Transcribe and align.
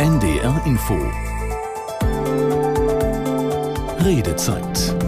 NDR 0.00 0.62
Info. 0.64 0.96
Redezeit 3.98 4.99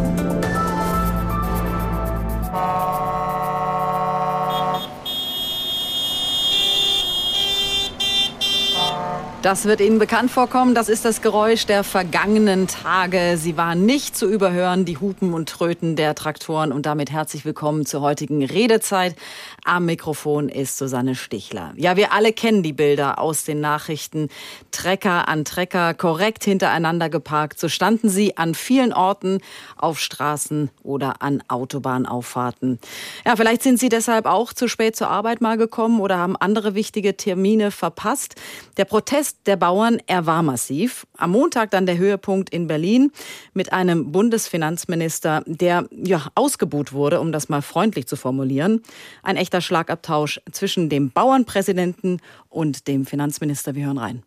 Das 9.42 9.64
wird 9.64 9.80
Ihnen 9.80 9.98
bekannt 9.98 10.30
vorkommen. 10.30 10.72
Das 10.72 10.88
ist 10.88 11.04
das 11.04 11.20
Geräusch 11.20 11.66
der 11.66 11.82
vergangenen 11.82 12.68
Tage. 12.68 13.36
Sie 13.36 13.56
waren 13.56 13.84
nicht 13.84 14.16
zu 14.16 14.30
überhören, 14.30 14.84
die 14.84 14.98
Hupen 14.98 15.34
und 15.34 15.48
Tröten 15.48 15.96
der 15.96 16.14
Traktoren. 16.14 16.70
Und 16.70 16.86
damit 16.86 17.10
herzlich 17.10 17.44
willkommen 17.44 17.84
zur 17.84 18.02
heutigen 18.02 18.44
Redezeit. 18.44 19.16
Am 19.64 19.86
Mikrofon 19.86 20.48
ist 20.48 20.78
Susanne 20.78 21.16
Stichler. 21.16 21.72
Ja, 21.76 21.96
wir 21.96 22.12
alle 22.12 22.32
kennen 22.32 22.62
die 22.62 22.72
Bilder 22.72 23.18
aus 23.18 23.42
den 23.42 23.60
Nachrichten. 23.60 24.28
Trecker 24.70 25.26
an 25.26 25.44
Trecker, 25.44 25.92
korrekt 25.94 26.44
hintereinander 26.44 27.08
geparkt. 27.08 27.58
So 27.58 27.68
standen 27.68 28.10
sie 28.10 28.36
an 28.36 28.54
vielen 28.54 28.92
Orten 28.92 29.40
auf 29.76 29.98
Straßen 29.98 30.70
oder 30.84 31.20
an 31.20 31.42
Autobahnauffahrten. 31.48 32.78
Ja, 33.26 33.34
vielleicht 33.34 33.64
sind 33.64 33.80
Sie 33.80 33.88
deshalb 33.88 34.26
auch 34.26 34.52
zu 34.52 34.68
spät 34.68 34.94
zur 34.94 35.08
Arbeit 35.08 35.40
mal 35.40 35.56
gekommen 35.56 36.00
oder 36.00 36.18
haben 36.18 36.36
andere 36.36 36.76
wichtige 36.76 37.16
Termine 37.16 37.72
verpasst. 37.72 38.36
Der 38.76 38.84
Protest 38.84 39.31
Protest 39.32 39.46
der 39.46 39.56
Bauern, 39.56 39.98
er 40.06 40.26
war 40.26 40.42
massiv. 40.42 41.06
Am 41.16 41.32
Montag 41.32 41.70
dann 41.70 41.86
der 41.86 41.98
Höhepunkt 41.98 42.50
in 42.50 42.66
Berlin 42.66 43.12
mit 43.54 43.72
einem 43.72 44.12
Bundesfinanzminister, 44.12 45.42
der 45.46 45.86
ja 45.90 46.26
ausgebuht 46.34 46.92
wurde, 46.92 47.20
um 47.20 47.32
das 47.32 47.48
mal 47.48 47.62
freundlich 47.62 48.06
zu 48.06 48.16
formulieren. 48.16 48.82
Ein 49.22 49.36
echter 49.36 49.60
Schlagabtausch 49.60 50.40
zwischen 50.52 50.88
dem 50.88 51.10
Bauernpräsidenten 51.10 52.20
und 52.48 52.86
dem 52.88 53.06
Finanzminister. 53.06 53.74
Wir 53.74 53.86
hören 53.86 53.98
rein. 53.98 54.22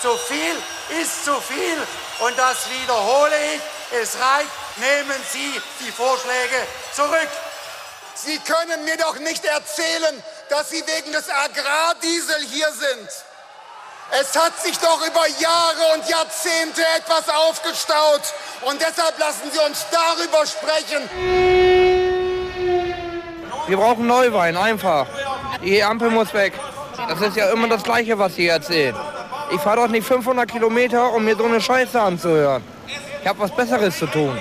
Zu 0.00 0.08
viel 0.28 1.00
ist 1.00 1.24
zu 1.26 1.32
viel 1.32 1.76
und 2.26 2.38
das 2.38 2.66
wiederhole 2.70 3.34
ich. 3.54 3.60
Es 4.02 4.16
reicht. 4.16 4.50
Nehmen 4.78 5.20
Sie 5.28 5.60
die 5.84 5.90
Vorschläge 5.90 6.56
zurück. 6.94 7.49
Sie 8.24 8.38
können 8.38 8.84
mir 8.84 8.98
doch 8.98 9.18
nicht 9.18 9.44
erzählen, 9.46 10.22
dass 10.50 10.68
Sie 10.68 10.82
wegen 10.86 11.12
des 11.12 11.28
Agrardiesel 11.30 12.42
hier 12.50 12.66
sind. 12.72 13.08
Es 14.20 14.36
hat 14.36 14.60
sich 14.60 14.76
doch 14.78 15.00
über 15.06 15.26
Jahre 15.38 15.94
und 15.94 16.06
Jahrzehnte 16.06 16.82
etwas 16.98 17.28
aufgestaut. 17.28 18.22
Und 18.62 18.80
deshalb 18.80 19.18
lassen 19.18 19.50
Sie 19.50 19.58
uns 19.60 19.86
darüber 19.90 20.44
sprechen. 20.44 21.08
Wir 23.68 23.76
brauchen 23.76 24.06
Neuwein, 24.06 24.56
einfach. 24.56 25.06
Die 25.62 25.82
Ampel 25.82 26.10
muss 26.10 26.34
weg. 26.34 26.52
Das 27.08 27.20
ist 27.22 27.36
ja 27.36 27.50
immer 27.50 27.68
das 27.68 27.82
Gleiche, 27.82 28.18
was 28.18 28.34
Sie 28.34 28.48
erzählen. 28.48 28.96
Ich 29.52 29.60
fahre 29.62 29.76
doch 29.78 29.88
nicht 29.88 30.06
500 30.06 30.50
Kilometer, 30.50 31.12
um 31.12 31.24
mir 31.24 31.36
so 31.36 31.44
eine 31.44 31.60
Scheiße 31.60 31.98
anzuhören. 31.98 32.62
Ich 33.22 33.26
habe 33.26 33.40
was 33.40 33.54
Besseres 33.54 33.98
zu 33.98 34.06
tun. 34.06 34.38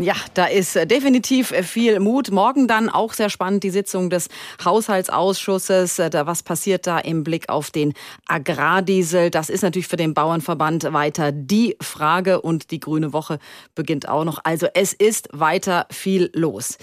Ja, 0.00 0.14
da 0.34 0.46
ist 0.46 0.76
äh, 0.76 0.86
definitiv 0.86 1.50
äh, 1.50 1.64
viel 1.64 1.98
Mut. 1.98 2.30
Morgen 2.30 2.68
dann 2.68 2.88
auch 2.88 3.14
sehr 3.14 3.30
spannend 3.30 3.64
die 3.64 3.70
Sitzung 3.70 4.10
des 4.10 4.28
Haushaltsausschusses. 4.64 5.98
Äh, 5.98 6.10
was 6.24 6.44
passiert 6.44 6.86
da 6.86 7.00
im 7.00 7.24
Blick 7.24 7.48
auf 7.48 7.72
den 7.72 7.94
Agrardiesel? 8.28 9.32
Das 9.32 9.50
ist 9.50 9.62
natürlich 9.62 9.88
für 9.88 9.96
den 9.96 10.14
Bauernverband 10.14 10.92
weiter 10.92 11.32
die 11.32 11.76
Frage 11.80 12.40
und 12.40 12.70
die 12.70 12.78
Grüne 12.78 13.12
Woche 13.12 13.40
beginnt 13.74 14.08
auch 14.08 14.22
noch. 14.22 14.38
Also 14.44 14.68
es 14.72 14.92
ist 14.92 15.30
weiter 15.32 15.88
viel 15.90 16.30
los. 16.32 16.78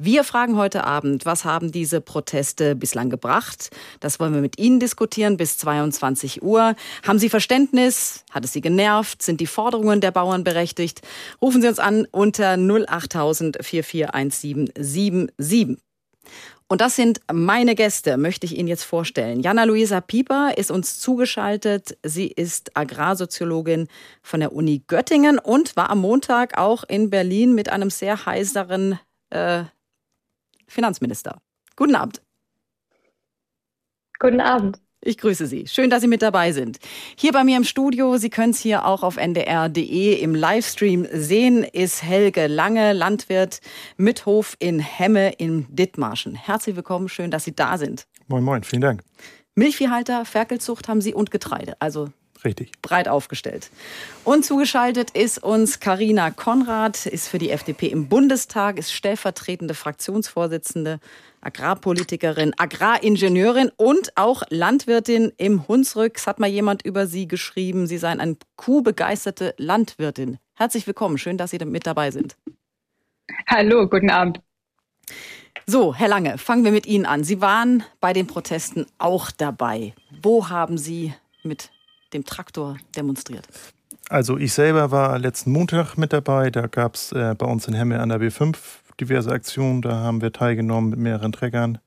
Wir 0.00 0.22
fragen 0.22 0.56
heute 0.56 0.84
Abend, 0.84 1.26
was 1.26 1.44
haben 1.44 1.72
diese 1.72 2.00
Proteste 2.00 2.76
bislang 2.76 3.10
gebracht? 3.10 3.70
Das 3.98 4.20
wollen 4.20 4.32
wir 4.32 4.40
mit 4.40 4.56
Ihnen 4.56 4.78
diskutieren 4.78 5.36
bis 5.36 5.58
22 5.58 6.40
Uhr. 6.40 6.76
Haben 7.04 7.18
Sie 7.18 7.28
Verständnis? 7.28 8.24
Hat 8.30 8.44
es 8.44 8.52
Sie 8.52 8.60
genervt? 8.60 9.22
Sind 9.22 9.40
die 9.40 9.48
Forderungen 9.48 10.00
der 10.00 10.12
Bauern 10.12 10.44
berechtigt? 10.44 11.00
Rufen 11.42 11.62
Sie 11.62 11.66
uns 11.66 11.80
an 11.80 12.06
unter 12.12 12.56
08000 12.56 13.58
441777. 13.60 15.78
Und 16.68 16.80
das 16.80 16.94
sind 16.94 17.20
meine 17.32 17.74
Gäste, 17.74 18.18
möchte 18.18 18.46
ich 18.46 18.56
Ihnen 18.56 18.68
jetzt 18.68 18.84
vorstellen. 18.84 19.40
Jana-Luisa 19.40 20.00
Pieper 20.00 20.56
ist 20.56 20.70
uns 20.70 21.00
zugeschaltet. 21.00 21.98
Sie 22.04 22.28
ist 22.28 22.76
Agrarsoziologin 22.76 23.88
von 24.22 24.38
der 24.38 24.52
Uni 24.52 24.84
Göttingen 24.86 25.40
und 25.40 25.74
war 25.74 25.90
am 25.90 26.02
Montag 26.02 26.56
auch 26.56 26.84
in 26.84 27.10
Berlin 27.10 27.56
mit 27.56 27.68
einem 27.68 27.90
sehr 27.90 28.26
heiseren 28.26 29.00
äh, 29.30 29.64
Finanzminister. 30.68 31.40
Guten 31.76 31.94
Abend. 31.94 32.22
Guten 34.18 34.40
Abend. 34.40 34.80
Ich 35.00 35.16
grüße 35.16 35.46
Sie. 35.46 35.66
Schön, 35.68 35.90
dass 35.90 36.02
Sie 36.02 36.08
mit 36.08 36.22
dabei 36.22 36.50
sind. 36.50 36.78
Hier 37.16 37.32
bei 37.32 37.44
mir 37.44 37.56
im 37.56 37.62
Studio, 37.64 38.16
Sie 38.16 38.30
können 38.30 38.50
es 38.50 38.58
hier 38.58 38.84
auch 38.84 39.04
auf 39.04 39.16
ndr.de 39.16 40.14
im 40.20 40.34
Livestream 40.34 41.06
sehen, 41.12 41.62
ist 41.62 42.02
Helge 42.02 42.48
Lange, 42.48 42.92
Landwirt 42.94 43.60
mit 43.96 44.26
Hof 44.26 44.56
in 44.58 44.80
Hemme 44.80 45.30
in 45.34 45.66
Dithmarschen. 45.68 46.34
Herzlich 46.34 46.74
willkommen, 46.74 47.08
schön, 47.08 47.30
dass 47.30 47.44
Sie 47.44 47.54
da 47.54 47.78
sind. 47.78 48.08
Moin, 48.26 48.42
moin, 48.42 48.64
vielen 48.64 48.82
Dank. 48.82 49.04
Milchviehhalter, 49.54 50.24
Ferkelzucht 50.24 50.88
haben 50.88 51.00
Sie 51.00 51.14
und 51.14 51.30
Getreide, 51.30 51.80
also 51.80 52.10
Richtig. 52.44 52.72
Breit 52.82 53.08
aufgestellt. 53.08 53.70
Und 54.24 54.44
zugeschaltet 54.44 55.10
ist 55.10 55.42
uns 55.42 55.80
Karina 55.80 56.30
Konrad, 56.30 57.06
ist 57.06 57.28
für 57.28 57.38
die 57.38 57.50
FDP 57.50 57.88
im 57.88 58.08
Bundestag, 58.08 58.78
ist 58.78 58.92
stellvertretende 58.92 59.74
Fraktionsvorsitzende, 59.74 61.00
Agrarpolitikerin, 61.40 62.54
Agraringenieurin 62.56 63.70
und 63.76 64.16
auch 64.16 64.42
Landwirtin 64.50 65.32
im 65.36 65.66
Hunsrück. 65.66 66.16
Es 66.16 66.26
hat 66.26 66.38
mal 66.38 66.48
jemand 66.48 66.82
über 66.82 67.06
Sie 67.06 67.26
geschrieben, 67.26 67.86
Sie 67.86 67.98
seien 67.98 68.20
eine 68.20 68.36
kuhbegeisterte 68.56 69.54
Landwirtin. 69.56 70.38
Herzlich 70.54 70.86
willkommen, 70.86 71.18
schön, 71.18 71.38
dass 71.38 71.50
Sie 71.50 71.58
mit 71.64 71.86
dabei 71.86 72.10
sind. 72.10 72.36
Hallo, 73.48 73.88
guten 73.88 74.10
Abend. 74.10 74.40
So, 75.66 75.94
Herr 75.94 76.08
Lange, 76.08 76.38
fangen 76.38 76.64
wir 76.64 76.72
mit 76.72 76.86
Ihnen 76.86 77.04
an. 77.04 77.24
Sie 77.24 77.40
waren 77.40 77.84
bei 78.00 78.12
den 78.12 78.26
Protesten 78.26 78.86
auch 78.98 79.30
dabei. 79.30 79.92
Wo 80.22 80.48
haben 80.48 80.78
Sie 80.78 81.12
mit 81.42 81.70
dem 82.12 82.24
Traktor 82.24 82.76
demonstriert? 82.96 83.46
Also 84.08 84.38
ich 84.38 84.52
selber 84.52 84.90
war 84.90 85.18
letzten 85.18 85.52
Montag 85.52 85.96
mit 85.96 86.12
dabei. 86.12 86.50
Da 86.50 86.66
gab 86.66 86.94
es 86.94 87.12
äh, 87.12 87.34
bei 87.36 87.46
uns 87.46 87.68
in 87.68 87.74
Hemme 87.74 88.00
an 88.00 88.08
der 88.08 88.20
B5 88.20 88.56
diverse 89.00 89.30
Aktionen. 89.30 89.82
Da 89.82 89.96
haben 89.96 90.22
wir 90.22 90.32
teilgenommen 90.32 90.90
mit 90.90 90.98
mehreren 90.98 91.32
Treckern. 91.32 91.78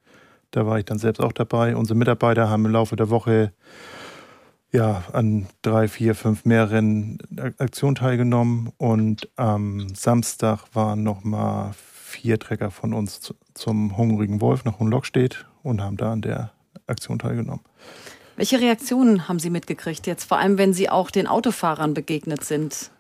Da 0.51 0.65
war 0.65 0.77
ich 0.77 0.85
dann 0.85 0.99
selbst 0.99 1.19
auch 1.19 1.31
dabei. 1.31 1.75
Unsere 1.75 1.97
Mitarbeiter 1.97 2.49
haben 2.49 2.65
im 2.65 2.71
Laufe 2.71 2.95
der 2.95 3.09
Woche 3.09 3.53
ja, 4.71 5.03
an 5.11 5.47
drei, 5.61 5.87
vier, 5.87 6.15
fünf 6.15 6.45
mehreren 6.45 7.17
Aktionen 7.57 7.95
teilgenommen. 7.95 8.71
Und 8.77 9.29
am 9.35 9.93
Samstag 9.95 10.65
waren 10.73 11.03
nochmal 11.03 11.71
vier 11.73 12.39
Trecker 12.39 12.71
von 12.71 12.93
uns 12.93 13.33
zum 13.53 13.97
Hungrigen 13.97 14.41
Wolf 14.41 14.63
nach 14.63 14.79
Hohenlockstedt 14.79 15.45
und 15.63 15.81
haben 15.81 15.97
da 15.97 16.11
an 16.11 16.21
der 16.21 16.51
Aktion 16.87 17.19
teilgenommen. 17.19 17.63
Welche 18.35 18.59
Reaktionen 18.59 19.27
haben 19.27 19.39
Sie 19.39 19.49
mitgekriegt 19.49 20.07
jetzt, 20.07 20.23
vor 20.23 20.39
allem 20.39 20.57
wenn 20.57 20.73
Sie 20.73 20.89
auch 20.89 21.11
den 21.11 21.27
Autofahrern 21.27 21.93
begegnet 21.93 22.43
sind? 22.43 22.91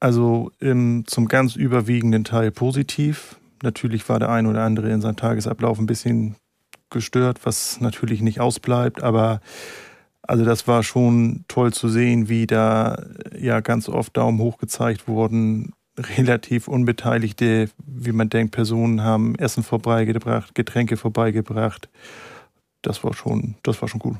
Also 0.00 0.50
im, 0.60 1.04
zum 1.06 1.28
ganz 1.28 1.56
überwiegenden 1.56 2.24
Teil 2.24 2.50
positiv. 2.50 3.36
Natürlich 3.62 4.08
war 4.08 4.18
der 4.18 4.28
ein 4.28 4.46
oder 4.46 4.62
andere 4.62 4.90
in 4.90 5.00
seinem 5.00 5.16
Tagesablauf 5.16 5.78
ein 5.78 5.86
bisschen 5.86 6.36
gestört, 6.90 7.40
was 7.44 7.80
natürlich 7.80 8.20
nicht 8.20 8.40
ausbleibt, 8.40 9.02
aber 9.02 9.40
also 10.22 10.44
das 10.44 10.66
war 10.66 10.82
schon 10.82 11.44
toll 11.48 11.72
zu 11.72 11.88
sehen, 11.88 12.28
wie 12.28 12.46
da 12.46 13.02
ja 13.38 13.60
ganz 13.60 13.88
oft 13.88 14.16
Daumen 14.16 14.40
hoch 14.40 14.58
gezeigt 14.58 15.08
wurden. 15.08 15.72
Relativ 15.98 16.68
unbeteiligte, 16.68 17.70
wie 17.86 18.12
man 18.12 18.28
denkt, 18.28 18.52
Personen 18.52 19.02
haben 19.02 19.34
Essen 19.36 19.62
vorbeigebracht, 19.62 20.54
Getränke 20.54 20.96
vorbeigebracht. 20.96 21.88
Das 22.82 23.02
war 23.02 23.14
schon, 23.14 23.54
das 23.62 23.80
war 23.80 23.88
schon 23.88 24.00
gut. 24.00 24.16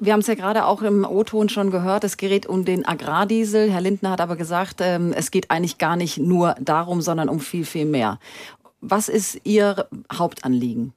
Wir 0.00 0.12
haben 0.12 0.20
es 0.20 0.26
ja 0.26 0.34
gerade 0.34 0.64
auch 0.64 0.82
im 0.82 1.04
O-Ton 1.04 1.48
schon 1.48 1.70
gehört, 1.70 2.04
es 2.04 2.16
geht 2.16 2.46
um 2.46 2.64
den 2.64 2.86
Agrardiesel. 2.86 3.70
Herr 3.70 3.80
Lindner 3.80 4.10
hat 4.10 4.20
aber 4.20 4.36
gesagt, 4.36 4.76
ähm, 4.80 5.12
es 5.12 5.30
geht 5.30 5.50
eigentlich 5.50 5.78
gar 5.78 5.96
nicht 5.96 6.18
nur 6.18 6.54
darum, 6.60 7.02
sondern 7.02 7.28
um 7.28 7.40
viel, 7.40 7.64
viel 7.64 7.86
mehr. 7.86 8.20
Was 8.80 9.08
ist 9.08 9.40
Ihr 9.44 9.86
Hauptanliegen? 10.12 10.92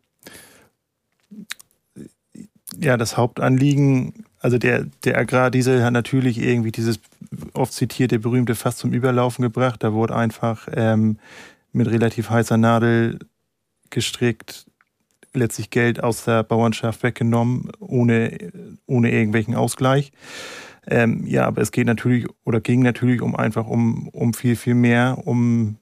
Ja, 2.78 2.98
das 2.98 3.18
Hauptanliegen, 3.18 4.26
also 4.40 4.60
der, 4.60 4.86
der 5.04 5.18
Agrardiesel 5.18 5.84
hat 5.84 5.94
natürlich 5.94 6.38
irgendwie 6.38 6.72
dieses 6.72 7.00
oft 7.54 7.74
zitierte 7.74 8.20
berühmte 8.20 8.54
Fass 8.56 8.78
zum 8.78 8.94
Überlaufen 8.94 9.42
gebracht. 9.42 9.84
Da 9.84 9.94
wurde 9.94 10.16
einfach 10.16 10.68
ähm, 10.74 11.18
mit 11.72 11.88
relativ 11.88 12.30
heißer 12.30 12.58
Nadel 12.58 13.20
gestrickt 13.90 14.69
letztlich 15.34 15.70
Geld 15.70 16.04
aus 16.04 16.26
der 16.26 16.44
Bauernschaft 16.44 17.04
weggenommen, 17.04 17.72
ohne, 17.80 18.38
ohne 18.86 19.12
irgendwelchen 19.12 19.56
Ausgleich. 19.56 20.12
Ähm, 20.88 21.26
ja, 21.26 21.46
aber 21.46 21.62
es 21.62 21.72
geht 21.72 21.86
natürlich 21.86 22.26
oder 22.46 22.62
ging 22.62 22.82
natürlich 22.82 23.22
um 23.22 23.36
einfach 23.36 23.68
um, 23.68 24.08
um 24.10 24.34
viel, 24.34 24.56
viel 24.56 24.76
mehr, 24.76 25.20
um 25.26 25.78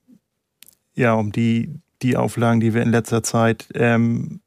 ja, 0.98 1.14
um 1.14 1.32
die, 1.32 1.80
die 2.02 2.18
Auflagen, 2.18 2.60
die 2.60 2.74
wir 2.74 2.82
in 2.82 2.90
letzter 2.90 3.24
Zeit 3.24 3.68
ähm, 3.76 4.42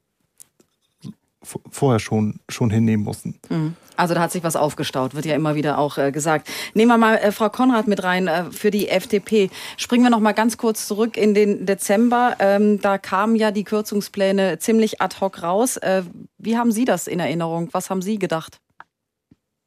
vorher 1.41 1.99
schon, 1.99 2.41
schon 2.49 2.69
hinnehmen 2.69 3.03
mussten. 3.03 3.39
Mhm. 3.49 3.75
Also 3.97 4.13
da 4.13 4.21
hat 4.21 4.31
sich 4.31 4.43
was 4.43 4.55
aufgestaut, 4.55 5.15
wird 5.15 5.25
ja 5.25 5.35
immer 5.35 5.55
wieder 5.55 5.77
auch 5.77 5.97
äh, 5.97 6.11
gesagt. 6.11 6.49
Nehmen 6.73 6.89
wir 6.89 6.97
mal 6.97 7.15
äh, 7.15 7.31
Frau 7.31 7.49
Konrad 7.49 7.87
mit 7.87 8.03
rein 8.03 8.27
äh, 8.27 8.45
für 8.51 8.71
die 8.71 8.89
FDP. 8.89 9.49
Springen 9.77 10.03
wir 10.03 10.09
noch 10.09 10.19
mal 10.19 10.33
ganz 10.33 10.57
kurz 10.57 10.87
zurück 10.87 11.17
in 11.17 11.33
den 11.33 11.65
Dezember. 11.65 12.35
Ähm, 12.39 12.81
da 12.81 12.97
kamen 12.97 13.35
ja 13.35 13.51
die 13.51 13.63
Kürzungspläne 13.63 14.59
ziemlich 14.59 15.01
ad 15.01 15.17
hoc 15.21 15.43
raus. 15.43 15.77
Äh, 15.77 16.03
wie 16.37 16.57
haben 16.57 16.71
Sie 16.71 16.85
das 16.85 17.07
in 17.07 17.19
Erinnerung? 17.19 17.69
Was 17.71 17.89
haben 17.89 18.01
Sie 18.01 18.19
gedacht? 18.19 18.59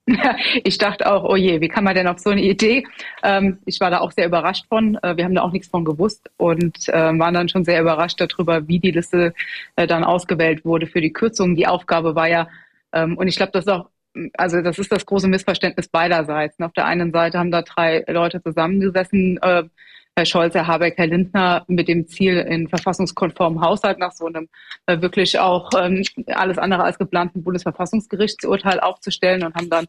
Ich 0.65 0.79
dachte 0.79 1.11
auch, 1.11 1.25
oh 1.25 1.37
je, 1.37 1.61
wie 1.61 1.69
kann 1.69 1.85
man 1.85 1.95
denn 1.95 2.07
auf 2.07 2.19
so 2.19 2.31
eine 2.31 2.43
Idee? 2.43 2.85
Ähm, 3.23 3.59
ich 3.65 3.81
war 3.81 3.91
da 3.91 4.01
auch 4.01 4.13
sehr 4.13 4.27
überrascht 4.27 4.67
von. 4.69 4.97
Äh, 5.03 5.17
wir 5.17 5.25
haben 5.25 5.35
da 5.35 5.43
auch 5.43 5.53
nichts 5.53 5.69
von 5.69 5.85
gewusst 5.85 6.31
und 6.37 6.89
äh, 6.89 7.19
waren 7.19 7.35
dann 7.35 7.49
schon 7.49 7.65
sehr 7.65 7.81
überrascht 7.81 8.21
darüber, 8.21 8.69
wie 8.69 8.79
die 8.79 8.91
Liste 8.91 9.35
äh, 9.77 9.87
dann 9.87 10.05
ausgewählt 10.05 10.65
wurde 10.65 10.87
für 10.87 11.01
die 11.01 11.13
Kürzungen. 11.13 11.57
Die 11.57 11.67
Aufgabe 11.67 12.15
war 12.15 12.29
ja, 12.29 12.49
ähm, 12.93 13.17
und 13.17 13.29
ich 13.29 13.37
glaube, 13.37 13.53
das 13.53 13.65
ist 13.65 13.73
auch, 13.73 13.89
also 14.37 14.61
das 14.63 14.79
ist 14.79 14.93
das 14.93 15.07
große 15.07 15.29
Missverständnis 15.29 15.89
beiderseits. 15.89 16.61
Auf 16.61 16.73
der 16.73 16.87
einen 16.87 17.13
Seite 17.13 17.39
haben 17.39 17.51
da 17.51 17.63
drei 17.63 18.05
Leute 18.09 18.43
zusammengesessen, 18.43 19.39
äh, 19.43 19.65
Herr 20.17 20.27
Scholz, 20.27 20.55
Herr 20.55 20.69
Habeck, 20.69 20.95
Herr 20.97 21.09
Lindner 21.09 21.65
mit 21.67 21.89
dem 21.89 22.07
Ziel 22.07 22.39
in 22.39 22.69
verfassungskonformen 22.69 23.61
Haushalt 23.61 23.99
nach 23.99 24.13
so 24.13 24.27
einem 24.27 24.49
äh, 24.87 25.01
wirklich 25.01 25.41
auch 25.41 25.71
ähm, 25.77 26.05
alles 26.29 26.59
andere 26.59 26.85
als 26.85 26.99
geplanten 26.99 27.43
Bundesverfassungsgerichtsurteil 27.43 28.79
aufzustellen 28.79 29.43
und 29.43 29.57
haben 29.57 29.71
dann 29.71 29.87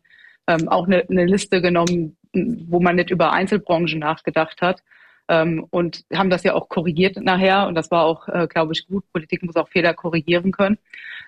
ähm, 0.47 0.67
auch 0.67 0.87
eine, 0.87 1.03
eine 1.09 1.25
Liste 1.25 1.61
genommen, 1.61 2.17
wo 2.33 2.79
man 2.79 2.95
nicht 2.95 3.11
über 3.11 3.33
Einzelbranchen 3.33 3.99
nachgedacht 3.99 4.61
hat. 4.61 4.81
Ähm, 5.27 5.65
und 5.69 6.03
haben 6.13 6.29
das 6.29 6.43
ja 6.43 6.53
auch 6.53 6.69
korrigiert 6.69 7.17
nachher. 7.17 7.67
Und 7.67 7.75
das 7.75 7.89
war 7.89 8.05
auch, 8.05 8.27
äh, 8.27 8.47
glaube 8.47 8.73
ich, 8.73 8.87
gut. 8.87 9.03
Politik 9.11 9.43
muss 9.43 9.55
auch 9.55 9.69
Fehler 9.69 9.93
korrigieren 9.93 10.51
können. 10.51 10.77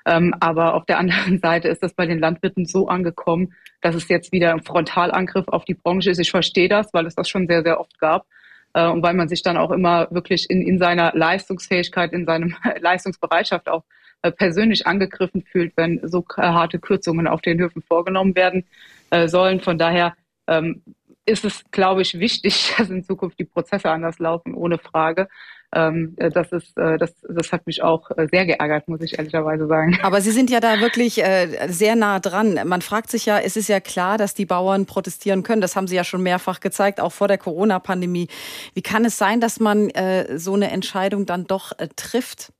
Ähm, 0.07 0.33
aber 0.39 0.73
auf 0.73 0.85
der 0.85 0.97
anderen 0.97 1.39
Seite 1.41 1.67
ist 1.67 1.83
das 1.83 1.93
bei 1.93 2.05
den 2.05 2.19
Landwirten 2.19 2.65
so 2.65 2.87
angekommen, 2.87 3.53
dass 3.81 3.93
es 3.93 4.07
jetzt 4.07 4.31
wieder 4.31 4.53
ein 4.53 4.63
Frontalangriff 4.63 5.49
auf 5.49 5.65
die 5.65 5.73
Branche 5.75 6.09
ist. 6.09 6.19
Ich 6.19 6.31
verstehe 6.31 6.69
das, 6.69 6.93
weil 6.93 7.05
es 7.05 7.15
das 7.15 7.29
schon 7.29 7.45
sehr, 7.45 7.61
sehr 7.61 7.79
oft 7.79 7.99
gab. 7.99 8.25
Äh, 8.73 8.87
und 8.87 9.03
weil 9.03 9.13
man 9.13 9.27
sich 9.27 9.43
dann 9.43 9.57
auch 9.57 9.71
immer 9.71 10.07
wirklich 10.09 10.49
in, 10.49 10.61
in 10.61 10.79
seiner 10.79 11.11
Leistungsfähigkeit, 11.13 12.13
in 12.13 12.25
seinem 12.25 12.55
Leistungsbereitschaft 12.79 13.67
auch 13.69 13.83
äh, 14.21 14.31
persönlich 14.31 14.87
angegriffen 14.87 15.43
fühlt, 15.43 15.73
wenn 15.75 15.99
so 16.03 16.25
harte 16.37 16.79
Kürzungen 16.79 17.27
auf 17.27 17.41
den 17.41 17.59
Höfen 17.59 17.81
vorgenommen 17.81 18.35
werden 18.35 18.65
äh, 19.09 19.27
sollen. 19.27 19.59
Von 19.59 19.77
daher 19.77 20.15
ähm, 20.47 20.83
ist 21.25 21.43
es, 21.43 21.63
glaube 21.71 22.01
ich, 22.01 22.17
wichtig, 22.19 22.73
dass 22.77 22.89
in 22.89 23.03
Zukunft 23.03 23.37
die 23.39 23.45
Prozesse 23.45 23.91
anders 23.91 24.19
laufen, 24.19 24.53
ohne 24.53 24.77
Frage. 24.77 25.27
Ähm, 25.75 26.15
äh, 26.17 26.29
das 26.29 26.51
ist, 26.53 26.77
äh, 26.77 26.97
das, 26.97 27.13
das 27.27 27.51
hat 27.51 27.67
mich 27.67 27.83
auch 27.83 28.09
äh, 28.11 28.27
sehr 28.31 28.45
geärgert, 28.45 28.87
muss 28.87 29.01
ich 29.01 29.19
ehrlicherweise 29.19 29.67
sagen. 29.67 29.99
Aber 30.03 30.21
Sie 30.21 30.31
sind 30.31 30.49
ja 30.49 30.61
da 30.61 30.79
wirklich 30.79 31.21
äh, 31.21 31.67
sehr 31.67 31.95
nah 31.95 32.19
dran. 32.19 32.59
Man 32.65 32.81
fragt 32.81 33.11
sich 33.11 33.25
ja, 33.25 33.39
es 33.39 33.57
ist 33.57 33.67
ja 33.67 33.81
klar, 33.81 34.17
dass 34.17 34.33
die 34.33 34.45
Bauern 34.45 34.85
protestieren 34.85 35.43
können. 35.43 35.61
Das 35.61 35.75
haben 35.75 35.87
Sie 35.87 35.95
ja 35.95 36.05
schon 36.05 36.23
mehrfach 36.23 36.61
gezeigt, 36.61 37.01
auch 37.01 37.11
vor 37.11 37.27
der 37.27 37.37
Corona-Pandemie. 37.37 38.29
Wie 38.75 38.81
kann 38.81 39.03
es 39.03 39.17
sein, 39.17 39.41
dass 39.41 39.59
man 39.59 39.89
äh, 39.89 40.37
so 40.39 40.53
eine 40.53 40.71
Entscheidung 40.71 41.25
dann 41.25 41.45
doch 41.45 41.77
äh, 41.77 41.89
trifft? 41.95 42.53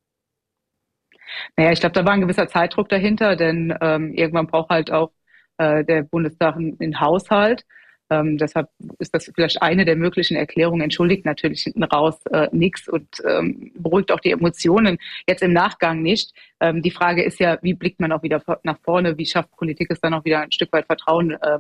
Naja, 1.56 1.72
ich 1.72 1.80
glaube, 1.80 1.94
da 1.94 2.04
war 2.04 2.12
ein 2.12 2.22
gewisser 2.22 2.50
Zeitdruck 2.50 2.90
dahinter, 2.90 3.36
denn 3.36 3.74
ähm, 3.80 4.14
irgendwann 4.14 4.48
braucht 4.48 4.70
halt 4.70 4.92
auch 4.92 5.12
der 5.60 6.04
Bundestag 6.04 6.56
einen 6.56 7.00
Haushalt. 7.00 7.66
Ähm, 8.10 8.38
deshalb 8.38 8.70
ist 9.00 9.14
das 9.14 9.32
vielleicht 9.34 9.62
eine 9.62 9.86
der 9.86 9.96
möglichen 9.96 10.36
Erklärungen. 10.36 10.82
Entschuldigt 10.82 11.26
natürlich 11.26 11.64
hinten 11.64 11.84
raus 11.84 12.16
äh, 12.32 12.48
nichts 12.52 12.88
und 12.88 13.08
ähm, 13.28 13.72
beruhigt 13.76 14.12
auch 14.12 14.20
die 14.20 14.32
Emotionen 14.32 14.98
jetzt 15.28 15.44
im 15.44 15.54
Nachgang 15.54 16.02
nicht. 16.02 16.34
Ähm, 16.60 16.82
die 16.82 16.92
Frage 16.92 17.24
ist 17.24 17.40
ja, 17.40 17.58
wie 17.62 17.74
blickt 17.74 18.00
man 18.00 18.12
auch 18.12 18.24
wieder 18.24 18.42
nach 18.64 18.80
vorne? 18.84 19.18
Wie 19.18 19.26
schafft 19.26 19.52
Politik 19.58 19.90
es 19.92 20.00
dann 20.00 20.14
auch 20.14 20.26
wieder 20.26 20.42
ein 20.42 20.52
Stück 20.52 20.72
weit 20.74 20.86
Vertrauen 20.86 21.32
äh, 21.32 21.60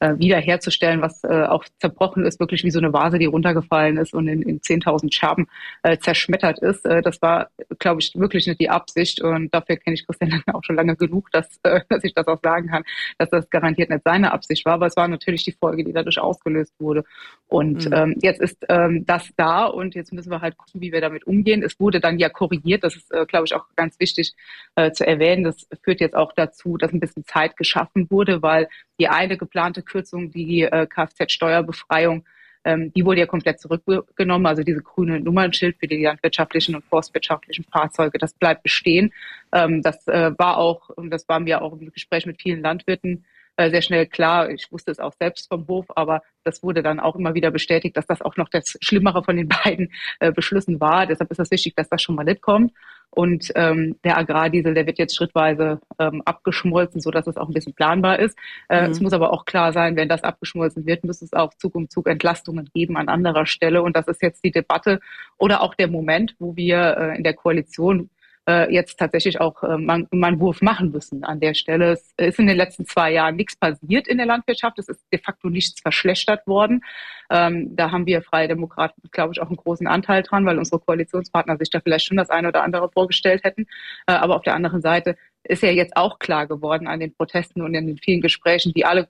äh, 0.00 0.14
wiederherzustellen, 0.18 1.00
was 1.00 1.24
äh, 1.24 1.44
auch 1.44 1.64
zerbrochen 1.78 2.24
ist, 2.24 2.40
wirklich 2.40 2.64
wie 2.64 2.70
so 2.70 2.78
eine 2.78 2.92
Vase, 2.92 3.18
die 3.18 3.26
runtergefallen 3.26 3.96
ist 3.96 4.14
und 4.14 4.28
in, 4.28 4.42
in 4.42 4.60
10.000 4.60 5.12
Scherben 5.12 5.46
äh, 5.82 5.98
zerschmettert 5.98 6.58
ist. 6.60 6.84
Äh, 6.84 7.02
das 7.02 7.20
war, 7.22 7.48
glaube 7.78 8.00
ich, 8.00 8.12
wirklich 8.14 8.46
nicht 8.46 8.60
die 8.60 8.70
Absicht 8.70 9.20
und 9.20 9.52
dafür 9.54 9.76
kenne 9.76 9.94
ich 9.94 10.06
Christian 10.06 10.42
auch 10.52 10.64
schon 10.64 10.76
lange 10.76 10.96
genug, 10.96 11.30
dass, 11.32 11.58
äh, 11.62 11.80
dass 11.88 12.04
ich 12.04 12.14
das 12.14 12.26
auch 12.26 12.40
sagen 12.42 12.68
kann, 12.68 12.84
dass 13.18 13.30
das 13.30 13.50
garantiert 13.50 13.90
nicht 13.90 14.02
seine 14.04 14.32
Absicht 14.32 14.64
war, 14.64 14.74
aber 14.74 14.86
es 14.86 14.96
war 14.96 15.08
natürlich 15.08 15.44
die 15.44 15.52
Folge, 15.52 15.84
die 15.84 15.92
dadurch 15.92 16.18
ausgelöst 16.18 16.74
wurde. 16.78 17.04
Und 17.48 17.86
mhm. 17.86 17.92
ähm, 17.92 18.14
jetzt 18.20 18.40
ist 18.40 18.64
ähm, 18.68 19.04
das 19.06 19.28
da 19.36 19.66
und 19.66 19.94
jetzt 19.94 20.12
müssen 20.12 20.30
wir 20.30 20.40
halt 20.40 20.56
gucken, 20.56 20.80
wie 20.80 20.92
wir 20.92 21.00
damit 21.00 21.26
umgehen. 21.26 21.62
Es 21.62 21.80
wurde 21.80 22.00
dann 22.00 22.18
ja 22.18 22.28
korrigiert, 22.28 22.84
das 22.84 22.96
ist, 22.96 23.12
äh, 23.12 23.24
glaube 23.26 23.46
ich, 23.46 23.54
auch 23.54 23.64
ganz 23.76 23.98
wichtig 23.98 24.34
äh, 24.76 24.92
zu 24.92 25.06
erwähnen. 25.06 25.44
Das 25.44 25.66
führt 25.82 26.00
jetzt 26.00 26.14
auch 26.14 26.32
dazu, 26.34 26.76
dass 26.76 26.92
ein 26.92 27.00
bisschen 27.00 27.24
Zeit 27.24 27.56
geschaffen 27.56 28.10
wurde, 28.10 28.42
weil 28.42 28.68
die 29.00 29.08
eine 29.08 29.36
geplante 29.36 29.82
Kürzung, 29.88 30.30
die 30.30 30.62
äh, 30.62 30.86
Kfz-Steuerbefreiung, 30.86 32.24
ähm, 32.64 32.92
die 32.92 33.04
wurde 33.04 33.20
ja 33.20 33.26
komplett 33.26 33.60
zurückgenommen. 33.60 34.46
Also 34.46 34.62
diese 34.62 34.82
grüne 34.82 35.20
Nummernschild 35.20 35.76
für 35.78 35.86
die 35.86 36.02
landwirtschaftlichen 36.02 36.74
und 36.74 36.84
forstwirtschaftlichen 36.84 37.64
Fahrzeuge, 37.64 38.18
das 38.18 38.34
bleibt 38.34 38.62
bestehen. 38.62 39.12
Ähm, 39.52 39.82
das 39.82 40.06
äh, 40.08 40.32
war 40.38 40.58
auch, 40.58 40.90
und 40.90 41.10
das 41.10 41.28
war 41.28 41.40
mir 41.40 41.62
auch 41.62 41.72
im 41.72 41.90
Gespräch 41.92 42.26
mit 42.26 42.40
vielen 42.40 42.62
Landwirten 42.62 43.24
äh, 43.58 43.70
sehr 43.70 43.82
schnell 43.82 44.06
klar. 44.06 44.50
Ich 44.50 44.70
wusste 44.70 44.92
es 44.92 45.00
auch 45.00 45.12
selbst 45.18 45.48
vom 45.48 45.66
Hof, 45.66 45.86
aber 45.96 46.22
das 46.44 46.62
wurde 46.62 46.82
dann 46.82 47.00
auch 47.00 47.16
immer 47.16 47.34
wieder 47.34 47.50
bestätigt, 47.50 47.96
dass 47.96 48.06
das 48.06 48.22
auch 48.22 48.36
noch 48.36 48.48
das 48.48 48.78
Schlimmere 48.80 49.24
von 49.24 49.36
den 49.36 49.48
beiden 49.64 49.92
äh, 50.20 50.32
Beschlüssen 50.32 50.80
war. 50.80 51.06
Deshalb 51.06 51.30
ist 51.32 51.40
es 51.40 51.50
wichtig, 51.50 51.74
dass 51.74 51.88
das 51.88 52.00
schon 52.00 52.14
mal 52.14 52.24
mitkommt. 52.24 52.72
Und 53.10 53.50
ähm, 53.56 53.96
der 54.04 54.16
Agrardiesel, 54.16 54.74
der 54.74 54.86
wird 54.86 54.98
jetzt 54.98 55.16
schrittweise 55.16 55.80
ähm, 55.98 56.22
abgeschmolzen, 56.24 57.00
so 57.00 57.10
dass 57.10 57.26
es 57.26 57.36
auch 57.36 57.48
ein 57.48 57.54
bisschen 57.54 57.74
planbar 57.74 58.20
ist. 58.20 58.38
Äh, 58.68 58.84
mhm. 58.84 58.92
Es 58.92 59.00
muss 59.00 59.12
aber 59.12 59.32
auch 59.32 59.44
klar 59.44 59.72
sein, 59.72 59.96
wenn 59.96 60.08
das 60.08 60.22
abgeschmolzen 60.22 60.86
wird, 60.86 61.02
muss 61.04 61.20
es 61.20 61.32
auch 61.32 61.52
Zug 61.54 61.74
um 61.74 61.88
Zug 61.88 62.06
Entlastungen 62.06 62.68
geben 62.72 62.96
an 62.96 63.08
anderer 63.08 63.46
Stelle. 63.46 63.82
Und 63.82 63.96
das 63.96 64.06
ist 64.06 64.22
jetzt 64.22 64.44
die 64.44 64.52
Debatte 64.52 65.00
oder 65.36 65.62
auch 65.62 65.74
der 65.74 65.88
Moment, 65.88 66.36
wo 66.38 66.54
wir 66.54 66.96
äh, 66.96 67.16
in 67.16 67.24
der 67.24 67.34
Koalition 67.34 68.08
äh, 68.48 68.72
jetzt 68.72 68.98
tatsächlich 68.98 69.40
auch 69.40 69.62
äh, 69.62 69.76
mal, 69.76 70.06
mal 70.10 70.28
einen 70.28 70.40
Wurf 70.40 70.62
machen 70.62 70.90
müssen 70.90 71.22
an 71.22 71.38
der 71.38 71.52
Stelle. 71.52 71.92
Es 71.92 72.14
ist 72.16 72.38
in 72.38 72.46
den 72.46 72.56
letzten 72.56 72.86
zwei 72.86 73.12
Jahren 73.12 73.36
nichts 73.36 73.56
passiert 73.56 74.08
in 74.08 74.16
der 74.16 74.26
Landwirtschaft. 74.26 74.78
Es 74.78 74.88
ist 74.88 75.04
de 75.12 75.20
facto 75.20 75.50
nichts 75.50 75.80
verschlechtert 75.80 76.46
worden. 76.46 76.82
Ähm, 77.30 77.76
da 77.76 77.90
haben 77.90 78.06
wir 78.06 78.22
Freie 78.22 78.48
Demokraten, 78.48 79.02
glaube 79.12 79.34
ich, 79.34 79.42
auch 79.42 79.48
einen 79.48 79.56
großen 79.56 79.86
Anteil 79.86 80.22
dran, 80.22 80.46
weil 80.46 80.58
unsere 80.58 80.80
Koalitionspartner 80.80 81.58
sich 81.58 81.68
da 81.68 81.80
vielleicht 81.80 82.06
schon 82.06 82.16
das 82.16 82.30
eine 82.30 82.48
oder 82.48 82.62
andere 82.62 82.90
vorgestellt 82.90 83.44
hätten. 83.44 83.66
Äh, 84.06 84.12
aber 84.12 84.36
auf 84.36 84.42
der 84.42 84.54
anderen 84.54 84.80
Seite 84.80 85.16
ist 85.44 85.62
ja 85.62 85.70
jetzt 85.70 85.96
auch 85.96 86.18
klar 86.18 86.46
geworden 86.46 86.88
an 86.88 87.00
den 87.00 87.14
Protesten 87.14 87.60
und 87.60 87.74
in 87.74 87.86
den 87.86 87.98
vielen 87.98 88.22
Gesprächen, 88.22 88.72
die 88.72 88.86
alle 88.86 89.08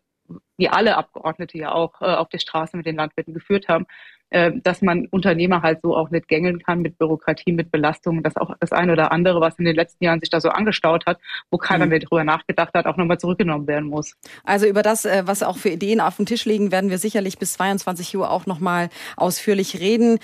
die 0.58 0.68
alle 0.68 0.98
Abgeordnete 0.98 1.56
ja 1.56 1.72
auch 1.72 2.02
äh, 2.02 2.04
auf 2.04 2.28
der 2.28 2.38
Straße 2.38 2.76
mit 2.76 2.84
den 2.84 2.96
Landwirten 2.96 3.32
geführt 3.32 3.68
haben, 3.68 3.86
äh, 4.30 4.52
dass 4.62 4.82
man 4.82 5.06
Unternehmer 5.06 5.62
halt 5.62 5.80
so 5.82 5.96
auch 5.96 6.10
nicht 6.10 6.28
gängeln 6.28 6.62
kann 6.62 6.80
mit 6.80 6.98
Bürokratie, 6.98 7.52
mit 7.52 7.70
Belastungen, 7.70 8.22
dass 8.22 8.36
auch 8.36 8.54
das 8.60 8.72
eine 8.72 8.92
oder 8.92 9.10
andere, 9.10 9.40
was 9.40 9.58
in 9.58 9.64
den 9.64 9.74
letzten 9.74 10.04
Jahren 10.04 10.20
sich 10.20 10.30
da 10.30 10.40
so 10.40 10.50
angestaut 10.50 11.06
hat, 11.06 11.18
wo 11.50 11.56
keiner 11.56 11.86
mhm. 11.86 11.90
mehr 11.90 11.98
drüber 12.00 12.24
nachgedacht 12.24 12.74
hat, 12.74 12.86
auch 12.86 12.96
nochmal 12.96 13.18
zurückgenommen 13.18 13.66
werden 13.66 13.88
muss. 13.88 14.14
Also 14.44 14.66
über 14.66 14.82
das, 14.82 15.04
äh, 15.04 15.22
was 15.26 15.42
auch 15.42 15.56
für 15.56 15.70
Ideen 15.70 16.00
auf 16.00 16.16
dem 16.16 16.26
Tisch 16.26 16.44
liegen, 16.44 16.70
werden 16.72 16.90
wir 16.90 16.98
sicherlich 16.98 17.38
bis 17.38 17.54
22 17.54 18.16
Uhr 18.16 18.30
auch 18.30 18.46
nochmal 18.46 18.90
ausführlich 19.16 19.80
reden. 19.80 20.18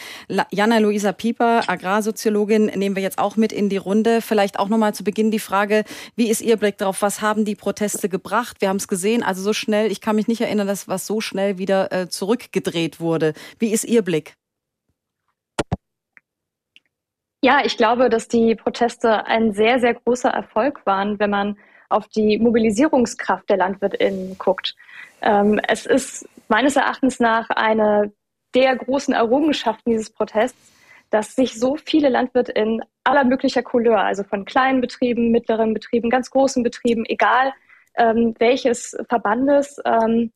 Jana-Luisa 0.51 1.13
Pieper, 1.13 1.63
Agrarsoziologin, 1.69 2.67
nehmen 2.67 2.97
wir 2.97 3.03
jetzt 3.03 3.19
auch 3.19 3.37
mit 3.37 3.53
in 3.53 3.69
die 3.69 3.77
Runde. 3.77 4.21
Vielleicht 4.21 4.59
auch 4.59 4.69
nochmal 4.69 4.95
zu 4.95 5.05
Beginn 5.05 5.31
die 5.31 5.39
Frage, 5.39 5.85
wie 6.17 6.29
ist 6.29 6.43
Ihr 6.43 6.57
Blick 6.57 6.79
darauf? 6.79 7.03
Was 7.03 7.23
haben 7.23 7.45
die 7.45 7.55
Proteste 7.55 8.09
gebracht? 8.09 8.59
Wir 8.61 8.69
haben 8.69 8.77
es 8.77 8.89
gesehen, 8.89 9.23
also 9.23 9.43
so 9.43 9.53
schnell, 9.53 9.91
ich 9.91 10.01
kann 10.01 10.17
mich 10.17 10.29
nicht 10.29 10.41
erinnern, 10.41 10.67
dass 10.67 10.89
was 10.89 11.07
so 11.07 11.21
schnell 11.21 11.59
wieder 11.59 11.93
äh, 11.93 12.09
zurückgedreht 12.09 13.01
wurde. 13.01 13.33
Wie 13.59 13.73
ist 13.73 13.85
Ihr 13.85 13.94
Blick? 14.03 14.35
Ja, 17.43 17.61
ich 17.63 17.77
glaube, 17.77 18.09
dass 18.09 18.27
die 18.27 18.55
Proteste 18.55 19.27
ein 19.27 19.53
sehr, 19.53 19.79
sehr 19.79 19.95
großer 19.95 20.31
Erfolg 20.31 20.87
waren, 20.87 21.19
wenn 21.19 21.29
man 21.31 21.59
auf 21.91 22.09
die 22.09 22.39
Mobilisierungskraft 22.39 23.51
der 23.51 23.59
LandwirtInnen 23.59 24.39
guckt. 24.39 24.75
Ähm, 25.21 25.61
es 25.69 25.85
ist 25.85 26.27
meines 26.49 26.77
Erachtens 26.77 27.21
nach 27.21 27.51
eine 27.51 28.13
der 28.55 28.77
großen 28.77 29.13
Errungenschaften 29.13 29.91
dieses 29.91 30.11
Protests, 30.11 30.73
dass 31.11 31.35
sich 31.35 31.59
so 31.59 31.77
viele 31.77 32.09
LandwirtInnen 32.09 32.83
aller 33.05 33.25
möglicher 33.25 33.63
Couleur, 33.63 34.01
also 34.01 34.25
von 34.25 34.45
kleinen 34.45 34.81
Betrieben, 34.81 35.31
mittleren 35.31 35.75
Betrieben, 35.75 36.11
ganz 36.11 36.31
großen 36.31 36.63
Betrieben, 36.63 37.05
egal 37.05 37.53
ähm, 37.97 38.35
welches 38.39 38.97
Verbandes, 39.09 39.81
ähm, 39.85 40.33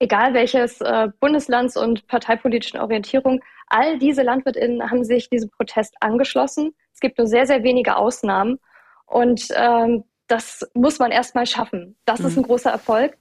egal 0.00 0.34
welches 0.34 0.80
äh, 0.80 1.08
Bundeslands- 1.20 1.76
und 1.76 2.06
parteipolitischen 2.08 2.80
Orientierung, 2.80 3.40
all 3.68 3.98
diese 3.98 4.22
LandwirtInnen 4.22 4.90
haben 4.90 5.04
sich 5.04 5.30
diesem 5.30 5.50
Protest 5.50 5.94
angeschlossen. 6.00 6.74
Es 6.92 7.00
gibt 7.00 7.18
nur 7.18 7.28
sehr, 7.28 7.46
sehr 7.46 7.62
wenige 7.62 7.96
Ausnahmen. 7.96 8.58
Und 9.06 9.48
ähm, 9.54 10.04
das 10.26 10.68
muss 10.74 10.98
man 10.98 11.12
erstmal 11.12 11.46
schaffen. 11.46 11.96
Das 12.04 12.20
mhm. 12.20 12.26
ist 12.26 12.36
ein 12.38 12.42
großer 12.42 12.70
Erfolg. 12.70 13.16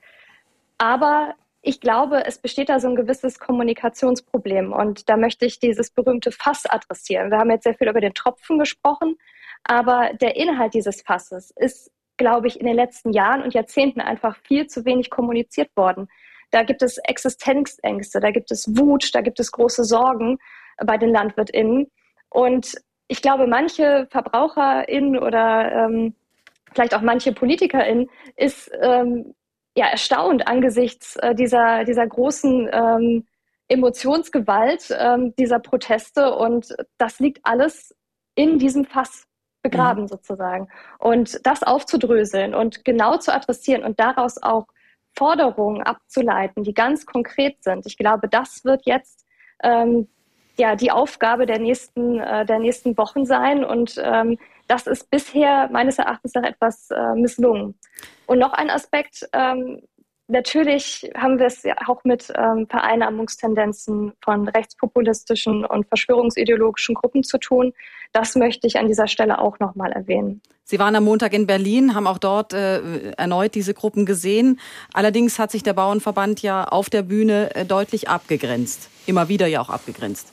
Aber 0.77 1.35
ich 1.61 1.81
glaube, 1.81 2.25
es 2.25 2.37
besteht 2.37 2.69
da 2.69 2.79
so 2.79 2.87
ein 2.87 2.95
gewisses 2.95 3.39
Kommunikationsproblem. 3.39 4.71
Und 4.71 5.09
da 5.09 5.17
möchte 5.17 5.45
ich 5.45 5.59
dieses 5.59 5.91
berühmte 5.91 6.31
Fass 6.31 6.65
adressieren. 6.65 7.29
Wir 7.29 7.39
haben 7.39 7.51
jetzt 7.51 7.63
sehr 7.63 7.75
viel 7.75 7.89
über 7.89 8.01
den 8.01 8.13
Tropfen 8.13 8.57
gesprochen, 8.57 9.17
aber 9.63 10.11
der 10.13 10.37
Inhalt 10.37 10.73
dieses 10.73 11.01
Fasses 11.01 11.51
ist 11.57 11.91
glaube 12.19 12.47
ich, 12.47 12.59
in 12.59 12.67
den 12.67 12.75
letzten 12.75 13.13
Jahren 13.13 13.41
und 13.41 13.55
Jahrzehnten 13.55 14.01
einfach 14.01 14.35
viel 14.43 14.67
zu 14.67 14.85
wenig 14.85 15.09
kommuniziert 15.09 15.75
worden. 15.75 16.09
Da 16.51 16.63
gibt 16.63 16.81
es 16.81 16.97
Existenzängste, 16.97 18.19
da 18.19 18.31
gibt 18.31 18.51
es 18.51 18.77
Wut, 18.77 19.13
da 19.13 19.21
gibt 19.21 19.39
es 19.39 19.51
große 19.51 19.83
Sorgen 19.83 20.37
bei 20.85 20.97
den 20.97 21.09
LandwirtInnen. 21.09 21.87
Und 22.29 22.75
ich 23.07 23.21
glaube, 23.21 23.47
manche 23.47 24.07
VerbraucherInnen 24.11 25.19
oder 25.19 25.71
ähm, 25.71 26.15
vielleicht 26.73 26.93
auch 26.93 27.01
manche 27.01 27.33
PolitikerInnen 27.33 28.09
ist 28.35 28.71
ähm, 28.81 29.33
ja 29.75 29.87
erstaunt 29.87 30.47
angesichts 30.47 31.15
äh, 31.17 31.35
dieser, 31.35 31.83
dieser 31.85 32.05
großen 32.07 32.69
ähm, 32.71 33.27
Emotionsgewalt 33.67 34.95
ähm, 34.97 35.33
dieser 35.37 35.59
Proteste. 35.59 36.33
Und 36.35 36.75
das 36.97 37.19
liegt 37.19 37.39
alles 37.43 37.95
in 38.35 38.59
diesem 38.59 38.85
Fass 38.85 39.25
begraben 39.61 40.03
mhm. 40.03 40.07
sozusagen. 40.07 40.67
Und 40.99 41.45
das 41.45 41.63
aufzudröseln 41.63 42.55
und 42.55 42.85
genau 42.85 43.17
zu 43.17 43.33
adressieren 43.33 43.83
und 43.83 43.99
daraus 43.99 44.41
auch 44.41 44.67
Forderungen 45.19 45.83
abzuleiten, 45.83 46.63
die 46.63 46.73
ganz 46.73 47.05
konkret 47.05 47.61
sind. 47.61 47.85
Ich 47.85 47.97
glaube, 47.97 48.29
das 48.29 48.63
wird 48.63 48.85
jetzt 48.85 49.25
ähm, 49.61 50.07
ja 50.57 50.77
die 50.77 50.91
Aufgabe 50.91 51.45
der 51.45 51.59
nächsten, 51.59 52.21
äh, 52.21 52.45
der 52.45 52.59
nächsten 52.59 52.97
Wochen 52.97 53.25
sein. 53.25 53.65
Und 53.65 54.01
ähm, 54.01 54.37
das 54.69 54.87
ist 54.87 55.11
bisher 55.11 55.67
meines 55.73 55.99
Erachtens 55.99 56.35
nach 56.35 56.43
etwas 56.43 56.89
äh, 56.91 57.15
misslungen. 57.15 57.77
Und 58.27 58.39
noch 58.39 58.53
ein 58.53 58.69
Aspekt, 58.69 59.27
ähm, 59.33 59.81
Natürlich 60.31 61.09
haben 61.17 61.39
wir 61.39 61.47
es 61.47 61.63
ja 61.63 61.75
auch 61.87 62.03
mit 62.03 62.31
ähm, 62.37 62.67
Vereinnahmungstendenzen 62.69 64.13
von 64.21 64.47
rechtspopulistischen 64.47 65.65
und 65.65 65.87
verschwörungsideologischen 65.87 66.93
Gruppen 66.93 67.23
zu 67.23 67.39
tun. 67.39 67.73
Das 68.11 68.35
möchte 68.35 68.67
ich 68.67 68.77
an 68.77 68.87
dieser 68.87 69.07
Stelle 69.07 69.39
auch 69.39 69.57
nochmal 69.57 69.91
erwähnen. 69.91 70.43
Sie 70.65 70.77
waren 70.77 70.95
am 70.95 71.05
Montag 71.05 71.33
in 71.33 71.47
Berlin, 71.47 71.95
haben 71.95 72.05
auch 72.05 72.19
dort 72.19 72.53
äh, 72.53 73.09
erneut 73.13 73.55
diese 73.55 73.73
Gruppen 73.73 74.05
gesehen. 74.05 74.59
Allerdings 74.93 75.39
hat 75.39 75.49
sich 75.49 75.63
der 75.63 75.73
Bauernverband 75.73 76.43
ja 76.43 76.63
auf 76.63 76.91
der 76.91 77.01
Bühne 77.01 77.55
äh, 77.55 77.65
deutlich 77.65 78.07
abgegrenzt. 78.07 78.87
Immer 79.07 79.29
wieder 79.29 79.47
ja 79.47 79.61
auch 79.61 79.71
abgegrenzt. 79.71 80.31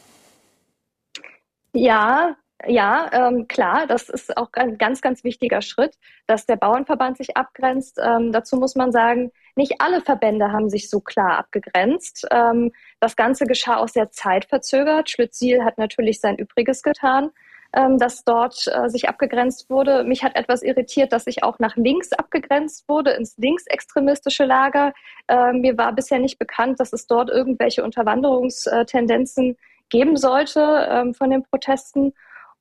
Ja, 1.73 2.37
ja, 2.67 3.11
ähm, 3.12 3.49
klar, 3.49 3.87
das 3.87 4.11
ist 4.11 4.37
auch 4.37 4.49
ein 4.53 4.76
ganz, 4.76 5.00
ganz 5.00 5.25
wichtiger 5.25 5.62
Schritt, 5.62 5.95
dass 6.26 6.45
der 6.45 6.57
Bauernverband 6.57 7.17
sich 7.17 7.35
abgrenzt. 7.37 7.99
Ähm, 8.03 8.33
dazu 8.33 8.57
muss 8.57 8.75
man 8.75 8.93
sagen, 8.93 9.31
nicht 9.57 9.81
alle 9.81 10.01
Verbände 10.03 10.53
haben 10.53 10.69
sich 10.69 10.91
so 10.91 11.01
klar 11.01 11.39
abgegrenzt. 11.39 12.27
Ähm, 12.31 12.73
das 13.01 13.17
Ganze 13.17 13.47
geschah 13.47 13.79
auch 13.79 13.89
sehr 13.89 14.11
zeitverzögert. 14.11 15.11
Schlütziel 15.11 15.65
hat 15.65 15.79
natürlich 15.79 16.21
sein 16.21 16.37
Übriges 16.37 16.83
getan, 16.83 17.31
ähm, 17.73 17.99
dass 17.99 18.25
dort 18.25 18.67
äh, 18.67 18.89
sich 18.91 19.09
abgegrenzt 19.09 19.71
wurde. 19.71 20.05
Mich 20.05 20.23
hat 20.23 20.37
etwas 20.37 20.63
irritiert, 20.63 21.13
dass 21.13 21.25
sich 21.25 21.43
auch 21.43 21.59
nach 21.59 21.75
links 21.77 22.13
abgegrenzt 22.13 22.87
wurde, 22.87 23.13
ins 23.13 23.39
linksextremistische 23.39 24.45
Lager. 24.45 24.93
Ähm, 25.27 25.63
mir 25.63 25.79
war 25.79 25.93
bisher 25.93 26.19
nicht 26.19 26.39
bekannt, 26.39 26.79
dass 26.79 26.93
es 26.93 27.07
dort 27.07 27.31
irgendwelche 27.31 27.83
Unterwanderungstendenzen 27.83 29.57
geben 29.89 30.17
sollte 30.17 30.87
ähm, 30.91 31.15
von 31.15 31.31
den 31.31 31.43
Protesten. 31.43 32.13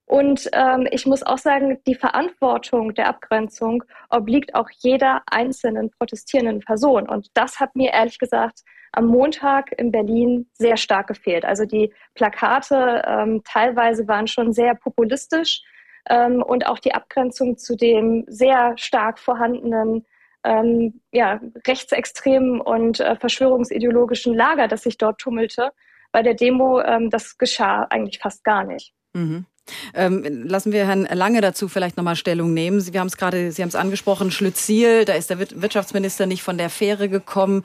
Und 0.08 0.50
ähm, 0.54 0.88
ich 0.92 1.06
muss 1.08 1.24
auch 1.24 1.40
sagen, 1.40 1.80
die 1.88 1.96
Verantwortung 1.96 2.94
der 2.94 3.08
Abgrenzung 3.08 3.84
obliegt 4.10 4.54
auch 4.54 4.70
jeder 4.80 5.24
einzelnen 5.26 5.90
protestierenden 5.90 6.60
Person. 6.60 7.10
Und 7.10 7.30
das 7.34 7.60
hat 7.60 7.76
mir 7.76 7.92
ehrlich 7.92 8.20
gesagt 8.20 8.62
am 8.92 9.08
Montag 9.08 9.72
in 9.78 9.92
Berlin 9.92 10.48
sehr 10.54 10.78
stark 10.78 11.08
gefehlt. 11.08 11.44
Also 11.44 11.66
die 11.66 11.92
Plakate 12.14 13.02
ähm, 13.06 13.42
teilweise 13.44 14.08
waren 14.08 14.28
schon 14.28 14.54
sehr 14.54 14.76
populistisch 14.76 15.64
ähm, 16.10 16.42
und 16.42 16.68
auch 16.68 16.80
die 16.80 16.94
Abgrenzung 16.94 17.58
zu 17.58 17.76
dem 17.76 18.26
sehr 18.28 18.78
stark 18.78 19.20
vorhandenen 19.20 20.06
ähm, 20.44 21.02
ja, 21.12 21.42
rechtsextremen 21.68 22.62
und 22.62 23.00
äh, 23.00 23.16
verschwörungsideologischen 23.16 24.36
Lager, 24.36 24.68
das 24.68 24.84
sich 24.84 24.98
dort 24.98 25.20
tummelte. 25.20 25.72
Bei 26.12 26.22
der 26.22 26.36
Demo, 26.36 26.80
ähm, 26.82 27.10
das 27.10 27.38
geschah 27.38 27.88
eigentlich 27.90 28.20
fast 28.20 28.44
gar 28.44 28.64
nicht. 28.64 28.94
Mhm. 29.14 29.48
Ähm, 29.94 30.24
lassen 30.48 30.72
wir 30.72 30.86
Herrn 30.86 31.08
Lange 31.12 31.42
dazu 31.42 31.68
vielleicht 31.68 31.98
nochmal 31.98 32.16
Stellung 32.16 32.54
nehmen. 32.54 32.80
Sie, 32.80 32.98
haben 32.98 33.08
es 33.08 33.18
gerade, 33.18 33.52
Sie 33.52 33.62
haben 33.62 33.70
es 33.70 33.76
angesprochen, 33.76 34.32
Schlütziel, 34.32 35.06
da 35.06 35.14
ist 35.14 35.30
der 35.30 35.40
Wirtschaftsminister 35.40 36.26
nicht 36.26 36.44
von 36.44 36.58
der 36.58 36.70
Fähre 36.70 37.10
gekommen. 37.10 37.64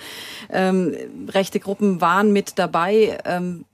Ähm, 0.50 0.95
rechte 1.28 1.61
Gruppen 1.61 2.00
waren 2.00 2.33
mit 2.33 2.59
dabei. 2.59 3.19
Ähm, 3.25 3.64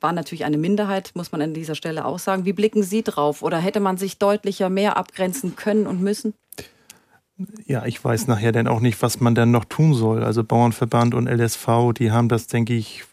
war 0.00 0.12
natürlich 0.12 0.44
eine 0.44 0.58
Minderheit, 0.58 1.12
muss 1.14 1.32
man 1.32 1.40
an 1.40 1.54
dieser 1.54 1.74
Stelle 1.74 2.04
auch 2.04 2.18
sagen. 2.18 2.44
Wie 2.44 2.52
blicken 2.52 2.82
Sie 2.82 3.02
drauf? 3.02 3.42
Oder 3.42 3.58
hätte 3.58 3.80
man 3.80 3.96
sich 3.96 4.18
deutlicher 4.18 4.68
mehr 4.68 4.98
abgrenzen 4.98 5.56
können 5.56 5.86
und 5.86 6.02
müssen? 6.02 6.34
Ja, 7.66 7.84
ich 7.84 8.04
weiß 8.04 8.28
nachher 8.28 8.52
dann 8.52 8.68
auch 8.68 8.80
nicht, 8.80 9.02
was 9.02 9.20
man 9.20 9.34
dann 9.34 9.50
noch 9.50 9.64
tun 9.64 9.94
soll. 9.94 10.22
Also 10.22 10.44
Bauernverband 10.44 11.14
und 11.14 11.26
LSV, 11.26 11.66
die 11.96 12.12
haben 12.12 12.28
das, 12.28 12.46
denke 12.46 12.74
ich, 12.74 13.04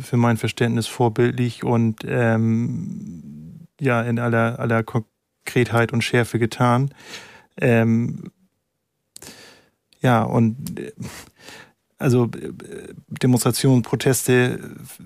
für 0.00 0.16
mein 0.16 0.36
Verständnis 0.36 0.86
vorbildlich 0.86 1.64
und 1.64 2.04
ähm, 2.06 3.39
ja 3.80 4.02
in 4.02 4.18
aller, 4.18 4.58
aller 4.58 4.82
Konkretheit 4.82 5.92
und 5.92 6.02
Schärfe 6.02 6.38
getan. 6.38 6.94
Ähm, 7.60 8.30
ja, 10.00 10.22
und 10.22 10.78
äh, 10.78 10.92
also 11.98 12.24
äh, 12.24 12.52
Demonstrationen, 13.08 13.82
Proteste 13.82 14.58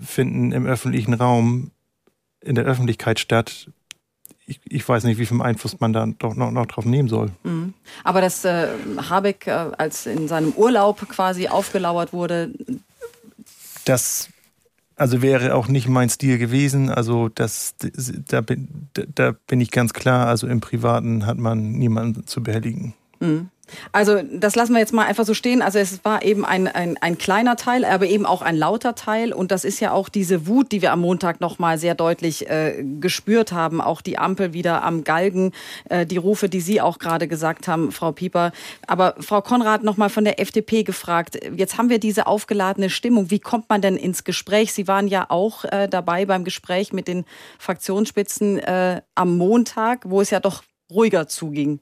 finden 0.02 0.52
im 0.52 0.66
öffentlichen 0.66 1.14
Raum, 1.14 1.70
in 2.40 2.54
der 2.54 2.64
Öffentlichkeit 2.64 3.18
statt. 3.18 3.70
Ich, 4.46 4.60
ich 4.64 4.86
weiß 4.86 5.04
nicht, 5.04 5.18
wie 5.18 5.26
viel 5.26 5.40
Einfluss 5.40 5.80
man 5.80 5.92
da 5.92 6.06
doch 6.18 6.34
noch, 6.34 6.50
noch 6.50 6.66
drauf 6.66 6.84
nehmen 6.84 7.08
soll. 7.08 7.30
Mhm. 7.42 7.74
Aber 8.04 8.20
dass 8.20 8.44
äh, 8.44 8.68
Habeck 9.08 9.46
äh, 9.46 9.50
als 9.50 10.06
in 10.06 10.28
seinem 10.28 10.52
Urlaub 10.52 11.08
quasi 11.08 11.48
aufgelauert 11.48 12.12
wurde, 12.12 12.52
das 13.84 14.28
also 14.96 15.22
wäre 15.22 15.54
auch 15.54 15.68
nicht 15.68 15.88
mein 15.88 16.08
Stil 16.08 16.38
gewesen. 16.38 16.90
Also 16.90 17.28
das, 17.28 17.74
da 18.28 18.40
bin, 18.40 18.88
da 18.92 19.32
bin 19.46 19.60
ich 19.60 19.70
ganz 19.70 19.92
klar. 19.92 20.26
Also 20.26 20.46
im 20.46 20.60
Privaten 20.60 21.26
hat 21.26 21.38
man 21.38 21.72
niemanden 21.72 22.26
zu 22.26 22.42
behelligen. 22.42 22.94
Mhm. 23.20 23.48
Also 23.92 24.20
das 24.22 24.56
lassen 24.56 24.74
wir 24.74 24.80
jetzt 24.80 24.92
mal 24.92 25.06
einfach 25.06 25.24
so 25.24 25.34
stehen. 25.34 25.62
Also 25.62 25.78
es 25.78 26.04
war 26.04 26.22
eben 26.22 26.44
ein, 26.44 26.68
ein, 26.68 26.96
ein 27.00 27.16
kleiner 27.18 27.56
Teil, 27.56 27.84
aber 27.84 28.06
eben 28.06 28.26
auch 28.26 28.42
ein 28.42 28.56
lauter 28.56 28.94
Teil. 28.94 29.32
Und 29.32 29.50
das 29.50 29.64
ist 29.64 29.80
ja 29.80 29.92
auch 29.92 30.08
diese 30.08 30.46
Wut, 30.46 30.72
die 30.72 30.82
wir 30.82 30.92
am 30.92 31.00
Montag 31.00 31.40
nochmal 31.40 31.78
sehr 31.78 31.94
deutlich 31.94 32.48
äh, 32.50 32.84
gespürt 33.00 33.52
haben. 33.52 33.80
Auch 33.80 34.02
die 34.02 34.18
Ampel 34.18 34.52
wieder 34.52 34.82
am 34.82 35.04
Galgen, 35.04 35.52
äh, 35.88 36.04
die 36.04 36.18
Rufe, 36.18 36.48
die 36.48 36.60
Sie 36.60 36.80
auch 36.80 36.98
gerade 36.98 37.26
gesagt 37.26 37.66
haben, 37.66 37.90
Frau 37.90 38.12
Pieper. 38.12 38.52
Aber 38.86 39.14
Frau 39.20 39.40
Konrad 39.40 39.82
nochmal 39.82 40.10
von 40.10 40.24
der 40.24 40.40
FDP 40.40 40.82
gefragt. 40.82 41.38
Jetzt 41.56 41.78
haben 41.78 41.88
wir 41.88 41.98
diese 41.98 42.26
aufgeladene 42.26 42.90
Stimmung. 42.90 43.30
Wie 43.30 43.40
kommt 43.40 43.68
man 43.70 43.80
denn 43.80 43.96
ins 43.96 44.24
Gespräch? 44.24 44.72
Sie 44.72 44.88
waren 44.88 45.08
ja 45.08 45.26
auch 45.30 45.64
äh, 45.64 45.88
dabei 45.88 46.26
beim 46.26 46.44
Gespräch 46.44 46.92
mit 46.92 47.08
den 47.08 47.24
Fraktionsspitzen 47.58 48.58
äh, 48.58 49.00
am 49.14 49.36
Montag, 49.36 50.02
wo 50.04 50.20
es 50.20 50.30
ja 50.30 50.40
doch 50.40 50.62
ruhiger 50.90 51.28
zuging 51.28 51.80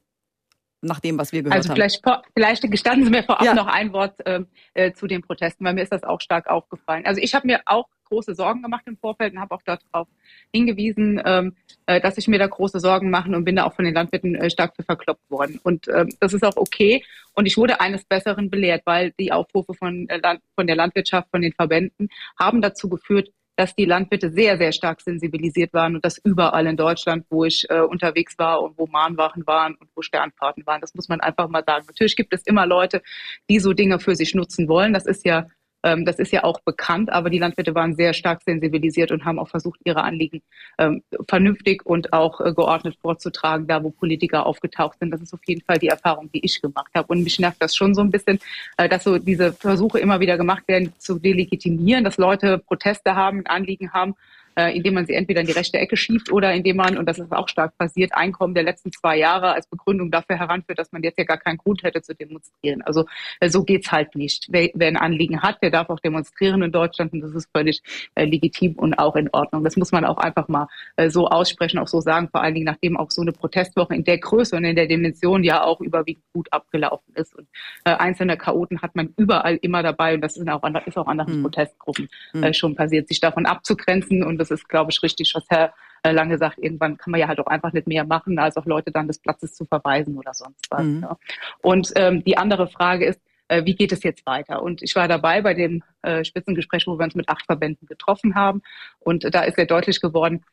nach 0.82 1.00
dem, 1.00 1.18
was 1.18 1.32
wir 1.32 1.42
gehört 1.42 1.56
also 1.56 1.72
vielleicht, 1.74 2.04
haben. 2.04 2.22
Vielleicht 2.34 2.70
gestatten 2.70 3.04
Sie 3.04 3.10
mir 3.10 3.22
vorab 3.22 3.44
ja. 3.44 3.54
noch 3.54 3.68
ein 3.68 3.92
Wort 3.92 4.14
ähm, 4.26 4.46
äh, 4.74 4.92
zu 4.92 5.06
den 5.06 5.22
Protesten, 5.22 5.64
weil 5.64 5.74
mir 5.74 5.82
ist 5.82 5.92
das 5.92 6.02
auch 6.02 6.20
stark 6.20 6.48
aufgefallen. 6.48 7.06
Also 7.06 7.20
ich 7.20 7.34
habe 7.34 7.46
mir 7.46 7.60
auch 7.66 7.88
große 8.12 8.34
Sorgen 8.34 8.62
gemacht 8.62 8.82
im 8.86 8.98
Vorfeld 8.98 9.32
und 9.32 9.40
habe 9.40 9.54
auch 9.54 9.62
darauf 9.62 10.08
hingewiesen, 10.52 11.22
ähm, 11.24 11.56
äh, 11.86 12.00
dass 12.00 12.18
ich 12.18 12.28
mir 12.28 12.38
da 12.38 12.46
große 12.46 12.78
Sorgen 12.78 13.10
mache 13.10 13.30
und 13.30 13.44
bin 13.44 13.56
da 13.56 13.64
auch 13.64 13.74
von 13.74 13.84
den 13.84 13.94
Landwirten 13.94 14.34
äh, 14.34 14.50
stark 14.50 14.76
für 14.76 14.82
verkloppt 14.82 15.30
worden. 15.30 15.58
Und 15.62 15.88
ähm, 15.88 16.10
das 16.20 16.34
ist 16.34 16.44
auch 16.44 16.56
okay. 16.56 17.04
Und 17.34 17.46
ich 17.46 17.56
wurde 17.56 17.80
eines 17.80 18.04
Besseren 18.04 18.50
belehrt, 18.50 18.82
weil 18.84 19.12
die 19.18 19.32
Aufrufe 19.32 19.72
von, 19.72 20.08
äh, 20.10 20.20
von 20.54 20.66
der 20.66 20.76
Landwirtschaft, 20.76 21.30
von 21.30 21.40
den 21.40 21.52
Verbänden 21.52 22.08
haben 22.38 22.60
dazu 22.60 22.90
geführt, 22.90 23.30
dass 23.62 23.76
die 23.76 23.84
Landwirte 23.84 24.32
sehr, 24.32 24.58
sehr 24.58 24.72
stark 24.72 25.00
sensibilisiert 25.00 25.72
waren 25.72 25.94
und 25.94 26.04
das 26.04 26.18
überall 26.24 26.66
in 26.66 26.76
Deutschland, 26.76 27.24
wo 27.30 27.44
ich 27.44 27.64
äh, 27.70 27.78
unterwegs 27.78 28.36
war 28.36 28.60
und 28.60 28.76
wo 28.76 28.88
Mahnwachen 28.88 29.46
waren 29.46 29.76
und 29.76 29.88
wo 29.94 30.02
Sternfahrten 30.02 30.66
waren. 30.66 30.80
Das 30.80 30.94
muss 30.94 31.08
man 31.08 31.20
einfach 31.20 31.48
mal 31.48 31.62
sagen. 31.64 31.84
Natürlich 31.86 32.16
gibt 32.16 32.34
es 32.34 32.42
immer 32.42 32.66
Leute, 32.66 33.02
die 33.48 33.60
so 33.60 33.72
Dinge 33.72 34.00
für 34.00 34.16
sich 34.16 34.34
nutzen 34.34 34.66
wollen. 34.66 34.92
Das 34.92 35.06
ist 35.06 35.24
ja 35.24 35.46
ähm, 35.82 36.04
das 36.04 36.18
ist 36.18 36.32
ja 36.32 36.44
auch 36.44 36.60
bekannt, 36.60 37.10
aber 37.10 37.30
die 37.30 37.38
Landwirte 37.38 37.74
waren 37.74 37.94
sehr 37.94 38.14
stark 38.14 38.42
sensibilisiert 38.42 39.10
und 39.10 39.24
haben 39.24 39.38
auch 39.38 39.48
versucht, 39.48 39.80
ihre 39.84 40.02
Anliegen 40.02 40.42
ähm, 40.78 41.02
vernünftig 41.28 41.84
und 41.84 42.12
auch 42.12 42.40
äh, 42.40 42.52
geordnet 42.52 42.96
vorzutragen, 43.00 43.66
da 43.66 43.82
wo 43.82 43.90
Politiker 43.90 44.46
aufgetaucht 44.46 44.98
sind. 44.98 45.10
Das 45.10 45.20
ist 45.20 45.34
auf 45.34 45.40
jeden 45.46 45.62
Fall 45.62 45.78
die 45.78 45.88
Erfahrung, 45.88 46.30
die 46.32 46.44
ich 46.44 46.60
gemacht 46.60 46.90
habe. 46.94 47.08
Und 47.08 47.22
mich 47.22 47.38
nervt 47.38 47.60
das 47.60 47.74
schon 47.74 47.94
so 47.94 48.00
ein 48.00 48.10
bisschen, 48.10 48.38
äh, 48.76 48.88
dass 48.88 49.04
so 49.04 49.18
diese 49.18 49.52
Versuche 49.52 49.98
immer 49.98 50.20
wieder 50.20 50.36
gemacht 50.36 50.66
werden, 50.68 50.92
zu 50.98 51.18
delegitimieren, 51.18 52.04
dass 52.04 52.16
Leute 52.16 52.58
Proteste 52.58 53.14
haben, 53.14 53.46
Anliegen 53.46 53.92
haben 53.92 54.14
äh, 54.56 54.76
indem 54.76 54.94
man 54.94 55.06
sie 55.06 55.14
entweder 55.14 55.40
in 55.40 55.46
die 55.46 55.52
rechte 55.52 55.78
Ecke 55.78 55.96
schiebt 55.96 56.30
oder 56.32 56.52
indem 56.52 56.76
man, 56.76 56.96
und 56.98 57.06
das 57.06 57.18
ist 57.18 57.32
auch 57.32 57.48
stark 57.48 57.76
passiert, 57.78 58.14
Einkommen 58.14 58.54
der 58.54 58.64
letzten 58.64 58.92
zwei 58.92 59.18
Jahre 59.18 59.52
als 59.52 59.66
Begründung 59.66 60.10
dafür 60.10 60.38
heranführt, 60.38 60.78
dass 60.78 60.92
man 60.92 61.02
jetzt 61.02 61.18
ja 61.18 61.24
gar 61.24 61.38
keinen 61.38 61.58
Grund 61.58 61.82
hätte 61.82 62.02
zu 62.02 62.14
demonstrieren. 62.14 62.82
Also 62.82 63.06
äh, 63.40 63.48
so 63.48 63.64
geht's 63.64 63.90
halt 63.90 64.14
nicht. 64.14 64.46
Wer, 64.50 64.70
wer 64.74 64.88
ein 64.88 64.96
Anliegen 64.96 65.42
hat, 65.42 65.62
der 65.62 65.70
darf 65.70 65.90
auch 65.90 66.00
demonstrieren 66.00 66.62
in 66.62 66.72
Deutschland 66.72 67.12
und 67.12 67.20
das 67.20 67.32
ist 67.34 67.48
völlig 67.54 67.82
äh, 68.14 68.24
legitim 68.24 68.74
und 68.74 68.94
auch 68.94 69.16
in 69.16 69.28
Ordnung. 69.32 69.64
Das 69.64 69.76
muss 69.76 69.92
man 69.92 70.04
auch 70.04 70.18
einfach 70.18 70.48
mal 70.48 70.68
äh, 70.96 71.10
so 71.10 71.28
aussprechen, 71.28 71.78
auch 71.78 71.88
so 71.88 72.00
sagen, 72.00 72.28
vor 72.30 72.42
allen 72.42 72.54
Dingen 72.54 72.66
nachdem 72.66 72.96
auch 72.96 73.10
so 73.10 73.22
eine 73.22 73.32
Protestwoche 73.32 73.94
in 73.94 74.04
der 74.04 74.18
Größe 74.18 74.56
und 74.56 74.64
in 74.64 74.76
der 74.76 74.86
Dimension 74.86 75.44
ja 75.44 75.62
auch 75.62 75.80
überwiegend 75.80 76.24
gut 76.32 76.52
abgelaufen 76.52 77.14
ist. 77.14 77.34
Und 77.34 77.48
äh, 77.84 77.90
einzelne 77.90 78.36
Chaoten 78.36 78.82
hat 78.82 78.94
man 78.96 79.12
überall 79.16 79.56
immer 79.62 79.82
dabei 79.82 80.14
und 80.14 80.20
das 80.20 80.36
ist 80.36 80.48
auch, 80.48 80.62
ist 80.86 80.98
auch 80.98 81.06
anderen 81.06 81.38
mhm. 81.38 81.42
Protestgruppen 81.42 82.08
äh, 82.34 82.46
hm. 82.46 82.54
schon 82.54 82.74
passiert, 82.74 83.08
sich 83.08 83.20
davon 83.20 83.46
abzugrenzen 83.46 84.22
und 84.22 84.38
das 84.42 84.50
ist, 84.50 84.68
glaube 84.68 84.90
ich, 84.90 85.02
richtig, 85.02 85.32
was 85.34 85.44
Herr 85.48 85.72
äh, 86.02 86.12
Lange 86.12 86.38
sagt, 86.38 86.58
irgendwann 86.58 86.96
kann 86.96 87.12
man 87.12 87.20
ja 87.20 87.28
halt 87.28 87.40
auch 87.40 87.46
einfach 87.46 87.72
nicht 87.72 87.86
mehr 87.86 88.04
machen, 88.04 88.38
als 88.38 88.56
auch 88.56 88.66
Leute 88.66 88.90
dann 88.90 89.06
des 89.06 89.18
Platzes 89.18 89.54
zu 89.54 89.64
verweisen 89.64 90.18
oder 90.18 90.34
sonst 90.34 90.66
was. 90.70 90.82
Mhm. 90.82 91.02
Ja. 91.02 91.16
Und 91.62 91.92
ähm, 91.96 92.24
die 92.24 92.36
andere 92.36 92.68
Frage 92.68 93.06
ist, 93.06 93.20
äh, 93.48 93.64
wie 93.64 93.74
geht 93.74 93.92
es 93.92 94.02
jetzt 94.02 94.26
weiter? 94.26 94.62
Und 94.62 94.82
ich 94.82 94.96
war 94.96 95.08
dabei 95.08 95.42
bei 95.42 95.54
dem 95.54 95.82
äh, 96.02 96.24
Spitzengespräch, 96.24 96.86
wo 96.86 96.98
wir 96.98 97.04
uns 97.04 97.14
mit 97.14 97.28
acht 97.28 97.46
Verbänden 97.46 97.86
getroffen 97.86 98.34
haben. 98.34 98.62
Und 98.98 99.32
da 99.32 99.42
ist 99.42 99.56
sehr 99.56 99.66
deutlich 99.66 100.00
geworden, 100.00 100.44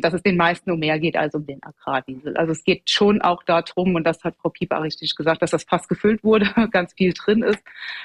dass 0.00 0.12
es 0.12 0.22
den 0.22 0.36
meisten 0.36 0.72
um 0.72 0.80
mehr 0.80 0.98
geht 0.98 1.16
als 1.16 1.34
um 1.34 1.46
den 1.46 1.62
Agrardiesel. 1.62 2.36
Also 2.36 2.52
es 2.52 2.64
geht 2.64 2.90
schon 2.90 3.22
auch 3.22 3.44
darum, 3.44 3.94
und 3.94 4.04
das 4.04 4.24
hat 4.24 4.34
Frau 4.40 4.48
Pieper 4.48 4.82
richtig 4.82 5.14
gesagt, 5.14 5.40
dass 5.40 5.52
das 5.52 5.64
Fass 5.64 5.86
gefüllt 5.86 6.24
wurde, 6.24 6.46
ganz 6.72 6.94
viel 6.94 7.12
drin 7.12 7.42
ist, 7.42 7.62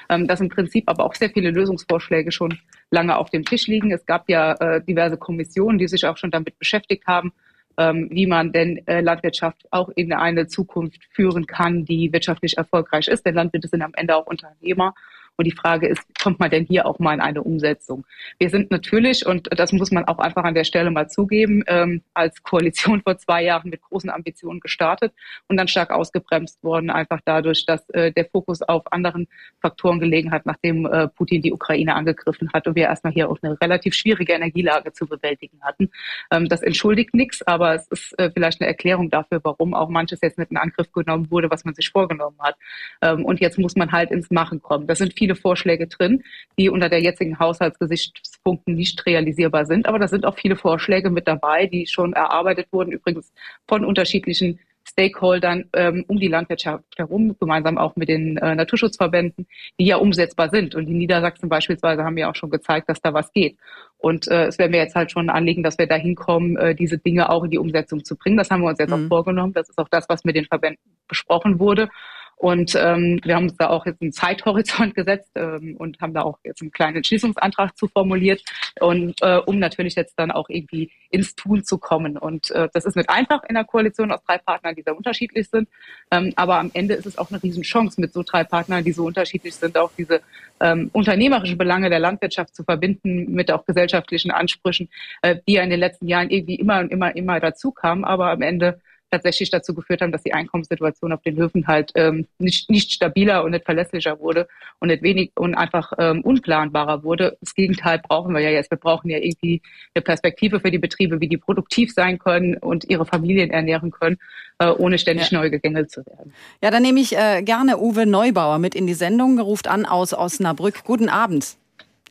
ähm, 0.08 0.28
dass 0.28 0.40
im 0.40 0.48
Prinzip 0.48 0.88
aber 0.88 1.04
auch 1.04 1.14
sehr 1.14 1.30
viele 1.30 1.50
Lösungsvorschläge 1.50 2.30
schon 2.30 2.58
lange 2.90 3.16
auf 3.16 3.30
dem 3.30 3.44
Tisch 3.44 3.66
liegen. 3.66 3.90
Es 3.90 4.06
gab 4.06 4.28
ja 4.28 4.52
äh, 4.52 4.84
diverse 4.84 5.16
Kommissionen, 5.16 5.78
die 5.78 5.88
sich 5.88 6.06
auch 6.06 6.16
schon 6.16 6.30
damit 6.30 6.58
beschäftigt 6.58 7.06
haben, 7.06 7.32
ähm, 7.76 8.08
wie 8.10 8.26
man 8.26 8.52
denn 8.52 8.86
äh, 8.86 9.00
Landwirtschaft 9.00 9.66
auch 9.70 9.88
in 9.96 10.12
eine 10.12 10.46
Zukunft 10.46 11.02
führen 11.10 11.46
kann, 11.46 11.84
die 11.84 12.12
wirtschaftlich 12.12 12.56
erfolgreich 12.56 13.08
ist. 13.08 13.26
Denn 13.26 13.34
Landwirte 13.34 13.68
sind 13.68 13.82
am 13.82 13.94
Ende 13.94 14.16
auch 14.16 14.26
Unternehmer 14.26 14.94
und 15.36 15.46
die 15.46 15.52
Frage 15.52 15.88
ist, 15.88 16.02
kommt 16.22 16.38
man 16.38 16.50
denn 16.50 16.64
hier 16.64 16.86
auch 16.86 16.98
mal 16.98 17.14
in 17.14 17.20
eine 17.20 17.42
Umsetzung? 17.42 18.04
Wir 18.38 18.50
sind 18.50 18.70
natürlich, 18.70 19.26
und 19.26 19.48
das 19.50 19.72
muss 19.72 19.90
man 19.90 20.04
auch 20.04 20.18
einfach 20.18 20.44
an 20.44 20.54
der 20.54 20.64
Stelle 20.64 20.90
mal 20.90 21.08
zugeben, 21.08 21.64
ähm, 21.66 22.02
als 22.14 22.42
Koalition 22.42 23.02
vor 23.02 23.18
zwei 23.18 23.42
Jahren 23.42 23.70
mit 23.70 23.82
großen 23.82 24.10
Ambitionen 24.10 24.60
gestartet 24.60 25.12
und 25.48 25.56
dann 25.56 25.68
stark 25.68 25.90
ausgebremst 25.90 26.62
worden, 26.62 26.90
einfach 26.90 27.20
dadurch, 27.24 27.66
dass 27.66 27.88
äh, 27.90 28.12
der 28.12 28.26
Fokus 28.26 28.62
auf 28.62 28.92
anderen 28.92 29.26
Faktoren 29.60 30.00
gelegen 30.00 30.30
hat, 30.30 30.46
nachdem 30.46 30.86
äh, 30.86 31.08
Putin 31.08 31.42
die 31.42 31.52
Ukraine 31.52 31.94
angegriffen 31.94 32.50
hat 32.52 32.66
und 32.66 32.76
wir 32.76 32.84
erstmal 32.84 33.12
hier 33.12 33.28
auch 33.28 33.38
eine 33.42 33.60
relativ 33.60 33.94
schwierige 33.94 34.32
Energielage 34.32 34.92
zu 34.92 35.06
bewältigen 35.06 35.60
hatten. 35.62 35.90
Ähm, 36.30 36.48
das 36.48 36.62
entschuldigt 36.62 37.14
nichts, 37.14 37.42
aber 37.46 37.74
es 37.74 37.86
ist 37.88 38.18
äh, 38.18 38.30
vielleicht 38.30 38.60
eine 38.60 38.68
Erklärung 38.68 39.10
dafür, 39.10 39.40
warum 39.42 39.74
auch 39.74 39.88
manches 39.88 40.20
jetzt 40.22 40.38
nicht 40.38 40.50
in 40.50 40.56
Angriff 40.56 40.92
genommen 40.92 41.30
wurde, 41.30 41.50
was 41.50 41.64
man 41.64 41.74
sich 41.74 41.90
vorgenommen 41.90 42.36
hat. 42.40 42.56
Ähm, 43.02 43.24
und 43.24 43.40
jetzt 43.40 43.58
muss 43.58 43.76
man 43.76 43.92
halt 43.92 44.10
ins 44.10 44.30
Machen 44.30 44.62
kommen. 44.62 44.86
Das 44.86 44.98
sind 44.98 45.14
viele 45.16 45.23
viele 45.24 45.36
Vorschläge 45.36 45.86
drin, 45.86 46.22
die 46.58 46.68
unter 46.68 46.90
der 46.90 47.00
jetzigen 47.00 47.38
Haushaltsgesichtspunkten 47.38 48.74
nicht 48.74 49.06
realisierbar 49.06 49.64
sind. 49.64 49.86
Aber 49.86 49.98
da 49.98 50.06
sind 50.06 50.26
auch 50.26 50.36
viele 50.36 50.56
Vorschläge 50.56 51.08
mit 51.08 51.26
dabei, 51.26 51.66
die 51.66 51.86
schon 51.86 52.12
erarbeitet 52.12 52.68
wurden, 52.72 52.92
übrigens 52.92 53.32
von 53.66 53.86
unterschiedlichen 53.86 54.58
Stakeholdern 54.86 55.64
ähm, 55.72 56.04
um 56.08 56.18
die 56.18 56.28
Landwirtschaft 56.28 56.84
herum, 56.98 57.34
gemeinsam 57.40 57.78
auch 57.78 57.96
mit 57.96 58.10
den 58.10 58.36
äh, 58.36 58.54
Naturschutzverbänden, 58.54 59.46
die 59.80 59.86
ja 59.86 59.96
umsetzbar 59.96 60.50
sind. 60.50 60.74
Und 60.74 60.84
die 60.84 60.92
Niedersachsen 60.92 61.48
beispielsweise 61.48 62.04
haben 62.04 62.18
ja 62.18 62.30
auch 62.30 62.34
schon 62.34 62.50
gezeigt, 62.50 62.90
dass 62.90 63.00
da 63.00 63.14
was 63.14 63.32
geht. 63.32 63.56
Und 63.96 64.28
äh, 64.28 64.44
es 64.44 64.58
wäre 64.58 64.68
mir 64.68 64.76
jetzt 64.76 64.94
halt 64.94 65.10
schon 65.10 65.30
ein 65.30 65.34
Anliegen, 65.34 65.62
dass 65.62 65.78
wir 65.78 65.86
da 65.86 65.94
hinkommen, 65.94 66.58
äh, 66.58 66.74
diese 66.74 66.98
Dinge 66.98 67.30
auch 67.30 67.44
in 67.44 67.50
die 67.50 67.58
Umsetzung 67.58 68.04
zu 68.04 68.14
bringen. 68.14 68.36
Das 68.36 68.50
haben 68.50 68.60
wir 68.60 68.68
uns 68.68 68.78
jetzt 68.78 68.94
mhm. 68.94 69.06
auch 69.06 69.08
vorgenommen. 69.08 69.54
Das 69.54 69.70
ist 69.70 69.78
auch 69.78 69.88
das, 69.88 70.06
was 70.10 70.22
mit 70.24 70.36
den 70.36 70.44
Verbänden 70.44 70.82
besprochen 71.08 71.58
wurde. 71.58 71.88
Und 72.36 72.74
ähm, 72.74 73.20
wir 73.24 73.36
haben 73.36 73.44
uns 73.44 73.56
da 73.56 73.68
auch 73.68 73.86
jetzt 73.86 74.02
einen 74.02 74.12
Zeithorizont 74.12 74.94
gesetzt 74.94 75.30
ähm, 75.34 75.76
und 75.78 76.00
haben 76.00 76.14
da 76.14 76.22
auch 76.22 76.38
jetzt 76.44 76.60
einen 76.62 76.72
kleinen 76.72 76.96
Entschließungsantrag 76.96 77.76
zu 77.76 77.88
formuliert, 77.88 78.42
und 78.80 79.20
äh, 79.22 79.38
um 79.46 79.58
natürlich 79.58 79.94
jetzt 79.94 80.18
dann 80.18 80.30
auch 80.30 80.48
irgendwie 80.48 80.90
ins 81.10 81.36
Tun 81.36 81.64
zu 81.64 81.78
kommen. 81.78 82.18
Und 82.18 82.50
äh, 82.50 82.68
das 82.72 82.84
ist 82.84 82.96
nicht 82.96 83.08
einfach 83.08 83.44
in 83.44 83.54
der 83.54 83.64
Koalition 83.64 84.10
aus 84.10 84.22
drei 84.24 84.38
Partnern, 84.38 84.74
die 84.74 84.82
sehr 84.82 84.96
unterschiedlich 84.96 85.48
sind. 85.48 85.68
Ähm, 86.10 86.32
aber 86.36 86.58
am 86.58 86.70
Ende 86.74 86.94
ist 86.94 87.06
es 87.06 87.18
auch 87.18 87.30
eine 87.30 87.42
Riesenchance, 87.42 88.00
mit 88.00 88.12
so 88.12 88.22
drei 88.22 88.44
Partnern, 88.44 88.84
die 88.84 88.92
so 88.92 89.04
unterschiedlich 89.06 89.54
sind, 89.54 89.78
auch 89.78 89.92
diese 89.96 90.22
ähm, 90.60 90.90
unternehmerischen 90.92 91.56
Belange 91.56 91.88
der 91.88 92.00
Landwirtschaft 92.00 92.54
zu 92.54 92.64
verbinden 92.64 93.32
mit 93.32 93.50
auch 93.50 93.64
gesellschaftlichen 93.64 94.30
Ansprüchen, 94.30 94.88
äh, 95.22 95.36
die 95.46 95.54
ja 95.54 95.62
in 95.62 95.70
den 95.70 95.80
letzten 95.80 96.08
Jahren 96.08 96.30
irgendwie 96.30 96.56
immer 96.56 96.80
und 96.80 96.90
immer, 96.90 97.14
immer 97.14 97.38
dazu 97.40 97.70
kamen, 97.70 98.04
aber 98.04 98.30
am 98.30 98.42
Ende 98.42 98.80
tatsächlich 99.14 99.50
dazu 99.50 99.74
geführt 99.74 100.00
haben, 100.00 100.12
dass 100.12 100.22
die 100.22 100.32
Einkommenssituation 100.32 101.12
auf 101.12 101.22
den 101.22 101.36
Höfen 101.36 101.66
halt 101.66 101.92
ähm, 101.94 102.26
nicht, 102.38 102.68
nicht 102.68 102.92
stabiler 102.92 103.44
und 103.44 103.52
nicht 103.52 103.64
verlässlicher 103.64 104.18
wurde 104.18 104.48
und 104.80 104.88
nicht 104.88 105.02
wenig 105.02 105.30
und 105.36 105.54
einfach 105.54 105.92
ähm, 105.98 106.22
unplanbarer 106.22 107.04
wurde. 107.04 107.36
Das 107.40 107.54
Gegenteil 107.54 108.00
brauchen 108.00 108.34
wir 108.34 108.40
ja 108.40 108.50
jetzt. 108.50 108.70
Wir 108.70 108.78
brauchen 108.78 109.08
ja 109.10 109.18
irgendwie 109.18 109.62
eine 109.94 110.02
Perspektive 110.02 110.60
für 110.60 110.70
die 110.70 110.78
Betriebe, 110.78 111.20
wie 111.20 111.28
die 111.28 111.36
produktiv 111.36 111.92
sein 111.92 112.18
können 112.18 112.56
und 112.56 112.84
ihre 112.84 113.06
Familien 113.06 113.50
ernähren 113.50 113.90
können, 113.92 114.18
äh, 114.58 114.68
ohne 114.70 114.98
ständig 114.98 115.30
ja. 115.30 115.38
neu 115.38 115.50
gegängelt 115.50 115.90
zu 115.90 116.04
werden. 116.06 116.32
Ja, 116.62 116.70
dann 116.70 116.82
nehme 116.82 117.00
ich 117.00 117.16
äh, 117.16 117.42
gerne 117.42 117.78
Uwe 117.78 118.06
Neubauer 118.06 118.58
mit 118.58 118.74
in 118.74 118.86
die 118.86 118.94
Sendung, 118.94 119.38
ruft 119.38 119.68
an 119.68 119.86
aus 119.86 120.12
Osnabrück. 120.12 120.84
Guten 120.84 121.08
Abend, 121.08 121.56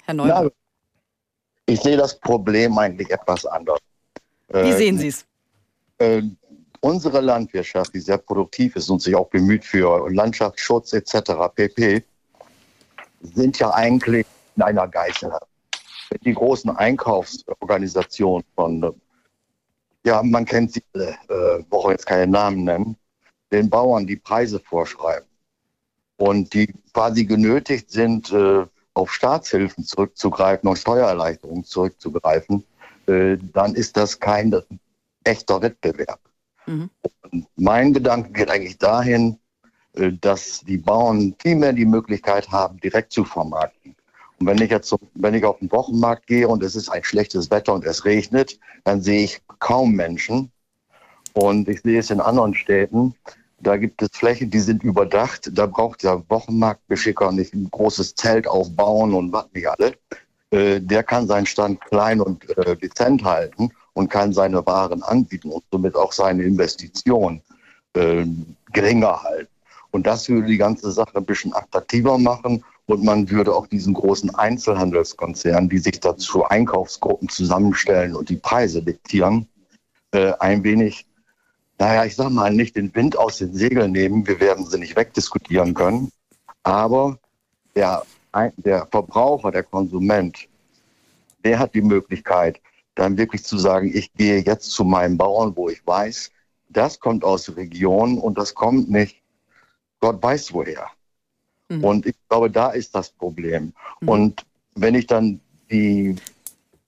Herr 0.06 0.14
Neubauer. 0.14 0.44
Ja, 0.46 0.50
ich 1.66 1.82
sehe 1.82 1.98
das 1.98 2.18
Problem 2.20 2.78
eigentlich 2.78 3.10
etwas 3.10 3.46
anders. 3.46 3.80
Wie 4.48 4.70
äh, 4.70 4.78
sehen 4.78 4.98
Sie 4.98 5.08
es? 5.08 5.26
Äh, 6.84 6.88
unsere 6.88 7.22
Landwirtschaft, 7.22 7.94
die 7.94 8.00
sehr 8.00 8.18
produktiv 8.18 8.76
ist 8.76 8.90
und 8.90 9.02
sich 9.02 9.16
auch 9.16 9.30
bemüht 9.30 9.66
für 9.66 10.10
Landschaftsschutz 10.10 10.94
etc. 10.94 11.32
pp., 11.56 12.04
sind 13.22 13.60
ja 13.60 13.74
eigentlich 13.74 14.26
in 14.56 14.64
einer 14.64 14.88
Geiselhaft. 14.88 15.48
Die 16.26 16.34
großen 16.34 16.70
Einkaufsorganisationen 16.70 18.46
von, 18.56 18.94
ja, 20.06 20.22
man 20.22 20.46
kennt 20.46 20.74
sie 20.74 20.84
alle, 20.94 21.16
äh, 21.30 21.64
brauche 21.70 21.92
jetzt 21.92 22.06
keine 22.06 22.32
Namen 22.32 22.66
nennen, 22.66 22.98
den 23.52 23.70
Bauern 23.70 24.06
die 24.06 24.18
Preise 24.18 24.60
vorschreiben 24.60 25.28
und 26.18 26.54
die 26.54 26.72
quasi 26.94 27.26
genötigt 27.26 27.90
sind, 27.90 28.32
äh, 28.32 28.66
auf 28.94 29.12
Staatshilfen 29.12 29.86
zurückzugreifen 29.86 30.70
und 30.70 30.78
Steuererleichterungen 30.78 31.64
zurückzugreifen, 31.64 32.64
äh, 33.08 33.38
dann 33.54 33.74
ist 33.74 33.98
das 33.98 34.20
kein 34.20 34.54
echter 35.24 35.62
Wettbewerb. 35.62 36.20
Mhm. 36.66 36.90
Mein 37.56 37.94
Gedanke 37.94 38.32
geht 38.32 38.50
eigentlich 38.50 38.78
dahin, 38.78 39.40
äh, 39.94 40.12
dass 40.14 40.62
die 40.62 40.78
Bauern 40.78 41.36
viel 41.40 41.56
mehr 41.56 41.74
die 41.74 41.86
Möglichkeit 41.86 42.50
haben, 42.50 42.80
direkt 42.80 43.12
zu 43.12 43.24
vermarkten. 43.26 43.96
Und 44.40 44.48
wenn 44.48 44.62
ich 44.62 44.72
jetzt, 44.72 44.96
wenn 45.16 45.34
ich 45.34 45.46
auf 45.46 45.60
den 45.60 45.72
Wochenmarkt 45.72 46.28
gehe 46.28 46.48
und 46.48 46.64
es 46.64 46.76
ist 46.76 46.90
ein 46.90 47.04
schlechtes 47.04 47.52
Wetter 47.52 47.74
und 47.74 47.86
es 47.86 48.06
regnet, 48.06 48.60
dann 48.84 49.02
sehe 49.02 49.24
ich 49.24 49.42
kaum 49.60 49.94
Menschen. 49.94 50.52
Und 51.34 51.68
ich 51.68 51.82
sehe 51.82 52.00
es 52.00 52.12
in 52.12 52.20
anderen 52.20 52.54
Städten. 52.54 53.16
Da 53.60 53.78
gibt 53.78 54.02
es 54.02 54.10
Flächen, 54.12 54.52
die 54.52 54.60
sind 54.60 54.84
überdacht. 54.84 55.50
Da 55.54 55.66
braucht 55.66 56.04
der 56.04 56.24
Wochenmarktbeschicker 56.30 57.32
nicht 57.32 57.54
ein 57.54 57.70
großes 57.72 58.16
Zelt 58.16 58.48
aufbauen 58.48 59.14
und 59.14 59.32
was 59.32 59.46
nicht 59.54 59.68
alle. 59.68 59.98
Äh, 60.52 60.82
der 60.82 61.04
kann 61.04 61.28
seinen 61.28 61.46
Stand 61.46 61.82
klein 61.82 62.20
und 62.20 62.50
äh, 62.58 62.76
dezent 62.76 63.24
halten 63.24 63.72
und 63.94 64.10
kann 64.10 64.34
seine 64.34 64.66
Waren 64.66 65.04
anbieten 65.04 65.50
und 65.50 65.64
somit 65.72 65.96
auch 65.96 66.12
seine 66.12 66.44
Investition 66.44 67.42
äh, 67.94 68.26
geringer 68.72 69.24
halten. 69.24 69.50
Und 69.92 70.08
das 70.08 70.28
würde 70.28 70.48
die 70.48 70.58
ganze 70.58 70.92
Sache 70.92 71.16
ein 71.16 71.26
bisschen 71.26 71.54
attraktiver 71.54 72.18
machen 72.18 72.64
und 72.86 73.04
man 73.04 73.30
würde 73.30 73.54
auch 73.56 73.68
diesen 73.68 73.94
großen 73.94 74.34
Einzelhandelskonzernen, 74.34 75.70
die 75.70 75.78
sich 75.78 76.00
dazu 76.00 76.44
Einkaufsgruppen 76.44 77.30
zusammenstellen 77.30 78.16
und 78.16 78.30
die 78.30 78.38
Preise 78.38 78.82
diktieren, 78.82 79.48
äh, 80.12 80.34
ein 80.40 80.64
wenig, 80.64 81.06
naja, 81.78 82.06
ich 82.06 82.16
sag 82.16 82.30
mal, 82.32 82.52
nicht 82.52 82.76
den 82.76 82.94
Wind 82.96 83.18
aus 83.18 83.38
den 83.38 83.54
Segeln 83.54 83.92
nehmen. 83.92 84.28
Wir 84.28 84.40
werden 84.40 84.66
sie 84.66 84.80
nicht 84.80 84.96
wegdiskutieren 84.96 85.74
können. 85.74 86.12
Aber 86.64 87.18
der, 87.76 88.04
der 88.58 88.88
Verbraucher, 88.88 89.52
der 89.52 89.64
Konsument, 89.64 90.48
der 91.44 91.60
hat 91.60 91.74
die 91.74 91.82
Möglichkeit, 91.82 92.60
dann 92.96 93.18
wirklich 93.18 93.44
zu 93.44 93.58
sagen, 93.58 93.92
ich 93.94 94.14
gehe 94.14 94.40
jetzt 94.40 94.72
zu 94.72 94.84
meinem 94.84 95.18
Bauern, 95.18 95.56
wo 95.56 95.70
ich 95.70 95.86
weiß, 95.86 96.32
das 96.70 97.00
kommt 97.00 97.24
aus 97.24 97.46
der 97.46 97.58
Region 97.58 98.18
und 98.18 98.38
das 98.38 98.54
kommt 98.54 98.90
nicht, 98.90 99.22
Gott 100.00 100.22
weiß 100.22 100.54
woher. 100.54 100.88
Mhm. 101.70 101.84
Und 101.84 102.06
ich 102.06 102.16
glaube, 102.30 102.50
da 102.50 102.70
ist 102.72 102.94
das 102.96 103.10
Problem. 103.10 103.74
Mhm. 104.02 104.10
Und 104.10 104.46
wenn 104.76 104.96
ich 104.96 105.08
dann 105.08 105.40
die, 105.72 106.16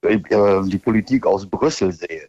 äh, 0.02 0.20
die 0.65 0.78
Politik 0.78 1.26
aus 1.26 1.46
Brüssel 1.46 1.91
sehe, 1.91 2.28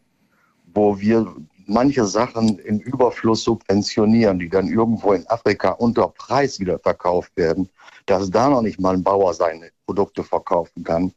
wo 0.75 0.99
wir 0.99 1.35
manche 1.67 2.05
Sachen 2.05 2.59
in 2.61 2.81
Überfluss 2.81 3.43
subventionieren, 3.43 4.39
die 4.39 4.49
dann 4.49 4.69
irgendwo 4.69 5.12
in 5.12 5.27
Afrika 5.29 5.71
unter 5.73 6.09
Preis 6.09 6.61
wieder 6.61 6.79
verkauft 6.79 7.33
werden, 7.37 7.69
dass 8.07 8.31
da 8.31 8.49
noch 8.49 8.62
nicht 8.62 8.81
mal 8.81 8.95
ein 8.95 9.03
Bauer 9.03 9.35
seine 9.35 9.71
Produkte 9.85 10.23
verkaufen 10.23 10.85
kann, 10.85 11.12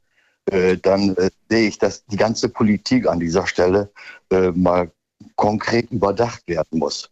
äh, 0.52 0.78
dann 0.78 1.16
äh, 1.16 1.30
sehe 1.50 1.68
ich, 1.68 1.78
dass 1.78 2.06
die 2.06 2.18
ganze 2.18 2.50
Politik 2.50 3.08
an 3.08 3.20
dieser 3.20 3.48
Stelle 3.48 3.92
äh, 4.32 4.52
mal 4.52 4.92
konkret 5.36 5.92
überdacht 5.92 6.48
werden 6.48 6.80
muss. 6.80 7.10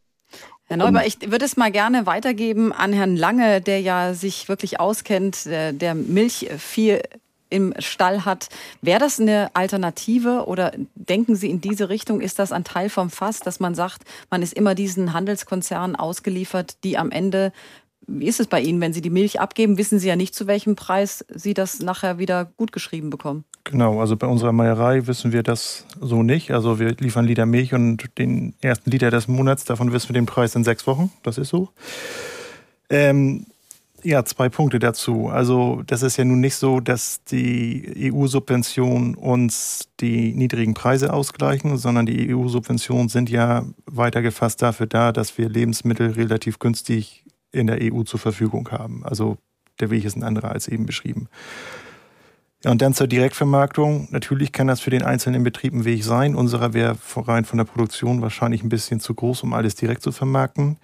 Herr 0.65 0.77
Neuber, 0.77 1.05
ich 1.05 1.31
würde 1.31 1.45
es 1.45 1.55
mal 1.55 1.71
gerne 1.71 2.05
weitergeben 2.05 2.73
an 2.73 2.91
Herrn 2.91 3.15
Lange, 3.15 3.61
der 3.61 3.79
ja 3.79 4.13
sich 4.13 4.49
wirklich 4.49 4.81
auskennt, 4.81 5.45
der, 5.45 5.71
der 5.71 5.95
Milch 5.95 6.49
viel 6.57 7.01
im 7.49 7.73
Stall 7.79 8.25
hat. 8.25 8.49
Wäre 8.81 8.99
das 8.99 9.19
eine 9.19 9.55
Alternative 9.55 10.45
oder 10.47 10.73
denken 10.95 11.37
Sie 11.37 11.49
in 11.49 11.61
diese 11.61 11.87
Richtung? 11.87 12.19
Ist 12.19 12.39
das 12.39 12.51
ein 12.51 12.65
Teil 12.65 12.89
vom 12.89 13.09
Fass, 13.09 13.39
dass 13.39 13.61
man 13.61 13.75
sagt, 13.75 14.03
man 14.29 14.41
ist 14.41 14.53
immer 14.53 14.75
diesen 14.75 15.13
Handelskonzernen 15.13 15.95
ausgeliefert, 15.95 16.83
die 16.83 16.97
am 16.97 17.11
Ende 17.11 17.53
wie 18.07 18.25
ist 18.25 18.39
es 18.39 18.47
bei 18.47 18.61
Ihnen, 18.61 18.81
wenn 18.81 18.93
Sie 18.93 19.01
die 19.01 19.09
Milch 19.09 19.39
abgeben, 19.39 19.77
wissen 19.77 19.99
Sie 19.99 20.07
ja 20.07 20.15
nicht, 20.15 20.33
zu 20.33 20.47
welchem 20.47 20.75
Preis 20.75 21.25
Sie 21.29 21.53
das 21.53 21.81
nachher 21.81 22.17
wieder 22.17 22.45
gut 22.45 22.71
geschrieben 22.71 23.09
bekommen. 23.09 23.43
Genau, 23.65 23.99
also 23.99 24.15
bei 24.15 24.27
unserer 24.27 24.53
Meierei 24.53 25.07
wissen 25.07 25.33
wir 25.33 25.43
das 25.43 25.85
so 25.99 26.23
nicht. 26.23 26.51
Also 26.51 26.79
wir 26.79 26.95
liefern 26.99 27.25
Liter 27.25 27.45
Milch 27.45 27.73
und 27.73 28.05
den 28.17 28.53
ersten 28.61 28.89
Liter 28.89 29.11
des 29.11 29.27
Monats, 29.27 29.65
davon 29.65 29.91
wissen 29.91 30.09
wir 30.09 30.13
den 30.13 30.25
Preis 30.25 30.55
in 30.55 30.63
sechs 30.63 30.87
Wochen. 30.87 31.11
Das 31.23 31.37
ist 31.37 31.49
so. 31.49 31.69
Ähm, 32.89 33.45
ja, 34.03 34.23
zwei 34.23 34.47
Punkte 34.47 34.79
dazu. 34.79 35.27
Also 35.27 35.81
das 35.85 36.01
ist 36.01 36.15
ja 36.15 36.23
nun 36.23 36.39
nicht 36.39 36.55
so, 36.55 36.79
dass 36.79 37.23
die 37.25 38.11
EU-Subventionen 38.13 39.15
uns 39.15 39.89
die 39.99 40.33
niedrigen 40.33 40.73
Preise 40.73 41.11
ausgleichen, 41.11 41.77
sondern 41.77 42.05
die 42.05 42.33
EU-Subventionen 42.33 43.09
sind 43.09 43.29
ja 43.29 43.65
weitergefasst 43.85 44.61
dafür 44.61 44.85
da, 44.85 45.11
dass 45.11 45.37
wir 45.37 45.49
Lebensmittel 45.49 46.11
relativ 46.11 46.59
günstig 46.59 47.25
in 47.51 47.67
der 47.67 47.79
EU 47.81 48.03
zur 48.03 48.19
Verfügung 48.19 48.69
haben. 48.71 49.03
Also 49.05 49.37
der 49.79 49.89
Weg 49.89 50.05
ist 50.05 50.15
ein 50.15 50.23
anderer 50.23 50.51
als 50.51 50.67
eben 50.67 50.85
beschrieben. 50.85 51.27
Ja, 52.63 52.71
und 52.71 52.81
dann 52.81 52.93
zur 52.93 53.07
Direktvermarktung. 53.07 54.07
Natürlich 54.11 54.51
kann 54.51 54.67
das 54.67 54.79
für 54.79 54.89
den 54.89 55.03
einzelnen 55.03 55.43
Betrieb 55.43 55.73
ein 55.73 55.85
Weg 55.85 56.03
sein. 56.03 56.35
Unserer 56.35 56.73
wäre 56.73 56.97
rein 57.15 57.45
von 57.45 57.57
der 57.57 57.65
Produktion 57.65 58.21
wahrscheinlich 58.21 58.63
ein 58.63 58.69
bisschen 58.69 58.99
zu 58.99 59.13
groß, 59.13 59.43
um 59.43 59.53
alles 59.53 59.75
direkt 59.75 60.01
zu 60.01 60.11
vermarkten. 60.11 60.77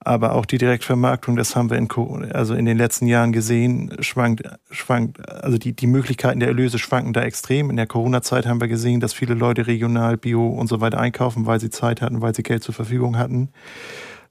Aber 0.00 0.34
auch 0.34 0.46
die 0.46 0.58
Direktvermarktung, 0.58 1.36
das 1.36 1.56
haben 1.56 1.68
wir 1.68 1.76
in, 1.76 1.88
also 2.32 2.54
in 2.54 2.64
den 2.64 2.78
letzten 2.78 3.08
Jahren 3.08 3.32
gesehen, 3.32 3.96
schwankt, 4.00 4.42
schwankt, 4.70 5.28
also 5.28 5.58
die, 5.58 5.74
die 5.74 5.86
Möglichkeiten 5.86 6.38
der 6.38 6.48
Erlöse 6.48 6.78
schwanken 6.78 7.12
da 7.12 7.22
extrem. 7.22 7.70
In 7.70 7.76
der 7.76 7.86
Corona-Zeit 7.86 8.46
haben 8.46 8.60
wir 8.60 8.68
gesehen, 8.68 9.00
dass 9.00 9.12
viele 9.12 9.34
Leute 9.34 9.66
regional, 9.66 10.16
bio 10.16 10.48
und 10.48 10.68
so 10.68 10.80
weiter 10.80 10.98
einkaufen, 10.98 11.46
weil 11.46 11.60
sie 11.60 11.70
Zeit 11.70 12.02
hatten, 12.02 12.22
weil 12.22 12.34
sie 12.34 12.42
Geld 12.44 12.62
zur 12.62 12.74
Verfügung 12.74 13.18
hatten. 13.18 13.48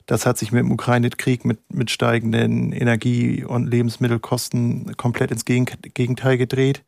Das 0.06 0.26
hat 0.26 0.38
sich 0.38 0.52
mit 0.52 0.60
dem 0.60 0.72
Ukraine-Krieg, 0.72 1.46
mit, 1.46 1.60
mit 1.74 1.89
steigenden 1.89 2.72
Energie- 2.72 3.44
und 3.44 3.68
Lebensmittelkosten 3.68 4.96
komplett 4.98 5.32
ins 5.32 5.46
Gegenteil 5.46 6.38
gedreht. 6.38 6.84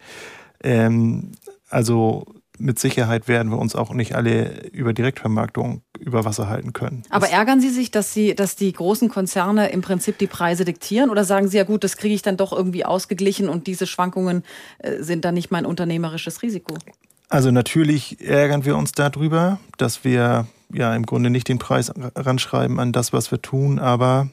Ähm, 0.64 1.32
also 1.70 2.26
mit 2.60 2.80
Sicherheit 2.80 3.28
werden 3.28 3.52
wir 3.52 3.60
uns 3.60 3.76
auch 3.76 3.94
nicht 3.94 4.16
alle 4.16 4.68
über 4.72 4.94
Direktvermarktung 4.94 5.82
über 6.00 6.26
Wasser 6.26 6.50
halten 6.50 6.74
können. 6.74 7.04
Aber 7.10 7.30
ärgern 7.30 7.62
Sie 7.62 7.70
sich, 7.70 7.92
dass, 7.92 8.14
Sie, 8.14 8.36
dass 8.36 8.56
die 8.56 8.72
großen 8.74 9.10
Konzerne 9.10 9.70
im 9.70 9.82
Prinzip 9.82 10.18
die 10.18 10.28
Preise 10.28 10.66
diktieren? 10.66 11.10
Oder 11.10 11.24
sagen 11.24 11.48
Sie 11.48 11.58
ja 11.58 11.64
gut, 11.64 11.84
das 11.84 11.98
kriege 11.98 12.16
ich 12.16 12.22
dann 12.22 12.38
doch 12.38 12.54
irgendwie 12.54 12.86
ausgeglichen 12.86 13.50
und 13.50 13.68
diese 13.68 13.86
Schwankungen 13.86 14.44
äh, 14.80 15.04
sind 15.04 15.26
dann 15.26 15.36
nicht 15.36 15.52
mein 15.52 15.66
unternehmerisches 15.66 16.42
Risiko? 16.42 16.76
Also 17.30 17.52
natürlich 17.52 18.22
ärgern 18.22 18.66
wir 18.66 18.78
uns 18.78 18.94
darüber, 18.94 19.60
dass 19.78 20.04
wir 20.04 20.48
ja 20.74 20.96
im 20.96 21.06
Grunde 21.06 21.30
nicht 21.30 21.48
den 21.48 21.60
Preis 21.60 21.92
ranschreiben 22.16 22.80
an 22.80 22.92
das, 22.92 23.14
was 23.14 23.32
wir 23.32 23.42
tun, 23.42 23.80
aber 23.80 24.30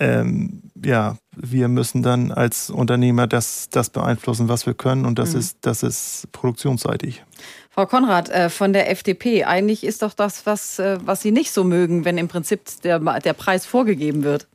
ähm, 0.00 0.62
ja, 0.84 1.16
wir 1.36 1.68
müssen 1.68 2.02
dann 2.02 2.32
als 2.32 2.68
Unternehmer 2.70 3.26
das, 3.26 3.68
das 3.70 3.90
beeinflussen, 3.90 4.48
was 4.48 4.66
wir 4.66 4.74
können 4.74 5.04
und 5.04 5.18
das 5.18 5.34
mhm. 5.34 5.40
ist, 5.40 5.58
das 5.62 5.82
ist 5.82 6.28
produktionsseitig. 6.32 7.22
Frau 7.70 7.86
Konrad 7.86 8.28
äh, 8.28 8.50
von 8.50 8.72
der 8.72 8.90
FDP, 8.90 9.44
eigentlich 9.44 9.84
ist 9.84 10.02
doch 10.02 10.14
das, 10.14 10.46
was, 10.46 10.78
äh, 10.78 10.98
was 11.04 11.22
Sie 11.22 11.30
nicht 11.30 11.52
so 11.52 11.64
mögen, 11.64 12.04
wenn 12.04 12.18
im 12.18 12.28
Prinzip 12.28 12.62
der, 12.82 12.98
der 12.98 13.32
Preis 13.32 13.66
vorgegeben 13.66 14.24
wird. 14.24 14.48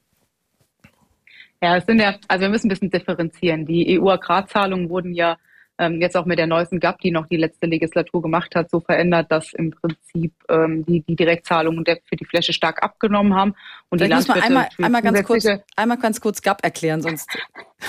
Ja, 1.62 1.78
es 1.78 1.86
sind 1.86 2.00
ja, 2.00 2.16
also 2.28 2.44
wir 2.44 2.50
müssen 2.50 2.68
ein 2.68 2.70
bisschen 2.70 2.90
differenzieren. 2.90 3.66
Die 3.66 4.00
EU-Agrarzahlungen 4.00 4.90
wurden 4.90 5.14
ja 5.14 5.38
ähm, 5.80 6.02
jetzt 6.02 6.18
auch 6.18 6.26
mit 6.26 6.38
der 6.38 6.46
neuesten 6.46 6.80
GAP, 6.80 7.00
die 7.00 7.12
noch 7.12 7.26
die 7.28 7.38
letzte 7.38 7.66
Legislatur 7.66 8.22
gemacht 8.22 8.54
hat, 8.54 8.70
so 8.70 8.82
verändert, 8.82 9.32
dass 9.32 9.54
im 9.54 9.72
Prinzip 9.72 10.34
ähm, 10.50 10.86
die, 10.86 11.02
die 11.02 11.16
Direktzahlungen 11.16 11.86
für 11.86 12.16
die 12.18 12.26
Fläche 12.26 12.52
stark 12.52 12.84
abgenommen 12.84 13.34
haben. 13.34 13.56
Und 13.90 14.00
Vielleicht 14.00 14.28
die 14.28 14.32
Landwirte 14.32 14.40
muss 14.40 14.50
man 14.50 14.66
einmal, 14.78 15.02
einmal, 15.02 15.02
ganz 15.02 15.24
kurz, 15.28 15.48
einmal 15.78 15.98
ganz 15.98 16.22
kurz 16.22 16.42
GAP 16.42 16.64
erklären, 16.64 17.02
sonst. 17.02 17.30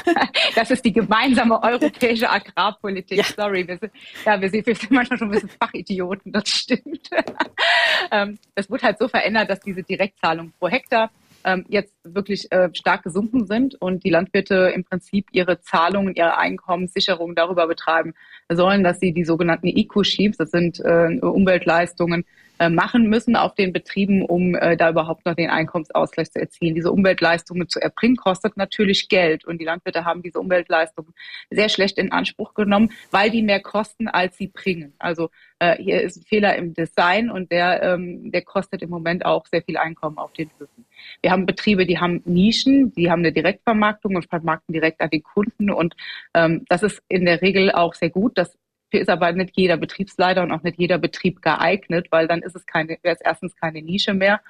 das 0.54 0.70
ist 0.70 0.84
die 0.84 0.92
gemeinsame 0.92 1.60
europäische 1.60 2.30
Agrarpolitik. 2.30 3.18
Ja. 3.18 3.24
Sorry, 3.24 3.66
wir 3.66 3.76
sind, 3.76 3.92
ja, 4.24 4.40
wir 4.40 4.48
sind, 4.48 4.66
wir 4.66 4.76
sind 4.76 4.90
manchmal 4.92 5.18
schon 5.18 5.28
ein 5.28 5.32
bisschen 5.32 5.50
Fachidioten, 5.60 6.30
das 6.30 6.48
stimmt. 6.48 7.10
ähm, 8.12 8.38
es 8.54 8.70
wurde 8.70 8.84
halt 8.84 8.98
so 8.98 9.08
verändert, 9.08 9.50
dass 9.50 9.58
diese 9.58 9.82
Direktzahlung 9.82 10.52
pro 10.60 10.68
Hektar 10.68 11.10
ähm, 11.44 11.64
jetzt 11.68 11.94
wirklich 12.04 12.50
äh, 12.52 12.68
stark 12.72 13.02
gesunken 13.02 13.46
sind 13.46 13.80
und 13.80 14.04
die 14.04 14.10
Landwirte 14.10 14.72
im 14.74 14.84
Prinzip 14.84 15.26
ihre 15.32 15.60
Zahlungen, 15.60 16.14
ihre 16.14 16.36
Einkommenssicherung 16.36 17.34
darüber 17.34 17.66
betreiben 17.66 18.14
sollen, 18.50 18.84
dass 18.84 19.00
sie 19.00 19.12
die 19.12 19.24
sogenannten 19.24 19.68
Eco-Sheeps, 19.68 20.36
das 20.36 20.50
sind 20.50 20.80
äh, 20.80 21.18
Umweltleistungen, 21.20 22.24
äh, 22.60 22.68
machen 22.68 23.08
müssen 23.08 23.36
auf 23.36 23.54
den 23.54 23.72
Betrieben, 23.72 24.22
um 24.22 24.54
äh, 24.54 24.76
da 24.76 24.90
überhaupt 24.90 25.24
noch 25.24 25.34
den 25.34 25.48
Einkommensausgleich 25.48 26.30
zu 26.30 26.40
erzielen. 26.40 26.74
Diese 26.74 26.92
Umweltleistungen 26.92 27.70
zu 27.70 27.80
erbringen, 27.80 28.16
kostet 28.16 28.58
natürlich 28.58 29.08
Geld. 29.08 29.46
Und 29.46 29.62
die 29.62 29.64
Landwirte 29.64 30.04
haben 30.04 30.20
diese 30.20 30.38
Umweltleistungen 30.38 31.14
sehr 31.48 31.70
schlecht 31.70 31.96
in 31.96 32.12
Anspruch 32.12 32.52
genommen, 32.52 32.92
weil 33.10 33.30
die 33.30 33.40
mehr 33.40 33.60
kosten, 33.60 34.08
als 34.08 34.36
sie 34.36 34.48
bringen. 34.48 34.92
Also 34.98 35.30
äh, 35.58 35.82
hier 35.82 36.02
ist 36.02 36.18
ein 36.18 36.24
Fehler 36.24 36.54
im 36.56 36.74
Design 36.74 37.30
und 37.30 37.50
der, 37.50 37.82
ähm, 37.82 38.30
der 38.30 38.42
kostet 38.42 38.82
im 38.82 38.90
Moment 38.90 39.24
auch 39.24 39.46
sehr 39.46 39.62
viel 39.62 39.78
Einkommen 39.78 40.18
auf 40.18 40.34
den 40.34 40.50
Höfen. 40.58 40.84
Wir 41.22 41.30
haben 41.30 41.46
Betriebe, 41.46 41.86
die 41.86 41.98
haben 41.98 42.22
Nischen, 42.24 42.92
die 42.94 43.10
haben 43.10 43.20
eine 43.20 43.32
Direktvermarktung 43.32 44.16
und 44.16 44.28
vermarkten 44.28 44.72
direkt 44.72 45.00
an 45.00 45.10
den 45.10 45.22
Kunden. 45.22 45.70
Und 45.70 45.94
ähm, 46.34 46.64
das 46.68 46.82
ist 46.82 47.02
in 47.08 47.24
der 47.24 47.42
Regel 47.42 47.72
auch 47.72 47.94
sehr 47.94 48.10
gut. 48.10 48.36
Das 48.36 48.56
ist 48.90 49.08
aber 49.08 49.32
nicht 49.32 49.52
jeder 49.56 49.76
Betriebsleiter 49.76 50.42
und 50.42 50.52
auch 50.52 50.62
nicht 50.62 50.78
jeder 50.78 50.98
Betrieb 50.98 51.42
geeignet, 51.42 52.08
weil 52.10 52.26
dann 52.26 52.42
ist 52.42 52.56
es 52.56 52.66
keine, 52.66 52.98
wäre 53.02 53.14
es 53.14 53.20
erstens 53.20 53.54
keine 53.56 53.82
Nische 53.82 54.14
mehr 54.14 54.40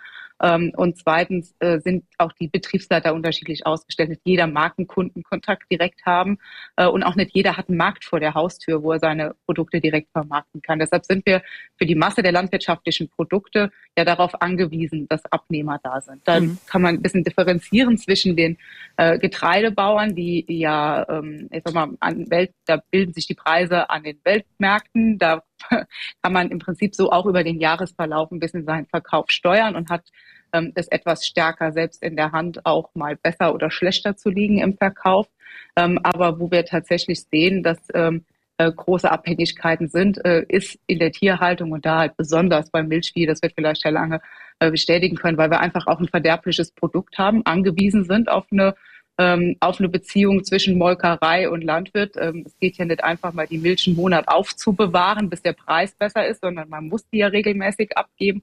und 0.41 0.97
zweitens 0.97 1.55
äh, 1.59 1.81
sind 1.81 2.05
auch 2.19 2.33
die 2.33 2.49
Betriebsleiter 2.49 3.15
unterschiedlich 3.15 3.67
ausgestellt. 3.67 4.09
Nicht 4.09 4.23
jeder 4.25 4.47
mag 4.47 4.75
einen 4.79 4.87
Kundenkontakt 4.87 5.71
direkt 5.71 6.07
haben 6.07 6.39
äh, 6.77 6.87
und 6.87 7.03
auch 7.03 7.15
nicht 7.15 7.33
jeder 7.35 7.57
hat 7.57 7.69
einen 7.69 7.77
Markt 7.77 8.05
vor 8.05 8.21
der 8.21 8.35
Haustür, 8.35 8.83
wo 8.83 8.93
er 8.93 8.99
seine 8.99 9.35
Produkte 9.45 9.81
direkt 9.81 10.11
vermarkten 10.13 10.63
kann. 10.63 10.79
Deshalb 10.79 11.05
sind 11.05 11.27
wir 11.27 11.43
für 11.77 11.87
die 11.87 11.95
Masse 11.95 12.23
der 12.23 12.33
landwirtschaftlichen 12.33 13.11
Produkte 13.11 13.71
ja 13.99 14.05
darauf 14.05 14.41
angewiesen, 14.41 15.07
dass 15.09 15.25
Abnehmer 15.27 15.79
da 15.83 16.01
sind. 16.01 16.27
Dann 16.27 16.45
mhm. 16.45 16.59
kann 16.67 16.83
man 16.83 16.95
ein 16.95 17.03
bisschen 17.03 17.25
differenzieren 17.25 17.99
zwischen 17.99 18.37
den 18.37 18.57
äh, 18.97 19.19
Getreidebauern, 19.19 20.15
die 20.15 20.45
ja, 20.49 21.07
ähm, 21.09 21.49
ich 21.51 21.63
sag 21.65 21.75
mal, 21.75 21.91
an 22.01 22.31
Welt, 22.31 22.53
da 22.67 22.81
bilden 22.91 23.13
sich 23.13 23.27
die 23.27 23.35
Preise 23.35 23.91
an 23.91 24.05
den 24.05 24.19
Weltmärkten. 24.25 25.19
Da 25.19 25.43
kann 26.23 26.33
man 26.33 26.51
im 26.51 26.59
Prinzip 26.59 26.95
so 26.95 27.11
auch 27.11 27.27
über 27.27 27.45
den 27.45 27.61
Jahresverlauf 27.61 28.31
ein 28.31 28.41
bisschen 28.41 28.65
seinen 28.65 28.87
Verkauf 28.87 29.31
steuern 29.31 29.77
und 29.77 29.91
hat 29.91 30.05
ähm, 30.53 30.73
es 30.75 30.89
etwas 30.89 31.27
stärker 31.27 31.73
selbst 31.73 32.03
in 32.03 32.17
der 32.17 32.33
Hand, 32.33 32.65
auch 32.67 32.91
mal 32.95 33.17
besser 33.17 33.55
oder 33.55 33.71
schlechter 33.71 34.17
zu 34.17 34.31
liegen 34.31 34.59
im 34.59 34.77
Verkauf. 34.77 35.29
Ähm, 35.77 35.99
aber 36.03 36.41
wo 36.41 36.51
wir 36.51 36.65
tatsächlich 36.65 37.23
sehen, 37.31 37.63
dass 37.63 37.79
ähm, 37.95 38.25
äh, 38.59 38.71
große 38.71 39.11
Abhängigkeiten 39.11 39.89
sind, 39.89 40.23
äh, 40.25 40.45
ist 40.49 40.79
in 40.87 40.99
der 40.99 41.13
Tierhaltung 41.13 41.73
und 41.73 41.87
da 41.87 41.99
halt 41.99 42.17
besonders 42.17 42.71
beim 42.71 42.89
Milchvieh, 42.89 43.27
das 43.27 43.43
wird 43.43 43.55
vielleicht 43.55 43.85
Herr 43.85 43.93
Lange 43.93 44.21
äh, 44.59 44.71
bestätigen 44.71 45.17
können, 45.17 45.39
weil 45.39 45.51
wir 45.51 45.61
einfach 45.61 45.87
auch 45.87 45.99
ein 45.99 46.09
verderbliches 46.09 46.73
Produkt 46.73 47.17
haben, 47.19 47.45
angewiesen 47.47 48.05
sind 48.05 48.29
auf 48.29 48.45
eine 48.51 48.75
ähm, 49.21 49.57
auf 49.61 49.79
eine 49.79 49.91
Beziehung 49.91 50.45
zwischen 50.45 50.79
Molkerei 50.79 51.51
und 51.51 51.63
Landwirt. 51.63 52.17
Ähm, 52.19 52.45
es 52.47 52.59
geht 52.59 52.79
ja 52.79 52.87
nicht 52.87 53.05
einfach 53.05 53.35
mal 53.35 53.47
die 53.47 53.59
Milch 53.59 53.87
einen 53.87 53.97
Monat 53.97 54.29
aufzubewahren, 54.29 55.29
bis 55.29 55.43
der 55.43 55.53
Preis 55.53 55.95
besser 55.95 56.27
ist, 56.27 56.41
sondern 56.41 56.71
man 56.71 56.89
muss 56.89 57.07
die 57.11 57.19
ja 57.19 57.27
regelmäßig 57.27 57.99
abgeben. 57.99 58.43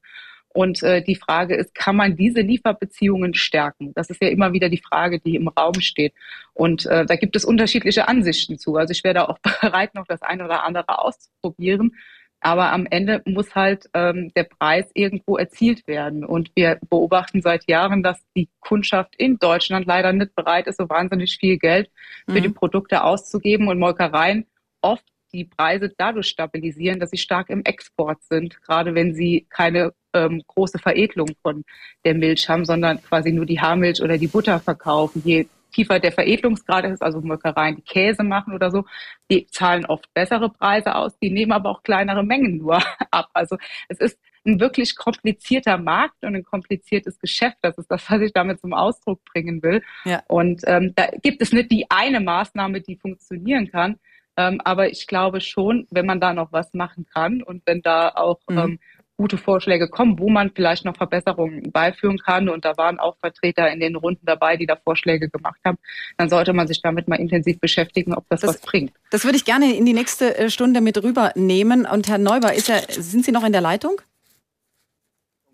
Und 0.50 0.82
äh, 0.84 1.02
die 1.02 1.16
Frage 1.16 1.56
ist, 1.56 1.74
kann 1.74 1.96
man 1.96 2.16
diese 2.16 2.40
Lieferbeziehungen 2.42 3.34
stärken? 3.34 3.92
Das 3.94 4.08
ist 4.08 4.22
ja 4.22 4.28
immer 4.28 4.52
wieder 4.52 4.68
die 4.68 4.80
Frage, 4.80 5.18
die 5.18 5.34
im 5.34 5.48
Raum 5.48 5.80
steht. 5.80 6.14
Und 6.54 6.86
äh, 6.86 7.04
da 7.04 7.16
gibt 7.16 7.34
es 7.34 7.44
unterschiedliche 7.44 8.06
Ansichten 8.06 8.56
zu. 8.56 8.76
Also 8.76 8.92
ich 8.92 9.02
wäre 9.02 9.14
da 9.14 9.24
auch 9.24 9.38
bereit, 9.60 9.96
noch 9.96 10.06
das 10.06 10.22
eine 10.22 10.44
oder 10.44 10.62
andere 10.62 11.00
auszuprobieren. 11.00 11.96
Aber 12.40 12.72
am 12.72 12.86
Ende 12.86 13.20
muss 13.24 13.54
halt 13.54 13.88
ähm, 13.94 14.32
der 14.36 14.44
Preis 14.44 14.90
irgendwo 14.94 15.36
erzielt 15.36 15.86
werden. 15.88 16.24
Und 16.24 16.50
wir 16.54 16.78
beobachten 16.88 17.42
seit 17.42 17.68
Jahren, 17.68 18.02
dass 18.02 18.24
die 18.36 18.48
Kundschaft 18.60 19.16
in 19.16 19.38
Deutschland 19.38 19.86
leider 19.86 20.12
nicht 20.12 20.34
bereit 20.34 20.66
ist, 20.66 20.78
so 20.78 20.88
wahnsinnig 20.88 21.36
viel 21.38 21.58
Geld 21.58 21.90
für 22.28 22.38
mhm. 22.38 22.42
die 22.42 22.48
Produkte 22.50 23.02
auszugeben 23.02 23.68
und 23.68 23.78
Molkereien 23.78 24.46
oft 24.82 25.04
die 25.32 25.44
Preise 25.44 25.92
dadurch 25.96 26.28
stabilisieren, 26.28 27.00
dass 27.00 27.10
sie 27.10 27.18
stark 27.18 27.50
im 27.50 27.62
Export 27.64 28.22
sind, 28.22 28.60
gerade 28.62 28.94
wenn 28.94 29.14
sie 29.14 29.46
keine 29.50 29.92
ähm, 30.14 30.42
große 30.46 30.78
Veredelung 30.78 31.28
von 31.42 31.64
der 32.04 32.14
Milch 32.14 32.48
haben, 32.48 32.64
sondern 32.64 33.02
quasi 33.02 33.32
nur 33.32 33.46
die 33.46 33.60
Haarmilch 33.60 34.00
oder 34.00 34.16
die 34.16 34.26
Butter 34.26 34.58
verkaufen. 34.60 35.22
Je 35.24 35.46
tiefer 35.78 36.00
der 36.00 36.12
Veredelungsgrad 36.12 36.84
ist, 36.86 37.02
also 37.02 37.20
Molkereien, 37.20 37.76
die 37.76 37.82
Käse 37.82 38.24
machen 38.24 38.52
oder 38.52 38.70
so, 38.70 38.84
die 39.30 39.46
zahlen 39.46 39.86
oft 39.86 40.12
bessere 40.12 40.50
Preise 40.50 40.96
aus, 40.96 41.16
die 41.18 41.30
nehmen 41.30 41.52
aber 41.52 41.70
auch 41.70 41.82
kleinere 41.84 42.24
Mengen 42.24 42.58
nur 42.58 42.82
ab. 43.10 43.28
Also 43.32 43.56
es 43.88 44.00
ist 44.00 44.18
ein 44.44 44.58
wirklich 44.60 44.96
komplizierter 44.96 45.78
Markt 45.78 46.24
und 46.24 46.34
ein 46.34 46.44
kompliziertes 46.44 47.18
Geschäft. 47.20 47.58
Das 47.62 47.78
ist 47.78 47.90
das, 47.90 48.10
was 48.10 48.20
ich 48.20 48.32
damit 48.32 48.60
zum 48.60 48.72
Ausdruck 48.72 49.20
bringen 49.24 49.62
will. 49.62 49.82
Ja. 50.04 50.22
Und 50.26 50.62
ähm, 50.66 50.94
da 50.96 51.08
gibt 51.22 51.42
es 51.42 51.52
nicht 51.52 51.70
die 51.70 51.86
eine 51.90 52.20
Maßnahme, 52.20 52.80
die 52.80 52.96
funktionieren 52.96 53.70
kann. 53.70 54.00
Ähm, 54.36 54.60
aber 54.64 54.90
ich 54.90 55.06
glaube 55.06 55.40
schon, 55.40 55.86
wenn 55.90 56.06
man 56.06 56.20
da 56.20 56.32
noch 56.32 56.52
was 56.52 56.72
machen 56.72 57.06
kann 57.12 57.42
und 57.42 57.62
wenn 57.66 57.82
da 57.82 58.08
auch 58.10 58.40
mhm. 58.48 58.58
ähm, 58.58 58.78
gute 59.18 59.36
Vorschläge 59.36 59.88
kommen, 59.88 60.18
wo 60.18 60.30
man 60.30 60.50
vielleicht 60.54 60.84
noch 60.84 60.96
Verbesserungen 60.96 61.70
beiführen 61.72 62.18
kann. 62.18 62.48
Und 62.48 62.64
da 62.64 62.76
waren 62.76 62.98
auch 62.98 63.16
Vertreter 63.18 63.70
in 63.70 63.80
den 63.80 63.96
Runden 63.96 64.24
dabei, 64.24 64.56
die 64.56 64.64
da 64.64 64.76
Vorschläge 64.76 65.28
gemacht 65.28 65.60
haben. 65.64 65.76
Dann 66.16 66.30
sollte 66.30 66.52
man 66.52 66.68
sich 66.68 66.80
damit 66.80 67.08
mal 67.08 67.16
intensiv 67.16 67.60
beschäftigen, 67.60 68.14
ob 68.14 68.26
das, 68.30 68.40
das 68.40 68.54
was 68.54 68.60
bringt. 68.60 68.92
Das 69.10 69.24
würde 69.24 69.36
ich 69.36 69.44
gerne 69.44 69.76
in 69.76 69.84
die 69.84 69.92
nächste 69.92 70.38
äh, 70.38 70.50
Stunde 70.50 70.80
mit 70.80 71.02
rübernehmen. 71.02 71.84
Und 71.84 72.08
Herr 72.08 72.18
Neuber, 72.18 72.54
ist 72.54 72.70
er, 72.70 72.80
sind 72.88 73.24
Sie 73.24 73.32
noch 73.32 73.44
in 73.44 73.52
der 73.52 73.60
Leitung? 73.60 74.00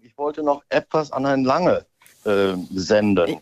Ich 0.03 0.16
wollte 0.18 0.42
noch 0.42 0.62
etwas 0.68 1.11
an 1.11 1.27
Herrn 1.27 1.44
Lange 1.44 1.87
äh, 2.24 2.53
senden. 2.70 3.40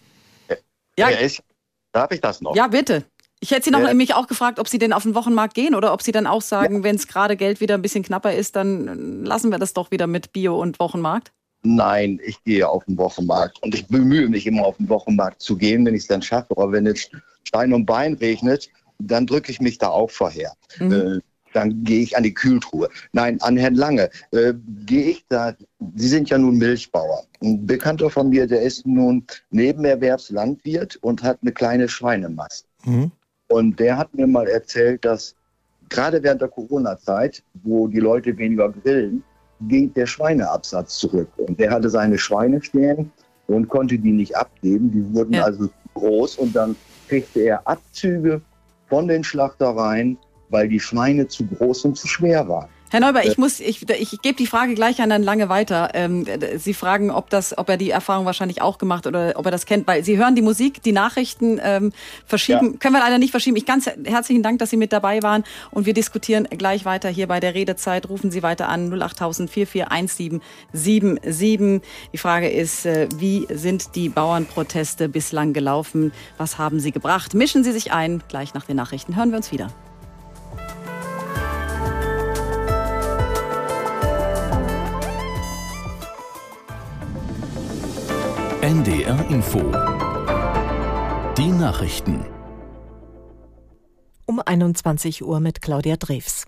Ja. 0.96 1.08
Ist, 1.08 1.42
darf 1.90 2.12
ich 2.12 2.20
das 2.20 2.40
noch? 2.40 2.54
Ja, 2.54 2.68
bitte. 2.68 3.04
Ich 3.42 3.50
hätte 3.50 3.64
Sie 3.64 3.70
noch 3.72 3.80
äh, 3.80 3.92
mich 3.92 4.14
auch 4.14 4.28
gefragt, 4.28 4.60
ob 4.60 4.68
Sie 4.68 4.78
denn 4.78 4.92
auf 4.92 5.02
den 5.02 5.16
Wochenmarkt 5.16 5.54
gehen 5.54 5.74
oder 5.74 5.92
ob 5.92 6.00
Sie 6.00 6.12
dann 6.12 6.28
auch 6.28 6.42
sagen, 6.42 6.76
ja. 6.76 6.82
wenn 6.84 6.94
es 6.94 7.08
gerade 7.08 7.36
Geld 7.36 7.60
wieder 7.60 7.74
ein 7.74 7.82
bisschen 7.82 8.04
knapper 8.04 8.32
ist, 8.32 8.54
dann 8.54 9.24
lassen 9.24 9.50
wir 9.50 9.58
das 9.58 9.72
doch 9.72 9.90
wieder 9.90 10.06
mit 10.06 10.32
Bio 10.32 10.60
und 10.60 10.78
Wochenmarkt. 10.78 11.32
Nein, 11.64 12.20
ich 12.24 12.42
gehe 12.44 12.68
auf 12.68 12.84
den 12.84 12.96
Wochenmarkt 12.98 13.60
und 13.60 13.74
ich 13.74 13.88
bemühe 13.88 14.28
mich 14.28 14.46
immer 14.46 14.64
auf 14.64 14.76
den 14.76 14.88
Wochenmarkt 14.88 15.42
zu 15.42 15.56
gehen, 15.56 15.84
wenn 15.84 15.94
ich 15.96 16.02
es 16.02 16.06
dann 16.06 16.22
schaffe. 16.22 16.52
Aber 16.52 16.70
wenn 16.70 16.86
es 16.86 17.10
Stein 17.42 17.72
und 17.72 17.84
Bein 17.84 18.14
regnet, 18.14 18.70
dann 19.00 19.26
drücke 19.26 19.50
ich 19.50 19.60
mich 19.60 19.76
da 19.76 19.88
auch 19.88 20.12
vorher. 20.12 20.52
Mhm. 20.78 20.92
Äh, 20.92 21.20
dann 21.52 21.82
gehe 21.82 22.00
ich 22.00 22.16
an 22.16 22.22
die 22.22 22.34
Kühltruhe. 22.34 22.90
Nein, 23.10 23.42
an 23.42 23.56
Herrn 23.56 23.74
Lange 23.74 24.08
äh, 24.30 24.54
gehe 24.86 25.10
ich 25.10 25.24
da. 25.28 25.52
Sie 25.96 26.08
sind 26.08 26.30
ja 26.30 26.38
nun 26.38 26.58
Milchbauer. 26.58 27.24
Ein 27.42 27.66
Bekannter 27.66 28.08
von 28.08 28.28
mir, 28.28 28.46
der 28.46 28.62
ist 28.62 28.86
nun 28.86 29.26
Nebenerwerbslandwirt 29.50 30.96
und 31.02 31.24
hat 31.24 31.40
eine 31.42 31.50
kleine 31.50 31.88
Schweinemast. 31.88 32.66
Mhm. 32.84 33.10
Und 33.52 33.78
der 33.78 33.98
hat 33.98 34.14
mir 34.14 34.26
mal 34.26 34.48
erzählt, 34.48 35.04
dass 35.04 35.34
gerade 35.90 36.22
während 36.22 36.40
der 36.40 36.48
Corona-Zeit, 36.48 37.42
wo 37.64 37.86
die 37.86 38.00
Leute 38.00 38.36
weniger 38.38 38.70
grillen, 38.70 39.22
ging 39.68 39.92
der 39.92 40.06
Schweineabsatz 40.06 40.96
zurück. 40.96 41.28
Und 41.36 41.60
der 41.60 41.70
hatte 41.70 41.90
seine 41.90 42.16
Schweine 42.16 42.62
stehen 42.62 43.12
und 43.48 43.68
konnte 43.68 43.98
die 43.98 44.12
nicht 44.12 44.34
abgeben. 44.34 44.90
Die 44.90 45.14
wurden 45.14 45.34
ja. 45.34 45.44
also 45.44 45.68
groß 45.92 46.36
und 46.36 46.56
dann 46.56 46.74
kriegte 47.08 47.40
er 47.40 47.66
Abzüge 47.68 48.40
von 48.88 49.06
den 49.06 49.22
Schlachtereien, 49.22 50.16
weil 50.48 50.68
die 50.68 50.80
Schweine 50.80 51.28
zu 51.28 51.46
groß 51.46 51.84
und 51.84 51.98
zu 51.98 52.08
schwer 52.08 52.48
waren. 52.48 52.70
Herr 52.92 53.00
Neuber, 53.00 53.24
ich 53.24 53.38
muss, 53.38 53.58
ich, 53.58 53.88
ich 53.88 54.20
gebe 54.20 54.36
die 54.36 54.46
Frage 54.46 54.74
gleich 54.74 55.00
an 55.00 55.10
Herrn 55.10 55.22
Lange 55.22 55.48
weiter. 55.48 55.92
Ähm, 55.94 56.26
Sie 56.56 56.74
fragen, 56.74 57.10
ob 57.10 57.30
das, 57.30 57.56
ob 57.56 57.70
er 57.70 57.78
die 57.78 57.88
Erfahrung 57.88 58.26
wahrscheinlich 58.26 58.60
auch 58.60 58.76
gemacht 58.76 59.06
oder 59.06 59.32
ob 59.36 59.46
er 59.46 59.50
das 59.50 59.64
kennt, 59.64 59.86
weil 59.86 60.04
Sie 60.04 60.18
hören 60.18 60.34
die 60.34 60.42
Musik, 60.42 60.82
die 60.82 60.92
Nachrichten 60.92 61.58
ähm, 61.64 61.94
verschieben, 62.26 62.72
ja. 62.72 62.78
können 62.78 62.94
wir 62.94 63.00
leider 63.00 63.16
nicht 63.16 63.30
verschieben. 63.30 63.56
Ich 63.56 63.64
ganz 63.64 63.86
herzlichen 63.86 64.42
Dank, 64.42 64.58
dass 64.58 64.68
Sie 64.68 64.76
mit 64.76 64.92
dabei 64.92 65.22
waren 65.22 65.42
und 65.70 65.86
wir 65.86 65.94
diskutieren 65.94 66.46
gleich 66.50 66.84
weiter 66.84 67.08
hier 67.08 67.28
bei 67.28 67.40
der 67.40 67.54
Redezeit. 67.54 68.10
Rufen 68.10 68.30
Sie 68.30 68.42
weiter 68.42 68.68
an 68.68 68.92
08000 68.92 69.50
441777. 69.50 71.80
Die 72.12 72.18
Frage 72.18 72.50
ist, 72.50 72.84
äh, 72.84 73.08
wie 73.16 73.46
sind 73.50 73.94
die 73.94 74.10
Bauernproteste 74.10 75.08
bislang 75.08 75.54
gelaufen? 75.54 76.12
Was 76.36 76.58
haben 76.58 76.78
sie 76.78 76.92
gebracht? 76.92 77.32
Mischen 77.32 77.64
Sie 77.64 77.72
sich 77.72 77.90
ein. 77.90 78.22
Gleich 78.28 78.52
nach 78.52 78.66
den 78.66 78.76
Nachrichten 78.76 79.16
hören 79.16 79.30
wir 79.30 79.38
uns 79.38 79.50
wieder. 79.50 79.68
NDR 88.72 89.28
Info. 89.28 89.58
Die 91.36 91.50
Nachrichten. 91.50 92.24
Um 94.24 94.40
21 94.40 95.22
Uhr 95.22 95.40
mit 95.40 95.60
Claudia 95.60 95.96
Drews. 95.98 96.46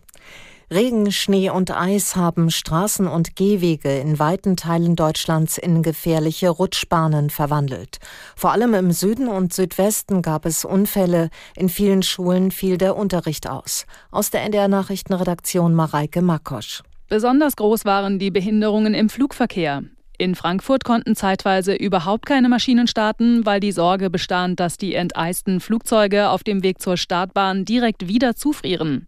Regen, 0.72 1.12
Schnee 1.12 1.50
und 1.50 1.70
Eis 1.70 2.16
haben 2.16 2.50
Straßen 2.50 3.08
und 3.08 3.36
Gehwege 3.36 3.98
in 3.98 4.18
weiten 4.18 4.56
Teilen 4.56 4.96
Deutschlands 4.96 5.58
in 5.58 5.82
gefährliche 5.82 6.48
Rutschbahnen 6.48 7.28
verwandelt. 7.28 7.98
Vor 8.36 8.52
allem 8.52 8.72
im 8.72 8.90
Süden 8.92 9.28
und 9.28 9.52
Südwesten 9.52 10.22
gab 10.22 10.46
es 10.46 10.64
Unfälle. 10.64 11.28
In 11.54 11.68
vielen 11.68 12.02
Schulen 12.02 12.52
fiel 12.52 12.78
der 12.78 12.96
Unterricht 12.96 13.50
aus. 13.50 13.84
Aus 14.10 14.30
der 14.30 14.44
NDR 14.44 14.68
Nachrichtenredaktion 14.68 15.74
Mareike 15.74 16.22
Makosch. 16.22 16.84
Besonders 17.06 17.54
groß 17.56 17.84
waren 17.84 18.18
die 18.18 18.30
Behinderungen 18.30 18.94
im 18.94 19.10
Flugverkehr. 19.10 19.82
In 20.24 20.34
Frankfurt 20.34 20.84
konnten 20.84 21.14
zeitweise 21.14 21.74
überhaupt 21.74 22.24
keine 22.24 22.48
Maschinen 22.48 22.86
starten, 22.86 23.44
weil 23.44 23.60
die 23.60 23.72
Sorge 23.72 24.08
bestand, 24.08 24.58
dass 24.58 24.78
die 24.78 24.94
enteisten 24.94 25.60
Flugzeuge 25.60 26.30
auf 26.30 26.42
dem 26.42 26.62
Weg 26.62 26.80
zur 26.80 26.96
Startbahn 26.96 27.66
direkt 27.66 28.08
wieder 28.08 28.34
zufrieren. 28.34 29.06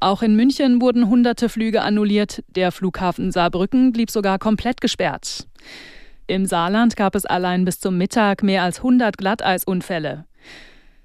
Auch 0.00 0.22
in 0.22 0.36
München 0.36 0.80
wurden 0.80 1.10
hunderte 1.10 1.50
Flüge 1.50 1.82
annulliert. 1.82 2.42
Der 2.56 2.72
Flughafen 2.72 3.30
Saarbrücken 3.30 3.92
blieb 3.92 4.10
sogar 4.10 4.38
komplett 4.38 4.80
gesperrt. 4.80 5.46
Im 6.26 6.46
Saarland 6.46 6.96
gab 6.96 7.14
es 7.14 7.26
allein 7.26 7.66
bis 7.66 7.78
zum 7.78 7.98
Mittag 7.98 8.42
mehr 8.42 8.62
als 8.62 8.78
100 8.78 9.18
Glatteisunfälle. 9.18 10.24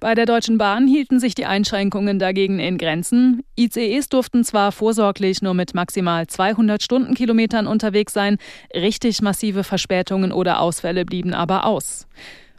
Bei 0.03 0.15
der 0.15 0.25
Deutschen 0.25 0.57
Bahn 0.57 0.85
hielten 0.85 1.21
sich 1.21 1.33
die 1.33 1.45
Einschränkungen 1.45 2.19
dagegen 2.19 2.59
in 2.59 2.77
Grenzen. 2.77 3.41
ICEs 3.57 4.09
durften 4.09 4.43
zwar 4.43 4.73
vorsorglich 4.73 5.41
nur 5.41 5.53
mit 5.53 5.73
maximal 5.75 6.27
200 6.27 6.83
Stundenkilometern 6.83 7.67
unterwegs 7.67 8.11
sein, 8.11 8.37
richtig 8.75 9.21
massive 9.21 9.63
Verspätungen 9.63 10.33
oder 10.33 10.59
Ausfälle 10.59 11.05
blieben 11.05 11.33
aber 11.33 11.65
aus. 11.65 12.05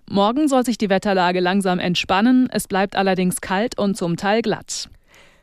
Morgen 0.08 0.48
soll 0.48 0.64
sich 0.64 0.78
die 0.78 0.88
Wetterlage 0.88 1.40
langsam 1.40 1.80
entspannen, 1.80 2.48
es 2.50 2.66
bleibt 2.66 2.96
allerdings 2.96 3.42
kalt 3.42 3.78
und 3.78 3.94
zum 3.98 4.16
Teil 4.16 4.40
glatt. 4.40 4.88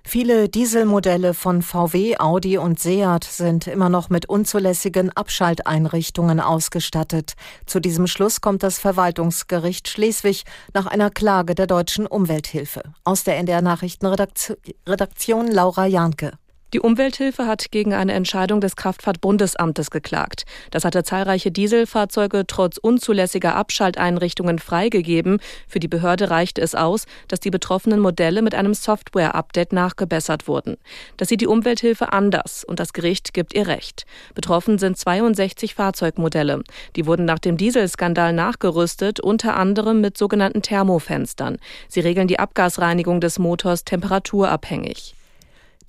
Viele 0.03 0.49
Dieselmodelle 0.49 1.33
von 1.33 1.61
VW, 1.61 2.17
Audi 2.17 2.57
und 2.57 2.79
Seat 2.79 3.23
sind 3.23 3.67
immer 3.67 3.89
noch 3.89 4.09
mit 4.09 4.27
unzulässigen 4.27 5.11
Abschalteinrichtungen 5.11 6.39
ausgestattet. 6.39 7.33
Zu 7.65 7.79
diesem 7.79 8.07
Schluss 8.07 8.41
kommt 8.41 8.63
das 8.63 8.79
Verwaltungsgericht 8.79 9.87
Schleswig 9.87 10.43
nach 10.73 10.87
einer 10.87 11.11
Klage 11.11 11.55
der 11.55 11.67
deutschen 11.67 12.07
Umwelthilfe. 12.07 12.81
Aus 13.03 13.23
der 13.23 13.37
NDR 13.37 13.61
Nachrichtenredaktion 13.61 15.47
Laura 15.47 15.85
Janke. 15.85 16.33
Die 16.73 16.79
Umwelthilfe 16.79 17.47
hat 17.47 17.71
gegen 17.71 17.93
eine 17.93 18.13
Entscheidung 18.13 18.61
des 18.61 18.77
Kraftfahrtbundesamtes 18.77 19.91
geklagt. 19.91 20.45
Das 20.71 20.85
hatte 20.85 21.03
zahlreiche 21.03 21.51
Dieselfahrzeuge 21.51 22.45
trotz 22.47 22.77
unzulässiger 22.77 23.55
Abschalteinrichtungen 23.57 24.57
freigegeben. 24.57 25.41
Für 25.67 25.81
die 25.81 25.89
Behörde 25.89 26.29
reichte 26.29 26.61
es 26.61 26.73
aus, 26.73 27.07
dass 27.27 27.41
die 27.41 27.49
betroffenen 27.49 27.99
Modelle 27.99 28.41
mit 28.41 28.55
einem 28.55 28.73
Software-Update 28.73 29.73
nachgebessert 29.73 30.47
wurden. 30.47 30.77
Das 31.17 31.27
sieht 31.27 31.41
die 31.41 31.47
Umwelthilfe 31.47 32.13
anders 32.13 32.63
und 32.63 32.79
das 32.79 32.93
Gericht 32.93 33.33
gibt 33.33 33.53
ihr 33.53 33.67
Recht. 33.67 34.05
Betroffen 34.33 34.77
sind 34.77 34.97
62 34.97 35.75
Fahrzeugmodelle. 35.75 36.63
Die 36.95 37.05
wurden 37.05 37.25
nach 37.25 37.39
dem 37.39 37.57
Dieselskandal 37.57 38.31
nachgerüstet, 38.31 39.19
unter 39.19 39.57
anderem 39.57 39.99
mit 39.99 40.17
sogenannten 40.17 40.61
Thermofenstern. 40.61 41.57
Sie 41.89 41.99
regeln 41.99 42.29
die 42.29 42.39
Abgasreinigung 42.39 43.19
des 43.19 43.39
Motors 43.39 43.83
temperaturabhängig. 43.83 45.15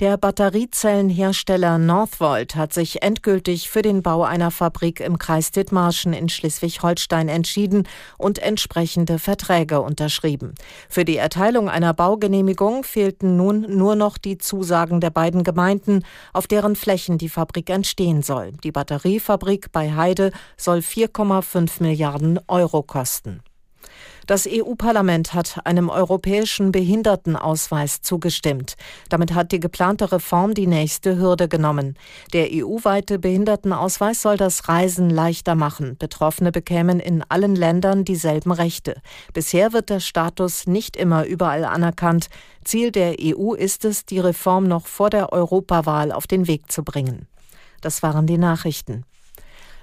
Der 0.01 0.17
Batteriezellenhersteller 0.17 1.77
Northvolt 1.77 2.57
hat 2.57 2.73
sich 2.73 3.03
endgültig 3.03 3.69
für 3.69 3.83
den 3.83 4.03
Bau 4.03 4.23
einer 4.23 4.51
Fabrik 4.51 5.01
im 5.01 5.19
Kreis 5.19 5.51
Dithmarschen 5.51 6.15
in 6.15 6.31
Schleswig-Holstein 6.31 7.29
entschieden 7.29 7.87
und 8.17 8.39
entsprechende 8.39 9.19
Verträge 9.19 9.83
unterschrieben. 9.83 10.55
Für 10.89 11.05
die 11.05 11.19
Erteilung 11.19 11.69
einer 11.69 11.93
Baugenehmigung 11.93 12.85
fehlten 12.85 13.37
nun 13.37 13.67
nur 13.77 13.95
noch 13.95 14.17
die 14.17 14.39
Zusagen 14.39 15.01
der 15.01 15.11
beiden 15.11 15.45
Gemeinden, 15.45 16.05
auf 16.33 16.47
deren 16.47 16.75
Flächen 16.75 17.19
die 17.19 17.29
Fabrik 17.29 17.69
entstehen 17.69 18.23
soll. 18.23 18.53
Die 18.65 18.73
Batteriefabrik 18.73 19.73
bei 19.73 19.95
Heide 19.95 20.33
soll 20.57 20.79
4,5 20.79 21.83
Milliarden 21.83 22.41
Euro 22.49 22.83
kosten. 22.83 23.43
Das 24.27 24.47
EU-Parlament 24.49 25.35
hat 25.35 25.61
einem 25.65 25.89
europäischen 25.89 26.71
Behindertenausweis 26.71 28.03
zugestimmt. 28.03 28.77
Damit 29.09 29.35
hat 29.35 29.51
die 29.51 29.59
geplante 29.59 30.13
Reform 30.13 30.55
die 30.55 30.69
nächste 30.69 31.19
Hürde 31.19 31.49
genommen. 31.49 31.97
Der 32.33 32.49
EU-weite 32.53 33.19
Behindertenausweis 33.19 34.23
soll 34.23 34.37
das 34.37 34.69
Reisen 34.69 35.11
leichter 35.11 35.57
machen. 35.57 35.97
Betroffene 35.99 36.53
bekämen 36.53 37.01
in 37.01 37.25
allen 37.29 37.57
Ländern 37.57 38.05
dieselben 38.05 38.53
Rechte. 38.53 39.01
Bisher 39.33 39.73
wird 39.73 39.91
der 39.91 40.01
Status 40.01 40.67
nicht 40.67 40.97
immer 40.97 41.25
überall 41.25 41.65
anerkannt. 41.65 42.29
Ziel 42.65 42.93
der 42.93 43.17
EU 43.21 43.55
ist 43.55 43.85
es, 43.85 44.07
die 44.07 44.21
Reform 44.21 44.69
noch 44.69 44.87
vor 44.87 45.11
der 45.11 45.33
Europawahl 45.33 46.13
auf 46.13 46.29
den 46.29 46.47
Weg 46.47 46.71
zu 46.71 46.85
bringen. 46.85 47.27
Das 47.81 48.05
waren 48.05 48.29
die 48.29 48.39
Nachrichten. 48.39 49.05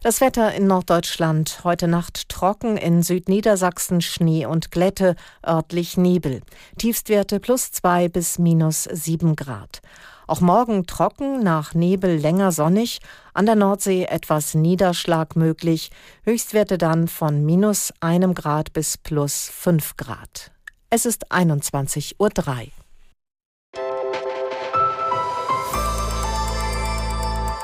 Das 0.02 0.22
Wetter 0.22 0.54
in 0.54 0.66
Norddeutschland. 0.66 1.60
Heute 1.66 1.90
Nacht 1.90 2.30
trocken, 2.30 2.78
in 2.78 3.04
Südniedersachsen 3.04 4.00
Schnee 4.00 4.46
und 4.46 4.72
Glätte, 4.72 5.18
örtlich 5.46 5.98
Nebel. 5.98 6.42
Tiefstwerte 6.78 7.42
plus 7.42 7.72
zwei 7.72 8.08
bis 8.08 8.40
minus 8.40 8.86
sieben 8.86 9.36
Grad. 9.36 9.82
Auch 10.26 10.40
morgen 10.40 10.86
trocken, 10.86 11.44
nach 11.44 11.74
Nebel 11.74 12.16
länger 12.16 12.54
sonnig, 12.54 13.00
an 13.34 13.46
der 13.46 13.56
Nordsee 13.56 14.06
etwas 14.06 14.54
Niederschlag 14.54 15.36
möglich, 15.36 15.92
Höchstwerte 16.24 16.78
dann 16.78 17.10
von 17.10 17.46
minus 17.46 17.92
einem 18.00 18.36
Grad 18.36 18.72
bis 18.72 18.98
plus 18.98 19.50
fünf 19.54 19.98
Grad. 19.98 20.52
Es 20.90 21.06
ist 21.06 21.30
21.03 21.30 22.14
Uhr. 22.20 22.68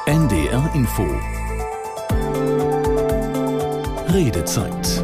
NDR 0.06 0.70
Info 0.76 1.06
Redezeit. 4.16 5.04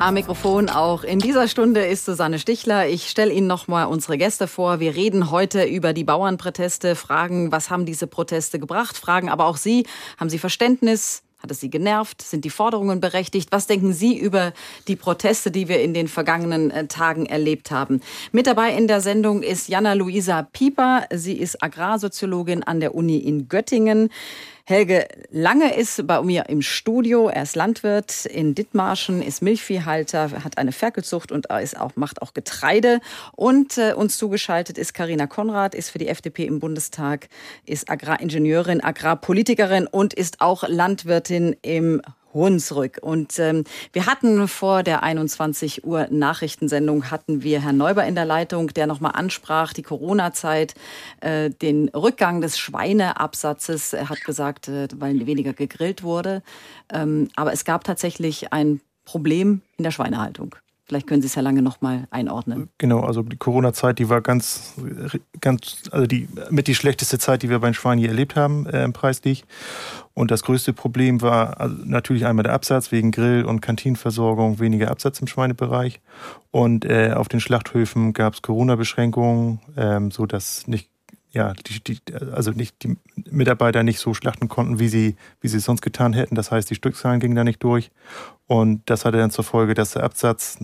Am 0.00 0.14
Mikrofon 0.14 0.68
auch 0.68 1.04
in 1.04 1.20
dieser 1.20 1.46
Stunde 1.46 1.86
ist 1.86 2.04
Susanne 2.04 2.40
Stichler. 2.40 2.88
Ich 2.88 3.08
stelle 3.08 3.32
Ihnen 3.32 3.46
nochmal 3.46 3.86
unsere 3.86 4.18
Gäste 4.18 4.48
vor. 4.48 4.80
Wir 4.80 4.96
reden 4.96 5.30
heute 5.30 5.62
über 5.62 5.92
die 5.92 6.02
Bauernproteste, 6.02 6.96
fragen, 6.96 7.52
was 7.52 7.70
haben 7.70 7.86
diese 7.86 8.08
Proteste 8.08 8.58
gebracht, 8.58 8.96
fragen 8.96 9.28
aber 9.28 9.46
auch 9.46 9.56
Sie, 9.56 9.86
haben 10.18 10.28
Sie 10.28 10.40
Verständnis 10.40 11.22
hat 11.38 11.50
es 11.50 11.60
Sie 11.60 11.70
genervt? 11.70 12.22
Sind 12.22 12.44
die 12.44 12.50
Forderungen 12.50 13.00
berechtigt? 13.00 13.50
Was 13.52 13.66
denken 13.66 13.92
Sie 13.92 14.18
über 14.18 14.52
die 14.88 14.96
Proteste, 14.96 15.50
die 15.50 15.68
wir 15.68 15.80
in 15.80 15.94
den 15.94 16.08
vergangenen 16.08 16.70
äh, 16.70 16.86
Tagen 16.86 17.26
erlebt 17.26 17.70
haben? 17.70 18.00
Mit 18.32 18.46
dabei 18.46 18.74
in 18.74 18.88
der 18.88 19.00
Sendung 19.00 19.42
ist 19.42 19.68
Jana 19.68 19.92
Luisa 19.92 20.42
Pieper. 20.42 21.06
Sie 21.12 21.34
ist 21.34 21.62
Agrarsoziologin 21.62 22.62
an 22.62 22.80
der 22.80 22.94
Uni 22.94 23.18
in 23.18 23.48
Göttingen. 23.48 24.10
Helge 24.68 25.06
Lange 25.30 25.76
ist 25.76 26.08
bei 26.08 26.20
mir 26.22 26.48
im 26.48 26.60
Studio. 26.60 27.28
Er 27.28 27.44
ist 27.44 27.54
Landwirt 27.54 28.26
in 28.26 28.56
Dithmarschen, 28.56 29.22
ist 29.22 29.40
Milchviehhalter, 29.40 30.42
hat 30.42 30.58
eine 30.58 30.72
Ferkelzucht 30.72 31.30
und 31.30 31.46
ist 31.46 31.78
auch, 31.78 31.94
macht 31.94 32.20
auch 32.20 32.34
Getreide. 32.34 32.98
Und 33.36 33.78
äh, 33.78 33.92
uns 33.92 34.18
zugeschaltet 34.18 34.76
ist 34.76 34.92
Karina 34.92 35.28
Konrad, 35.28 35.76
ist 35.76 35.90
für 35.90 35.98
die 35.98 36.08
FDP 36.08 36.46
im 36.46 36.58
Bundestag, 36.58 37.28
ist 37.64 37.88
Agraringenieurin, 37.88 38.82
Agrarpolitikerin 38.82 39.86
und 39.86 40.14
ist 40.14 40.40
auch 40.40 40.64
Landwirtin 40.66 41.54
im 41.62 42.02
Hunsrück. 42.36 42.98
Und 43.02 43.38
ähm, 43.38 43.64
wir 43.92 44.06
hatten 44.06 44.46
vor 44.46 44.82
der 44.82 45.02
21 45.02 45.84
Uhr 45.84 46.06
Nachrichtensendung 46.10 47.10
hatten 47.10 47.42
wir 47.42 47.60
Herrn 47.60 47.76
Neuber 47.76 48.06
in 48.06 48.14
der 48.14 48.24
Leitung, 48.24 48.68
der 48.68 48.86
nochmal 48.86 49.12
ansprach, 49.14 49.72
die 49.72 49.82
Corona-Zeit, 49.82 50.74
äh, 51.20 51.50
den 51.50 51.88
Rückgang 51.88 52.40
des 52.40 52.58
Schweineabsatzes. 52.58 53.92
Er 53.92 54.08
hat 54.08 54.22
gesagt, 54.24 54.68
äh, 54.68 54.88
weil 54.96 55.26
weniger 55.26 55.52
gegrillt 55.52 56.02
wurde. 56.02 56.42
Ähm, 56.92 57.28
aber 57.34 57.52
es 57.52 57.64
gab 57.64 57.84
tatsächlich 57.84 58.52
ein 58.52 58.80
Problem 59.04 59.62
in 59.78 59.84
der 59.84 59.90
Schweinehaltung. 59.90 60.54
Vielleicht 60.86 61.08
können 61.08 61.20
Sie 61.20 61.26
es 61.26 61.34
ja 61.34 61.42
lange 61.42 61.62
noch 61.62 61.80
mal 61.80 62.06
einordnen. 62.10 62.68
Genau, 62.78 63.00
also 63.00 63.22
die 63.22 63.36
Corona-Zeit, 63.36 63.98
die 63.98 64.08
war 64.08 64.20
ganz, 64.20 64.74
ganz, 65.40 65.82
also 65.90 66.06
die 66.06 66.28
mit 66.50 66.68
die 66.68 66.76
schlechteste 66.76 67.18
Zeit, 67.18 67.42
die 67.42 67.50
wir 67.50 67.58
bei 67.58 67.68
den 67.68 67.74
Schweinen 67.74 68.00
je 68.00 68.06
erlebt 68.06 68.36
haben, 68.36 68.66
äh, 68.66 68.88
preislich. 68.90 69.44
Und 70.14 70.30
das 70.30 70.44
größte 70.44 70.72
Problem 70.72 71.22
war 71.22 71.60
also 71.60 71.74
natürlich 71.84 72.24
einmal 72.24 72.44
der 72.44 72.52
Absatz 72.52 72.92
wegen 72.92 73.10
Grill- 73.10 73.44
und 73.44 73.62
Kantinenversorgung, 73.62 74.60
weniger 74.60 74.92
Absatz 74.92 75.20
im 75.20 75.26
Schweinebereich. 75.26 76.00
Und 76.52 76.84
äh, 76.84 77.14
auf 77.14 77.28
den 77.28 77.40
Schlachthöfen 77.40 78.12
gab 78.12 78.34
es 78.34 78.42
Corona-Beschränkungen, 78.42 79.58
ähm, 79.76 80.12
so 80.12 80.24
dass 80.24 80.68
nicht 80.68 80.88
ja, 81.36 81.52
die, 81.52 81.80
die, 81.84 82.14
also 82.14 82.50
nicht 82.52 82.82
die 82.82 82.96
Mitarbeiter 83.30 83.82
nicht 83.82 83.98
so 83.98 84.14
schlachten 84.14 84.48
konnten, 84.48 84.78
wie 84.78 84.88
sie, 84.88 85.16
wie 85.42 85.48
sie 85.48 85.58
es 85.58 85.64
sonst 85.64 85.82
getan 85.82 86.14
hätten. 86.14 86.34
Das 86.34 86.50
heißt, 86.50 86.70
die 86.70 86.74
Stückzahlen 86.74 87.20
gingen 87.20 87.36
da 87.36 87.44
nicht 87.44 87.62
durch. 87.62 87.90
Und 88.46 88.88
das 88.88 89.04
hatte 89.04 89.18
dann 89.18 89.30
zur 89.30 89.44
Folge, 89.44 89.74
dass 89.74 89.90
der 89.90 90.04
Absatz 90.04 90.58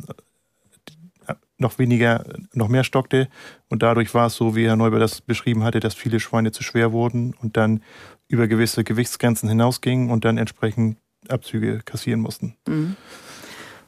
noch 1.58 1.78
weniger, 1.78 2.24
noch 2.54 2.68
mehr 2.68 2.84
stockte. 2.84 3.28
Und 3.68 3.82
dadurch 3.82 4.14
war 4.14 4.28
es 4.28 4.34
so, 4.34 4.56
wie 4.56 4.66
Herr 4.66 4.76
Neuber 4.76 4.98
das 4.98 5.20
beschrieben 5.20 5.62
hatte, 5.62 5.78
dass 5.78 5.94
viele 5.94 6.20
Schweine 6.20 6.52
zu 6.52 6.62
schwer 6.62 6.90
wurden 6.90 7.34
und 7.42 7.58
dann 7.58 7.82
über 8.26 8.48
gewisse 8.48 8.82
Gewichtsgrenzen 8.82 9.50
hinausgingen 9.50 10.10
und 10.10 10.24
dann 10.24 10.38
entsprechend 10.38 10.96
Abzüge 11.28 11.80
kassieren 11.84 12.20
mussten. 12.20 12.56
Mhm. 12.66 12.96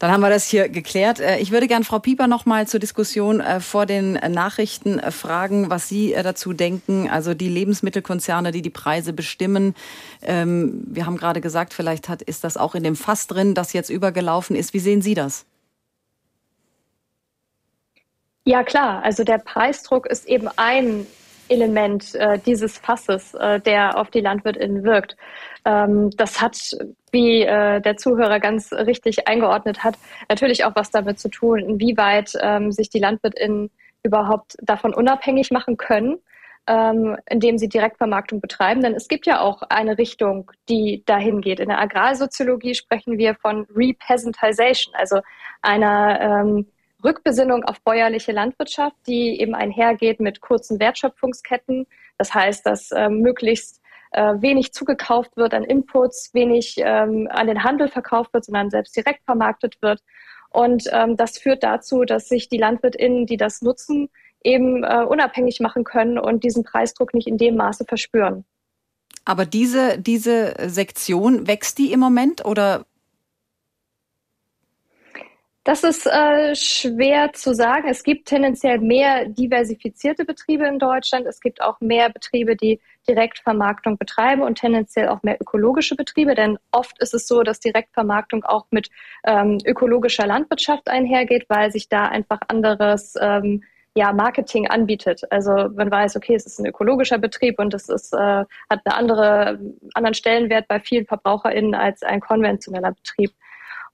Dann 0.04 0.12
haben 0.12 0.20
wir 0.20 0.28
das 0.28 0.46
hier 0.46 0.68
geklärt. 0.68 1.18
Äh, 1.18 1.38
ich 1.38 1.50
würde 1.50 1.66
gerne 1.66 1.82
Frau 1.82 1.98
Pieper 1.98 2.26
noch 2.26 2.44
mal 2.44 2.68
zur 2.68 2.78
Diskussion 2.78 3.40
äh, 3.40 3.58
vor 3.60 3.86
den 3.86 4.12
Nachrichten 4.12 4.98
äh, 4.98 5.10
fragen, 5.10 5.70
was 5.70 5.88
Sie 5.88 6.14
dazu 6.22 6.52
denken. 6.52 7.08
Also 7.08 7.32
die 7.32 7.48
Lebensmittelkonzerne, 7.48 8.52
die 8.52 8.60
die 8.60 8.68
Preise 8.68 9.14
bestimmen. 9.14 9.74
Ähm, 10.20 10.82
wir 10.84 11.06
haben 11.06 11.16
gerade 11.16 11.40
gesagt, 11.40 11.72
vielleicht 11.72 12.10
hat, 12.10 12.20
ist 12.20 12.44
das 12.44 12.58
auch 12.58 12.74
in 12.74 12.82
dem 12.82 12.96
Fass 12.96 13.28
drin, 13.28 13.54
das 13.54 13.72
jetzt 13.72 13.88
übergelaufen 13.88 14.56
ist. 14.56 14.74
Wie 14.74 14.78
sehen 14.78 15.00
Sie 15.00 15.14
das? 15.14 15.46
Ja, 18.44 18.62
klar. 18.62 19.02
Also 19.04 19.24
der 19.24 19.38
Preisdruck 19.38 20.04
ist 20.04 20.26
eben 20.26 20.50
ein 20.56 21.06
Element 21.48 22.14
äh, 22.14 22.38
dieses 22.38 22.76
Fasses, 22.76 23.32
äh, 23.32 23.58
der 23.58 23.96
auf 23.96 24.10
die 24.10 24.20
LandwirtInnen 24.20 24.84
wirkt. 24.84 25.16
Ähm, 25.64 26.10
das 26.16 26.40
hat, 26.40 26.58
wie 27.10 27.42
äh, 27.42 27.80
der 27.80 27.96
Zuhörer 27.96 28.38
ganz 28.38 28.72
richtig 28.72 29.26
eingeordnet 29.28 29.82
hat, 29.82 29.96
natürlich 30.28 30.64
auch 30.64 30.72
was 30.74 30.90
damit 30.90 31.18
zu 31.18 31.28
tun, 31.28 31.58
inwieweit 31.60 32.32
ähm, 32.40 32.70
sich 32.70 32.90
die 32.90 32.98
LandwirtInnen 32.98 33.70
überhaupt 34.02 34.56
davon 34.60 34.92
unabhängig 34.92 35.50
machen 35.50 35.78
können, 35.78 36.18
ähm, 36.66 37.16
indem 37.26 37.56
sie 37.56 37.70
Direktvermarktung 37.70 38.42
betreiben. 38.42 38.82
Denn 38.82 38.94
es 38.94 39.08
gibt 39.08 39.26
ja 39.26 39.40
auch 39.40 39.62
eine 39.62 39.96
Richtung, 39.96 40.50
die 40.68 41.02
dahin 41.06 41.40
geht. 41.40 41.60
In 41.60 41.70
der 41.70 41.80
Agrarsoziologie 41.80 42.74
sprechen 42.74 43.16
wir 43.16 43.34
von 43.34 43.66
Repeasantization, 43.74 44.94
also 44.94 45.20
einer 45.62 46.54
Rückbesinnung 47.02 47.64
auf 47.64 47.80
bäuerliche 47.82 48.32
Landwirtschaft, 48.32 48.96
die 49.06 49.40
eben 49.40 49.54
einhergeht 49.54 50.20
mit 50.20 50.42
kurzen 50.42 50.78
Wertschöpfungsketten. 50.78 51.86
Das 52.18 52.34
heißt, 52.34 52.66
dass 52.66 52.90
möglichst 53.08 53.80
äh, 54.14 54.40
wenig 54.40 54.72
zugekauft 54.72 55.36
wird 55.36 55.54
an 55.54 55.64
Inputs, 55.64 56.30
wenig 56.32 56.76
ähm, 56.78 57.28
an 57.30 57.46
den 57.46 57.64
Handel 57.64 57.88
verkauft 57.88 58.32
wird, 58.32 58.44
sondern 58.44 58.70
selbst 58.70 58.96
direkt 58.96 59.24
vermarktet 59.24 59.76
wird. 59.82 60.00
Und 60.50 60.84
ähm, 60.92 61.16
das 61.16 61.36
führt 61.36 61.64
dazu, 61.64 62.04
dass 62.04 62.28
sich 62.28 62.48
die 62.48 62.58
LandwirtInnen, 62.58 63.26
die 63.26 63.36
das 63.36 63.60
nutzen, 63.60 64.08
eben 64.44 64.84
äh, 64.84 65.04
unabhängig 65.04 65.58
machen 65.58 65.82
können 65.82 66.18
und 66.18 66.44
diesen 66.44 66.62
Preisdruck 66.62 67.12
nicht 67.12 67.26
in 67.26 67.38
dem 67.38 67.56
Maße 67.56 67.84
verspüren. 67.86 68.44
Aber 69.24 69.46
diese, 69.46 69.98
diese 69.98 70.54
Sektion, 70.68 71.48
wächst 71.48 71.78
die 71.78 71.92
im 71.92 71.98
Moment 71.98 72.44
oder 72.44 72.86
das 75.64 75.82
ist 75.82 76.06
äh, 76.06 76.54
schwer 76.54 77.32
zu 77.32 77.54
sagen. 77.54 77.88
Es 77.88 78.02
gibt 78.02 78.28
tendenziell 78.28 78.78
mehr 78.78 79.24
diversifizierte 79.26 80.26
Betriebe 80.26 80.66
in 80.66 80.78
Deutschland. 80.78 81.26
Es 81.26 81.40
gibt 81.40 81.62
auch 81.62 81.80
mehr 81.80 82.10
Betriebe, 82.10 82.54
die 82.54 82.80
Direktvermarktung 83.08 83.96
betreiben 83.96 84.42
und 84.42 84.58
tendenziell 84.58 85.08
auch 85.08 85.22
mehr 85.22 85.40
ökologische 85.40 85.96
Betriebe. 85.96 86.34
Denn 86.34 86.58
oft 86.70 86.98
ist 87.00 87.14
es 87.14 87.26
so, 87.26 87.42
dass 87.42 87.60
Direktvermarktung 87.60 88.44
auch 88.44 88.66
mit 88.70 88.90
ähm, 89.24 89.58
ökologischer 89.64 90.26
Landwirtschaft 90.26 90.88
einhergeht, 90.88 91.46
weil 91.48 91.72
sich 91.72 91.88
da 91.88 92.08
einfach 92.08 92.40
anderes 92.48 93.14
ähm, 93.18 93.62
ja, 93.96 94.12
Marketing 94.12 94.68
anbietet. 94.68 95.22
Also 95.30 95.70
man 95.74 95.90
weiß, 95.90 96.16
okay, 96.16 96.34
es 96.34 96.44
ist 96.44 96.58
ein 96.58 96.66
ökologischer 96.66 97.18
Betrieb 97.18 97.58
und 97.58 97.72
es 97.72 97.88
ist, 97.88 98.12
äh, 98.12 98.16
hat 98.18 98.46
einen 98.70 98.94
andere, 98.94 99.58
anderen 99.94 100.14
Stellenwert 100.14 100.68
bei 100.68 100.80
vielen 100.80 101.06
VerbraucherInnen 101.06 101.74
als 101.74 102.02
ein 102.02 102.20
konventioneller 102.20 102.92
Betrieb. 102.92 103.32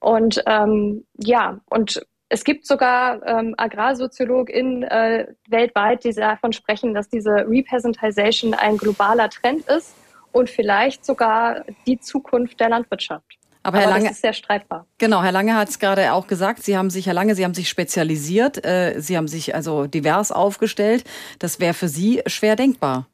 Und 0.01 0.43
ähm, 0.47 1.05
ja, 1.19 1.61
und 1.71 2.01
es 2.31 2.45
gibt 2.45 2.67
sogar 2.67 3.27
ähm, 3.27 3.55
AgrarsoziologInnen 3.59 4.85
äh, 4.85 5.27
weltweit, 5.49 6.05
die 6.05 6.13
davon 6.13 6.53
sprechen, 6.53 6.95
dass 6.95 7.09
diese 7.09 7.31
Repeasantization 7.31 8.55
ein 8.55 8.77
globaler 8.77 9.29
Trend 9.29 9.67
ist 9.67 9.95
und 10.33 10.49
vielleicht 10.49 11.05
sogar 11.05 11.65
die 11.87 11.99
Zukunft 11.99 12.61
der 12.61 12.69
Landwirtschaft. 12.69 13.37
Aber, 13.63 13.79
Herr 13.79 13.91
Lange, 13.91 14.05
das 14.05 14.13
ist 14.13 14.23
sehr 14.23 14.33
streitbar. 14.33 14.87
Genau, 14.97 15.23
Herr 15.23 15.33
Lange 15.33 15.55
hat 15.55 15.69
es 15.69 15.79
gerade 15.79 16.13
auch 16.13 16.27
gesagt. 16.27 16.63
Sie 16.63 16.79
haben 16.79 16.89
sich, 16.89 17.07
Herr 17.07 17.15
Lange, 17.15 17.35
Sie 17.35 17.45
haben 17.45 17.53
sich 17.53 17.69
spezialisiert. 17.69 18.65
Äh, 18.65 19.01
Sie 19.01 19.17
haben 19.19 19.29
sich 19.29 19.55
also 19.55 19.87
divers 19.87 20.33
aufgestellt. 20.33 21.05
Das 21.41 21.61
wäre 21.61 21.75
für 21.75 21.89
Sie 21.89 22.23
schwer 22.27 22.57
denkbar. 22.57 23.07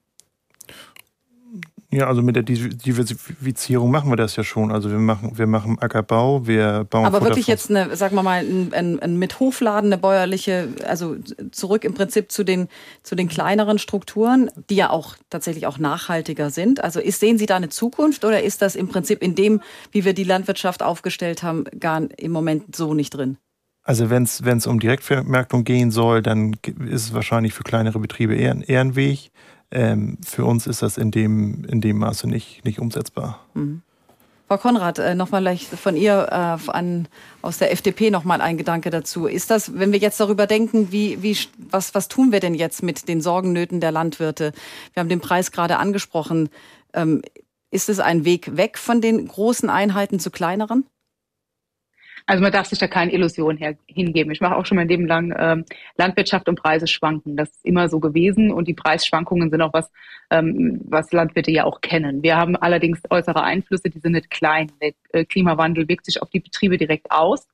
Ja, 1.92 2.09
also 2.09 2.20
mit 2.20 2.35
der 2.35 2.42
Diversifizierung 2.42 3.90
machen 3.90 4.11
wir 4.11 4.16
das 4.16 4.35
ja 4.35 4.42
schon. 4.42 4.72
Also 4.72 4.90
wir 4.90 4.99
machen, 4.99 5.38
wir 5.38 5.46
machen 5.46 5.79
Ackerbau, 5.79 6.46
wir 6.46 6.85
bauen. 6.85 7.07
Aber 7.07 7.22
wirklich 7.22 7.46
jetzt 7.46 7.70
eine, 7.70 7.94
sagen 7.94 8.16
wir 8.16 8.25
mal, 8.25 8.40
ein, 8.40 8.72
ein, 8.72 8.99
ein 8.99 9.18
mit 9.18 9.38
Hofladen, 9.38 9.92
eine 9.92 10.01
bäuerliche, 10.01 10.68
also 10.85 11.16
zurück 11.53 11.84
im 11.84 11.95
Prinzip 11.95 12.32
zu 12.32 12.43
den, 12.43 12.68
zu 13.05 13.14
den 13.14 13.28
kleineren 13.28 13.78
Strukturen, 13.78 14.51
die 14.68 14.76
ja 14.76 14.91
auch 14.91 15.16
tatsächlich 15.30 15.66
auch 15.66 15.78
nachhaltiger 15.78 16.51
sind. 16.51 16.82
Also 16.82 16.99
ist, 16.99 17.20
sehen 17.20 17.39
Sie 17.39 17.47
da 17.47 17.57
eine 17.57 17.68
Zukunft 17.68 18.24
oder 18.24 18.43
ist 18.43 18.62
das 18.62 18.74
im 18.74 18.89
Prinzip 18.89 19.22
in 19.22 19.37
dem, 19.37 19.61
wie 19.93 20.05
wir 20.05 20.12
die 20.12 20.24
Landwirtschaft 20.24 20.82
aufgestellt 20.82 21.45
haben, 21.45 21.64
gar 21.78 22.03
im 22.18 22.32
Moment 22.32 22.74
so 22.74 22.95
nicht 22.95 23.11
drin? 23.11 23.39
Also 23.87 24.11
wenn 24.11 24.24
es 24.24 24.66
um 24.66 24.80
Direktvermarktung 24.80 25.62
gehen 25.62 25.93
soll, 25.93 26.20
dann 26.20 26.57
ist 26.64 27.05
es 27.05 27.14
wahrscheinlich 27.14 27.55
für 27.55 27.62
kleinere 27.62 28.01
Betriebe 28.01 28.34
eher, 28.34 28.57
eher 28.68 28.80
ein 28.80 28.97
Weg. 28.97 29.30
Ähm, 29.70 30.18
für 30.24 30.44
uns 30.44 30.66
ist 30.66 30.82
das 30.82 30.96
in 30.96 31.10
dem, 31.10 31.64
in 31.64 31.80
dem 31.80 31.98
Maße 31.98 32.28
nicht, 32.28 32.64
nicht 32.64 32.78
umsetzbar. 32.78 33.40
Mhm. 33.54 33.82
Frau 34.48 34.58
Konrad, 34.58 35.00
äh, 35.00 35.16
nochmal 35.16 35.40
vielleicht 35.40 35.66
von 35.66 35.96
ihr 35.96 36.28
äh, 36.30 36.70
an, 36.70 37.08
aus 37.42 37.58
der 37.58 37.72
FDP 37.72 38.10
nochmal 38.10 38.40
ein 38.40 38.56
Gedanke 38.56 38.90
dazu. 38.90 39.26
Ist 39.26 39.50
das, 39.50 39.76
wenn 39.76 39.90
wir 39.90 39.98
jetzt 39.98 40.20
darüber 40.20 40.46
denken, 40.46 40.92
wie, 40.92 41.20
wie, 41.20 41.36
was, 41.58 41.96
was 41.96 42.06
tun 42.06 42.30
wir 42.30 42.38
denn 42.38 42.54
jetzt 42.54 42.84
mit 42.84 43.08
den 43.08 43.20
Sorgennöten 43.20 43.80
der 43.80 43.90
Landwirte? 43.90 44.52
Wir 44.92 45.00
haben 45.00 45.08
den 45.08 45.20
Preis 45.20 45.50
gerade 45.50 45.78
angesprochen. 45.78 46.48
Ähm, 46.92 47.22
ist 47.72 47.88
es 47.88 47.98
ein 47.98 48.24
Weg 48.24 48.56
weg 48.56 48.78
von 48.78 49.00
den 49.00 49.26
großen 49.26 49.68
Einheiten 49.68 50.20
zu 50.20 50.30
kleineren? 50.30 50.86
Also 52.29 52.43
man 52.43 52.51
darf 52.51 52.66
sich 52.66 52.81
da 52.81 52.89
keine 52.89 53.12
Illusion 53.12 53.57
her, 53.57 53.77
hingeben. 53.87 54.33
Ich 54.33 54.41
mache 54.41 54.57
auch 54.57 54.66
schon 54.66 54.77
mein 54.77 54.89
Leben 54.89 55.07
lang 55.07 55.33
ähm, 55.39 55.64
Landwirtschaft 55.97 56.49
und 56.49 56.61
Preise 56.61 56.89
schwanken. 56.89 57.37
Das 57.37 57.51
ist 57.51 57.64
immer 57.64 57.89
so 57.89 58.01
gewesen 58.01 58.51
und 58.51 58.66
die 58.66 58.74
Preisschwankungen 58.74 59.49
sind 59.49 59.62
auch 59.62 59.72
was, 59.72 59.93
ähm, 60.31 60.81
was 60.85 61.12
Landwirte 61.12 61.53
ja 61.53 61.64
auch 61.64 61.81
kennen. 61.81 62.24
Wir 62.24 62.37
haben 62.37 62.57
allerdings 62.57 63.01
äußere 63.11 63.45
Einflüsse, 63.45 63.91
die 63.91 64.01
sind 64.01 64.12
nicht 64.12 64.31
klein. 64.31 64.72
Der 64.83 64.93
äh, 65.12 65.24
Klimawandel 65.24 65.89
wirkt 65.89 66.05
sich 66.05 66.20
auf 66.20 66.29
die 66.31 66.41
Betriebe 66.41 66.77
direkt 66.77 67.12
aus. 67.12 67.47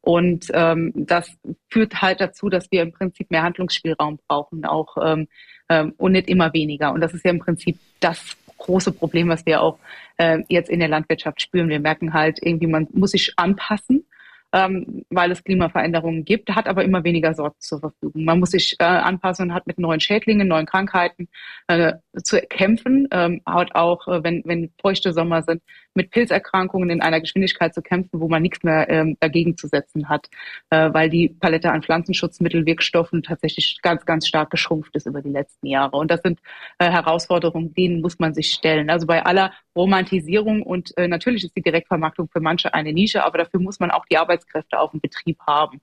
Und 0.00 0.46
ähm, 0.52 0.92
das 0.94 1.30
führt 1.70 2.02
halt 2.02 2.20
dazu, 2.20 2.48
dass 2.48 2.70
wir 2.72 2.82
im 2.82 2.92
Prinzip 2.92 3.30
mehr 3.30 3.42
Handlungsspielraum 3.42 4.18
brauchen, 4.26 4.64
auch 4.64 4.96
ähm, 5.00 5.28
ähm, 5.68 5.94
und 5.96 6.12
nicht 6.12 6.28
immer 6.28 6.52
weniger. 6.52 6.92
Und 6.92 7.02
das 7.02 7.14
ist 7.14 7.24
ja 7.24 7.30
im 7.30 7.38
Prinzip 7.38 7.78
das 8.00 8.36
große 8.58 8.90
Problem, 8.92 9.28
was 9.28 9.46
wir 9.46 9.62
auch 9.62 9.78
äh, 10.16 10.42
jetzt 10.48 10.70
in 10.70 10.80
der 10.80 10.88
Landwirtschaft 10.88 11.40
spüren. 11.40 11.68
Wir 11.68 11.78
merken 11.78 12.12
halt 12.14 12.38
irgendwie, 12.42 12.66
man 12.66 12.88
muss 12.92 13.12
sich 13.12 13.32
anpassen 13.36 14.04
ähm, 14.52 15.04
weil 15.10 15.30
es 15.30 15.44
Klimaveränderungen 15.44 16.24
gibt, 16.24 16.50
hat 16.50 16.68
aber 16.68 16.84
immer 16.84 17.04
weniger 17.04 17.34
Sorten 17.34 17.60
zur 17.60 17.80
Verfügung. 17.80 18.24
Man 18.24 18.40
muss 18.40 18.50
sich 18.52 18.76
äh, 18.78 18.84
anpassen 18.84 19.48
und 19.48 19.54
hat 19.54 19.66
mit 19.66 19.78
neuen 19.78 20.00
Schädlingen, 20.00 20.48
neuen 20.48 20.66
Krankheiten 20.66 21.28
äh, 21.66 21.94
zu 22.22 22.40
kämpfen, 22.40 23.08
ähm, 23.10 23.42
hat 23.46 23.74
auch, 23.74 24.06
äh, 24.08 24.24
wenn, 24.24 24.42
wenn 24.46 24.72
feuchte 24.80 25.12
Sommer 25.12 25.42
sind, 25.42 25.62
mit 25.94 26.10
Pilzerkrankungen 26.10 26.90
in 26.90 27.02
einer 27.02 27.20
Geschwindigkeit 27.20 27.74
zu 27.74 27.82
kämpfen, 27.82 28.20
wo 28.20 28.28
man 28.28 28.42
nichts 28.42 28.62
mehr 28.62 28.88
ähm, 28.88 29.16
dagegen 29.20 29.56
zu 29.56 29.66
setzen 29.66 30.08
hat, 30.08 30.28
äh, 30.70 30.92
weil 30.92 31.10
die 31.10 31.28
Palette 31.28 31.70
an 31.70 31.82
Pflanzenschutzmittel, 31.82 32.64
Wirkstoffen 32.64 33.22
tatsächlich 33.22 33.80
ganz, 33.82 34.06
ganz 34.06 34.26
stark 34.26 34.50
geschrumpft 34.50 34.94
ist 34.96 35.06
über 35.06 35.20
die 35.20 35.30
letzten 35.30 35.66
Jahre. 35.66 35.96
Und 35.96 36.10
das 36.10 36.20
sind 36.22 36.40
äh, 36.78 36.90
Herausforderungen, 36.90 37.74
denen 37.74 38.00
muss 38.00 38.18
man 38.18 38.32
sich 38.32 38.52
stellen. 38.52 38.88
Also 38.90 39.06
bei 39.06 39.24
aller 39.24 39.52
Romantisierung 39.78 40.62
und 40.62 40.96
äh, 40.98 41.08
natürlich 41.08 41.44
ist 41.44 41.56
die 41.56 41.62
Direktvermarktung 41.62 42.28
für 42.28 42.40
manche 42.40 42.74
eine 42.74 42.92
Nische, 42.92 43.24
aber 43.24 43.38
dafür 43.38 43.60
muss 43.60 43.80
man 43.80 43.90
auch 43.90 44.04
die 44.06 44.18
Arbeitskräfte 44.18 44.78
auf 44.78 44.90
dem 44.90 45.00
Betrieb 45.00 45.38
haben. 45.46 45.80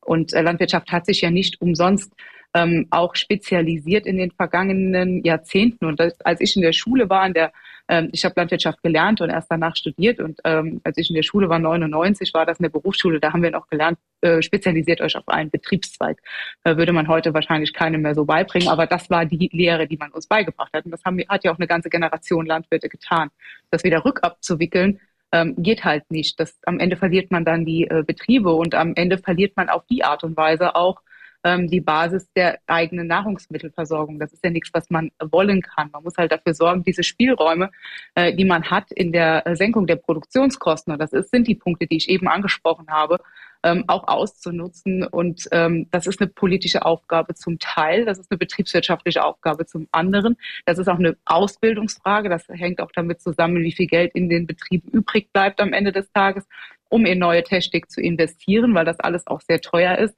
Und 0.00 0.32
äh, 0.32 0.42
Landwirtschaft 0.42 0.90
hat 0.92 1.06
sich 1.06 1.20
ja 1.20 1.30
nicht 1.30 1.60
umsonst 1.60 2.12
ähm, 2.56 2.86
auch 2.90 3.14
spezialisiert 3.14 4.06
in 4.06 4.16
den 4.16 4.30
vergangenen 4.30 5.22
Jahrzehnten. 5.22 5.84
Und 5.84 6.00
das, 6.00 6.18
als 6.22 6.40
ich 6.40 6.56
in 6.56 6.62
der 6.62 6.72
Schule 6.72 7.10
war, 7.10 7.26
in 7.26 7.34
der 7.34 7.52
ähm, 7.88 8.08
ich 8.12 8.24
habe 8.24 8.34
Landwirtschaft 8.36 8.82
gelernt 8.82 9.20
und 9.20 9.30
erst 9.30 9.50
danach 9.50 9.76
studiert. 9.76 10.20
Und 10.20 10.40
ähm, 10.44 10.80
als 10.84 10.98
ich 10.98 11.08
in 11.10 11.14
der 11.14 11.22
Schule 11.22 11.48
war, 11.48 11.58
99, 11.58 12.32
war 12.34 12.46
das 12.46 12.58
eine 12.58 12.70
Berufsschule, 12.70 13.20
da 13.20 13.32
haben 13.32 13.42
wir 13.42 13.50
noch 13.50 13.68
gelernt, 13.68 13.98
äh, 14.22 14.42
spezialisiert 14.42 15.00
euch 15.00 15.16
auf 15.16 15.28
einen 15.28 15.50
Betriebszweig. 15.50 16.18
Äh, 16.64 16.76
würde 16.76 16.92
man 16.92 17.08
heute 17.08 17.34
wahrscheinlich 17.34 17.72
keinem 17.72 18.02
mehr 18.02 18.14
so 18.14 18.24
beibringen. 18.24 18.68
Aber 18.68 18.86
das 18.86 19.10
war 19.10 19.24
die 19.24 19.50
Lehre, 19.52 19.86
die 19.86 19.96
man 19.96 20.10
uns 20.10 20.26
beigebracht 20.26 20.72
hat. 20.72 20.84
Und 20.84 20.90
das 20.90 21.04
haben, 21.04 21.20
hat 21.28 21.44
ja 21.44 21.52
auch 21.52 21.58
eine 21.58 21.68
ganze 21.68 21.90
Generation 21.90 22.46
Landwirte 22.46 22.88
getan. 22.88 23.30
Das 23.70 23.84
wieder 23.84 24.04
rückabzuwickeln, 24.04 24.98
ähm, 25.32 25.54
geht 25.58 25.84
halt 25.84 26.10
nicht. 26.10 26.40
Das, 26.40 26.58
am 26.64 26.80
Ende 26.80 26.96
verliert 26.96 27.30
man 27.30 27.44
dann 27.44 27.64
die 27.64 27.84
äh, 27.84 28.02
Betriebe 28.04 28.52
und 28.52 28.74
am 28.74 28.94
Ende 28.94 29.18
verliert 29.18 29.56
man 29.56 29.68
auf 29.68 29.84
die 29.86 30.02
Art 30.02 30.24
und 30.24 30.36
Weise 30.36 30.74
auch 30.74 31.02
ähm, 31.44 31.68
die 31.68 31.80
Basis 31.80 32.30
der 32.34 32.58
eigenen 32.66 33.06
Nahrungsmittelversorgung. 33.06 34.18
Das 34.18 34.32
ist 34.32 34.44
ja 34.44 34.50
nichts, 34.50 34.70
was 34.72 34.90
man 34.90 35.10
wollen 35.20 35.62
kann. 35.62 35.90
Man 35.92 36.02
muss 36.02 36.16
halt 36.16 36.32
dafür 36.32 36.54
sorgen, 36.54 36.82
diese 36.84 37.02
Spielräume, 37.02 37.70
äh, 38.14 38.34
die 38.34 38.44
man 38.44 38.70
hat 38.70 38.90
in 38.92 39.12
der 39.12 39.44
Senkung 39.54 39.86
der 39.86 39.96
Produktionskosten, 39.96 40.92
und 40.92 40.98
das 40.98 41.12
ist, 41.12 41.30
sind 41.30 41.46
die 41.46 41.54
Punkte, 41.54 41.86
die 41.86 41.96
ich 41.96 42.08
eben 42.08 42.28
angesprochen 42.28 42.86
habe, 42.88 43.18
ähm, 43.62 43.84
auch 43.88 44.06
auszunutzen. 44.06 45.04
Und 45.04 45.48
ähm, 45.50 45.88
das 45.90 46.06
ist 46.06 46.20
eine 46.20 46.28
politische 46.28 46.84
Aufgabe 46.84 47.34
zum 47.34 47.58
Teil, 47.58 48.04
das 48.04 48.18
ist 48.18 48.30
eine 48.30 48.38
betriebswirtschaftliche 48.38 49.24
Aufgabe 49.24 49.66
zum 49.66 49.88
anderen. 49.90 50.36
Das 50.64 50.78
ist 50.78 50.88
auch 50.88 50.98
eine 50.98 51.16
Ausbildungsfrage. 51.24 52.28
Das 52.28 52.46
hängt 52.48 52.80
auch 52.80 52.92
damit 52.94 53.20
zusammen, 53.20 53.62
wie 53.62 53.72
viel 53.72 53.86
Geld 53.86 54.12
in 54.14 54.28
den 54.28 54.46
Betrieben 54.46 54.88
übrig 54.90 55.32
bleibt 55.32 55.60
am 55.60 55.72
Ende 55.72 55.92
des 55.92 56.10
Tages, 56.12 56.46
um 56.88 57.04
in 57.04 57.18
neue 57.18 57.42
Technik 57.42 57.90
zu 57.90 58.00
investieren, 58.00 58.74
weil 58.74 58.84
das 58.84 59.00
alles 59.00 59.26
auch 59.26 59.40
sehr 59.40 59.60
teuer 59.60 59.98
ist. 59.98 60.16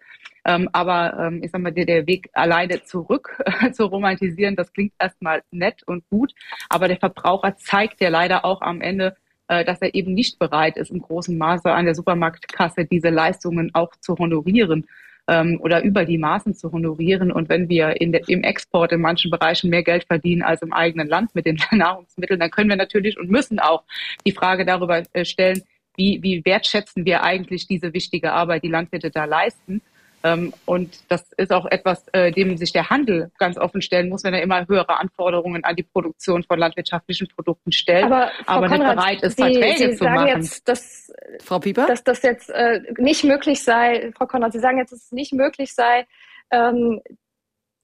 Ähm, 0.49 0.67
aber 0.73 1.15
ähm, 1.21 1.43
ich 1.43 1.51
sag 1.51 1.61
mal, 1.61 1.73
der, 1.73 1.85
der 1.85 2.07
Weg 2.07 2.31
alleine 2.33 2.83
zurück 2.83 3.37
zu 3.73 3.85
romantisieren, 3.85 4.57
das 4.57 4.73
klingt 4.73 4.95
erstmal 4.99 5.43
nett 5.51 5.83
und 5.87 6.09
gut. 6.09 6.33
Aber 6.71 6.89
der 6.89 6.97
Verbraucher 6.97 7.57
zeigt 7.59 8.01
ja 8.01 8.09
leider 8.09 8.47
auch 8.47 8.63
am 8.63 8.81
Ende, 8.81 9.15
äh, 9.49 9.63
dass 9.63 9.83
er 9.83 9.95
eben 9.95 10.15
nicht 10.15 10.39
bereit 10.39 10.79
ist, 10.79 10.91
im 10.91 11.03
großen 11.03 11.37
Maße 11.37 11.71
an 11.71 11.85
der 11.85 11.95
Supermarktkasse 11.95 12.87
diese 12.87 13.11
Leistungen 13.11 13.75
auch 13.75 13.91
zu 14.01 14.17
honorieren 14.17 14.87
ähm, 15.29 15.61
oder 15.61 15.83
über 15.83 16.07
die 16.07 16.17
Maßen 16.17 16.55
zu 16.55 16.73
honorieren. 16.73 17.31
Und 17.31 17.51
wenn 17.51 17.69
wir 17.69 17.95
der, 18.01 18.27
im 18.31 18.43
Export 18.43 18.93
in 18.93 19.03
manchen 19.03 19.31
Bereichen 19.31 19.69
mehr 19.69 19.83
Geld 19.83 20.05
verdienen 20.05 20.41
als 20.41 20.63
im 20.63 20.73
eigenen 20.73 21.09
Land 21.09 21.35
mit 21.35 21.45
den 21.45 21.59
Nahrungsmitteln, 21.73 22.41
dann 22.41 22.51
können 22.51 22.71
wir 22.71 22.77
natürlich 22.77 23.19
und 23.19 23.31
müssen 23.31 23.59
auch 23.59 23.85
die 24.27 24.33
Frage 24.33 24.65
darüber 24.65 25.03
äh, 25.13 25.27
stellen, 25.27 25.63
wie, 25.95 26.23
wie 26.23 26.43
wertschätzen 26.47 27.05
wir 27.05 27.23
eigentlich 27.23 27.67
diese 27.67 27.93
wichtige 27.93 28.33
Arbeit, 28.33 28.63
die 28.63 28.69
Landwirte 28.69 29.11
da 29.11 29.27
leisten. 29.27 29.83
Ähm, 30.25 30.53
und 30.67 30.99
das 31.09 31.33
ist 31.37 31.53
auch 31.53 31.67
etwas, 31.67 32.05
äh, 32.13 32.33
dem 32.33 32.57
sich 32.57 32.73
der 32.73 32.91
Handel 32.91 33.31
ganz 33.39 33.57
offen 33.57 33.83
stellen 33.83 34.09
muss, 34.09 34.25
wenn 34.25 34.35
er 34.35 34.43
immer 34.43 34.67
höhere 34.67 34.99
Anforderungen 34.99 35.63
an 35.65 35.77
die 35.77 35.85
Produktion 35.85 36.43
von 36.43 36.59
landwirtschaftlichen 36.59 37.29
Produkten 37.29 37.71
stellt, 37.71 38.05
aber, 38.05 38.31
aber 38.47 38.69
Konrad, 38.69 38.97
nicht 38.97 38.97
bereit 38.97 39.23
ist, 39.23 39.37
Sie, 39.37 39.43
Verträge 39.43 39.77
Sie 39.77 39.91
zu 39.93 40.05
sagen 40.05 40.15
machen. 40.15 40.43
Jetzt, 40.43 40.69
dass, 40.69 41.13
Frau 41.41 41.61
Pieper? 41.61 41.87
Dass 41.87 42.03
das 42.03 42.23
jetzt 42.23 42.51
äh, 42.51 42.81
nicht 42.99 43.23
möglich 43.23 43.63
sei, 43.63 44.11
Frau 44.17 44.27
Konrad, 44.27 44.53
Sie 44.53 44.59
sagen 44.59 44.79
jetzt, 44.79 44.93
dass 44.93 45.05
es 45.05 45.13
nicht 45.13 45.33
möglich 45.33 45.75
sei, 45.75 46.07
ähm, 46.51 47.01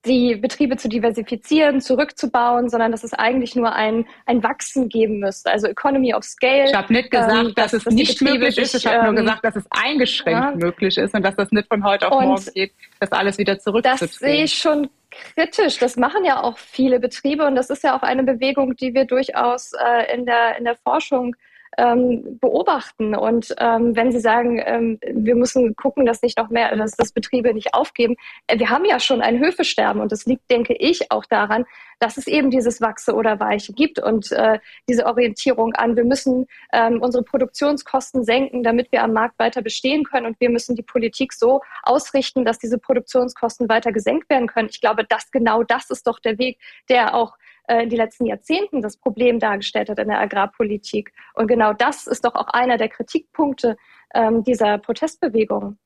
die 0.04 0.36
Betriebe 0.36 0.76
zu 0.76 0.88
diversifizieren, 0.88 1.80
zurückzubauen, 1.80 2.68
sondern 2.68 2.92
dass 2.92 3.04
es 3.04 3.12
eigentlich 3.12 3.56
nur 3.56 3.72
ein, 3.72 4.06
ein 4.26 4.42
Wachsen 4.42 4.88
geben 4.88 5.18
müsste, 5.18 5.50
also 5.50 5.66
Economy 5.66 6.14
of 6.14 6.24
Scale. 6.24 6.66
Ich 6.66 6.74
habe 6.74 6.92
nicht 6.92 7.10
gesagt, 7.10 7.32
ähm, 7.32 7.52
dass, 7.54 7.70
dass, 7.70 7.72
es 7.74 7.84
dass 7.84 7.94
nicht 7.94 8.20
möglich 8.20 8.58
ist, 8.58 8.74
ich 8.74 8.86
habe 8.86 8.98
ähm, 8.98 9.14
nur 9.14 9.22
gesagt, 9.22 9.44
dass 9.44 9.56
es 9.56 9.64
eingeschränkt 9.70 10.40
ja. 10.40 10.54
möglich 10.54 10.98
ist 10.98 11.14
und 11.14 11.22
dass 11.22 11.36
das 11.36 11.50
nicht 11.52 11.68
von 11.68 11.84
heute 11.84 12.10
auf 12.10 12.18
und 12.18 12.28
morgen 12.28 12.44
geht, 12.54 12.72
das 13.00 13.12
alles 13.12 13.38
wieder 13.38 13.58
zurückzudrehen. 13.58 14.08
Das 14.10 14.18
sehe 14.18 14.44
ich 14.44 14.54
schon 14.54 14.88
kritisch. 15.10 15.78
Das 15.78 15.96
machen 15.96 16.24
ja 16.24 16.42
auch 16.42 16.58
viele 16.58 17.00
Betriebe 17.00 17.46
und 17.46 17.54
das 17.54 17.70
ist 17.70 17.84
ja 17.84 17.96
auch 17.96 18.02
eine 18.02 18.24
Bewegung, 18.24 18.76
die 18.76 18.94
wir 18.94 19.04
durchaus 19.04 19.72
äh, 19.72 20.14
in, 20.14 20.26
der, 20.26 20.58
in 20.58 20.64
der 20.64 20.76
Forschung 20.76 21.36
ähm, 21.78 22.38
beobachten. 22.40 23.14
Und 23.14 23.54
ähm, 23.58 23.96
wenn 23.96 24.12
Sie 24.12 24.20
sagen, 24.20 24.62
ähm, 24.64 24.98
wir 25.02 25.34
müssen 25.34 25.76
gucken, 25.76 26.06
dass 26.06 26.22
nicht 26.22 26.38
noch 26.38 26.50
mehr, 26.50 26.74
dass 26.76 26.92
das 26.92 27.12
Betriebe 27.12 27.52
nicht 27.54 27.74
aufgeben, 27.74 28.16
äh, 28.46 28.58
wir 28.58 28.70
haben 28.70 28.84
ja 28.84 29.00
schon 29.00 29.20
ein 29.20 29.38
Höfesterben 29.38 30.00
und 30.00 30.12
das 30.12 30.26
liegt, 30.26 30.50
denke 30.50 30.74
ich, 30.74 31.10
auch 31.10 31.24
daran, 31.24 31.64
dass 32.00 32.16
es 32.16 32.26
eben 32.26 32.50
dieses 32.50 32.80
Wachse 32.80 33.14
oder 33.14 33.40
Weiche 33.40 33.72
gibt 33.72 33.98
und 33.98 34.30
äh, 34.32 34.58
diese 34.88 35.06
Orientierung 35.06 35.74
an, 35.74 35.96
wir 35.96 36.04
müssen 36.04 36.46
ähm, 36.72 37.00
unsere 37.00 37.24
Produktionskosten 37.24 38.24
senken, 38.24 38.62
damit 38.62 38.92
wir 38.92 39.02
am 39.02 39.12
Markt 39.12 39.38
weiter 39.38 39.62
bestehen 39.62 40.04
können 40.04 40.26
und 40.26 40.40
wir 40.40 40.50
müssen 40.50 40.76
die 40.76 40.82
Politik 40.82 41.32
so 41.32 41.60
ausrichten, 41.82 42.44
dass 42.44 42.58
diese 42.58 42.78
Produktionskosten 42.78 43.68
weiter 43.68 43.92
gesenkt 43.92 44.28
werden 44.28 44.48
können. 44.48 44.68
Ich 44.70 44.80
glaube, 44.80 45.04
dass 45.04 45.30
genau 45.30 45.62
das 45.62 45.90
ist 45.90 46.06
doch 46.06 46.18
der 46.18 46.38
Weg, 46.38 46.58
der 46.88 47.14
auch 47.14 47.36
in 47.68 47.88
den 47.88 47.98
letzten 47.98 48.26
Jahrzehnten 48.26 48.82
das 48.82 48.96
Problem 48.96 49.38
dargestellt 49.38 49.88
hat 49.88 49.98
in 49.98 50.08
der 50.08 50.20
Agrarpolitik. 50.20 51.12
Und 51.34 51.46
genau 51.46 51.72
das 51.72 52.06
ist 52.06 52.24
doch 52.24 52.34
auch 52.34 52.48
einer 52.48 52.76
der 52.76 52.88
Kritikpunkte 52.88 53.76
ähm, 54.14 54.44
dieser 54.44 54.78
Protestbewegung. 54.78 55.78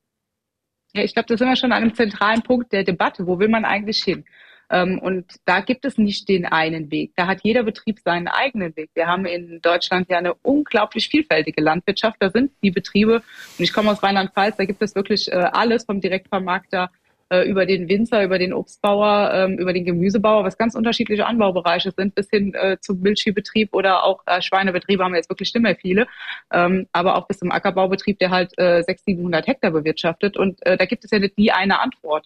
Ja, 0.93 1.03
ich 1.03 1.13
glaube, 1.13 1.27
da 1.27 1.37
sind 1.37 1.47
wir 1.47 1.55
schon 1.55 1.71
an 1.71 1.83
einem 1.83 1.93
zentralen 1.93 2.41
Punkt 2.41 2.73
der 2.73 2.83
Debatte. 2.83 3.27
Wo 3.27 3.39
will 3.39 3.47
man 3.47 3.63
eigentlich 3.63 4.03
hin? 4.03 4.25
Ähm, 4.71 4.99
und 4.99 5.25
da 5.45 5.61
gibt 5.61 5.85
es 5.85 5.97
nicht 5.97 6.29
den 6.29 6.45
einen 6.45 6.91
Weg. 6.91 7.13
Da 7.15 7.27
hat 7.27 7.41
jeder 7.43 7.63
Betrieb 7.63 7.99
seinen 7.99 8.27
eigenen 8.27 8.75
Weg. 8.75 8.91
Wir 8.93 9.07
haben 9.07 9.25
in 9.25 9.61
Deutschland 9.61 10.09
ja 10.09 10.17
eine 10.17 10.33
unglaublich 10.35 11.09
vielfältige 11.09 11.61
Landwirtschaft. 11.61 12.17
Da 12.19 12.29
sind 12.29 12.51
die 12.63 12.71
Betriebe, 12.71 13.15
und 13.15 13.63
ich 13.63 13.73
komme 13.73 13.91
aus 13.91 14.03
Rheinland-Pfalz, 14.03 14.57
da 14.57 14.65
gibt 14.65 14.81
es 14.81 14.95
wirklich 14.95 15.31
äh, 15.31 15.35
alles 15.35 15.85
vom 15.85 16.01
Direktvermarkter 16.01 16.91
äh, 17.29 17.47
über 17.47 17.65
den 17.65 17.87
Winzer, 17.89 18.23
über 18.23 18.39
den 18.39 18.53
Obstbauer, 18.53 19.31
ähm, 19.33 19.57
über 19.57 19.73
den 19.73 19.85
Gemüsebauer, 19.85 20.43
was 20.43 20.57
ganz 20.57 20.75
unterschiedliche 20.75 21.25
Anbaubereiche 21.25 21.91
sind, 21.91 22.15
bis 22.15 22.29
hin 22.29 22.53
äh, 22.53 22.77
zum 22.81 22.99
Milchviehbetrieb 23.01 23.73
oder 23.73 24.03
auch 24.03 24.23
äh, 24.25 24.41
Schweinebetriebe 24.41 25.03
haben 25.03 25.13
wir 25.13 25.17
jetzt 25.17 25.29
wirklich 25.29 25.53
nicht 25.53 25.63
mehr 25.63 25.75
viele, 25.75 26.07
ähm, 26.51 26.87
aber 26.91 27.15
auch 27.15 27.27
bis 27.27 27.39
zum 27.39 27.51
Ackerbaubetrieb, 27.51 28.19
der 28.19 28.29
halt 28.31 28.57
äh, 28.57 28.81
600, 28.83 28.99
700 29.19 29.47
Hektar 29.47 29.71
bewirtschaftet. 29.71 30.37
Und 30.37 30.65
äh, 30.65 30.77
da 30.77 30.85
gibt 30.85 31.05
es 31.05 31.11
ja 31.11 31.19
nicht 31.19 31.37
die 31.37 31.51
eine 31.51 31.79
Antwort. 31.79 32.25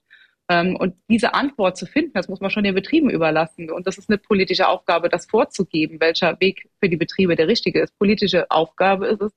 Ähm, 0.50 0.76
und 0.76 0.96
diese 1.10 1.34
Antwort 1.34 1.78
zu 1.78 1.86
finden, 1.86 2.12
das 2.14 2.28
muss 2.28 2.42
man 2.42 2.50
schon 2.50 2.64
den 2.64 2.76
Betrieben 2.76 3.10
überlassen. 3.10 3.72
Und 3.72 3.88
das 3.88 3.98
ist 3.98 4.10
eine 4.10 4.18
politische 4.18 4.68
Aufgabe, 4.68 5.10
das 5.10 5.26
vorzugeben, 5.26 6.00
welcher 6.00 6.40
Weg 6.42 6.70
für 6.80 6.90
die 6.90 6.98
Betriebe 6.98 7.36
der 7.36 7.48
richtige 7.48 7.82
ist. 7.82 7.98
Politische 7.98 8.50
Aufgabe 8.52 9.08
ist 9.08 9.22
es, 9.22 9.34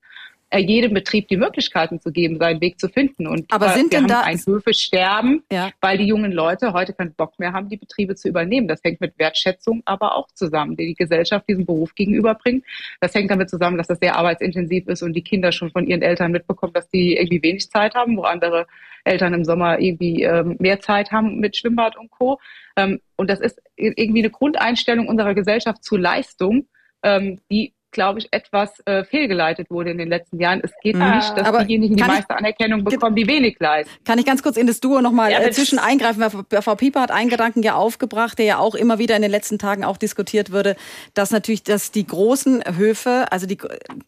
jedem 0.54 0.94
Betrieb 0.94 1.28
die 1.28 1.36
Möglichkeiten 1.36 2.00
zu 2.00 2.12
geben, 2.12 2.38
seinen 2.38 2.60
Weg 2.60 2.78
zu 2.78 2.88
finden. 2.88 3.26
Und 3.26 3.52
Aber 3.52 3.70
sind 3.70 3.92
wir 3.92 4.00
denn 4.00 4.02
haben 4.02 4.08
da 4.08 4.20
ein 4.22 4.38
Höfe 4.38 4.72
sterben, 4.74 5.42
ja. 5.50 5.70
weil 5.80 5.98
die 5.98 6.06
jungen 6.06 6.32
Leute 6.32 6.72
heute 6.72 6.92
keinen 6.92 7.14
Bock 7.14 7.38
mehr 7.38 7.52
haben, 7.52 7.68
die 7.68 7.76
Betriebe 7.76 8.14
zu 8.14 8.28
übernehmen. 8.28 8.68
Das 8.68 8.80
hängt 8.84 9.00
mit 9.00 9.18
Wertschätzung 9.18 9.82
aber 9.84 10.16
auch 10.16 10.28
zusammen, 10.34 10.76
die 10.76 10.86
die 10.86 10.94
Gesellschaft 10.94 11.48
diesem 11.48 11.66
Beruf 11.66 11.94
gegenüberbringt. 11.94 12.64
Das 13.00 13.14
hängt 13.14 13.30
damit 13.30 13.50
zusammen, 13.50 13.76
dass 13.76 13.88
das 13.88 13.98
sehr 13.98 14.16
arbeitsintensiv 14.16 14.86
ist 14.86 15.02
und 15.02 15.14
die 15.14 15.22
Kinder 15.22 15.50
schon 15.52 15.70
von 15.70 15.86
ihren 15.86 16.02
Eltern 16.02 16.32
mitbekommen, 16.32 16.72
dass 16.72 16.88
die 16.88 17.16
irgendwie 17.16 17.42
wenig 17.42 17.70
Zeit 17.70 17.94
haben, 17.94 18.16
wo 18.16 18.22
andere 18.22 18.66
Eltern 19.04 19.34
im 19.34 19.44
Sommer 19.44 19.78
irgendwie 19.80 20.22
ähm, 20.22 20.56
mehr 20.58 20.80
Zeit 20.80 21.12
haben 21.12 21.38
mit 21.38 21.56
Schwimmbad 21.56 21.96
und 21.96 22.10
Co. 22.10 22.40
Ähm, 22.76 23.00
und 23.16 23.30
das 23.30 23.40
ist 23.40 23.60
irgendwie 23.76 24.20
eine 24.20 24.30
Grundeinstellung 24.30 25.08
unserer 25.08 25.34
Gesellschaft 25.34 25.82
zur 25.84 25.98
Leistung, 25.98 26.68
ähm, 27.02 27.40
die 27.50 27.72
glaube 27.96 28.18
ich, 28.20 28.28
etwas 28.30 28.70
äh, 28.84 29.04
fehlgeleitet 29.04 29.70
wurde 29.70 29.90
in 29.90 29.98
den 29.98 30.08
letzten 30.08 30.38
Jahren. 30.38 30.60
Es 30.62 30.70
geht 30.82 30.96
mhm. 30.96 31.16
nicht, 31.16 31.36
dass 31.36 31.48
Aber 31.48 31.64
diejenigen 31.64 31.96
die 31.96 32.02
kann 32.02 32.10
ich- 32.10 32.18
meiste 32.18 32.36
Anerkennung 32.36 32.84
bekommen, 32.84 33.16
die 33.16 33.26
wenig 33.26 33.56
leisten. 33.58 33.90
Kann 34.04 34.18
ich 34.18 34.26
ganz 34.26 34.42
kurz 34.42 34.56
in 34.58 34.66
das 34.66 34.80
Duo 34.80 35.00
nochmal 35.00 35.32
Ja, 35.32 35.40
äh, 35.40 35.50
zwischen 35.50 35.78
eingreifen? 35.78 36.20
Weil 36.20 36.62
Frau 36.62 36.74
Pieper 36.74 37.00
hat 37.00 37.10
einen 37.10 37.30
Gedanken 37.30 37.62
ja 37.62 37.74
aufgebracht, 37.74 38.38
der 38.38 38.44
ja 38.44 38.58
auch 38.58 38.74
immer 38.74 38.98
wieder 38.98 39.16
in 39.16 39.22
den 39.22 39.30
letzten 39.30 39.58
Tagen 39.58 39.82
auch 39.82 39.96
diskutiert 39.96 40.52
würde, 40.52 40.76
dass 41.14 41.30
natürlich, 41.30 41.62
dass 41.62 41.90
die 41.90 42.06
großen 42.06 42.62
Höfe, 42.76 43.26
also 43.30 43.46
die 43.46 43.58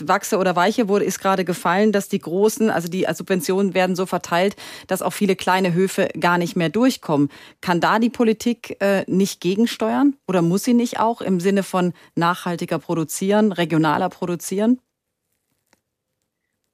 Wachse 0.05 0.36
oder 0.36 0.55
Weiche 0.55 0.86
wurde, 0.89 1.07
ist 1.07 1.18
gerade 1.18 1.45
gefallen, 1.47 1.91
dass 1.91 2.09
die 2.09 2.18
großen, 2.18 2.70
also 2.70 2.89
die 2.89 3.07
Subventionen 3.12 3.72
werden 3.72 3.97
so 3.97 4.05
verteilt, 4.05 4.55
dass 4.86 5.01
auch 5.01 5.12
viele 5.14 5.34
kleine 5.34 5.72
Höfe 5.72 6.09
gar 6.20 6.36
nicht 6.36 6.57
mehr 6.57 6.68
durchkommen. 6.68 7.30
Kann 7.62 7.80
da 7.80 7.99
die 7.99 8.11
Politik 8.11 8.76
äh, 8.80 9.05
nicht 9.07 9.41
gegensteuern? 9.41 10.14
Oder 10.26 10.43
muss 10.43 10.64
sie 10.64 10.74
nicht 10.74 11.01
auch 11.01 11.22
im 11.22 11.41
Sinne 11.41 11.62
von 11.62 11.95
nachhaltiger 12.14 12.78
produzieren, 12.78 13.53
regionaler 13.79 14.09
produzieren? 14.09 14.81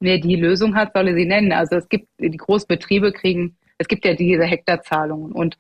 Wer 0.01 0.19
die 0.19 0.37
Lösung 0.37 0.75
hat, 0.75 0.93
solle 0.95 1.15
sie 1.15 1.27
nennen. 1.27 1.53
Also 1.53 1.77
es 1.77 1.89
gibt, 1.89 2.09
die 2.19 2.37
Großbetriebe 2.37 3.13
kriegen, 3.13 3.57
es 3.79 3.89
gibt 3.89 4.05
ja 4.05 4.15
diese 4.15 4.45
Hektarzahlungen 4.45 5.33
und 5.33 5.57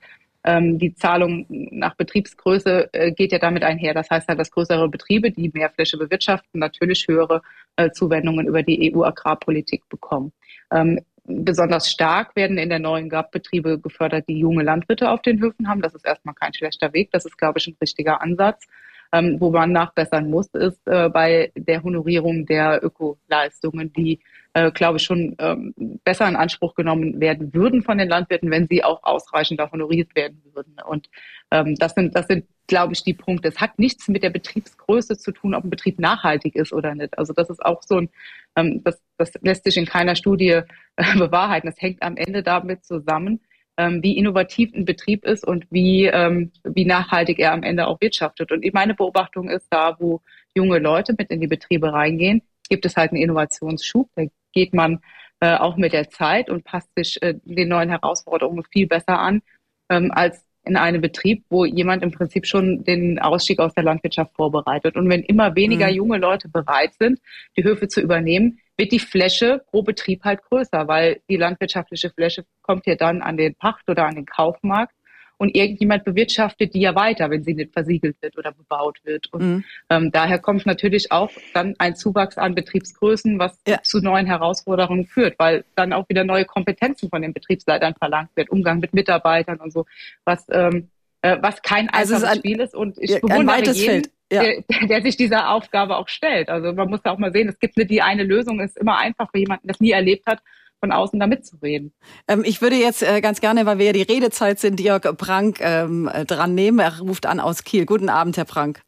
ähm, 0.46 0.78
die 0.78 0.94
Zahlung 0.94 1.46
nach 1.48 1.94
Betriebsgröße 1.96 2.90
äh, 2.92 3.12
geht 3.12 3.32
ja 3.32 3.38
damit 3.38 3.62
einher. 3.62 3.94
Das 3.94 4.10
heißt 4.10 4.28
halt, 4.28 4.38
dass 4.38 4.50
größere 4.50 4.88
Betriebe, 4.90 5.30
die 5.30 5.50
mehr 5.54 5.70
Fläche 5.70 5.96
bewirtschaften, 5.96 6.60
natürlich 6.60 7.06
höhere 7.08 7.40
äh, 7.76 7.90
Zuwendungen 7.90 8.46
über 8.46 8.62
die 8.62 8.92
EU-Agrarpolitik 8.94 9.88
bekommen. 9.88 10.32
Ähm, 10.70 11.00
besonders 11.24 11.90
stark 11.90 12.36
werden 12.36 12.58
in 12.58 12.68
der 12.68 12.78
neuen 12.78 13.08
GAP 13.08 13.30
Betriebe 13.30 13.78
gefördert, 13.78 14.28
die 14.28 14.38
junge 14.38 14.62
Landwirte 14.62 15.10
auf 15.10 15.22
den 15.22 15.40
Höfen 15.40 15.66
haben. 15.66 15.80
Das 15.80 15.94
ist 15.94 16.04
erstmal 16.04 16.34
kein 16.34 16.52
schlechter 16.52 16.92
Weg. 16.92 17.10
Das 17.12 17.24
ist, 17.24 17.38
glaube 17.38 17.58
ich, 17.58 17.66
ein 17.66 17.76
richtiger 17.80 18.20
Ansatz. 18.20 18.66
Ähm, 19.14 19.40
wo 19.40 19.50
man 19.52 19.70
nachbessern 19.70 20.28
muss, 20.28 20.48
ist 20.48 20.80
äh, 20.86 21.08
bei 21.08 21.52
der 21.54 21.84
Honorierung 21.84 22.46
der 22.46 22.82
Ökoleistungen, 22.82 23.92
die, 23.92 24.18
äh, 24.54 24.72
glaube 24.72 24.96
ich, 24.96 25.04
schon 25.04 25.36
ähm, 25.38 25.72
besser 26.02 26.28
in 26.28 26.34
Anspruch 26.34 26.74
genommen 26.74 27.20
werden 27.20 27.54
würden 27.54 27.84
von 27.84 27.98
den 27.98 28.08
Landwirten, 28.08 28.50
wenn 28.50 28.66
sie 28.66 28.82
auch 28.82 29.04
ausreichender 29.04 29.70
honoriert 29.70 30.16
werden 30.16 30.42
würden. 30.52 30.74
Und 30.84 31.08
ähm, 31.52 31.76
das 31.76 31.94
sind, 31.94 32.16
das 32.16 32.26
sind, 32.26 32.44
glaube 32.66 32.94
ich, 32.94 33.04
die 33.04 33.14
Punkte. 33.14 33.46
Es 33.46 33.60
hat 33.60 33.78
nichts 33.78 34.08
mit 34.08 34.24
der 34.24 34.30
Betriebsgröße 34.30 35.16
zu 35.16 35.30
tun, 35.30 35.54
ob 35.54 35.62
ein 35.62 35.70
Betrieb 35.70 36.00
nachhaltig 36.00 36.56
ist 36.56 36.72
oder 36.72 36.96
nicht. 36.96 37.16
Also 37.16 37.32
das 37.32 37.50
ist 37.50 37.64
auch 37.64 37.82
so 37.84 37.98
ein, 37.98 38.08
ähm, 38.56 38.82
das, 38.82 39.00
das 39.16 39.32
lässt 39.42 39.62
sich 39.62 39.76
in 39.76 39.86
keiner 39.86 40.16
Studie 40.16 40.62
äh, 40.96 41.18
bewahrheiten. 41.18 41.70
Das 41.70 41.80
hängt 41.80 42.02
am 42.02 42.16
Ende 42.16 42.42
damit 42.42 42.84
zusammen, 42.84 43.40
ähm, 43.76 44.02
wie 44.02 44.16
innovativ 44.16 44.72
ein 44.74 44.84
Betrieb 44.84 45.24
ist 45.24 45.46
und 45.46 45.66
wie, 45.70 46.06
ähm, 46.06 46.52
wie 46.64 46.84
nachhaltig 46.84 47.38
er 47.38 47.52
am 47.52 47.62
Ende 47.62 47.86
auch 47.86 48.00
wirtschaftet. 48.00 48.52
Und 48.52 48.64
meine 48.72 48.94
Beobachtung 48.94 49.48
ist, 49.48 49.66
da 49.70 49.96
wo 49.98 50.20
junge 50.54 50.78
Leute 50.78 51.14
mit 51.16 51.30
in 51.30 51.40
die 51.40 51.46
Betriebe 51.46 51.92
reingehen, 51.92 52.42
gibt 52.68 52.86
es 52.86 52.96
halt 52.96 53.10
einen 53.10 53.22
Innovationsschub. 53.22 54.08
Da 54.14 54.24
geht 54.52 54.74
man 54.74 55.00
äh, 55.40 55.56
auch 55.56 55.76
mit 55.76 55.92
der 55.92 56.08
Zeit 56.10 56.48
und 56.48 56.64
passt 56.64 56.88
sich 56.96 57.20
äh, 57.22 57.34
den 57.44 57.68
neuen 57.68 57.90
Herausforderungen 57.90 58.64
viel 58.72 58.86
besser 58.86 59.18
an, 59.18 59.42
ähm, 59.90 60.10
als 60.12 60.44
in 60.66 60.76
einem 60.76 61.00
Betrieb, 61.00 61.44
wo 61.50 61.64
jemand 61.64 62.02
im 62.02 62.10
Prinzip 62.10 62.46
schon 62.46 62.84
den 62.84 63.18
Ausstieg 63.18 63.58
aus 63.58 63.74
der 63.74 63.84
Landwirtschaft 63.84 64.34
vorbereitet. 64.34 64.96
Und 64.96 65.10
wenn 65.10 65.22
immer 65.22 65.54
weniger 65.56 65.88
Mhm. 65.88 65.94
junge 65.94 66.18
Leute 66.18 66.48
bereit 66.48 66.94
sind, 66.98 67.20
die 67.56 67.64
Höfe 67.64 67.88
zu 67.88 68.00
übernehmen, 68.00 68.60
wird 68.76 68.92
die 68.92 68.98
Fläche 68.98 69.62
pro 69.70 69.82
Betrieb 69.82 70.24
halt 70.24 70.42
größer, 70.42 70.88
weil 70.88 71.20
die 71.28 71.36
landwirtschaftliche 71.36 72.10
Fläche 72.10 72.44
kommt 72.62 72.86
ja 72.86 72.96
dann 72.96 73.22
an 73.22 73.36
den 73.36 73.54
Pacht 73.54 73.88
oder 73.88 74.06
an 74.06 74.16
den 74.16 74.26
Kaufmarkt 74.26 74.94
und 75.36 75.54
irgendjemand 75.54 76.04
bewirtschaftet 76.04 76.74
die 76.74 76.80
ja 76.80 76.94
weiter, 76.94 77.28
wenn 77.30 77.42
sie 77.42 77.54
nicht 77.54 77.72
versiegelt 77.72 78.16
wird 78.20 78.38
oder 78.38 78.52
bebaut 78.52 78.98
wird. 79.04 79.32
Und 79.32 79.42
Mhm. 79.42 79.64
ähm, 79.90 80.12
daher 80.12 80.38
kommt 80.38 80.64
natürlich 80.66 81.10
auch 81.12 81.30
dann 81.52 81.74
ein 81.78 81.96
Zuwachs 81.96 82.38
an 82.38 82.54
Betriebsgrößen, 82.54 83.38
was 83.38 83.58
zu 83.82 84.00
neuen 84.00 84.26
Herausforderungen 84.26 85.06
führt, 85.06 85.38
weil 85.38 85.64
dann 85.74 85.92
auch 85.92 86.08
wieder 86.08 86.24
neue 86.24 86.44
Kompetenzen 86.44 87.10
von 87.10 87.22
den 87.22 87.32
Betriebsleitern 87.32 87.94
verlangt 87.94 88.30
wird, 88.36 88.50
Umgang 88.50 88.78
mit 88.80 88.94
Mitarbeitern 88.94 89.58
und 89.58 89.72
so, 89.72 89.86
was 90.24 90.46
ähm, 90.50 90.88
äh, 91.24 91.38
was 91.40 91.62
kein 91.62 91.88
Also 91.90 92.14
es 92.14 92.18
ist 92.20 92.24
einfaches 92.24 92.30
ein- 92.32 92.38
Spiel 92.38 92.60
ist. 92.60 92.74
Und 92.74 92.98
ich 92.98 93.10
Ja, 93.10 93.18
bewundere 93.20 93.72
jeden, 93.72 93.74
Feld, 93.74 94.10
ja. 94.30 94.42
der, 94.42 94.86
der 94.88 95.02
sich 95.02 95.16
dieser 95.16 95.50
Aufgabe 95.50 95.96
auch 95.96 96.08
stellt. 96.08 96.48
Also 96.50 96.72
man 96.72 96.88
muss 96.90 97.00
da 97.02 97.10
auch 97.12 97.18
mal 97.18 97.32
sehen, 97.32 97.48
es 97.48 97.58
gibt 97.58 97.76
nicht 97.76 97.90
die 97.90 98.02
eine 98.02 98.24
Lösung, 98.24 98.60
es 98.60 98.72
ist 98.72 98.78
immer 98.78 98.98
einfach 98.98 99.30
für 99.30 99.38
jemanden, 99.38 99.66
der 99.66 99.72
das 99.74 99.80
nie 99.80 99.92
erlebt 99.92 100.26
hat, 100.26 100.40
von 100.80 100.92
außen 100.92 101.18
da 101.18 101.26
mitzureden. 101.26 101.94
Ähm, 102.28 102.42
ich 102.44 102.60
würde 102.60 102.76
jetzt 102.76 103.02
äh, 103.02 103.22
ganz 103.22 103.40
gerne, 103.40 103.64
weil 103.64 103.78
wir 103.78 103.86
ja 103.86 103.92
die 103.92 104.02
Redezeit 104.02 104.60
sind, 104.60 104.80
Jörg 104.80 105.02
Prank 105.16 105.58
ähm, 105.60 106.10
äh, 106.12 106.26
dran 106.26 106.54
nehmen. 106.54 106.78
Er 106.78 106.98
ruft 107.00 107.24
an 107.24 107.40
aus 107.40 107.64
Kiel. 107.64 107.86
Guten 107.86 108.10
Abend, 108.10 108.36
Herr 108.36 108.44
Prank. 108.44 108.82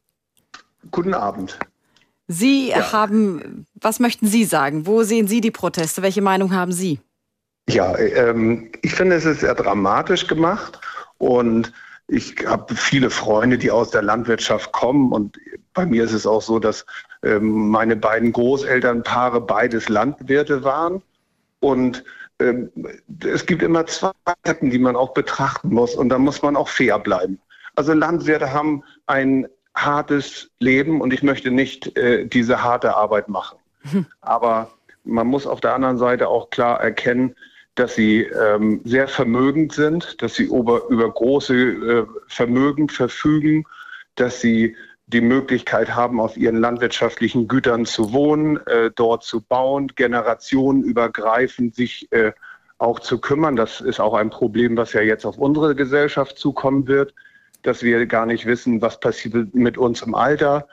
Guten 0.91 1.15
Abend. 1.15 1.59
Sie 2.29 2.69
Ja. 2.69 2.93
haben, 2.93 3.67
was 3.75 3.99
möchten 3.99 4.27
Sie 4.27 4.45
sagen? 4.45 4.87
Wo 4.87 5.05
sehen 5.05 5.27
Sie 5.27 5.41
die 5.41 5.51
Proteste? 5.53 6.03
Welche 6.03 6.21
Meinung 6.23 6.53
haben 6.55 6.73
Sie? 6.73 6.99
Ja, 7.69 7.97
ähm, 7.99 8.71
ich 8.83 8.93
finde, 8.95 9.17
es 9.17 9.25
ist 9.25 9.41
sehr 9.41 9.55
dramatisch 9.55 10.27
gemacht 10.27 10.79
und 11.19 11.73
ich 12.09 12.47
habe 12.47 12.75
viele 12.75 13.11
Freunde, 13.11 13.59
die 13.59 13.71
aus 13.71 13.91
der 13.91 14.03
Landwirtschaft 14.03 14.73
kommen 14.73 15.13
und 15.13 15.39
bei 15.75 15.87
mir 15.87 16.05
ist 16.05 16.13
es 16.13 16.27
auch 16.27 16.43
so, 16.43 16.59
dass 16.59 16.87
ähm, 17.23 17.69
meine 17.69 17.97
beiden 17.97 18.33
Großelternpaare 18.33 19.41
beides 19.41 19.89
Landwirte 19.89 20.63
waren 20.65 21.03
und 21.61 22.05
ähm, 22.39 22.71
es 23.25 23.47
gibt 23.47 23.63
immer 23.63 23.87
zwei 23.87 24.13
Seiten, 24.45 24.71
die 24.71 24.79
man 24.79 24.95
auch 24.95 25.15
betrachten 25.15 25.71
muss 25.71 25.95
und 25.95 26.09
da 26.09 26.19
muss 26.19 26.43
man 26.43 26.57
auch 26.57 26.69
fair 26.69 26.99
bleiben. 26.99 27.41
Also 27.75 27.93
Landwirte 27.93 28.53
haben 28.53 28.85
ein 29.07 29.49
hartes 29.75 30.51
Leben 30.61 31.01
und 31.01 31.13
ich 31.13 31.23
möchte 31.23 31.51
nicht 31.51 31.97
äh, 31.99 32.27
diese 32.27 32.63
harte 32.63 32.97
Arbeit 32.97 33.29
machen. 33.29 33.59
Aber 34.21 34.71
man 35.05 35.27
muss 35.27 35.47
auf 35.47 35.61
der 35.61 35.75
anderen 35.75 35.99
Seite 35.99 36.29
auch 36.29 36.51
klar 36.51 36.81
erkennen, 36.81 37.37
dass 37.77 37.95
sie 37.95 38.23
ähm, 38.23 38.81
sehr 38.85 39.07
vermögend 39.07 39.73
sind, 39.73 40.21
dass 40.23 40.35
sie 40.35 40.45
über, 40.45 40.89
über 40.89 41.11
große 41.11 41.55
äh, 41.55 42.07
Vermögen 42.27 42.89
verfügen, 42.89 43.65
dass 44.17 44.41
sie 44.41 44.75
die 45.07 45.21
Möglichkeit 45.21 45.95
haben, 45.95 46.19
auf 46.19 46.37
ihren 46.37 46.57
landwirtschaftlichen 46.57 47.47
Gütern 47.47 47.87
zu 47.87 48.13
wohnen, 48.13 48.57
äh, 48.67 48.91
dort 48.95 49.23
zu 49.23 49.41
bauen, 49.41 49.93
generationenübergreifend 49.95 51.75
sich 51.77 52.11
äh, 52.13 52.33
auch 52.79 52.99
zu 52.99 53.21
kümmern. 53.21 53.57
Das 53.57 53.81
ist 53.81 54.01
auch 54.01 54.15
ein 54.15 54.31
Problem, 54.31 54.77
was 54.77 54.95
ja 54.95 55.03
jetzt 55.03 55.25
auf 55.25 55.39
unsere 55.39 55.75
Gesellschaft 55.75 56.39
zukommen 56.39 56.89
wird, 56.89 57.15
dass 57.63 57.83
wir 57.83 58.07
gar 58.07 58.27
nicht 58.27 58.47
wissen, 58.47 58.81
was 58.83 58.99
passiert 58.99 59.55
mit 59.55 59.79
uns 59.79 60.03
im 60.03 60.15
Alter. 60.15 60.67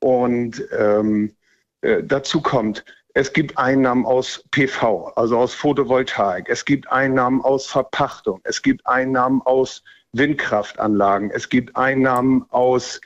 Und 0.00 0.62
ähm, 0.76 1.34
äh, 1.82 2.02
dazu 2.02 2.40
kommt, 2.40 2.84
es 3.14 3.32
gibt 3.32 3.58
Einnahmen 3.58 4.06
aus 4.06 4.44
PV, 4.50 5.12
also 5.16 5.38
aus 5.38 5.54
Photovoltaik. 5.54 6.48
Es 6.48 6.64
gibt 6.64 6.90
Einnahmen 6.90 7.40
aus 7.42 7.66
Verpachtung. 7.66 8.40
Es 8.44 8.62
gibt 8.62 8.86
Einnahmen 8.86 9.42
aus 9.42 9.82
Windkraftanlagen. 10.12 11.30
Es 11.30 11.48
gibt 11.48 11.74
Einnahmen 11.76 12.44
aus 12.50 13.00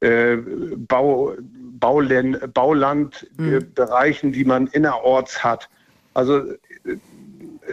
äh, 0.00 0.36
Bau, 0.36 1.34
Baulen, 1.38 2.38
Baulandbereichen, 2.52 4.32
die 4.32 4.44
man 4.44 4.66
innerorts 4.68 5.44
hat. 5.44 5.68
Also 6.14 6.38
äh, 6.84 6.96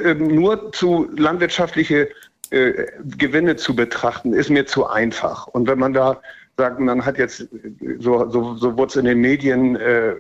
äh, 0.04 0.14
nur 0.14 0.72
zu 0.72 1.10
landwirtschaftliche 1.16 2.10
äh, 2.52 2.86
Gewinne 3.18 3.56
zu 3.56 3.76
betrachten, 3.76 4.34
ist 4.34 4.50
mir 4.50 4.66
zu 4.66 4.86
einfach. 4.88 5.48
Und 5.48 5.68
wenn 5.68 5.80
man 5.80 5.94
da 5.94 6.22
sagt, 6.58 6.80
man 6.80 7.06
hat 7.06 7.18
jetzt, 7.18 7.48
so, 8.00 8.30
so, 8.30 8.56
so 8.56 8.78
wurde 8.78 8.90
es 8.90 8.96
in 8.96 9.06
den 9.06 9.20
Medien 9.20 9.76
äh, 9.76 10.10
äh, 10.12 10.20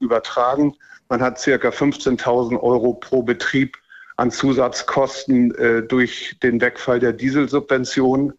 übertragen, 0.00 0.74
man 1.08 1.22
hat 1.22 1.38
circa 1.38 1.68
15.000 1.68 2.60
Euro 2.60 2.94
pro 2.94 3.22
Betrieb 3.22 3.76
an 4.16 4.30
Zusatzkosten 4.30 5.54
äh, 5.54 5.82
durch 5.82 6.36
den 6.42 6.60
Wegfall 6.60 6.98
der 6.98 7.12
Dieselsubventionen. 7.12 8.32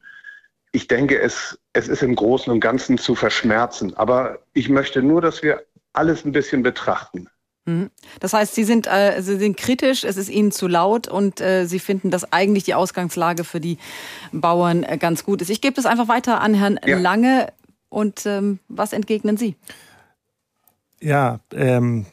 Ich 0.72 0.88
denke, 0.88 1.20
es, 1.20 1.58
es 1.74 1.88
ist 1.88 2.04
im 2.04 2.16
Großen 2.16 2.52
und 2.52 2.60
Ganzen 2.60 2.98
zu 2.98 3.16
verschmerzen. 3.16 3.96
Aber 3.96 4.40
ich 4.54 4.70
möchte 4.70 5.02
nur, 5.02 5.22
dass 5.22 5.42
wir 5.42 5.64
alles 5.94 6.26
ein 6.26 6.32
bisschen 6.32 6.64
betrachten. 6.64 7.28
Mhm. 7.66 7.90
Das 8.20 8.34
heißt, 8.34 8.54
Sie 8.54 8.64
sind, 8.66 8.88
äh, 8.88 9.22
Sie 9.22 9.38
sind 9.38 9.58
kritisch, 9.58 10.04
es 10.04 10.18
ist 10.18 10.30
Ihnen 10.30 10.52
zu 10.52 10.68
laut 10.68 11.08
und 11.08 11.42
äh, 11.42 11.66
Sie 11.66 11.80
finden, 11.80 12.12
dass 12.12 12.32
eigentlich 12.32 12.66
die 12.66 12.74
Ausgangslage 12.74 13.44
für 13.44 13.60
die 13.60 13.78
Bauern 14.32 14.84
äh, 14.84 14.98
ganz 14.98 15.24
gut 15.24 15.42
ist. 15.42 15.50
Ich 15.50 15.62
gebe 15.62 15.76
das 15.76 15.86
einfach 15.86 16.08
weiter 16.08 16.42
an 16.42 16.54
Herrn 16.54 16.80
Ja. 16.86 17.00
Lange. 17.00 17.54
Und 17.90 18.28
ähm, 18.28 18.60
was 18.68 18.94
entgegnen 18.94 19.36
Sie? 19.38 19.56
Ja, 21.02 21.40
ähm, 21.54 22.06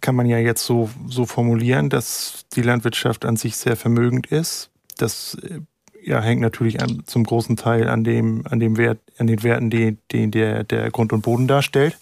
kann 0.00 0.14
man 0.14 0.26
ja 0.26 0.38
jetzt 0.38 0.64
so, 0.64 0.90
so 1.08 1.24
formulieren, 1.24 1.88
dass 1.88 2.44
die 2.54 2.62
Landwirtschaft 2.62 3.24
an 3.24 3.36
sich 3.36 3.56
sehr 3.56 3.76
vermögend 3.76 4.26
ist. 4.26 4.70
Das 4.98 5.38
äh, 5.42 5.60
ja, 6.02 6.20
hängt 6.20 6.40
natürlich 6.40 6.82
an, 6.82 7.02
zum 7.06 7.24
großen 7.24 7.56
Teil 7.56 7.88
an 7.88 8.04
dem, 8.04 8.46
an 8.46 8.60
dem 8.60 8.76
Wert, 8.76 8.98
an 9.18 9.26
den 9.26 9.42
Werten, 9.42 9.70
die, 9.70 9.96
die 10.10 10.30
der, 10.30 10.64
der 10.64 10.90
Grund 10.90 11.12
und 11.12 11.22
Boden 11.22 11.46
darstellt. 11.46 11.98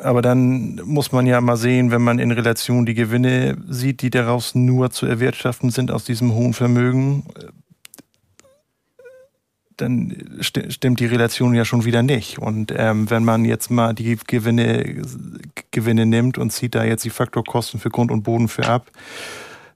Aber 0.00 0.22
dann 0.22 0.80
muss 0.84 1.12
man 1.12 1.26
ja 1.26 1.40
mal 1.40 1.56
sehen, 1.56 1.90
wenn 1.90 2.02
man 2.02 2.18
in 2.18 2.30
Relation 2.30 2.86
die 2.86 2.94
Gewinne 2.94 3.56
sieht, 3.68 4.00
die 4.02 4.10
daraus 4.10 4.54
nur 4.54 4.90
zu 4.90 5.06
erwirtschaften 5.06 5.70
sind 5.70 5.90
aus 5.90 6.04
diesem 6.04 6.34
hohen 6.34 6.52
Vermögen, 6.52 7.24
dann 9.76 10.38
stimmt 10.40 11.00
die 11.00 11.06
Relation 11.06 11.54
ja 11.54 11.64
schon 11.64 11.84
wieder 11.84 12.02
nicht. 12.02 12.38
Und 12.38 12.72
ähm, 12.76 13.10
wenn 13.10 13.24
man 13.24 13.44
jetzt 13.44 13.70
mal 13.70 13.94
die 13.94 14.16
Gewinne, 14.26 15.02
Gewinne 15.70 16.06
nimmt 16.06 16.38
und 16.38 16.50
zieht 16.50 16.74
da 16.74 16.84
jetzt 16.84 17.04
die 17.04 17.10
Faktorkosten 17.10 17.80
für 17.80 17.90
Grund 17.90 18.10
und 18.10 18.22
Boden 18.22 18.48
für 18.48 18.66
ab 18.66 18.90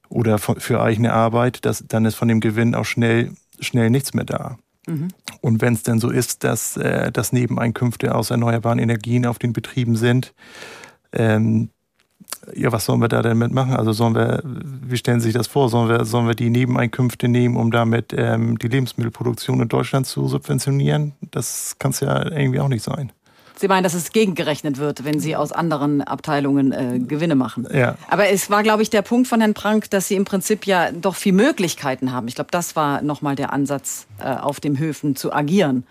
oder 0.09 0.37
für 0.37 0.81
eigene 0.81 1.13
Arbeit, 1.13 1.65
das, 1.65 1.85
dann 1.87 2.05
ist 2.05 2.15
von 2.15 2.27
dem 2.27 2.39
Gewinn 2.39 2.75
auch 2.75 2.85
schnell, 2.85 3.31
schnell 3.59 3.89
nichts 3.89 4.13
mehr 4.13 4.25
da. 4.25 4.57
Mhm. 4.87 5.09
Und 5.41 5.61
wenn 5.61 5.73
es 5.73 5.83
denn 5.83 5.99
so 5.99 6.09
ist, 6.09 6.43
dass, 6.43 6.77
äh, 6.77 7.11
dass 7.11 7.33
Nebeneinkünfte 7.33 8.13
aus 8.15 8.31
erneuerbaren 8.31 8.79
Energien 8.79 9.25
auf 9.25 9.39
den 9.39 9.53
Betrieben 9.53 9.95
sind, 9.95 10.33
ähm, 11.13 11.69
ja, 12.55 12.71
was 12.71 12.85
sollen 12.85 13.01
wir 13.01 13.07
da 13.07 13.21
denn 13.21 13.37
mitmachen? 13.37 13.75
Also 13.75 13.91
sollen 13.91 14.15
wir, 14.15 14.41
wie 14.43 14.97
stellen 14.97 15.19
Sie 15.19 15.25
sich 15.25 15.33
das 15.33 15.47
vor? 15.47 15.69
Sollen 15.69 15.89
wir, 15.89 16.05
sollen 16.05 16.27
wir 16.27 16.35
die 16.35 16.49
Nebeneinkünfte 16.49 17.27
nehmen, 17.27 17.55
um 17.55 17.71
damit 17.71 18.13
ähm, 18.15 18.57
die 18.57 18.67
Lebensmittelproduktion 18.67 19.61
in 19.61 19.69
Deutschland 19.69 20.07
zu 20.07 20.27
subventionieren? 20.27 21.13
Das 21.31 21.75
kann 21.79 21.91
es 21.91 21.99
ja 21.99 22.31
irgendwie 22.31 22.59
auch 22.59 22.67
nicht 22.67 22.83
sein. 22.83 23.11
Sie 23.61 23.67
meinen, 23.67 23.83
dass 23.83 23.93
es 23.93 24.11
gegengerechnet 24.11 24.79
wird, 24.79 25.05
wenn 25.05 25.19
Sie 25.19 25.35
aus 25.35 25.51
anderen 25.51 26.01
Abteilungen 26.01 26.71
äh, 26.71 26.99
Gewinne 26.99 27.35
machen. 27.35 27.67
Ja. 27.71 27.95
Aber 28.09 28.27
es 28.29 28.49
war, 28.49 28.63
glaube 28.63 28.81
ich, 28.81 28.89
der 28.89 29.03
Punkt 29.03 29.27
von 29.27 29.39
Herrn 29.39 29.53
Prank, 29.53 29.89
dass 29.91 30.07
Sie 30.07 30.15
im 30.15 30.25
Prinzip 30.25 30.65
ja 30.65 30.91
doch 30.91 31.15
viel 31.15 31.33
Möglichkeiten 31.33 32.11
haben. 32.11 32.27
Ich 32.27 32.35
glaube, 32.35 32.49
das 32.49 32.75
war 32.75 33.03
nochmal 33.03 33.35
der 33.35 33.53
Ansatz, 33.53 34.07
äh, 34.17 34.33
auf 34.33 34.59
dem 34.59 34.79
Höfen 34.79 35.15
zu 35.15 35.31
agieren. 35.31 35.85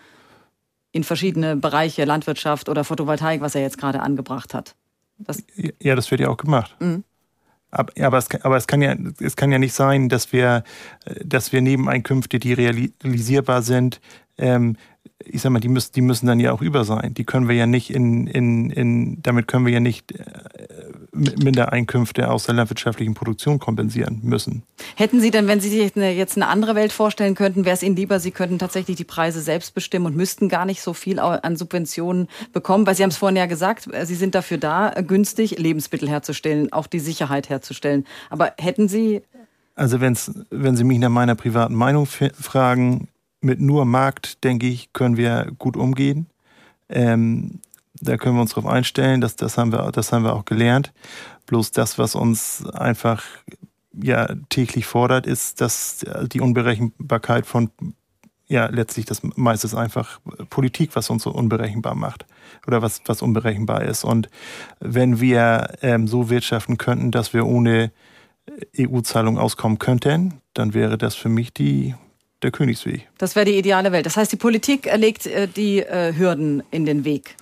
In 0.91 1.05
verschiedene 1.05 1.55
Bereiche, 1.55 2.05
Landwirtschaft 2.05 2.69
oder 2.69 2.83
Photovoltaik, 2.83 3.41
was 3.41 3.55
er 3.55 3.63
jetzt 3.63 3.79
gerade 3.79 4.01
angebracht 4.01 4.53
hat. 4.53 4.75
Das 5.21 5.43
ja, 5.81 5.95
das 5.95 6.11
wird 6.11 6.21
ja 6.21 6.29
auch 6.29 6.37
gemacht. 6.37 6.77
Mhm. 6.81 7.05
Aber, 7.71 7.93
aber, 8.01 8.19
es, 8.19 8.29
aber 8.43 8.57
es, 8.57 8.67
kann 8.67 8.83
ja, 8.83 8.97
es 9.21 9.37
kann 9.37 9.53
ja 9.53 9.59
nicht 9.59 9.75
sein, 9.75 10.09
dass 10.09 10.33
wir, 10.33 10.65
dass 11.25 11.53
wir 11.53 11.61
Nebeneinkünfte, 11.61 12.41
die 12.41 12.53
realisierbar 12.53 13.63
sind, 13.63 14.01
ähm, 14.39 14.77
ich 15.25 15.43
sag 15.43 15.51
mal, 15.51 15.61
die 15.61 15.69
müssen, 15.69 15.93
die 15.93 16.01
müssen 16.01 16.27
dann 16.27 16.41
ja 16.41 16.53
auch 16.53 16.63
über 16.63 16.85
sein. 16.85 17.15
Die 17.15 17.25
können 17.25 17.47
wir 17.47 17.55
ja 17.55 17.67
nicht 17.67 17.91
in, 17.91 18.27
in, 18.27 18.71
in 18.71 19.23
damit 19.23 19.49
können 19.49 19.67
wir 19.67 19.73
ja 19.73 19.81
nicht 19.81 20.13
äh, 20.13 20.25
Mindereinkünfte 21.13 22.31
aus 22.31 22.45
der 22.45 22.55
landwirtschaftlichen 22.55 23.15
Produktion 23.15 23.59
kompensieren 23.59 24.21
müssen. 24.23 24.63
Hätten 24.97 25.21
Sie 25.21 25.31
denn, 25.31 25.47
wenn 25.49 25.61
Sie 25.61 25.69
sich 25.69 25.95
jetzt 25.95 26.37
eine 26.37 26.49
andere 26.49 26.75
Welt 26.75 26.93
vorstellen 26.93 27.35
könnten, 27.35 27.65
wäre 27.65 27.75
es 27.75 27.83
Ihnen 27.83 27.97
lieber, 27.97 28.21
Sie 28.21 28.31
könnten 28.31 28.59
tatsächlich 28.59 28.97
die 28.97 29.05
Preise 29.05 29.41
selbst 29.41 29.75
bestimmen 29.75 30.07
und 30.07 30.17
müssten 30.17 30.49
gar 30.49 30.65
nicht 30.65 30.83
so 30.83 30.93
viel 30.93 31.19
an 31.19 31.57
Subventionen 31.57 32.29
bekommen? 32.53 32.87
Weil 32.87 32.95
Sie 32.95 33.03
haben 33.03 33.11
es 33.11 33.17
vorhin 33.17 33.37
ja 33.37 33.47
gesagt, 33.47 33.93
äh, 33.93 34.07
Sie 34.07 34.15
sind 34.15 34.35
dafür 34.35 34.59
da, 34.59 34.95
günstig 35.07 35.59
Lebensmittel 35.59 36.09
herzustellen, 36.09 36.73
auch 36.73 36.87
die 36.87 37.01
Sicherheit 37.01 37.49
herzustellen. 37.49 38.07
Aber 38.31 38.53
hätten 38.59 38.89
Sie 38.89 39.23
also 39.75 40.01
wenn's, 40.03 40.31
wenn 40.51 40.77
Sie 40.77 40.85
mich 40.85 40.99
nach 40.99 41.09
meiner 41.09 41.35
privaten 41.35 41.75
Meinung 41.75 42.05
fragen, 42.05 43.09
mit 43.41 43.61
nur 43.61 43.87
Markt, 43.87 44.45
denke 44.45 44.67
ich, 44.67 44.93
können 44.93 45.17
wir 45.17 45.53
gut 45.59 45.77
umgehen. 45.77 46.27
Ähm, 46.91 47.61
da 48.01 48.17
können 48.17 48.37
wir 48.37 48.43
uns 48.43 48.55
darauf 48.55 48.71
einstellen, 48.71 49.21
das, 49.21 49.37
das, 49.37 49.59
haben 49.59 49.73
wir, 49.73 49.91
das 49.93 50.13
haben 50.13 50.25
wir 50.25 50.35
auch 50.35 50.45
gelernt. 50.45 50.93
Bloß 51.47 51.73
das, 51.73 51.99
was 51.99 52.15
uns 52.15 52.67
einfach 52.67 53.23
ja, 53.93 54.35
täglich 54.49 54.87
fordert, 54.87 55.27
ist, 55.27 55.61
dass 55.61 56.05
die 56.33 56.41
Unberechenbarkeit 56.41 57.47
von, 57.47 57.71
ja, 58.47 58.67
letztlich 58.67 59.07
das 59.07 59.23
meiste 59.23 59.67
ist 59.67 59.75
einfach 59.75 60.21
Politik, 60.49 60.91
was 60.95 61.11
uns 61.11 61.25
so 61.25 61.31
unberechenbar 61.31 61.95
macht 61.95 62.27
oder 62.67 62.83
was, 62.83 63.03
was 63.07 63.23
unberechenbar 63.23 63.83
ist. 63.83 64.05
Und 64.05 64.29
wenn 64.79 65.21
wir 65.21 65.75
ähm, 65.83 66.07
so 66.09 66.31
wirtschaften 66.31 66.79
könnten, 66.79 67.11
dass 67.11 67.33
wir 67.35 67.47
ohne 67.47 67.93
EU-Zahlung 68.79 69.39
auskommen 69.39 69.79
könnten, 69.79 70.41
dann 70.55 70.75
wäre 70.75 70.99
das 70.99 71.15
für 71.15 71.29
mich 71.29 71.53
die 71.53 71.95
der 72.43 72.51
Königsweg. 72.51 73.07
Das 73.19 73.37
wäre 73.37 73.47
die 73.47 73.59
ideale 73.59 73.93
Welt. 73.93 74.07
Das 74.07 74.17
heißt, 74.17 74.33
die 74.33 74.37
Politik 74.37 74.91
legt 74.97 75.27
äh, 75.27 75.47
die 75.47 75.81
äh, 75.81 76.15
Hürden 76.17 76.63
in 76.71 76.87
den 76.87 77.05
Weg. 77.05 77.37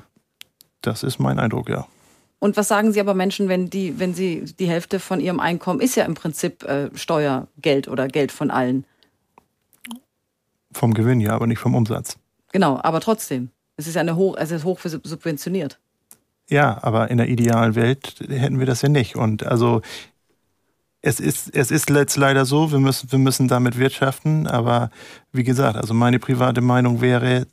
Das 0.83 1.03
ist 1.03 1.18
mein 1.18 1.39
Eindruck, 1.39 1.68
ja. 1.68 1.87
Und 2.41 2.57
was 2.57 2.68
sagen 2.68 2.93
Sie 2.93 3.01
aber 3.01 3.14
Menschen, 3.14 3.49
wenn 3.49 3.68
die, 3.68 3.99
wenn 3.99 4.14
sie 4.14 4.45
die 4.45 4.68
Hälfte 4.68 5.01
von 5.01 5.18
ihrem 5.18 5.41
Einkommen 5.41 5.81
ist 5.81 5.97
ja 5.97 6.05
im 6.05 6.14
Prinzip 6.14 6.62
äh, 6.62 6.89
Steuergeld 6.95 7.89
oder 7.89 8.07
Geld 8.07 8.31
von 8.31 8.51
allen? 8.51 8.85
Vom 10.72 10.95
Gewinn 10.95 11.20
ja, 11.20 11.33
aber 11.33 11.49
nicht 11.49 11.59
vom 11.59 11.74
Umsatz. 11.74 12.16
Genau, 12.53 12.79
aber 12.83 13.01
trotzdem. 13.01 13.51
Es 13.76 13.87
ist 13.87 13.95
ja 13.95 14.01
eine 14.01 14.16
hoch, 14.16 14.37
es 14.39 14.51
ist 14.51 14.64
hoch 14.64 14.79
subventioniert. 14.83 15.79
Ja, 16.49 16.79
aber 16.83 17.11
in 17.11 17.18
der 17.18 17.29
idealen 17.29 17.74
Welt 17.74 18.14
hätten 18.29 18.59
wir 18.59 18.66
das 18.66 18.83
ja 18.83 18.89
nicht. 18.89 19.16
Und 19.16 19.45
also 19.45 19.83
es 21.03 21.20
ist, 21.20 21.55
es 21.55 21.70
ist 21.70 21.91
jetzt 21.91 22.16
leider 22.16 22.45
so, 22.45 22.72
wir 22.72 22.79
müssen, 22.79 23.11
wir 23.12 23.18
müssen 23.18 23.49
damit 23.49 23.79
wirtschaften, 23.79 24.47
aber 24.47 24.91
wie 25.33 25.45
gesagt, 25.45 25.76
also 25.76 25.95
meine 25.95 26.18
private 26.18 26.61
Meinung 26.61 27.01
wäre, 27.01 27.47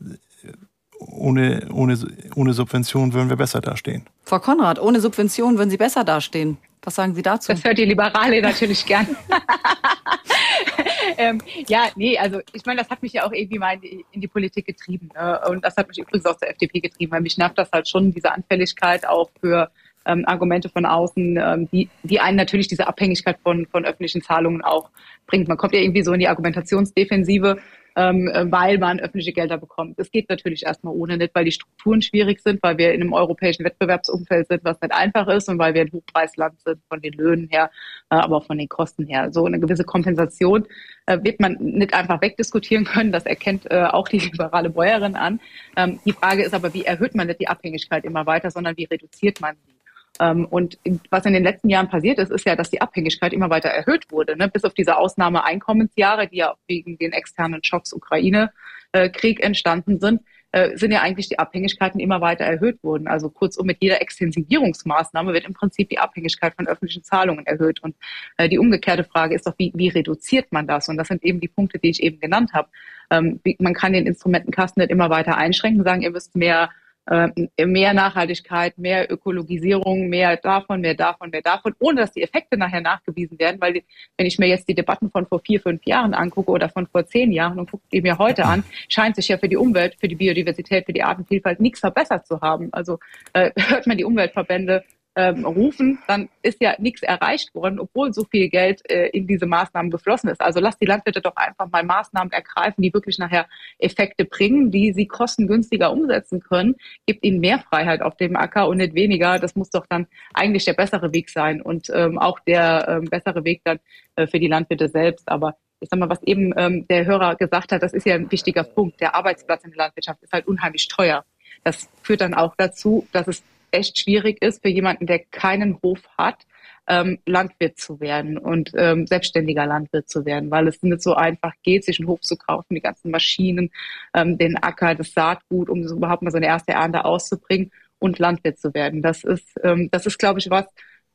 ohne, 0.99 1.67
ohne, 1.73 1.97
ohne 2.35 2.53
Subvention 2.53 3.13
würden 3.13 3.29
wir 3.29 3.37
besser 3.37 3.61
dastehen. 3.61 4.05
Frau 4.23 4.39
Konrad, 4.39 4.79
ohne 4.79 4.99
Subvention 4.99 5.57
würden 5.57 5.69
Sie 5.69 5.77
besser 5.77 6.03
dastehen. 6.03 6.57
Was 6.81 6.95
sagen 6.95 7.15
Sie 7.15 7.21
dazu? 7.21 7.51
Das 7.51 7.63
hört 7.63 7.77
die 7.77 7.85
Liberale 7.85 8.41
natürlich 8.41 8.85
gern. 8.85 9.07
ähm, 11.17 11.41
ja, 11.67 11.87
nee, 11.95 12.17
also 12.17 12.39
ich 12.53 12.65
meine, 12.65 12.81
das 12.81 12.89
hat 12.89 13.01
mich 13.01 13.13
ja 13.13 13.25
auch 13.25 13.31
irgendwie 13.31 13.57
mal 13.57 13.73
in 13.73 13.81
die, 13.81 14.05
in 14.11 14.21
die 14.21 14.27
Politik 14.27 14.67
getrieben. 14.67 15.09
Ne? 15.15 15.41
Und 15.49 15.65
das 15.65 15.75
hat 15.77 15.87
mich 15.87 15.97
übrigens 15.97 16.25
auch 16.25 16.37
zur 16.37 16.49
FDP 16.49 16.81
getrieben, 16.81 17.11
weil 17.11 17.21
mich 17.21 17.37
nervt 17.37 17.57
das 17.57 17.71
halt 17.71 17.87
schon, 17.87 18.11
diese 18.13 18.31
Anfälligkeit 18.31 19.07
auch 19.07 19.29
für 19.41 19.71
ähm, 20.05 20.23
Argumente 20.27 20.69
von 20.69 20.85
außen, 20.85 21.37
ähm, 21.37 21.69
die, 21.71 21.89
die 22.03 22.19
einen 22.19 22.37
natürlich 22.37 22.67
diese 22.67 22.87
Abhängigkeit 22.87 23.37
von, 23.41 23.65
von 23.65 23.85
öffentlichen 23.85 24.21
Zahlungen 24.21 24.61
auch 24.61 24.89
bringt. 25.25 25.47
Man 25.47 25.57
kommt 25.57 25.73
ja 25.73 25.81
irgendwie 25.81 26.03
so 26.03 26.13
in 26.13 26.19
die 26.19 26.27
Argumentationsdefensive, 26.27 27.57
ähm, 27.95 28.29
weil 28.51 28.77
man 28.77 28.99
öffentliche 28.99 29.33
Gelder 29.33 29.57
bekommt. 29.57 29.97
Das 29.97 30.11
geht 30.11 30.29
natürlich 30.29 30.65
erstmal 30.65 30.93
ohne 30.93 31.17
nicht, 31.17 31.33
weil 31.33 31.45
die 31.45 31.51
Strukturen 31.51 32.01
schwierig 32.01 32.41
sind, 32.41 32.61
weil 32.61 32.77
wir 32.77 32.93
in 32.93 33.01
einem 33.01 33.13
europäischen 33.13 33.63
Wettbewerbsumfeld 33.63 34.47
sind, 34.47 34.63
was 34.63 34.81
nicht 34.81 34.93
einfach 34.93 35.27
ist 35.27 35.47
und 35.47 35.59
weil 35.59 35.73
wir 35.73 35.81
ein 35.81 35.91
Hochpreisland 35.91 36.59
sind 36.61 36.81
von 36.89 37.01
den 37.01 37.13
Löhnen 37.13 37.47
her, 37.49 37.71
äh, 38.09 38.15
aber 38.15 38.37
auch 38.37 38.45
von 38.45 38.57
den 38.57 38.69
Kosten 38.69 39.05
her. 39.05 39.31
So 39.31 39.45
eine 39.45 39.59
gewisse 39.59 39.83
Kompensation 39.83 40.65
äh, 41.05 41.19
wird 41.23 41.39
man 41.39 41.53
nicht 41.59 41.93
einfach 41.93 42.21
wegdiskutieren 42.21 42.85
können. 42.85 43.11
Das 43.11 43.25
erkennt 43.25 43.69
äh, 43.71 43.85
auch 43.85 44.07
die 44.07 44.19
liberale 44.19 44.69
Bäuerin 44.69 45.15
an. 45.15 45.39
Ähm, 45.77 45.99
die 46.05 46.13
Frage 46.13 46.43
ist 46.43 46.53
aber, 46.53 46.73
wie 46.73 46.85
erhöht 46.85 47.15
man 47.15 47.27
nicht 47.27 47.39
die 47.39 47.47
Abhängigkeit 47.47 48.03
immer 48.03 48.25
weiter, 48.25 48.51
sondern 48.51 48.75
wie 48.77 48.85
reduziert 48.85 49.39
man 49.39 49.55
sie? 49.65 49.74
Ähm, 50.19 50.45
und 50.45 50.77
was 51.09 51.25
in 51.25 51.33
den 51.33 51.43
letzten 51.43 51.69
Jahren 51.69 51.89
passiert 51.89 52.19
ist, 52.19 52.31
ist 52.31 52.45
ja, 52.45 52.55
dass 52.55 52.69
die 52.69 52.81
Abhängigkeit 52.81 53.33
immer 53.33 53.49
weiter 53.49 53.69
erhöht 53.69 54.11
wurde. 54.11 54.37
Ne? 54.37 54.47
Bis 54.47 54.63
auf 54.63 54.73
diese 54.73 54.97
Ausnahmeeinkommensjahre, 54.97 56.27
die 56.27 56.37
ja 56.37 56.55
wegen 56.67 56.97
den 56.97 57.11
externen 57.11 57.63
Schocks 57.63 57.93
Ukraine-Krieg 57.93 59.43
entstanden 59.43 59.99
sind, 59.99 60.21
äh, 60.55 60.77
sind 60.77 60.91
ja 60.93 61.01
eigentlich 61.01 61.27
die 61.27 61.37
Abhängigkeiten 61.37 61.99
immer 61.99 62.21
weiter 62.21 62.45
erhöht 62.45 62.81
worden. 62.81 63.09
Also 63.09 63.29
kurzum, 63.29 63.67
mit 63.67 63.79
jeder 63.81 64.01
Extensivierungsmaßnahme 64.01 65.33
wird 65.33 65.45
im 65.45 65.53
Prinzip 65.53 65.89
die 65.89 65.99
Abhängigkeit 65.99 66.55
von 66.55 66.65
öffentlichen 66.65 67.03
Zahlungen 67.03 67.45
erhöht. 67.45 67.83
Und 67.83 67.93
äh, 68.37 68.47
die 68.47 68.57
umgekehrte 68.57 69.03
Frage 69.03 69.35
ist 69.35 69.45
doch, 69.45 69.55
wie, 69.57 69.73
wie 69.75 69.89
reduziert 69.89 70.53
man 70.53 70.65
das? 70.65 70.87
Und 70.87 70.95
das 70.95 71.09
sind 71.09 71.25
eben 71.25 71.41
die 71.41 71.49
Punkte, 71.49 71.77
die 71.77 71.89
ich 71.89 72.01
eben 72.01 72.21
genannt 72.21 72.53
habe. 72.53 72.69
Ähm, 73.09 73.41
man 73.59 73.73
kann 73.73 73.91
den 73.91 74.07
Instrumentenkasten 74.07 74.79
nicht 74.79 74.91
immer 74.91 75.09
weiter 75.09 75.35
einschränken, 75.35 75.83
sagen, 75.83 76.03
ihr 76.03 76.11
müsst 76.11 76.37
mehr 76.37 76.69
äh, 76.69 76.84
mehr 77.07 77.93
Nachhaltigkeit, 77.93 78.77
mehr 78.77 79.11
Ökologisierung, 79.11 80.09
mehr 80.09 80.37
davon, 80.37 80.81
mehr 80.81 80.95
davon, 80.95 81.29
mehr 81.29 81.41
davon, 81.41 81.75
ohne 81.79 82.01
dass 82.01 82.11
die 82.11 82.23
Effekte 82.23 82.57
nachher 82.57 82.81
nachgewiesen 82.81 83.37
werden. 83.37 83.61
Weil 83.61 83.83
wenn 84.17 84.25
ich 84.25 84.39
mir 84.39 84.47
jetzt 84.47 84.67
die 84.67 84.73
Debatten 84.73 85.11
von 85.11 85.27
vor 85.27 85.39
vier, 85.39 85.61
fünf 85.61 85.85
Jahren 85.85 86.13
angucke 86.13 86.51
oder 86.51 86.69
von 86.69 86.87
vor 86.87 87.05
zehn 87.05 87.31
Jahren 87.31 87.59
und 87.59 87.69
gucke 87.69 87.83
die 87.91 88.01
mir 88.01 88.17
heute 88.17 88.45
an, 88.45 88.63
scheint 88.89 89.15
sich 89.15 89.27
ja 89.27 89.37
für 89.37 89.49
die 89.49 89.57
Umwelt, 89.57 89.95
für 89.99 90.07
die 90.07 90.15
Biodiversität, 90.15 90.85
für 90.85 90.93
die 90.93 91.03
Artenvielfalt 91.03 91.59
nichts 91.59 91.79
verbessert 91.79 92.25
zu 92.25 92.41
haben. 92.41 92.69
Also 92.71 92.99
äh, 93.33 93.51
hört 93.59 93.85
man 93.85 93.97
die 93.97 94.05
Umweltverbände 94.05 94.83
ähm, 95.15 95.45
rufen, 95.45 95.99
dann 96.07 96.29
ist 96.41 96.61
ja 96.61 96.75
nichts 96.77 97.01
erreicht 97.01 97.55
worden, 97.55 97.79
obwohl 97.79 98.13
so 98.13 98.25
viel 98.25 98.49
Geld 98.49 98.81
äh, 98.89 99.07
in 99.09 99.27
diese 99.27 99.45
Maßnahmen 99.45 99.89
geflossen 99.89 100.29
ist. 100.29 100.41
Also 100.41 100.59
lasst 100.59 100.81
die 100.81 100.85
Landwirte 100.85 101.21
doch 101.21 101.35
einfach 101.35 101.69
mal 101.71 101.83
Maßnahmen 101.83 102.31
ergreifen, 102.33 102.81
die 102.81 102.93
wirklich 102.93 103.17
nachher 103.17 103.47
Effekte 103.79 104.25
bringen, 104.25 104.71
die 104.71 104.93
sie 104.93 105.07
kostengünstiger 105.07 105.91
umsetzen 105.91 106.41
können. 106.41 106.75
Gibt 107.05 107.23
ihnen 107.23 107.39
mehr 107.39 107.59
Freiheit 107.59 108.01
auf 108.01 108.17
dem 108.17 108.35
Acker 108.35 108.67
und 108.67 108.77
nicht 108.77 108.93
weniger. 108.93 109.39
Das 109.39 109.55
muss 109.55 109.69
doch 109.69 109.85
dann 109.87 110.07
eigentlich 110.33 110.65
der 110.65 110.73
bessere 110.73 111.13
Weg 111.13 111.29
sein 111.29 111.61
und 111.61 111.89
ähm, 111.93 112.17
auch 112.17 112.39
der 112.41 112.87
ähm, 112.87 113.05
bessere 113.05 113.45
Weg 113.45 113.61
dann 113.63 113.79
äh, 114.15 114.27
für 114.27 114.39
die 114.39 114.47
Landwirte 114.47 114.89
selbst. 114.89 115.29
Aber 115.29 115.55
ich 115.79 115.89
sag 115.89 115.99
mal, 115.99 116.09
was 116.09 116.23
eben 116.23 116.53
ähm, 116.57 116.87
der 116.87 117.05
Hörer 117.05 117.35
gesagt 117.35 117.71
hat, 117.71 117.83
das 117.83 117.93
ist 117.93 118.05
ja 118.05 118.15
ein 118.15 118.31
wichtiger 118.31 118.63
Punkt. 118.63 118.99
Der 118.99 119.15
Arbeitsplatz 119.15 119.63
in 119.63 119.71
der 119.71 119.77
Landwirtschaft 119.85 120.21
ist 120.23 120.33
halt 120.33 120.47
unheimlich 120.47 120.87
teuer. 120.87 121.23
Das 121.63 121.89
führt 122.03 122.21
dann 122.21 122.33
auch 122.33 122.55
dazu, 122.57 123.07
dass 123.11 123.27
es 123.27 123.43
echt 123.71 123.97
schwierig 123.99 124.41
ist 124.41 124.61
für 124.61 124.69
jemanden, 124.69 125.05
der 125.05 125.19
keinen 125.19 125.79
Hof 125.81 125.99
hat, 126.17 126.45
ähm, 126.87 127.19
Landwirt 127.25 127.79
zu 127.79 127.99
werden 127.99 128.37
und 128.37 128.71
ähm, 128.75 129.07
selbstständiger 129.07 129.65
Landwirt 129.65 130.07
zu 130.09 130.25
werden, 130.25 130.51
weil 130.51 130.67
es 130.67 130.83
nicht 130.83 131.01
so 131.01 131.15
einfach 131.15 131.53
geht, 131.63 131.83
sich 131.83 131.99
einen 131.99 132.07
Hof 132.07 132.21
zu 132.21 132.37
kaufen, 132.37 132.75
die 132.75 132.81
ganzen 132.81 133.11
Maschinen, 133.11 133.71
ähm, 134.13 134.37
den 134.37 134.57
Acker, 134.57 134.95
das 134.95 135.13
Saatgut, 135.13 135.69
um 135.69 135.83
überhaupt 135.83 136.21
mal 136.21 136.31
seine 136.31 136.47
erste 136.47 136.73
Ernte 136.73 137.05
auszubringen 137.05 137.71
und 137.99 138.19
Landwirt 138.19 138.59
zu 138.59 138.73
werden. 138.73 139.01
Das 139.01 139.23
ist, 139.23 139.59
ähm, 139.63 139.89
das 139.91 140.05
ist, 140.05 140.19
glaube 140.19 140.39
ich, 140.39 140.49
was, 140.49 140.65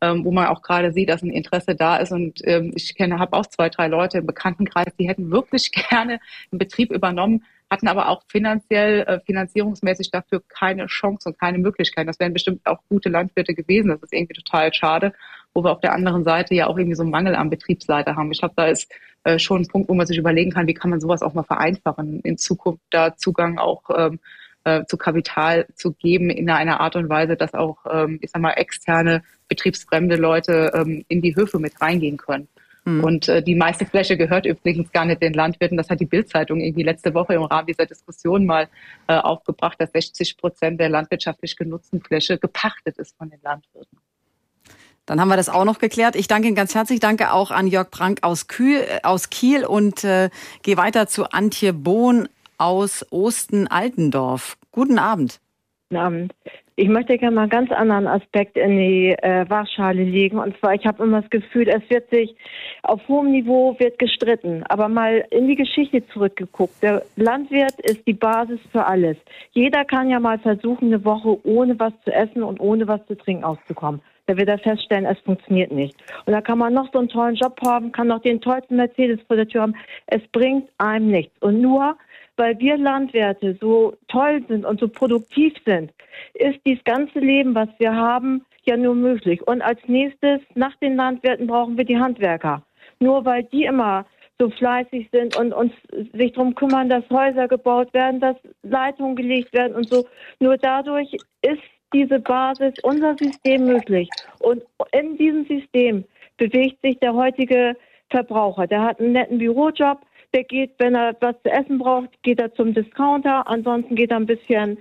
ähm, 0.01 0.25
wo 0.25 0.33
man 0.33 0.47
auch 0.47 0.63
gerade 0.63 0.93
sieht, 0.93 1.09
dass 1.09 1.23
ein 1.23 1.31
Interesse 1.31 1.75
da 1.75 1.97
ist. 1.97 2.13
Und 2.13 2.41
ähm, 2.45 2.73
ich 2.75 2.95
kenne, 2.95 3.19
habe 3.19 3.37
auch 3.37 3.47
zwei, 3.47 3.69
drei 3.69 3.89
Leute 3.89 4.19
im 4.19 4.27
Bekanntenkreis, 4.27 4.95
die 4.99 5.09
hätten 5.09 5.31
wirklich 5.31 5.71
gerne 5.91 6.21
einen 6.51 6.59
Betrieb 6.59 6.91
übernommen, 6.91 7.45
hatten 7.71 7.89
aber 7.89 8.09
auch 8.09 8.23
finanziell, 8.29 9.01
äh, 9.03 9.21
finanzierungsmäßig 9.21 10.11
dafür 10.11 10.43
keine 10.49 10.87
Chance 10.87 11.29
und 11.29 11.39
keine 11.39 11.59
Möglichkeit. 11.59 12.09
Das 12.09 12.19
wären 12.19 12.33
bestimmt 12.33 12.67
auch 12.67 12.81
gute 12.89 13.09
Landwirte 13.09 13.55
gewesen. 13.55 13.89
Das 13.89 14.03
ist 14.03 14.13
irgendwie 14.13 14.35
total 14.35 14.73
schade, 14.75 15.13
wo 15.55 15.63
wir 15.63 15.71
auf 15.71 15.81
der 15.81 15.93
anderen 15.93 16.25
Seite 16.25 16.55
ja 16.55 16.67
auch 16.67 16.79
irgendwie 16.79 16.97
so 16.97 17.03
einen 17.03 17.13
Mangel 17.13 17.35
am 17.35 17.51
Betriebsleiter 17.51 18.17
haben. 18.17 18.33
Ich 18.33 18.41
glaube, 18.41 18.55
da 18.57 18.67
ist 18.67 18.91
äh, 19.25 19.39
schon 19.39 19.63
ein 19.63 19.69
Punkt, 19.69 19.89
wo 19.89 19.95
man 19.95 20.07
sich 20.07 20.19
überlegen 20.19 20.51
kann, 20.51 20.67
wie 20.67 20.75
kann 20.75 20.91
man 20.91 21.01
sowas 21.01 21.23
auch 21.23 21.35
mal 21.35 21.43
vereinfachen, 21.43 22.21
in 22.21 22.39
Zukunft 22.39 22.83
da 22.91 23.17
Zugang 23.17 23.59
auch 23.59 23.83
ähm, 23.95 24.19
äh, 24.65 24.85
zu 24.87 24.97
Kapital 24.97 25.67
zu 25.75 25.93
geben 25.93 26.31
in 26.31 26.51
einer 26.51 26.81
Art 26.81 26.97
und 26.97 27.09
Weise, 27.09 27.37
dass 27.37 27.55
auch, 27.55 27.79
ähm, 27.91 28.19
ich 28.23 28.31
sag 28.31 28.43
mal, 28.43 28.53
externe, 28.53 29.23
betriebsfremde 29.49 30.17
Leute 30.17 30.73
ähm, 30.75 31.05
in 31.09 31.23
die 31.23 31.35
Höfe 31.35 31.59
mit 31.59 31.81
reingehen 31.81 32.17
können. 32.17 32.49
Mhm. 32.85 33.05
Und 33.05 33.29
äh, 33.29 33.43
die 33.43 33.55
meiste 33.55 33.85
Fläche 33.85 34.17
gehört 34.17 34.47
übrigens 34.47 34.91
gar 34.93 35.05
nicht 35.05 35.23
den 35.23 35.35
Landwirten. 35.35 35.77
Das 35.77 35.91
hat 35.91 36.01
die 36.01 36.07
Bildzeitung 36.07 36.61
irgendwie 36.61 36.83
letzte 36.83 37.15
Woche 37.15 37.35
im 37.35 37.43
Rahmen 37.43 37.67
dieser 37.67 37.87
Diskussion 37.87 38.47
mal 38.47 38.69
äh, 39.07 39.15
aufgebracht, 39.15 39.81
dass 39.81 39.93
60 39.93 40.37
Prozent 40.37 40.81
der 40.81 40.89
landwirtschaftlich 40.89 41.57
genutzten 41.57 42.01
Fläche 42.01 42.39
gepachtet 42.39 42.99
ist 42.99 43.17
von 43.17 43.31
den 43.31 43.41
Landwirten. 43.43 43.99
Dann 45.07 45.21
haben 45.21 45.29
wir 45.29 45.37
das 45.37 45.49
auch 45.49 45.65
noch 45.65 45.79
geklärt. 45.79 46.15
Ich 46.15 46.29
danke 46.29 46.47
Ihnen 46.47 46.55
ganz 46.55 46.75
herzlich. 46.75 47.01
Danke 47.01 47.33
auch 47.33 47.51
an 47.51 47.67
Jörg 47.67 47.91
Brank 47.91 48.21
aus, 48.23 48.47
Kühl, 48.47 48.81
äh, 48.81 49.01
aus 49.03 49.31
Kiel 49.31 49.65
und 49.65 50.05
äh, 50.05 50.31
gehe 50.63 50.77
weiter 50.77 51.07
zu 51.07 51.31
Antje 51.31 51.73
Bohn 51.73 52.29
aus 52.61 53.07
Osten-Altendorf. 53.11 54.59
Guten 54.71 54.99
Abend. 54.99 55.41
Guten 55.89 56.01
Abend. 56.01 56.35
Ich 56.77 56.89
möchte 56.89 57.19
gerne 57.19 57.35
mal 57.35 57.43
einen 57.43 57.51
ganz 57.51 57.71
anderen 57.73 58.07
Aspekt 58.07 58.57
in 58.57 58.79
die 58.79 59.11
äh, 59.11 59.45
Waagschale 59.51 60.03
legen. 60.03 60.39
Und 60.39 60.57
zwar, 60.59 60.75
ich 60.75 60.87
habe 60.87 61.03
immer 61.03 61.21
das 61.21 61.31
Gefühl, 61.31 61.69
es 61.69 61.83
wird 61.91 62.09
sich 62.11 62.35
auf 62.83 63.07
hohem 63.09 63.33
Niveau 63.33 63.75
wird 63.79 63.99
gestritten. 63.99 64.63
Aber 64.69 64.89
mal 64.89 65.25
in 65.31 65.49
die 65.49 65.57
Geschichte 65.57 66.07
zurückgeguckt. 66.09 66.83
Der 66.83 67.03
Landwirt 67.17 67.79
ist 67.83 68.07
die 68.07 68.15
Basis 68.15 68.61
für 68.73 68.87
alles. 68.87 69.17
Jeder 69.53 69.85
kann 69.85 70.09
ja 70.09 70.21
mal 70.21 70.39
versuchen, 70.39 70.87
eine 70.87 71.05
Woche 71.05 71.39
ohne 71.45 71.79
was 71.79 71.93
zu 72.05 72.13
essen 72.13 72.43
und 72.43 72.61
ohne 72.61 72.87
was 72.89 73.05
zu 73.07 73.17
trinken 73.17 73.45
auszukommen. 73.45 74.01
Da 74.27 74.37
wird 74.37 74.49
er 74.49 74.59
feststellen, 74.59 75.07
es 75.07 75.19
funktioniert 75.21 75.73
nicht. 75.73 75.97
Und 76.25 76.33
da 76.33 76.41
kann 76.41 76.59
man 76.59 76.73
noch 76.73 76.91
so 76.93 77.01
einen 77.01 77.09
tollen 77.09 77.35
Job 77.35 77.59
haben, 77.65 77.91
kann 77.91 78.07
noch 78.07 78.23
den 78.23 78.41
tollsten 78.41 78.77
Mercedes 78.77 79.19
vor 79.27 79.37
der 79.37 79.49
Tür 79.49 79.63
haben. 79.63 79.75
Es 80.07 80.23
bringt 80.29 80.69
einem 80.79 81.11
nichts. 81.11 81.37
Und 81.43 81.61
nur 81.61 81.97
weil 82.41 82.59
wir 82.59 82.79
Landwirte 82.79 83.59
so 83.61 83.93
toll 84.09 84.43
sind 84.49 84.65
und 84.65 84.81
so 84.81 84.89
produktiv 84.89 85.53
sind, 85.67 85.93
ist 86.33 86.59
dieses 86.65 86.83
ganze 86.85 87.19
Leben, 87.19 87.55
was 87.55 87.69
wir 87.79 87.95
haben, 87.95 88.47
ja 88.65 88.79
nur 88.79 88.95
möglich. 88.95 89.47
Und 89.47 89.61
als 89.61 89.79
nächstes, 89.87 90.41
nach 90.55 90.75
den 90.77 90.97
Landwirten, 90.97 91.47
brauchen 91.47 91.77
wir 91.77 91.85
die 91.85 91.99
Handwerker. 91.99 92.63
Nur 92.99 93.27
weil 93.27 93.45
die 93.45 93.65
immer 93.65 94.07
so 94.39 94.49
fleißig 94.49 95.11
sind 95.13 95.37
und 95.37 95.53
uns 95.53 95.73
sich 96.15 96.33
darum 96.33 96.55
kümmern, 96.55 96.89
dass 96.89 97.09
Häuser 97.11 97.47
gebaut 97.47 97.93
werden, 97.93 98.21
dass 98.21 98.37
Leitungen 98.63 99.17
gelegt 99.17 99.53
werden 99.53 99.77
und 99.77 99.87
so. 99.91 100.07
Nur 100.39 100.57
dadurch 100.57 101.13
ist 101.43 101.63
diese 101.93 102.21
Basis, 102.21 102.73
unser 102.83 103.17
System 103.19 103.67
möglich. 103.67 104.09
Und 104.39 104.63
in 104.93 105.19
diesem 105.19 105.45
System 105.45 106.05
bewegt 106.39 106.81
sich 106.81 106.99
der 107.01 107.13
heutige 107.13 107.77
Verbraucher. 108.09 108.67
Der 108.67 108.83
hat 108.83 108.99
einen 108.99 109.13
netten 109.13 109.39
Bürojob, 109.39 110.01
der 110.35 110.45
geht, 110.45 110.73
wenn 110.79 110.95
er 110.95 111.17
was 111.21 111.37
zu 111.43 111.51
essen 111.51 111.79
braucht, 111.79 112.11
geht 112.23 112.41
er 112.41 112.55
zum 112.55 112.75
Discounter. 112.75 113.49
Ansonsten 113.49 113.95
geht 113.95 114.11
er 114.11 114.19
ein 114.19 114.27
bisschen 114.27 114.79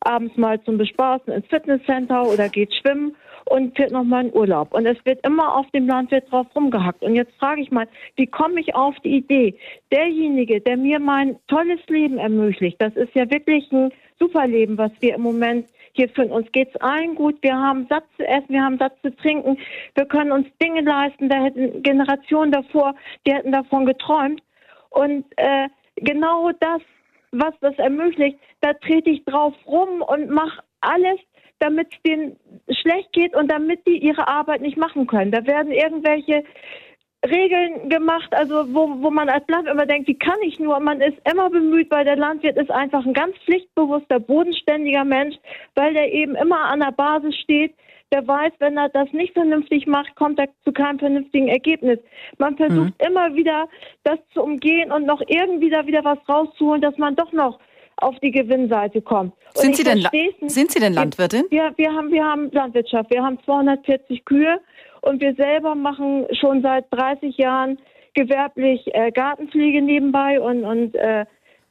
abends 0.00 0.36
mal 0.36 0.62
zum 0.62 0.78
Bespaßen 0.78 1.32
ins 1.32 1.46
Fitnesscenter 1.46 2.26
oder 2.26 2.48
geht 2.48 2.74
schwimmen 2.74 3.14
und 3.46 3.76
fährt 3.76 3.90
nochmal 3.90 4.26
in 4.26 4.34
Urlaub. 4.34 4.72
Und 4.74 4.86
es 4.86 4.96
wird 5.04 5.24
immer 5.26 5.56
auf 5.56 5.70
dem 5.72 5.86
Landwirt 5.86 6.30
drauf 6.30 6.46
rumgehackt. 6.54 7.02
Und 7.02 7.14
jetzt 7.14 7.34
frage 7.38 7.60
ich 7.62 7.70
mal, 7.70 7.86
wie 8.16 8.26
komme 8.26 8.60
ich 8.60 8.74
auf 8.74 8.94
die 9.00 9.16
Idee? 9.16 9.58
Derjenige, 9.92 10.60
der 10.60 10.76
mir 10.76 11.00
mein 11.00 11.36
tolles 11.48 11.80
Leben 11.88 12.18
ermöglicht, 12.18 12.80
das 12.80 12.94
ist 12.96 13.14
ja 13.14 13.30
wirklich 13.30 13.70
ein 13.72 13.92
super 14.18 14.46
Leben, 14.46 14.78
was 14.78 14.92
wir 15.00 15.14
im 15.14 15.22
Moment 15.22 15.66
hier 15.92 16.08
führen. 16.10 16.30
Uns 16.30 16.50
geht's 16.52 16.76
allen 16.76 17.14
gut. 17.14 17.36
Wir 17.42 17.56
haben 17.56 17.86
Satz 17.88 18.04
zu 18.16 18.26
essen, 18.26 18.50
wir 18.50 18.62
haben 18.62 18.78
Satz 18.78 18.94
zu 19.02 19.14
trinken. 19.16 19.58
Wir 19.94 20.04
können 20.04 20.32
uns 20.32 20.46
Dinge 20.62 20.82
leisten. 20.82 21.28
Da 21.28 21.42
hätten 21.42 21.82
Generationen 21.82 22.52
davor, 22.52 22.94
die 23.26 23.32
hätten 23.32 23.52
davon 23.52 23.86
geträumt. 23.86 24.40
Und 24.90 25.24
äh, 25.36 25.68
genau 25.96 26.50
das, 26.60 26.82
was 27.32 27.54
das 27.60 27.76
ermöglicht, 27.78 28.38
da 28.60 28.74
trete 28.74 29.10
ich 29.10 29.24
drauf 29.24 29.54
rum 29.66 30.02
und 30.02 30.30
mache 30.30 30.62
alles, 30.80 31.20
damit 31.58 31.88
es 31.92 32.02
denen 32.02 32.36
schlecht 32.70 33.12
geht 33.12 33.34
und 33.34 33.50
damit 33.50 33.86
die 33.86 33.98
ihre 33.98 34.26
Arbeit 34.28 34.62
nicht 34.62 34.76
machen 34.76 35.06
können. 35.06 35.30
Da 35.30 35.46
werden 35.46 35.72
irgendwelche 35.72 36.42
Regeln 37.24 37.90
gemacht, 37.90 38.32
also 38.32 38.72
wo, 38.74 39.02
wo 39.02 39.10
man 39.10 39.28
als 39.28 39.46
Landwirt 39.46 39.74
immer 39.74 39.86
denkt, 39.86 40.08
wie 40.08 40.18
kann 40.18 40.40
ich 40.42 40.58
nur? 40.58 40.80
Man 40.80 41.02
ist 41.02 41.18
immer 41.30 41.50
bemüht, 41.50 41.90
weil 41.90 42.04
der 42.04 42.16
Landwirt 42.16 42.56
ist 42.56 42.70
einfach 42.70 43.04
ein 43.04 43.12
ganz 43.12 43.36
pflichtbewusster, 43.44 44.20
bodenständiger 44.20 45.04
Mensch, 45.04 45.36
weil 45.74 45.92
der 45.92 46.12
eben 46.12 46.34
immer 46.34 46.64
an 46.64 46.80
der 46.80 46.92
Basis 46.92 47.36
steht 47.36 47.74
der 48.12 48.26
weiß, 48.26 48.52
wenn 48.58 48.76
er 48.76 48.88
das 48.88 49.12
nicht 49.12 49.34
vernünftig 49.34 49.86
macht, 49.86 50.14
kommt 50.16 50.38
er 50.38 50.48
zu 50.64 50.72
keinem 50.72 50.98
vernünftigen 50.98 51.48
Ergebnis. 51.48 51.98
Man 52.38 52.56
versucht 52.56 52.94
mhm. 53.00 53.06
immer 53.06 53.34
wieder, 53.34 53.68
das 54.04 54.18
zu 54.34 54.42
umgehen 54.42 54.90
und 54.90 55.06
noch 55.06 55.22
irgendwie 55.26 55.70
da 55.70 55.86
wieder 55.86 56.04
was 56.04 56.18
rauszuholen, 56.28 56.82
dass 56.82 56.96
man 56.98 57.14
doch 57.16 57.32
noch 57.32 57.58
auf 57.96 58.18
die 58.20 58.30
Gewinnseite 58.30 59.02
kommt. 59.02 59.34
Sind 59.54 59.76
Sie, 59.76 59.84
denn, 59.84 60.06
sind 60.48 60.70
Sie 60.70 60.80
denn 60.80 60.94
Landwirtin? 60.94 61.44
Ja, 61.50 61.70
wir 61.76 61.92
haben, 61.92 62.10
wir 62.10 62.24
haben 62.24 62.50
Landwirtschaft. 62.50 63.10
Wir 63.10 63.22
haben 63.22 63.38
240 63.44 64.24
Kühe 64.24 64.60
und 65.02 65.20
wir 65.20 65.34
selber 65.34 65.74
machen 65.74 66.26
schon 66.32 66.62
seit 66.62 66.86
30 66.92 67.36
Jahren 67.36 67.78
gewerblich 68.14 68.82
äh, 68.94 69.12
Gartenpflege 69.12 69.82
nebenbei 69.82 70.40
und, 70.40 70.64
und 70.64 70.94
äh, 70.96 71.26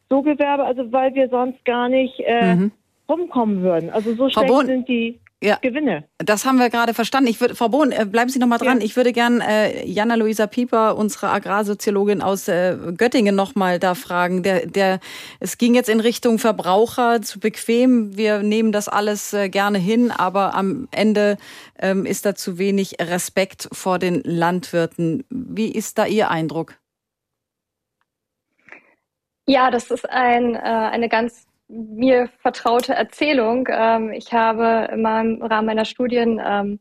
so 0.09 0.21
Gewerbe, 0.21 0.63
also 0.63 0.91
weil 0.91 1.13
wir 1.13 1.29
sonst 1.29 1.63
gar 1.65 1.89
nicht 1.89 2.19
äh, 2.19 2.55
mhm. 2.55 2.71
rumkommen 3.07 3.61
würden. 3.61 3.89
Also 3.89 4.13
so 4.15 4.29
schlecht 4.29 4.47
Bohn, 4.47 4.65
sind 4.65 4.87
die 4.87 5.19
ja, 5.41 5.57
Gewinne. 5.61 6.03
Das 6.17 6.45
haben 6.45 6.57
wir 6.57 6.69
gerade 6.69 6.93
verstanden. 6.93 7.29
Ich 7.29 7.39
würde, 7.39 7.55
Frau 7.55 7.69
Bohn, 7.69 7.93
äh, 7.93 8.05
bleiben 8.05 8.29
Sie 8.29 8.39
noch 8.39 8.47
mal 8.47 8.57
dran. 8.57 8.79
Ja. 8.79 8.85
Ich 8.85 8.97
würde 8.97 9.13
gern 9.13 9.39
äh, 9.39 9.85
Jana-Luisa 9.85 10.47
Pieper, 10.47 10.97
unsere 10.97 11.29
Agrarsoziologin 11.29 12.21
aus 12.21 12.49
äh, 12.49 12.75
Göttingen, 12.97 13.35
noch 13.35 13.55
mal 13.55 13.79
da 13.79 13.95
fragen. 13.95 14.43
Der, 14.43 14.65
der, 14.65 14.99
es 15.39 15.57
ging 15.57 15.75
jetzt 15.75 15.87
in 15.87 16.01
Richtung 16.01 16.39
Verbraucher 16.39 17.21
zu 17.21 17.39
bequem. 17.39 18.17
Wir 18.17 18.39
nehmen 18.39 18.73
das 18.73 18.89
alles 18.89 19.31
äh, 19.31 19.47
gerne 19.47 19.77
hin, 19.77 20.11
aber 20.11 20.55
am 20.55 20.89
Ende 20.91 21.37
ähm, 21.79 22.05
ist 22.05 22.25
da 22.25 22.35
zu 22.35 22.57
wenig 22.57 22.97
Respekt 22.99 23.69
vor 23.71 23.97
den 23.97 24.21
Landwirten. 24.25 25.23
Wie 25.29 25.71
ist 25.71 25.97
da 25.97 26.05
Ihr 26.05 26.29
Eindruck? 26.29 26.75
Ja, 29.47 29.71
das 29.71 29.89
ist 29.89 30.07
ein, 30.09 30.55
äh, 30.55 30.59
eine 30.59 31.07
ganz 31.07 31.49
mir 31.70 32.30
vertraute 32.39 32.93
Erzählung. 32.93 33.67
Ähm, 33.72 34.11
ich 34.11 34.34
habe 34.34 34.89
im 34.91 35.05
Rahmen 35.05 35.65
meiner 35.65 35.86
Studien 35.86 36.41
ähm, 36.43 36.80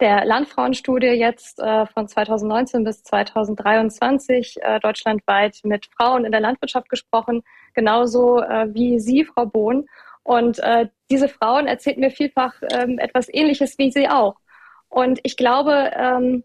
der 0.00 0.24
Landfrauenstudie 0.24 1.06
jetzt 1.06 1.60
äh, 1.60 1.86
von 1.86 2.08
2019 2.08 2.82
bis 2.82 3.04
2023 3.04 4.56
äh, 4.60 4.80
deutschlandweit 4.80 5.60
mit 5.62 5.86
Frauen 5.86 6.24
in 6.24 6.32
der 6.32 6.40
Landwirtschaft 6.40 6.88
gesprochen, 6.88 7.42
genauso 7.74 8.40
äh, 8.40 8.74
wie 8.74 8.98
Sie, 8.98 9.24
Frau 9.24 9.46
Bohn. 9.46 9.86
Und 10.24 10.58
äh, 10.60 10.88
diese 11.10 11.28
Frauen 11.28 11.66
erzählen 11.66 12.00
mir 12.00 12.10
vielfach 12.10 12.54
ähm, 12.72 12.98
etwas 12.98 13.32
Ähnliches 13.32 13.78
wie 13.78 13.92
Sie 13.92 14.08
auch. 14.08 14.36
Und 14.88 15.20
ich 15.22 15.36
glaube, 15.36 15.92
ähm, 15.94 16.44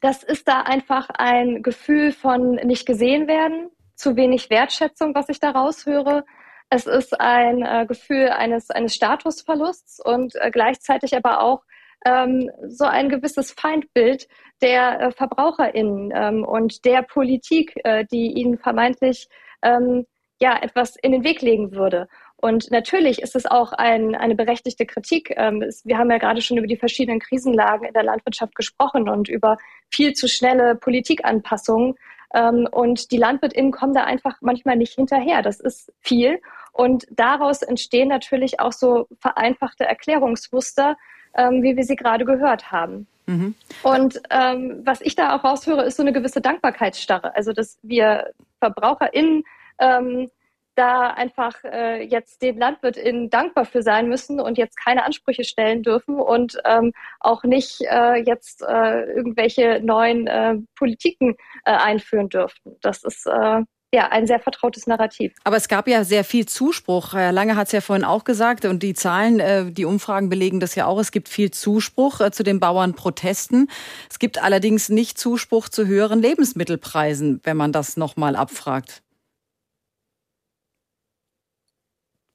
das 0.00 0.22
ist 0.22 0.48
da 0.48 0.62
einfach 0.62 1.10
ein 1.10 1.62
Gefühl 1.62 2.12
von 2.12 2.54
nicht 2.54 2.86
gesehen 2.86 3.28
werden, 3.28 3.70
zu 3.94 4.16
wenig 4.16 4.48
Wertschätzung, 4.48 5.14
was 5.14 5.28
ich 5.28 5.40
da 5.40 5.50
raushöre. 5.50 6.24
Es 6.70 6.86
ist 6.86 7.20
ein 7.20 7.62
äh, 7.62 7.84
Gefühl 7.86 8.28
eines, 8.28 8.70
eines 8.70 8.94
Statusverlusts 8.94 10.00
und 10.04 10.36
äh, 10.36 10.50
gleichzeitig 10.52 11.16
aber 11.16 11.42
auch 11.42 11.62
ähm, 12.06 12.50
so 12.68 12.84
ein 12.84 13.08
gewisses 13.08 13.52
Feindbild 13.52 14.28
der 14.62 15.00
äh, 15.00 15.10
VerbraucherInnen 15.10 16.12
ähm, 16.14 16.44
und 16.44 16.84
der 16.84 17.02
Politik, 17.02 17.78
äh, 17.84 18.04
die 18.10 18.32
ihnen 18.32 18.56
vermeintlich 18.56 19.28
ähm, 19.62 20.06
ja, 20.40 20.58
etwas 20.62 20.96
in 20.96 21.12
den 21.12 21.24
Weg 21.24 21.42
legen 21.42 21.72
würde. 21.72 22.08
Und 22.36 22.70
natürlich 22.70 23.20
ist 23.20 23.36
es 23.36 23.44
auch 23.44 23.72
ein, 23.72 24.14
eine 24.14 24.34
berechtigte 24.34 24.86
Kritik. 24.86 25.34
Ähm, 25.36 25.62
wir 25.84 25.98
haben 25.98 26.10
ja 26.10 26.18
gerade 26.18 26.40
schon 26.40 26.56
über 26.56 26.66
die 26.66 26.78
verschiedenen 26.78 27.20
Krisenlagen 27.20 27.86
in 27.86 27.92
der 27.92 28.04
Landwirtschaft 28.04 28.54
gesprochen 28.54 29.08
und 29.08 29.28
über 29.28 29.58
viel 29.90 30.14
zu 30.14 30.26
schnelle 30.26 30.74
Politikanpassungen. 30.76 31.96
Ähm, 32.32 32.66
und 32.70 33.10
die 33.10 33.18
LandwirtInnen 33.18 33.72
kommen 33.72 33.92
da 33.92 34.04
einfach 34.04 34.38
manchmal 34.40 34.76
nicht 34.76 34.94
hinterher. 34.94 35.42
Das 35.42 35.60
ist 35.60 35.92
viel. 36.00 36.40
Und 36.72 37.06
daraus 37.10 37.62
entstehen 37.62 38.08
natürlich 38.08 38.60
auch 38.60 38.72
so 38.72 39.06
vereinfachte 39.18 39.84
Erklärungsmuster, 39.84 40.96
ähm, 41.34 41.62
wie 41.62 41.76
wir 41.76 41.84
sie 41.84 41.96
gerade 41.96 42.24
gehört 42.24 42.72
haben. 42.72 43.06
Mhm. 43.26 43.54
Und 43.82 44.20
ähm, 44.30 44.82
was 44.84 45.00
ich 45.00 45.14
da 45.14 45.36
auch 45.36 45.44
raushöre, 45.44 45.84
ist 45.84 45.96
so 45.96 46.02
eine 46.02 46.12
gewisse 46.12 46.40
Dankbarkeitsstarre. 46.40 47.34
Also, 47.36 47.52
dass 47.52 47.78
wir 47.82 48.32
VerbraucherInnen 48.60 49.44
ähm, 49.78 50.30
da 50.74 51.10
einfach 51.10 51.62
äh, 51.64 52.02
jetzt 52.02 52.42
den 52.42 52.58
LandwirtInnen 52.58 53.28
dankbar 53.28 53.66
für 53.66 53.82
sein 53.82 54.08
müssen 54.08 54.40
und 54.40 54.56
jetzt 54.56 54.76
keine 54.76 55.04
Ansprüche 55.04 55.44
stellen 55.44 55.82
dürfen 55.82 56.18
und 56.18 56.56
ähm, 56.64 56.92
auch 57.18 57.44
nicht 57.44 57.82
äh, 57.82 58.16
jetzt 58.16 58.62
äh, 58.62 59.02
irgendwelche 59.12 59.80
neuen 59.82 60.26
äh, 60.26 60.56
Politiken 60.76 61.36
äh, 61.64 61.72
einführen 61.72 62.28
dürften. 62.28 62.76
Das 62.80 63.04
ist 63.04 63.26
äh, 63.26 63.62
ja, 63.92 64.08
ein 64.08 64.26
sehr 64.26 64.38
vertrautes 64.38 64.86
Narrativ. 64.86 65.34
Aber 65.44 65.56
es 65.56 65.68
gab 65.68 65.88
ja 65.88 66.04
sehr 66.04 66.22
viel 66.22 66.46
Zuspruch. 66.46 67.12
Herr 67.12 67.32
Lange 67.32 67.56
hat 67.56 67.66
es 67.66 67.72
ja 67.72 67.80
vorhin 67.80 68.04
auch 68.04 68.24
gesagt 68.24 68.64
und 68.64 68.82
die 68.82 68.94
Zahlen, 68.94 69.40
äh, 69.40 69.70
die 69.70 69.84
Umfragen 69.84 70.28
belegen 70.28 70.60
das 70.60 70.76
ja 70.76 70.86
auch. 70.86 70.98
Es 71.00 71.10
gibt 71.10 71.28
viel 71.28 71.50
Zuspruch 71.50 72.20
äh, 72.20 72.30
zu 72.30 72.44
den 72.44 72.60
Bauernprotesten. 72.60 73.68
Es 74.08 74.18
gibt 74.18 74.42
allerdings 74.42 74.90
nicht 74.90 75.18
Zuspruch 75.18 75.68
zu 75.68 75.86
höheren 75.86 76.20
Lebensmittelpreisen, 76.20 77.40
wenn 77.42 77.56
man 77.56 77.72
das 77.72 77.96
nochmal 77.96 78.36
abfragt. 78.36 79.02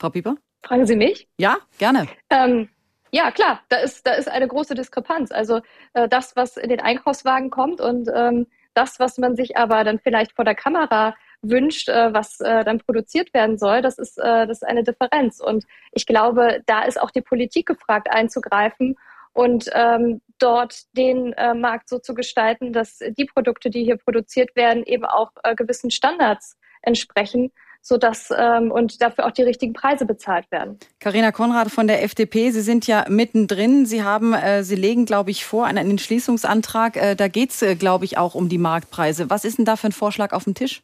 Frau 0.02 0.10
Pieper? 0.10 0.36
Fragen 0.66 0.86
Sie 0.86 0.98
mich? 0.98 1.28
Ja, 1.38 1.58
gerne. 1.78 2.08
Ähm, 2.30 2.68
ja, 3.12 3.32
klar, 3.32 3.62
da 3.70 3.78
ist, 3.78 4.06
da 4.06 4.14
ist 4.16 4.28
eine 4.28 4.48
große 4.48 4.76
Diskrepanz. 4.76 5.32
Also 5.32 5.62
äh, 5.94 6.10
das, 6.10 6.36
was 6.36 6.58
in 6.58 6.68
den 6.68 6.82
Einkaufswagen 6.82 7.50
kommt 7.50 7.80
und 7.80 8.10
ähm, 8.14 8.48
das, 8.74 9.00
was 9.00 9.18
man 9.18 9.38
sich 9.38 9.56
aber 9.56 9.86
dann 9.86 10.00
vielleicht 10.00 10.34
vor 10.34 10.44
der 10.44 10.56
Kamera 10.56 11.16
wünscht, 11.50 11.90
äh, 11.90 12.14
was 12.14 12.40
äh, 12.40 12.64
dann 12.64 12.80
produziert 12.80 13.34
werden 13.34 13.58
soll, 13.58 13.82
das 13.82 13.98
ist, 13.98 14.18
äh, 14.18 14.48
das 14.48 14.62
ist 14.62 14.68
eine 14.68 14.84
Differenz. 14.84 15.40
Und 15.40 15.66
ich 15.92 16.06
glaube, 16.06 16.62
da 16.66 16.84
ist 16.84 17.00
auch 17.02 17.12
die 17.12 17.22
Politik 17.22 17.68
gefragt, 17.68 18.08
einzugreifen 18.12 18.96
und 19.34 19.70
ähm, 19.74 20.22
dort 20.40 20.84
den 20.94 21.34
äh, 21.34 21.54
Markt 21.54 21.90
so 21.90 22.00
zu 22.00 22.14
gestalten, 22.14 22.74
dass 22.74 23.00
die 23.00 23.26
Produkte, 23.26 23.70
die 23.70 23.84
hier 23.84 23.98
produziert 23.98 24.56
werden, 24.56 24.84
eben 24.84 25.06
auch 25.06 25.32
äh, 25.44 25.56
gewissen 25.56 25.92
Standards 25.92 26.58
entsprechen 26.82 27.52
sodass 27.88 28.30
ähm, 28.36 28.72
und 28.72 29.00
dafür 29.04 29.28
auch 29.28 29.32
die 29.32 29.44
richtigen 29.44 29.74
Preise 29.74 30.08
bezahlt 30.08 30.50
werden. 30.50 30.80
Karina 31.00 31.32
Konrad 31.32 31.70
von 31.70 31.86
der 31.86 32.02
FDP, 32.04 32.50
Sie 32.50 32.62
sind 32.62 32.88
ja 32.88 33.06
mittendrin. 33.10 33.86
Sie 33.86 34.02
haben, 34.02 34.34
äh, 34.34 34.64
Sie 34.64 34.76
legen, 34.76 35.06
glaube 35.06 35.30
ich, 35.30 35.46
vor 35.46 35.68
einen 35.68 35.92
Entschließungsantrag. 35.92 36.98
Äh, 36.98 37.16
da 37.16 37.28
geht 37.28 37.52
es, 37.52 37.62
äh, 37.62 37.76
glaube 37.76 38.06
ich, 38.06 38.18
auch 38.18 38.34
um 38.34 38.50
die 38.50 38.58
Marktpreise. 38.58 39.30
Was 39.30 39.46
ist 39.46 39.60
denn 39.60 39.66
da 39.66 39.76
für 39.76 39.86
ein 39.86 39.92
Vorschlag 39.92 40.34
auf 40.34 40.46
dem 40.46 40.56
Tisch? 40.56 40.82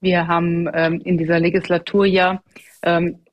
Wir 0.00 0.26
haben 0.26 0.68
ähm, 0.72 1.00
in 1.04 1.18
dieser 1.18 1.40
Legislatur 1.40 2.06
ja 2.06 2.42
ähm, 2.82 3.26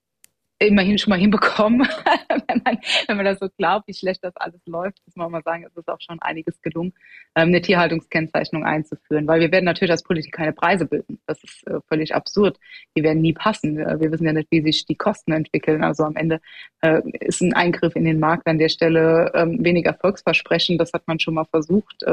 immerhin 0.60 0.98
schon 0.98 1.10
mal 1.12 1.20
hinbekommen, 1.20 1.82
wenn, 2.48 2.62
man, 2.64 2.78
wenn 3.08 3.18
man 3.18 3.26
das 3.26 3.40
so 3.40 3.48
glaubt, 3.58 3.88
wie 3.88 3.94
schlecht 3.94 4.24
das 4.24 4.36
alles 4.38 4.62
läuft, 4.66 5.00
muss 5.06 5.16
man 5.16 5.32
mal 5.32 5.44
sagen, 5.44 5.66
es 5.66 5.76
ist 5.76 5.88
auch 5.88 6.00
schon 6.00 6.22
einiges 6.22 6.62
gelungen, 6.62 6.94
ähm, 7.36 7.50
eine 7.50 7.62
Tierhaltungskennzeichnung 7.62 8.64
einzuführen. 8.64 9.28
Weil 9.28 9.42
wir 9.42 9.52
werden 9.52 9.66
natürlich 9.66 9.92
als 9.92 10.04
Politik 10.04 10.34
keine 10.34 10.54
Preise 10.54 10.86
bilden. 10.86 11.20
Das 11.28 11.44
ist 11.44 11.68
äh, 11.68 11.80
völlig 11.88 12.16
absurd. 12.16 12.58
Die 12.96 13.04
werden 13.04 13.22
nie 13.22 13.34
passen. 13.34 13.78
Wir 13.78 14.12
wissen 14.12 14.26
ja 14.26 14.34
nicht, 14.34 14.52
wie 14.52 14.62
sich 14.62 14.86
die 14.86 14.96
Kosten 14.96 15.32
entwickeln. 15.32 15.84
Also 15.84 16.04
am 16.04 16.16
Ende 16.16 16.40
äh, 16.82 17.02
ist 17.20 17.42
ein 17.42 17.54
Eingriff 17.54 17.96
in 17.96 18.06
den 18.06 18.20
Markt 18.20 18.48
an 18.48 18.58
der 18.58 18.70
Stelle 18.70 19.32
ähm, 19.36 19.64
weniger 19.64 19.92
erfolgsversprechend. 19.92 20.80
Das 20.80 20.94
hat 20.94 21.08
man 21.08 21.20
schon 21.20 21.34
mal 21.34 21.46
versucht. 21.46 22.04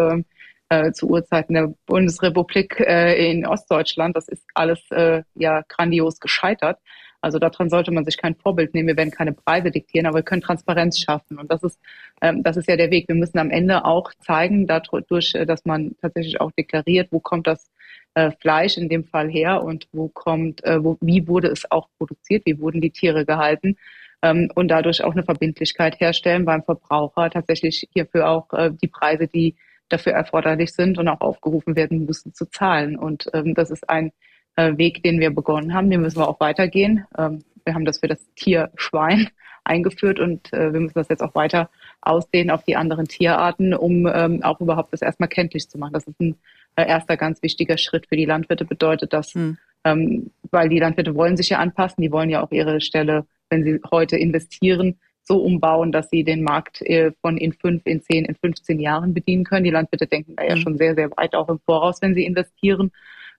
Äh, 0.73 0.93
zu 0.93 1.09
Urzeiten 1.09 1.55
der 1.55 1.75
Bundesrepublik 1.87 2.79
äh, 2.79 3.29
in 3.29 3.45
Ostdeutschland. 3.45 4.17
Das 4.17 4.29
ist 4.29 4.47
alles 4.55 4.79
äh, 4.93 5.25
ja 5.35 5.65
grandios 5.67 6.21
gescheitert. 6.21 6.79
Also 7.21 7.41
daran 7.41 7.69
sollte 7.69 7.91
man 7.91 8.05
sich 8.05 8.17
kein 8.17 8.37
Vorbild 8.37 8.73
nehmen. 8.73 8.87
Wir 8.87 8.97
werden 8.97 9.11
keine 9.11 9.33
Preise 9.33 9.73
diktieren, 9.73 10.07
aber 10.07 10.19
wir 10.19 10.23
können 10.23 10.43
Transparenz 10.43 11.01
schaffen. 11.01 11.41
Und 11.41 11.51
das 11.51 11.65
ist, 11.65 11.81
ähm, 12.23 12.45
das 12.45 12.57
ist 12.57 12.69
ja 12.69 12.77
der 12.77 12.93
Weg. 12.93 13.09
Wir 13.09 13.17
müssen 13.17 13.41
am 13.41 13.51
Ende 13.51 13.85
auch 13.85 14.13
zeigen, 14.21 14.69
dadurch, 14.69 15.35
äh, 15.35 15.45
dass 15.45 15.65
man 15.65 15.97
tatsächlich 16.01 16.41
auch 16.41 16.53
deklariert, 16.53 17.09
wo 17.11 17.19
kommt 17.19 17.49
das 17.49 17.69
äh, 18.15 18.31
Fleisch 18.41 18.77
in 18.77 18.89
dem 18.89 19.03
Fall 19.03 19.29
her 19.29 19.65
und 19.65 19.89
wo 19.91 20.07
kommt, 20.07 20.63
äh, 20.63 20.85
wo, 20.85 20.97
wie 21.01 21.27
wurde 21.27 21.49
es 21.49 21.69
auch 21.71 21.89
produziert, 21.99 22.47
wie 22.47 22.61
wurden 22.61 22.81
die 22.81 22.93
Tiere 22.93 23.27
gehalten. 23.27 23.77
Ähm, 24.23 24.53
und 24.55 24.69
dadurch 24.69 25.03
auch 25.03 25.15
eine 25.15 25.25
Verbindlichkeit 25.25 25.99
herstellen 25.99 26.45
beim 26.45 26.63
Verbraucher, 26.63 27.29
tatsächlich 27.29 27.89
hierfür 27.93 28.29
auch 28.29 28.53
äh, 28.53 28.71
die 28.81 28.87
Preise, 28.87 29.27
die 29.27 29.57
dafür 29.93 30.13
erforderlich 30.13 30.73
sind 30.73 30.99
und 30.99 31.09
auch 31.09 31.21
aufgerufen 31.21 31.77
werden 31.77 32.07
müssen 32.07 32.35
zu 32.35 32.47
zahlen. 32.47 32.97
Und 32.97 33.29
ähm, 33.35 33.55
das 33.55 33.71
ist 33.71 33.89
ein 33.89 34.13
äh, 34.57 34.77
Weg, 34.77 35.03
den 35.03 35.21
wir 35.21 35.31
begonnen 35.31 35.75
haben, 35.75 35.91
den 35.91 36.01
müssen 36.01 36.19
wir 36.19 36.29
auch 36.29 36.41
weitergehen. 36.41 37.05
Ähm, 37.19 37.45
wir 37.65 37.75
haben 37.75 37.85
das 37.85 37.99
für 37.99 38.09
das 38.09 38.19
Tier 38.35 38.71
Schwein 38.77 39.29
eingeführt 39.65 40.19
und 40.19 40.53
äh, 40.53 40.73
wir 40.73 40.81
müssen 40.81 40.99
das 40.99 41.09
jetzt 41.09 41.23
auch 41.23 41.35
weiter 41.35 41.71
ausdehnen 42.01 42.51
auf 42.51 42.65
die 42.65 42.77
anderen 42.77 43.07
Tierarten, 43.07 43.75
um 43.75 44.07
ähm, 44.07 44.43
auch 44.43 44.61
überhaupt 44.61 44.93
das 44.93 45.03
erstmal 45.03 45.29
kenntlich 45.29 45.69
zu 45.69 45.79
machen. 45.79 45.93
Das 45.93 46.07
ist 46.07 46.19
ein 46.21 46.37
äh, 46.77 46.89
erster 46.89 47.17
ganz 47.17 47.43
wichtiger 47.43 47.77
Schritt 47.79 48.07
für 48.07 48.17
die 48.17 48.25
Landwirte, 48.25 48.65
bedeutet 48.65 49.13
das, 49.13 49.35
mhm. 49.35 49.59
ähm, 49.85 50.31
weil 50.51 50.69
die 50.69 50.79
Landwirte 50.79 51.15
wollen 51.15 51.37
sich 51.37 51.51
ja 51.51 51.59
anpassen, 51.59 52.03
die 52.03 52.13
wollen 52.13 52.31
ja 52.31 52.43
auch 52.43 52.51
ihre 52.51 52.81
Stelle, 52.81 53.27
wenn 53.51 53.65
sie 53.65 53.81
heute 53.91 54.17
investieren, 54.17 54.99
so 55.31 55.39
umbauen, 55.39 55.93
dass 55.93 56.11
sie 56.11 56.25
den 56.25 56.43
Markt 56.43 56.83
äh, 56.83 57.13
von 57.21 57.37
in 57.39 57.53
fünf, 57.53 57.83
in 57.85 58.03
zehn, 58.03 58.25
in 58.25 58.35
15 58.35 58.81
Jahren 58.81 59.15
bedienen 59.15 59.45
können. 59.45 59.63
Die 59.63 59.71
Landwirte 59.71 60.09
denken 60.09 60.35
da 60.35 60.43
ja 60.43 60.57
mhm. 60.57 60.61
schon 60.61 60.77
sehr, 60.77 60.97
sehr 60.97 61.09
weit 61.17 61.37
auch 61.37 61.49
im 61.49 61.61
Voraus, 61.61 62.03
wenn 62.03 62.15
sie 62.15 62.25
investieren. 62.25 62.91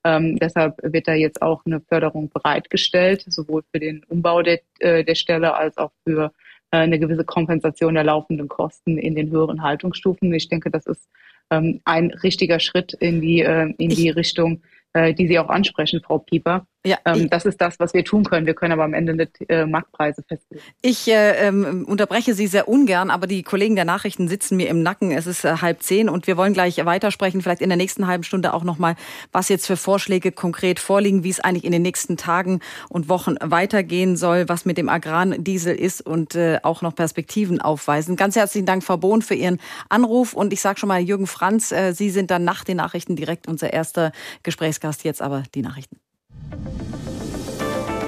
Ähm, 0.05 0.37
deshalb 0.37 0.77
wird 0.81 1.07
da 1.09 1.13
jetzt 1.13 1.41
auch 1.41 1.65
eine 1.65 1.81
Förderung 1.81 2.29
bereitgestellt, 2.29 3.25
sowohl 3.27 3.63
für 3.71 3.79
den 3.79 4.03
Umbau 4.07 4.41
der, 4.41 4.61
äh, 4.79 5.03
der 5.03 5.15
Stelle 5.15 5.53
als 5.53 5.77
auch 5.77 5.91
für 6.05 6.31
äh, 6.71 6.77
eine 6.77 6.97
gewisse 6.97 7.25
Kompensation 7.25 7.93
der 7.93 8.05
laufenden 8.05 8.47
Kosten 8.47 8.97
in 8.97 9.13
den 9.13 9.29
höheren 9.29 9.61
Haltungsstufen. 9.61 10.33
Ich 10.33 10.47
denke, 10.47 10.71
das 10.71 10.85
ist 10.87 11.09
ähm, 11.51 11.81
ein 11.83 12.11
richtiger 12.23 12.59
Schritt 12.61 12.93
in 12.93 13.19
die, 13.19 13.41
äh, 13.41 13.73
in 13.77 13.89
die 13.89 14.09
Richtung, 14.09 14.61
die 14.93 15.25
Sie 15.25 15.39
auch 15.39 15.47
ansprechen, 15.47 16.01
Frau 16.01 16.17
Pieper. 16.17 16.67
Ja, 16.83 16.97
ähm, 17.05 17.29
das 17.29 17.45
ist 17.45 17.61
das, 17.61 17.79
was 17.79 17.93
wir 17.93 18.03
tun 18.03 18.23
können. 18.23 18.47
Wir 18.47 18.55
können 18.55 18.73
aber 18.73 18.83
am 18.83 18.95
Ende 18.95 19.13
nicht 19.13 19.37
äh, 19.49 19.67
Marktpreise 19.67 20.23
festlegen. 20.27 20.63
Ich 20.81 21.07
äh, 21.07 21.47
ähm, 21.47 21.85
unterbreche 21.87 22.33
Sie 22.33 22.47
sehr 22.47 22.67
ungern, 22.67 23.11
aber 23.11 23.27
die 23.27 23.43
Kollegen 23.43 23.75
der 23.75 23.85
Nachrichten 23.85 24.27
sitzen 24.27 24.57
mir 24.57 24.67
im 24.67 24.81
Nacken. 24.81 25.11
Es 25.11 25.27
ist 25.27 25.45
äh, 25.45 25.57
halb 25.57 25.83
zehn 25.83 26.09
und 26.09 26.25
wir 26.25 26.37
wollen 26.37 26.53
gleich 26.53 26.83
weitersprechen, 26.83 27.41
vielleicht 27.41 27.61
in 27.61 27.69
der 27.69 27.77
nächsten 27.77 28.07
halben 28.07 28.23
Stunde 28.23 28.51
auch 28.55 28.63
nochmal, 28.63 28.95
was 29.31 29.47
jetzt 29.49 29.67
für 29.67 29.77
Vorschläge 29.77 30.31
konkret 30.31 30.79
vorliegen, 30.79 31.23
wie 31.23 31.29
es 31.29 31.39
eigentlich 31.39 31.65
in 31.65 31.71
den 31.71 31.83
nächsten 31.83 32.17
Tagen 32.17 32.61
und 32.89 33.09
Wochen 33.09 33.35
weitergehen 33.39 34.17
soll, 34.17 34.49
was 34.49 34.65
mit 34.65 34.79
dem 34.79 34.89
Agrardiesel 34.89 35.75
ist 35.75 36.01
und 36.01 36.33
äh, 36.33 36.59
auch 36.63 36.81
noch 36.81 36.95
Perspektiven 36.95 37.61
aufweisen. 37.61 38.15
Ganz 38.15 38.35
herzlichen 38.35 38.65
Dank, 38.65 38.83
Frau 38.83 38.97
Bohn, 38.97 39.21
für 39.21 39.35
Ihren 39.35 39.59
Anruf 39.89 40.33
und 40.33 40.51
ich 40.51 40.61
sage 40.61 40.79
schon 40.79 40.89
mal, 40.89 40.99
Jürgen 40.99 41.27
Franz, 41.27 41.71
äh, 41.71 41.93
Sie 41.93 42.09
sind 42.09 42.31
dann 42.31 42.43
nach 42.43 42.63
den 42.63 42.77
Nachrichten 42.77 43.15
direkt 43.15 43.47
unser 43.47 43.71
erster 43.71 44.11
Gesprächsgast. 44.41 45.03
Jetzt 45.03 45.21
aber 45.21 45.43
die 45.53 45.61
Nachrichten. 45.61 45.97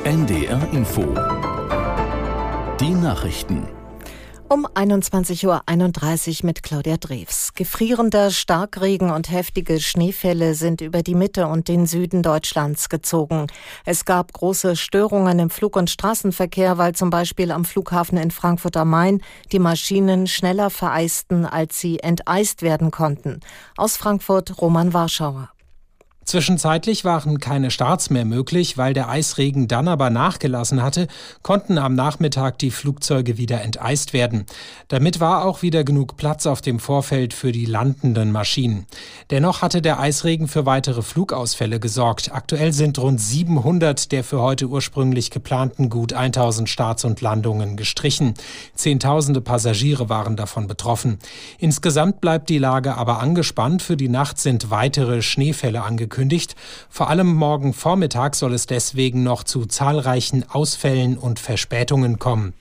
NDR 0.04 0.68
Info. 0.74 1.02
Die 2.80 2.90
Nachrichten. 2.90 3.68
Um 4.50 4.68
21.31 4.68 5.48
Uhr 5.48 6.46
mit 6.46 6.62
Claudia 6.62 6.98
Drews. 6.98 7.54
Gefrierender 7.56 8.30
Starkregen 8.30 9.12
und 9.12 9.32
heftige 9.32 9.80
Schneefälle 9.80 10.56
sind 10.56 10.82
über 10.82 11.04
die 11.04 11.16
Mitte 11.16 11.48
und 11.48 11.70
den 11.70 11.88
Süden 11.88 12.22
Deutschlands 12.22 12.90
gezogen. 12.90 13.48
Es 13.86 14.04
gab 14.04 14.34
große 14.34 14.76
Störungen 14.76 15.40
im 15.40 15.50
Flug- 15.50 15.78
und 15.78 15.90
Straßenverkehr, 15.90 16.78
weil 16.78 16.94
zum 16.94 17.10
Beispiel 17.10 17.52
am 17.52 17.64
Flughafen 17.64 18.18
in 18.18 18.32
Frankfurt 18.32 18.76
am 18.76 18.90
Main 18.90 19.22
die 19.54 19.60
Maschinen 19.60 20.28
schneller 20.28 20.70
vereisten, 20.70 21.46
als 21.46 21.80
sie 21.80 22.02
enteist 22.02 22.62
werden 22.62 22.92
konnten. 22.92 23.40
Aus 23.78 23.96
Frankfurt 23.96 24.62
Roman 24.62 24.94
Warschauer. 24.94 25.53
Zwischenzeitlich 26.26 27.04
waren 27.04 27.40
keine 27.40 27.70
Starts 27.70 28.10
mehr 28.10 28.24
möglich, 28.24 28.78
weil 28.78 28.94
der 28.94 29.10
Eisregen 29.10 29.68
dann 29.68 29.90
aber 29.90 30.10
nachgelassen 30.10 30.82
hatte, 30.82 31.08
konnten 31.42 31.78
am 31.78 31.96
Nachmittag 31.96 32.58
die 32.60 32.72
Flugzeuge 32.72 33.38
wieder 33.38 33.62
enteist 33.62 34.14
werden. 34.14 34.46
Damit 34.88 35.20
war 35.20 35.46
auch 35.46 35.62
wieder 35.62 35.84
genug 35.84 36.16
Platz 36.16 36.46
auf 36.46 36.62
dem 36.62 36.80
Vorfeld 36.80 37.34
für 37.34 37.52
die 37.52 37.66
landenden 37.66 38.32
Maschinen. 38.32 38.86
Dennoch 39.32 39.62
hatte 39.62 39.82
der 39.82 40.00
Eisregen 40.00 40.48
für 40.48 40.66
weitere 40.66 41.02
Flugausfälle 41.02 41.80
gesorgt. 41.80 42.32
Aktuell 42.34 42.72
sind 42.72 42.98
rund 43.00 43.20
700 43.20 44.12
der 44.12 44.24
für 44.24 44.42
heute 44.42 44.68
ursprünglich 44.68 45.30
geplanten 45.30 45.90
gut 45.90 46.14
1000 46.14 46.70
Starts 46.70 47.04
und 47.04 47.20
Landungen 47.20 47.76
gestrichen. 47.76 48.34
Zehntausende 48.76 49.42
Passagiere 49.42 50.08
waren 50.08 50.38
davon 50.38 50.68
betroffen. 50.68 51.20
Insgesamt 51.60 52.22
bleibt 52.22 52.50
die 52.50 52.60
Lage 52.60 52.96
aber 52.96 53.20
angespannt. 53.20 53.82
Für 53.82 53.98
die 53.98 54.10
Nacht 54.10 54.40
sind 54.40 54.72
weitere 54.72 55.22
Schneefälle 55.22 55.84
angekündigt 55.84 56.13
angekündigt. 56.14 56.56
Vor 56.90 57.10
allem 57.10 57.34
morgen 57.34 57.74
Vormittag 57.74 58.36
soll 58.36 58.54
es 58.54 58.68
deswegen 58.68 59.24
noch 59.24 59.44
zu 59.44 59.66
zahlreichen 59.66 60.46
Ausfällen 60.50 61.18
und 61.18 61.40
Verspätungen 61.40 62.20
kommen. 62.20 62.54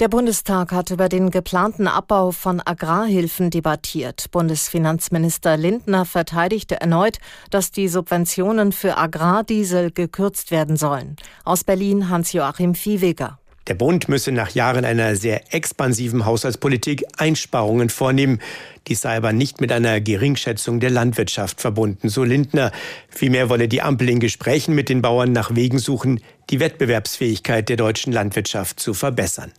Der 0.00 0.08
Bundestag 0.08 0.72
hat 0.72 0.90
über 0.90 1.08
den 1.08 1.30
geplanten 1.30 1.86
Abbau 1.86 2.32
von 2.32 2.60
Agrarhilfen 2.64 3.50
debattiert. 3.50 4.26
Bundesfinanzminister 4.32 5.56
Lindner 5.56 6.04
verteidigte 6.04 6.80
erneut, 6.80 7.18
dass 7.50 7.70
die 7.70 7.86
Subventionen 7.86 8.72
für 8.72 8.96
Agrardiesel 8.96 9.92
gekürzt 9.92 10.50
werden 10.50 10.76
sollen. 10.76 11.14
Aus 11.44 11.62
Berlin 11.62 12.08
Hans-Joachim 12.08 12.74
Viehweger. 12.74 13.38
Der 13.66 13.74
Bund 13.74 14.10
müsse 14.10 14.30
nach 14.30 14.50
Jahren 14.50 14.84
einer 14.84 15.16
sehr 15.16 15.54
expansiven 15.54 16.26
Haushaltspolitik 16.26 17.04
Einsparungen 17.16 17.88
vornehmen. 17.88 18.40
Dies 18.88 19.00
sei 19.00 19.16
aber 19.16 19.32
nicht 19.32 19.62
mit 19.62 19.72
einer 19.72 20.02
Geringschätzung 20.02 20.80
der 20.80 20.90
Landwirtschaft 20.90 21.62
verbunden, 21.62 22.10
so 22.10 22.24
Lindner. 22.24 22.72
Vielmehr 23.08 23.48
wolle 23.48 23.66
die 23.66 23.80
Ampel 23.80 24.10
in 24.10 24.20
Gesprächen 24.20 24.74
mit 24.74 24.90
den 24.90 25.00
Bauern 25.00 25.32
nach 25.32 25.54
Wegen 25.54 25.78
suchen, 25.78 26.20
die 26.50 26.60
Wettbewerbsfähigkeit 26.60 27.70
der 27.70 27.78
deutschen 27.78 28.12
Landwirtschaft 28.12 28.80
zu 28.80 28.92
verbessern. 28.92 29.50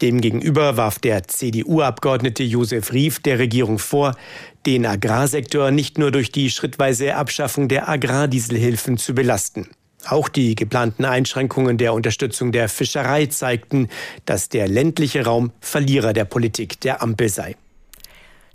Demgegenüber 0.00 0.78
warf 0.78 0.98
der 0.98 1.24
CDU-Abgeordnete 1.28 2.42
Josef 2.42 2.94
Rief 2.94 3.20
der 3.20 3.38
Regierung 3.38 3.78
vor, 3.78 4.16
den 4.64 4.86
Agrarsektor 4.86 5.70
nicht 5.70 5.98
nur 5.98 6.10
durch 6.10 6.32
die 6.32 6.48
schrittweise 6.48 7.14
Abschaffung 7.14 7.68
der 7.68 7.90
Agrardieselhilfen 7.90 8.96
zu 8.96 9.14
belasten. 9.14 9.68
Auch 10.06 10.28
die 10.28 10.54
geplanten 10.54 11.04
Einschränkungen 11.04 11.78
der 11.78 11.92
Unterstützung 11.92 12.52
der 12.52 12.68
Fischerei 12.68 13.26
zeigten, 13.26 13.88
dass 14.24 14.48
der 14.48 14.68
ländliche 14.68 15.24
Raum 15.24 15.52
Verlierer 15.60 16.12
der 16.12 16.24
Politik 16.24 16.80
der 16.80 17.02
Ampel 17.02 17.28
sei. 17.28 17.56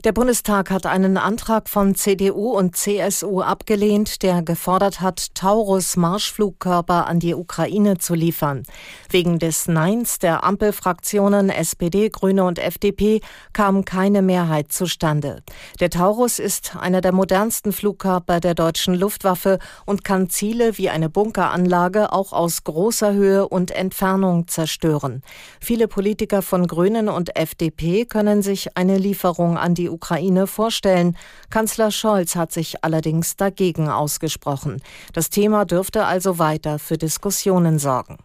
Der 0.05 0.11
Bundestag 0.11 0.69
hat 0.69 0.85
einen 0.85 1.17
Antrag 1.17 1.67
von 1.67 1.95
CDU 1.95 2.51
und 2.51 2.75
CSU 2.75 3.41
abgelehnt, 3.41 4.21
der 4.21 4.43
gefordert 4.43 5.01
hat, 5.01 5.33
Taurus 5.33 5.97
Marschflugkörper 5.97 7.07
an 7.07 7.19
die 7.19 7.33
Ukraine 7.33 7.97
zu 7.97 8.13
liefern. 8.13 8.61
Wegen 9.09 9.39
des 9.39 9.67
Neins 9.67 10.19
der 10.19 10.43
Ampelfraktionen 10.43 11.49
SPD, 11.49 12.09
Grüne 12.09 12.43
und 12.43 12.59
FDP 12.59 13.19
kam 13.51 13.83
keine 13.83 14.21
Mehrheit 14.21 14.71
zustande. 14.71 15.41
Der 15.79 15.89
Taurus 15.89 16.37
ist 16.37 16.75
einer 16.75 17.01
der 17.01 17.11
modernsten 17.11 17.71
Flugkörper 17.71 18.39
der 18.39 18.53
deutschen 18.53 18.93
Luftwaffe 18.93 19.57
und 19.87 20.03
kann 20.03 20.29
Ziele 20.29 20.77
wie 20.77 20.91
eine 20.91 21.09
Bunkeranlage 21.09 22.13
auch 22.13 22.31
aus 22.31 22.63
großer 22.63 23.13
Höhe 23.13 23.49
und 23.49 23.71
Entfernung 23.71 24.47
zerstören. 24.47 25.23
Viele 25.59 25.87
Politiker 25.87 26.43
von 26.43 26.67
Grünen 26.67 27.09
und 27.09 27.35
FDP 27.35 28.05
können 28.05 28.43
sich 28.43 28.77
eine 28.77 28.99
Lieferung 28.99 29.57
an 29.57 29.73
die 29.73 29.94
Ukraine 29.95 30.45
vorstellen. 30.45 31.17
Kanzler 31.49 31.89
Scholz 31.89 32.35
hat 32.35 32.51
sich 32.51 32.83
allerdings 32.83 33.35
dagegen 33.37 33.89
ausgesprochen. 33.89 34.81
Das 35.13 35.29
Thema 35.29 35.65
dürfte 35.65 36.05
also 36.05 36.37
weiter 36.37 36.79
für 36.79 36.97
Diskussionen 36.97 37.79
sorgen. 37.79 38.17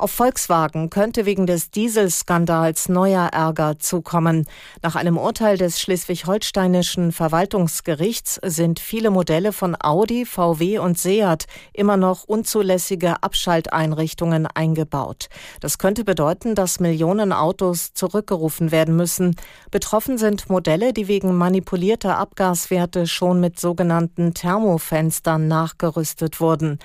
Auf 0.00 0.12
Volkswagen 0.12 0.88
könnte 0.88 1.26
wegen 1.26 1.46
des 1.46 1.70
Dieselskandals 1.70 2.88
neuer 2.88 3.26
Ärger 3.34 3.78
zukommen. 3.78 4.46
Nach 4.80 4.96
einem 4.96 5.18
Urteil 5.18 5.58
des 5.58 5.78
schleswig-holsteinischen 5.78 7.12
Verwaltungsgerichts 7.12 8.40
sind 8.42 8.80
viele 8.80 9.10
Modelle 9.10 9.52
von 9.52 9.76
Audi, 9.78 10.24
VW 10.24 10.78
und 10.78 10.98
Seat 10.98 11.44
immer 11.74 11.98
noch 11.98 12.24
unzulässige 12.24 13.22
Abschalteinrichtungen 13.22 14.46
eingebaut. 14.46 15.28
Das 15.60 15.76
könnte 15.76 16.02
bedeuten, 16.02 16.54
dass 16.54 16.80
Millionen 16.80 17.34
Autos 17.34 17.92
zurückgerufen 17.92 18.72
werden 18.72 18.96
müssen. 18.96 19.36
Betroffen 19.70 20.16
sind 20.16 20.48
Modelle, 20.48 20.94
die 20.94 21.08
wegen 21.08 21.36
manipulierter 21.36 22.16
Abgaswerte 22.16 23.06
schon 23.06 23.38
mit 23.38 23.60
sogenannten 23.60 24.32
Thermofenstern 24.32 25.46
nachgerüstet 25.46 26.40
wurden. 26.40 26.78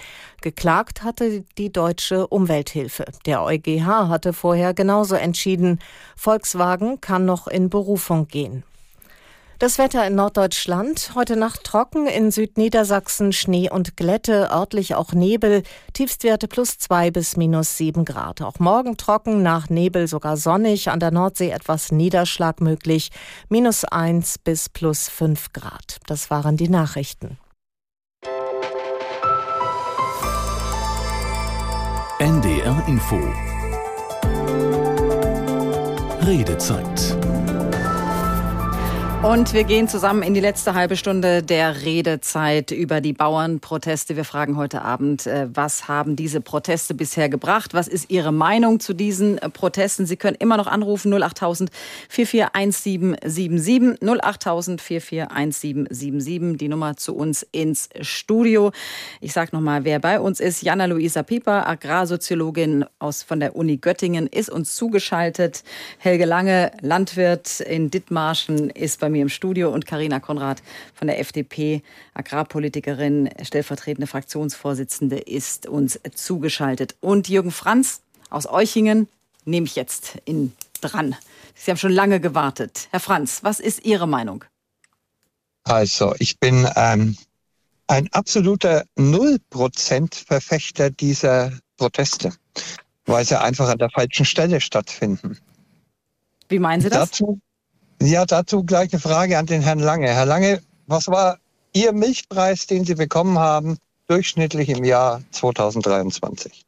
Geklagt 0.46 1.02
hatte 1.02 1.44
die 1.58 1.72
deutsche 1.72 2.28
Umwelthilfe. 2.28 3.06
Der 3.26 3.42
EuGH 3.42 4.10
hatte 4.10 4.32
vorher 4.32 4.76
genauso 4.76 5.16
entschieden. 5.16 5.80
Volkswagen 6.16 7.02
kann 7.02 7.26
noch 7.26 7.48
in 7.48 7.72
Berufung 7.72 8.28
gehen. 8.28 8.62
Das 9.58 9.80
Wetter 9.80 10.06
in 10.06 10.14
Norddeutschland. 10.14 11.14
Heute 11.16 11.36
Nacht 11.36 11.64
trocken, 11.64 12.06
in 12.06 12.30
Südniedersachsen 12.30 13.34
Schnee 13.34 13.72
und 13.72 13.98
Glätte, 13.98 14.52
örtlich 14.52 14.94
auch 14.94 15.14
Nebel, 15.14 15.64
Tiefstwerte 15.94 16.48
plus 16.48 16.78
zwei 16.78 17.10
bis 17.10 17.38
minus 17.38 17.76
sieben 17.78 18.06
Grad. 18.06 18.44
Auch 18.44 18.60
morgen 18.60 18.98
trocken, 18.98 19.42
nach 19.42 19.72
Nebel 19.72 20.08
sogar 20.08 20.38
sonnig, 20.38 20.92
an 20.92 21.00
der 21.00 21.10
Nordsee 21.10 21.50
etwas 21.50 21.92
Niederschlag 21.92 22.62
möglich, 22.62 23.10
minus 23.50 23.84
eins 23.84 24.38
bis 24.38 24.70
plus 24.70 25.10
fünf 25.10 25.54
Grad. 25.54 25.98
Das 26.06 26.30
waren 26.30 26.56
die 26.56 26.70
Nachrichten. 26.70 27.40
NDR 32.26 32.84
Info. 32.88 33.20
Redezeit 36.22 37.16
und 39.26 39.54
wir 39.54 39.64
gehen 39.64 39.88
zusammen 39.88 40.22
in 40.22 40.36
die 40.36 40.40
letzte 40.40 40.76
halbe 40.76 40.96
Stunde 40.96 41.42
der 41.42 41.82
Redezeit 41.82 42.70
über 42.70 43.02
die 43.02 43.14
Bauernproteste. 43.14 44.16
Wir 44.16 44.24
fragen 44.24 44.56
heute 44.56 44.84
Abend, 44.84 45.26
äh, 45.26 45.48
was 45.52 45.88
haben 45.88 46.16
diese 46.16 46.42
Proteste 46.42 46.94
bisher 46.94 47.28
gebracht? 47.28 47.74
Was 47.74 47.88
ist 47.88 48.12
Ihre 48.12 48.32
Meinung 48.32 48.80
zu 48.80 48.94
diesen 48.94 49.40
äh, 49.40 49.50
Protesten? 49.50 50.06
Sie 50.06 50.16
können 50.16 50.38
immer 50.40 50.58
noch 50.58 50.68
anrufen 50.68 51.12
08000 51.12 51.72
441777 52.08 54.08
08000 54.08 54.80
441777 54.80 56.60
die 56.60 56.68
Nummer 56.68 56.96
zu 56.96 57.16
uns 57.16 57.42
ins 57.52 57.90
Studio. 58.02 58.72
Ich 59.22 59.34
sage 59.34 59.56
nochmal, 59.56 59.86
wer 59.86 59.98
bei 59.98 60.20
uns 60.20 60.40
ist. 60.40 60.62
Jana 60.62 60.86
Luisa 60.86 61.24
Pieper, 61.24 61.68
Agrarsoziologin 61.68 62.86
aus 63.00 63.24
von 63.24 63.40
der 63.40 63.56
Uni 63.56 63.78
Göttingen, 63.78 64.28
ist 64.28 64.52
uns 64.52 64.76
zugeschaltet. 64.76 65.64
Helge 65.98 66.26
Lange, 66.26 66.70
Landwirt 66.82 67.60
in 67.62 67.90
Dithmarschen, 67.90 68.70
ist 68.70 69.00
bei 69.00 69.10
mir 69.10 69.15
mir 69.16 69.22
im 69.22 69.30
Studio 69.30 69.72
und 69.72 69.86
Karina 69.86 70.20
Konrad 70.20 70.62
von 70.94 71.08
der 71.08 71.20
FDP, 71.20 71.82
Agrarpolitikerin, 72.14 73.30
stellvertretende 73.42 74.08
Fraktionsvorsitzende, 74.08 75.18
ist 75.18 75.68
uns 75.68 76.00
zugeschaltet. 76.14 76.96
Und 77.00 77.30
Jürgen 77.30 77.52
Franz 77.52 78.02
aus 78.30 78.46
Euchingen 78.46 79.08
nehme 79.46 79.66
ich 79.66 79.76
jetzt 79.76 80.18
in 80.26 80.52
dran. 80.82 81.16
Sie 81.56 81.72
haben 81.72 81.78
schon 81.78 81.94
lange 81.94 82.20
gewartet. 82.20 82.90
Herr 82.92 83.00
Franz, 83.00 83.40
was 83.44 83.60
ist 83.60 83.86
Ihre 83.86 84.08
Meinung? 84.08 84.44
Also, 85.64 86.14
ich 86.20 86.40
bin 86.40 86.68
ähm, 86.76 87.18
ein 87.88 88.12
absoluter 88.12 88.84
Nullprozent-Verfechter 88.98 90.90
dieser 90.90 91.54
Proteste, 91.78 92.34
weil 93.06 93.26
sie 93.26 93.40
einfach 93.40 93.70
an 93.70 93.78
der 93.78 93.90
falschen 93.90 94.26
Stelle 94.26 94.60
stattfinden. 94.62 95.40
Wie 96.50 96.60
meinen 96.60 96.82
Sie 96.82 96.90
das? 96.90 97.10
Dazu, 97.10 97.40
ja, 98.06 98.26
dazu 98.26 98.64
gleich 98.64 98.92
eine 98.94 99.00
Frage 99.00 99.38
an 99.38 99.46
den 99.46 99.62
Herrn 99.62 99.80
Lange. 99.80 100.08
Herr 100.08 100.26
Lange, 100.26 100.62
was 100.88 101.08
war 101.08 101.38
Ihr 101.74 101.92
Milchpreis, 101.94 102.68
den 102.68 102.86
Sie 102.86 102.96
bekommen 102.96 103.38
haben, 103.38 103.78
durchschnittlich 104.08 104.70
im 104.70 104.84
Jahr 104.84 105.22
2023? 105.32 106.66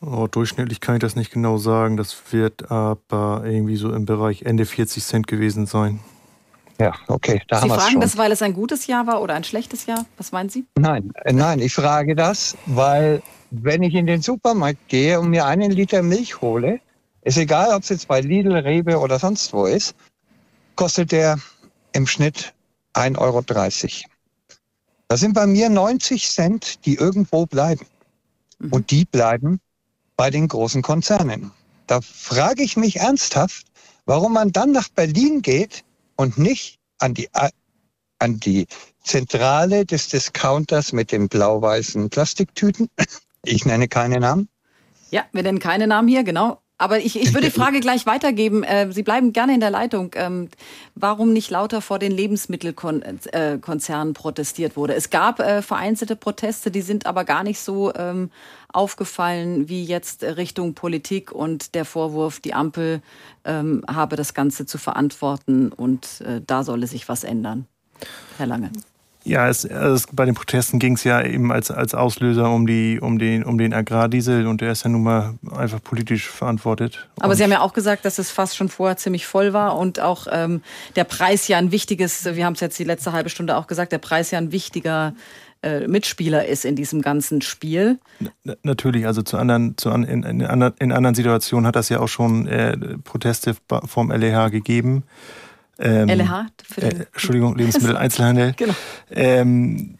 Oh, 0.00 0.26
durchschnittlich 0.26 0.80
kann 0.80 0.96
ich 0.96 1.00
das 1.00 1.16
nicht 1.16 1.30
genau 1.30 1.56
sagen. 1.56 1.96
Das 1.96 2.16
wird 2.30 2.70
aber 2.70 3.42
irgendwie 3.44 3.76
so 3.76 3.92
im 3.92 4.04
Bereich 4.04 4.42
Ende 4.42 4.66
40 4.66 5.04
Cent 5.04 5.26
gewesen 5.26 5.66
sein. 5.66 6.00
Ja, 6.78 6.92
okay. 7.08 7.40
Da 7.48 7.56
Sie 7.56 7.62
haben 7.62 7.78
fragen 7.78 7.92
schon. 7.92 8.00
das, 8.02 8.18
weil 8.18 8.32
es 8.32 8.42
ein 8.42 8.52
gutes 8.52 8.86
Jahr 8.86 9.06
war 9.06 9.22
oder 9.22 9.34
ein 9.34 9.44
schlechtes 9.44 9.86
Jahr? 9.86 10.04
Was 10.18 10.32
meinen 10.32 10.50
Sie? 10.50 10.66
Nein, 10.76 11.12
äh, 11.24 11.32
nein, 11.32 11.60
ich 11.60 11.74
frage 11.74 12.14
das, 12.14 12.56
weil 12.66 13.22
wenn 13.50 13.82
ich 13.82 13.94
in 13.94 14.06
den 14.06 14.20
Supermarkt 14.20 14.88
gehe 14.88 15.18
und 15.18 15.30
mir 15.30 15.46
einen 15.46 15.70
Liter 15.70 16.02
Milch 16.02 16.40
hole, 16.40 16.80
ist 17.26 17.38
egal, 17.38 17.74
ob 17.74 17.82
es 17.82 17.88
jetzt 17.88 18.06
bei 18.06 18.20
Lidl, 18.20 18.52
Rewe 18.52 19.00
oder 19.00 19.18
sonst 19.18 19.52
wo 19.52 19.66
ist, 19.66 19.96
kostet 20.76 21.10
der 21.10 21.40
im 21.92 22.06
Schnitt 22.06 22.54
1,30 22.94 23.18
Euro. 23.18 23.42
Das 25.08 25.20
sind 25.20 25.34
bei 25.34 25.46
mir 25.46 25.68
90 25.68 26.30
Cent, 26.30 26.86
die 26.86 26.94
irgendwo 26.94 27.46
bleiben. 27.46 27.84
Mhm. 28.60 28.72
Und 28.72 28.90
die 28.92 29.04
bleiben 29.04 29.60
bei 30.16 30.30
den 30.30 30.46
großen 30.46 30.82
Konzernen. 30.82 31.50
Da 31.88 32.00
frage 32.00 32.62
ich 32.62 32.76
mich 32.76 33.00
ernsthaft, 33.00 33.66
warum 34.04 34.34
man 34.34 34.52
dann 34.52 34.70
nach 34.70 34.88
Berlin 34.88 35.42
geht 35.42 35.84
und 36.14 36.38
nicht 36.38 36.78
an 36.98 37.14
die, 37.14 37.28
an 38.20 38.38
die 38.38 38.68
Zentrale 39.02 39.84
des 39.84 40.08
Discounters 40.08 40.92
mit 40.92 41.10
den 41.10 41.28
blau-weißen 41.28 42.08
Plastiktüten. 42.08 42.88
Ich 43.44 43.64
nenne 43.64 43.88
keine 43.88 44.20
Namen. 44.20 44.48
Ja, 45.10 45.24
wir 45.32 45.42
nennen 45.42 45.58
keine 45.58 45.86
Namen 45.86 46.08
hier, 46.08 46.22
genau. 46.24 46.60
Aber 46.78 46.98
ich, 46.98 47.20
ich 47.20 47.32
würde 47.32 47.46
die 47.46 47.52
Frage 47.58 47.80
gleich 47.80 48.06
weitergeben. 48.06 48.62
Äh, 48.62 48.92
Sie 48.92 49.02
bleiben 49.02 49.32
gerne 49.32 49.54
in 49.54 49.60
der 49.60 49.70
Leitung. 49.70 50.10
Ähm, 50.14 50.48
warum 50.94 51.32
nicht 51.32 51.50
lauter 51.50 51.80
vor 51.80 51.98
den 51.98 52.12
Lebensmittelkonzernen 52.12 54.14
protestiert 54.14 54.76
wurde? 54.76 54.94
Es 54.94 55.10
gab 55.10 55.40
äh, 55.40 55.62
vereinzelte 55.62 56.16
Proteste, 56.16 56.70
die 56.70 56.82
sind 56.82 57.06
aber 57.06 57.24
gar 57.24 57.44
nicht 57.44 57.60
so 57.60 57.94
ähm, 57.94 58.30
aufgefallen 58.72 59.68
wie 59.68 59.84
jetzt 59.84 60.22
Richtung 60.22 60.74
Politik 60.74 61.32
und 61.32 61.74
der 61.74 61.86
Vorwurf, 61.86 62.40
die 62.40 62.52
Ampel 62.52 63.00
ähm, 63.44 63.82
habe 63.88 64.16
das 64.16 64.34
Ganze 64.34 64.66
zu 64.66 64.76
verantworten 64.76 65.72
und 65.72 66.20
äh, 66.20 66.42
da 66.46 66.62
solle 66.62 66.86
sich 66.86 67.08
was 67.08 67.24
ändern. 67.24 67.66
Herr 68.36 68.46
Lange. 68.46 68.70
Ja, 69.26 69.48
es, 69.48 69.64
es, 69.64 70.06
bei 70.12 70.24
den 70.24 70.36
Protesten 70.36 70.78
ging 70.78 70.94
es 70.94 71.02
ja 71.02 71.20
eben 71.20 71.50
als, 71.50 71.72
als 71.72 71.94
Auslöser 71.94 72.48
um, 72.48 72.64
die, 72.64 73.00
um, 73.00 73.18
den, 73.18 73.42
um 73.42 73.58
den 73.58 73.74
Agrardiesel 73.74 74.46
und 74.46 74.60
der 74.60 74.70
ist 74.70 74.84
ja 74.84 74.88
nun 74.88 75.02
mal 75.02 75.34
einfach 75.52 75.82
politisch 75.82 76.28
verantwortet. 76.28 77.08
Aber 77.18 77.34
Sie 77.34 77.42
haben 77.42 77.50
ja 77.50 77.60
auch 77.60 77.72
gesagt, 77.72 78.04
dass 78.04 78.20
es 78.20 78.30
fast 78.30 78.56
schon 78.56 78.68
vorher 78.68 78.96
ziemlich 78.96 79.26
voll 79.26 79.52
war 79.52 79.76
und 79.76 79.98
auch 79.98 80.28
ähm, 80.30 80.62
der 80.94 81.02
Preis 81.02 81.48
ja 81.48 81.58
ein 81.58 81.72
wichtiges, 81.72 82.24
wir 82.24 82.46
haben 82.46 82.52
es 82.52 82.60
jetzt 82.60 82.78
die 82.78 82.84
letzte 82.84 83.12
halbe 83.12 83.28
Stunde 83.28 83.56
auch 83.56 83.66
gesagt, 83.66 83.90
der 83.90 83.98
Preis 83.98 84.30
ja 84.30 84.38
ein 84.38 84.52
wichtiger 84.52 85.12
äh, 85.62 85.88
Mitspieler 85.88 86.46
ist 86.46 86.64
in 86.64 86.76
diesem 86.76 87.02
ganzen 87.02 87.42
Spiel. 87.42 87.98
N 88.20 88.54
natürlich, 88.62 89.06
also 89.06 89.22
zu 89.22 89.38
anderen, 89.38 89.76
zu 89.76 89.90
an, 89.90 90.04
in, 90.04 90.22
in, 90.22 90.40
in, 90.40 90.92
anderen 90.92 91.14
Situationen 91.16 91.66
hat 91.66 91.74
das 91.74 91.88
ja 91.88 91.98
auch 91.98 92.08
schon 92.08 92.46
äh, 92.46 92.76
Proteste 93.02 93.56
vom 93.86 94.12
LEH 94.12 94.50
gegeben. 94.50 95.02
Ähm, 95.78 96.08
LH? 96.08 96.46
Äh, 96.76 97.06
Entschuldigung, 97.12 97.54
Lebensmitteleinzelhandel. 97.58 98.54
genau. 98.56 98.74
Ähm, 99.10 99.98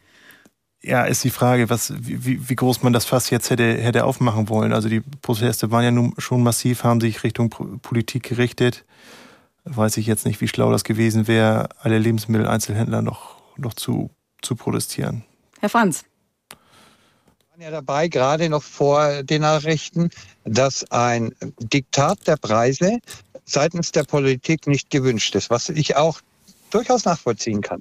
ja, 0.86 1.04
ist 1.04 1.24
die 1.24 1.30
Frage, 1.30 1.68
was, 1.68 1.92
wie, 1.98 2.48
wie 2.48 2.54
groß 2.54 2.82
man 2.82 2.92
das 2.92 3.04
Fass 3.04 3.30
jetzt 3.30 3.50
hätte, 3.50 3.74
hätte 3.74 4.04
aufmachen 4.04 4.48
wollen. 4.48 4.72
Also 4.72 4.88
die 4.88 5.00
Proteste 5.00 5.70
waren 5.72 5.84
ja 5.84 5.90
nun 5.90 6.14
schon 6.18 6.42
massiv, 6.42 6.84
haben 6.84 7.00
sich 7.00 7.24
Richtung 7.24 7.50
Politik 7.50 8.22
gerichtet. 8.22 8.84
Weiß 9.64 9.96
ich 9.96 10.06
jetzt 10.06 10.26
nicht, 10.26 10.40
wie 10.40 10.46
schlau 10.46 10.70
das 10.70 10.84
gewesen 10.84 11.26
wäre, 11.26 11.70
alle 11.80 11.98
Lebensmitteleinzelhändler 11.98 13.02
noch, 13.02 13.36
noch 13.56 13.74
zu, 13.74 14.10
zu 14.42 14.54
protestieren. 14.54 15.24
Herr 15.58 15.70
Franz. 15.70 16.04
Wir 16.50 17.50
waren 17.50 17.60
ja 17.62 17.70
dabei, 17.70 18.06
gerade 18.06 18.48
noch 18.48 18.62
vor 18.62 19.24
den 19.24 19.42
Nachrichten, 19.42 20.10
dass 20.44 20.88
ein 20.92 21.34
Diktat 21.58 22.28
der 22.28 22.36
Preise 22.36 23.00
seitens 23.46 23.92
der 23.92 24.04
Politik 24.04 24.66
nicht 24.66 24.90
gewünscht 24.90 25.34
ist, 25.34 25.50
was 25.50 25.68
ich 25.68 25.96
auch 25.96 26.20
durchaus 26.70 27.04
nachvollziehen 27.04 27.62
kann. 27.62 27.80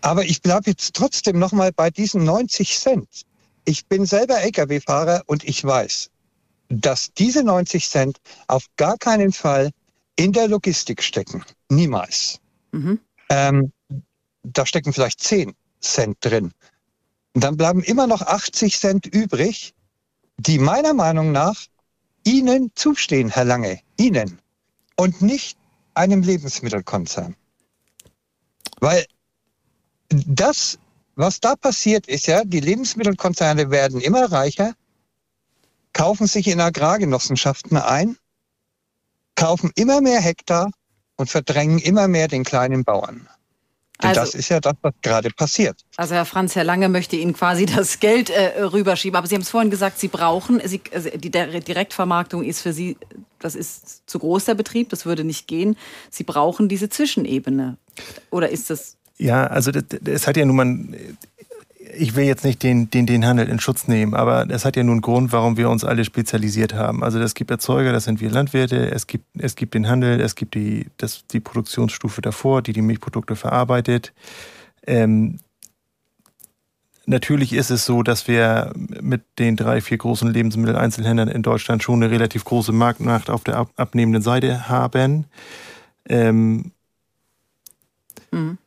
Aber 0.00 0.24
ich 0.24 0.40
bleibe 0.40 0.70
jetzt 0.70 0.94
trotzdem 0.94 1.38
noch 1.38 1.52
mal 1.52 1.72
bei 1.72 1.90
diesen 1.90 2.24
90 2.24 2.78
Cent. 2.78 3.08
Ich 3.64 3.86
bin 3.86 4.06
selber 4.06 4.40
Lkw-Fahrer 4.40 5.24
und 5.26 5.44
ich 5.44 5.64
weiß, 5.64 6.10
dass 6.68 7.12
diese 7.12 7.42
90 7.42 7.88
Cent 7.88 8.18
auf 8.46 8.66
gar 8.76 8.96
keinen 8.96 9.32
Fall 9.32 9.70
in 10.14 10.32
der 10.32 10.48
Logistik 10.48 11.02
stecken. 11.02 11.44
Niemals. 11.68 12.38
Mhm. 12.70 13.00
Ähm, 13.28 13.72
da 14.44 14.64
stecken 14.64 14.92
vielleicht 14.92 15.20
10 15.20 15.54
Cent 15.80 16.16
drin. 16.20 16.52
Und 17.34 17.44
dann 17.44 17.56
bleiben 17.56 17.82
immer 17.82 18.06
noch 18.06 18.22
80 18.22 18.78
Cent 18.78 19.06
übrig, 19.06 19.74
die 20.38 20.58
meiner 20.58 20.94
Meinung 20.94 21.32
nach 21.32 21.66
Ihnen 22.24 22.70
zustehen, 22.74 23.28
Herr 23.28 23.44
Lange. 23.44 23.80
Ihnen 23.98 24.40
und 24.96 25.22
nicht 25.22 25.58
einem 25.94 26.22
Lebensmittelkonzern. 26.22 27.36
Weil 28.80 29.06
das, 30.08 30.78
was 31.14 31.40
da 31.40 31.56
passiert, 31.56 32.06
ist 32.06 32.26
ja, 32.26 32.44
die 32.44 32.60
Lebensmittelkonzerne 32.60 33.70
werden 33.70 34.00
immer 34.00 34.30
reicher, 34.30 34.74
kaufen 35.92 36.26
sich 36.26 36.46
in 36.48 36.60
Agrargenossenschaften 36.60 37.78
ein, 37.78 38.16
kaufen 39.34 39.70
immer 39.74 40.00
mehr 40.00 40.20
Hektar 40.20 40.70
und 41.16 41.30
verdrängen 41.30 41.78
immer 41.78 42.08
mehr 42.08 42.28
den 42.28 42.44
kleinen 42.44 42.84
Bauern. 42.84 43.28
Denn 44.02 44.10
also, 44.10 44.20
das 44.20 44.34
ist 44.34 44.48
ja 44.50 44.60
das, 44.60 44.74
was 44.82 44.92
gerade 45.00 45.30
passiert. 45.30 45.84
Also 45.96 46.14
Herr 46.14 46.26
Franz, 46.26 46.54
Herr 46.54 46.64
Lange 46.64 46.88
möchte 46.88 47.16
Ihnen 47.16 47.32
quasi 47.32 47.66
das 47.76 48.00
Geld 48.00 48.30
äh, 48.30 48.62
rüberschieben. 48.62 49.16
Aber 49.16 49.26
Sie 49.26 49.34
haben 49.34 49.42
es 49.42 49.50
vorhin 49.50 49.70
gesagt, 49.70 49.98
Sie 49.98 50.08
brauchen, 50.08 50.60
Sie, 50.64 50.80
also 50.92 51.10
die 51.10 51.30
Direktvermarktung 51.30 52.44
ist 52.44 52.60
für 52.60 52.72
Sie, 52.72 52.96
das 53.38 53.54
ist 53.54 54.08
zu 54.08 54.18
groß 54.18 54.44
der 54.46 54.54
Betrieb, 54.54 54.90
das 54.90 55.06
würde 55.06 55.24
nicht 55.24 55.48
gehen. 55.48 55.76
Sie 56.10 56.24
brauchen 56.24 56.68
diese 56.68 56.88
Zwischenebene. 56.88 57.78
Oder 58.30 58.50
ist 58.50 58.70
das... 58.70 58.96
Ja, 59.18 59.46
also 59.46 59.70
es 60.04 60.26
hat 60.26 60.36
ja 60.36 60.44
nun 60.44 60.56
mal 60.56 60.88
ich 61.94 62.14
will 62.16 62.24
jetzt 62.24 62.44
nicht 62.44 62.62
den, 62.62 62.90
den, 62.90 63.06
den 63.06 63.26
Handel 63.26 63.48
in 63.48 63.60
Schutz 63.60 63.88
nehmen, 63.88 64.14
aber 64.14 64.46
das 64.46 64.64
hat 64.64 64.76
ja 64.76 64.82
nun 64.82 64.94
einen 64.94 65.00
Grund, 65.02 65.32
warum 65.32 65.56
wir 65.56 65.70
uns 65.70 65.84
alle 65.84 66.04
spezialisiert 66.04 66.74
haben. 66.74 67.02
Also 67.04 67.18
es 67.20 67.34
gibt 67.34 67.50
Erzeuger, 67.50 67.92
das 67.92 68.04
sind 68.04 68.20
wir 68.20 68.30
Landwirte, 68.30 68.90
es 68.90 69.06
gibt, 69.06 69.24
es 69.38 69.56
gibt 69.56 69.74
den 69.74 69.88
Handel, 69.88 70.20
es 70.20 70.34
gibt 70.34 70.54
die, 70.54 70.86
das, 70.96 71.26
die 71.26 71.40
Produktionsstufe 71.40 72.22
davor, 72.22 72.62
die 72.62 72.72
die 72.72 72.82
Milchprodukte 72.82 73.36
verarbeitet. 73.36 74.12
Ähm, 74.86 75.38
natürlich 77.06 77.52
ist 77.52 77.70
es 77.70 77.86
so, 77.86 78.02
dass 78.02 78.28
wir 78.28 78.72
mit 78.74 79.22
den 79.38 79.56
drei, 79.56 79.80
vier 79.80 79.98
großen 79.98 80.30
Lebensmitteleinzelhändlern 80.30 81.28
in 81.28 81.42
Deutschland 81.42 81.82
schon 81.82 82.02
eine 82.02 82.10
relativ 82.10 82.44
große 82.44 82.72
Marktmacht 82.72 83.30
auf 83.30 83.44
der 83.44 83.56
ab, 83.56 83.70
abnehmenden 83.76 84.22
Seite 84.22 84.68
haben. 84.68 85.26
Ähm, 86.08 86.72
mhm. 88.30 88.58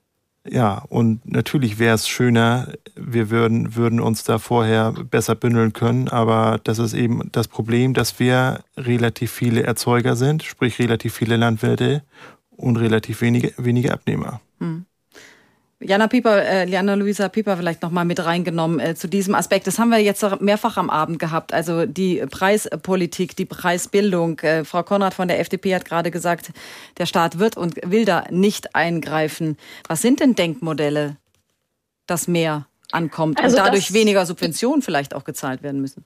Ja, 0.52 0.84
und 0.89 1.32
natürlich 1.32 1.78
wäre 1.78 1.93
es 1.93 2.08
schöner, 2.08 2.74
wir 2.95 3.30
würden, 3.30 3.76
würden 3.76 4.00
uns 4.00 4.24
da 4.24 4.39
vorher 4.39 4.93
besser 4.93 5.36
bündeln 5.36 5.74
können, 5.74 6.08
aber 6.08 6.60
das 6.64 6.80
ist 6.80 6.95
eben 6.95 7.30
das 7.32 7.47
Problem, 7.47 7.93
dass 7.93 8.20
wir 8.20 8.62
relativ 8.76 9.32
viele 9.32 9.62
Erzeuger 9.62 10.16
sind, 10.16 10.41
sprich 10.41 10.80
relativ 10.80 11.14
viele 11.14 11.38
Landwirte 11.38 12.04
und 12.50 12.78
relativ 12.78 13.22
wenige, 13.22 13.54
wenige 13.58 13.93
Abnehmer. 13.93 14.41
Hm. 14.60 14.86
Jana 15.82 16.08
Pieper, 16.08 16.44
äh, 16.44 16.68
Jana 16.68 16.96
Luisa 16.96 17.30
Pieper 17.30 17.56
vielleicht 17.56 17.82
noch 17.82 17.92
mal 17.92 18.04
mit 18.04 18.24
reingenommen 18.26 18.82
äh, 18.82 18.96
zu 18.96 19.08
diesem 19.08 19.34
Aspekt. 19.34 19.66
Das 19.66 19.80
haben 19.80 19.90
wir 19.90 20.00
jetzt 20.00 20.24
mehrfach 20.42 20.76
am 20.76 20.90
Abend 20.90 21.20
gehabt. 21.20 21.54
Also 21.54 21.86
die 21.86 22.24
Preispolitik, 22.30 23.36
die 23.38 23.46
Preisbildung. 23.46 24.40
Äh, 24.40 24.66
Frau 24.66 24.84
Konrad 24.84 25.14
von 25.14 25.30
der 25.30 25.40
FDP 25.40 25.76
hat 25.76 25.86
gerade 25.86 26.12
gesagt, 26.12 26.52
der 26.98 27.06
Staat 27.06 27.40
wird 27.40 27.56
und 27.56 27.80
will 27.90 28.04
da 28.04 28.26
nicht 28.30 28.76
eingreifen. 28.76 29.58
Was 29.88 30.02
sind 30.02 30.20
denn 30.20 30.36
Denkmodelle, 30.36 31.16
dass 32.08 32.28
mehr 32.28 32.68
ankommt 32.92 33.42
also 33.42 33.56
und 33.56 33.66
dadurch 33.66 33.94
weniger 33.94 34.26
Subventionen 34.26 34.82
vielleicht 34.82 35.16
auch 35.16 35.24
gezahlt 35.24 35.64
werden 35.64 35.80
müssen? 35.80 36.04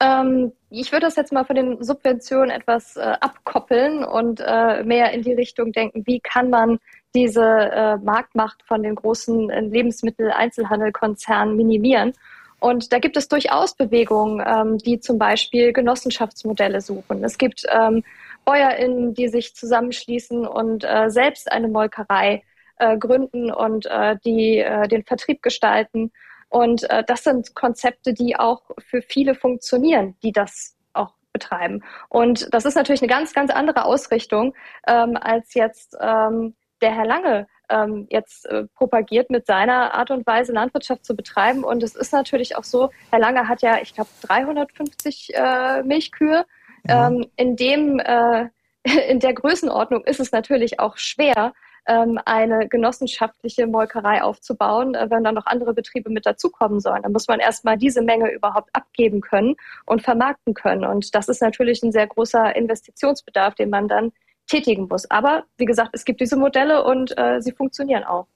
Ähm, 0.00 0.52
ich 0.68 0.92
würde 0.92 1.06
das 1.06 1.16
jetzt 1.16 1.32
mal 1.32 1.44
von 1.44 1.56
den 1.56 1.82
Subventionen 1.82 2.50
etwas 2.50 2.96
äh, 2.96 3.00
abkoppeln 3.20 4.04
und 4.04 4.40
äh, 4.44 4.82
mehr 4.82 5.12
in 5.12 5.22
die 5.22 5.32
Richtung 5.32 5.72
denken, 5.72 6.02
wie 6.04 6.20
kann 6.20 6.50
man 6.50 6.78
diese 7.14 7.42
äh, 7.42 7.96
Marktmacht 7.98 8.62
von 8.64 8.82
den 8.82 8.94
großen 8.94 9.50
äh, 9.50 9.60
Lebensmittel-Einzelhandelkonzernen 9.60 11.56
minimieren. 11.56 12.12
Und 12.60 12.92
da 12.92 12.98
gibt 12.98 13.16
es 13.16 13.28
durchaus 13.28 13.74
Bewegungen, 13.74 14.42
ähm, 14.46 14.78
die 14.78 14.98
zum 14.98 15.18
Beispiel 15.18 15.72
Genossenschaftsmodelle 15.72 16.80
suchen. 16.80 17.22
Es 17.22 17.38
gibt 17.38 17.64
ähm, 17.70 18.02
BäuerInnen, 18.44 19.14
die 19.14 19.28
sich 19.28 19.54
zusammenschließen 19.54 20.46
und 20.46 20.84
äh, 20.84 21.10
selbst 21.10 21.50
eine 21.52 21.68
Molkerei 21.68 22.42
äh, 22.78 22.96
gründen 22.96 23.52
und 23.52 23.86
äh, 23.86 24.16
die 24.24 24.58
äh, 24.58 24.88
den 24.88 25.04
Vertrieb 25.04 25.42
gestalten. 25.42 26.10
Und 26.48 26.88
äh, 26.90 27.04
das 27.06 27.24
sind 27.24 27.54
Konzepte, 27.54 28.14
die 28.14 28.36
auch 28.36 28.62
für 28.78 29.02
viele 29.02 29.34
funktionieren, 29.34 30.16
die 30.22 30.32
das 30.32 30.76
auch 30.92 31.14
betreiben. 31.32 31.82
Und 32.08 32.52
das 32.52 32.64
ist 32.64 32.76
natürlich 32.76 33.02
eine 33.02 33.10
ganz, 33.10 33.34
ganz 33.34 33.50
andere 33.50 33.84
Ausrichtung 33.84 34.54
ähm, 34.86 35.16
als 35.20 35.54
jetzt 35.54 35.96
ähm, 36.00 36.54
der 36.84 36.94
Herr 36.94 37.06
Lange 37.06 37.46
ähm, 37.70 38.06
jetzt 38.10 38.44
äh, 38.44 38.64
propagiert, 38.74 39.30
mit 39.30 39.46
seiner 39.46 39.94
Art 39.94 40.10
und 40.10 40.26
Weise 40.26 40.52
Landwirtschaft 40.52 41.02
zu 41.02 41.16
betreiben. 41.16 41.64
Und 41.64 41.82
es 41.82 41.94
ist 41.94 42.12
natürlich 42.12 42.56
auch 42.56 42.64
so, 42.64 42.90
Herr 43.10 43.20
Lange 43.20 43.48
hat 43.48 43.62
ja, 43.62 43.78
ich 43.80 43.94
glaube, 43.94 44.10
350 44.20 45.30
äh, 45.34 45.82
Milchkühe. 45.82 46.44
Ja. 46.86 47.08
Ähm, 47.08 47.26
in 47.36 47.56
dem, 47.56 47.98
äh, 48.00 48.48
in 49.08 49.18
der 49.18 49.32
Größenordnung 49.32 50.04
ist 50.04 50.20
es 50.20 50.30
natürlich 50.30 50.78
auch 50.78 50.98
schwer, 50.98 51.54
ähm, 51.86 52.18
eine 52.26 52.68
genossenschaftliche 52.68 53.66
Molkerei 53.66 54.22
aufzubauen, 54.22 54.94
äh, 54.94 55.08
wenn 55.08 55.24
dann 55.24 55.34
noch 55.34 55.46
andere 55.46 55.72
Betriebe 55.72 56.10
mit 56.10 56.26
dazukommen 56.26 56.80
sollen. 56.80 57.02
Da 57.02 57.08
muss 57.08 57.28
man 57.28 57.40
erstmal 57.40 57.78
diese 57.78 58.02
Menge 58.02 58.30
überhaupt 58.30 58.68
abgeben 58.74 59.22
können 59.22 59.56
und 59.86 60.02
vermarkten 60.02 60.52
können. 60.52 60.84
Und 60.84 61.14
das 61.14 61.28
ist 61.28 61.40
natürlich 61.40 61.82
ein 61.82 61.92
sehr 61.92 62.06
großer 62.06 62.54
Investitionsbedarf, 62.54 63.54
den 63.54 63.70
man 63.70 63.88
dann 63.88 64.12
tätigen 64.54 64.86
muss. 64.88 65.10
Aber 65.10 65.44
wie 65.56 65.64
gesagt, 65.64 65.90
es 65.92 66.04
gibt 66.04 66.20
diese 66.20 66.36
Modelle 66.36 66.84
und 66.84 67.16
äh, 67.18 67.40
sie 67.40 67.52
funktionieren 67.52 68.04
auch. 68.04 68.26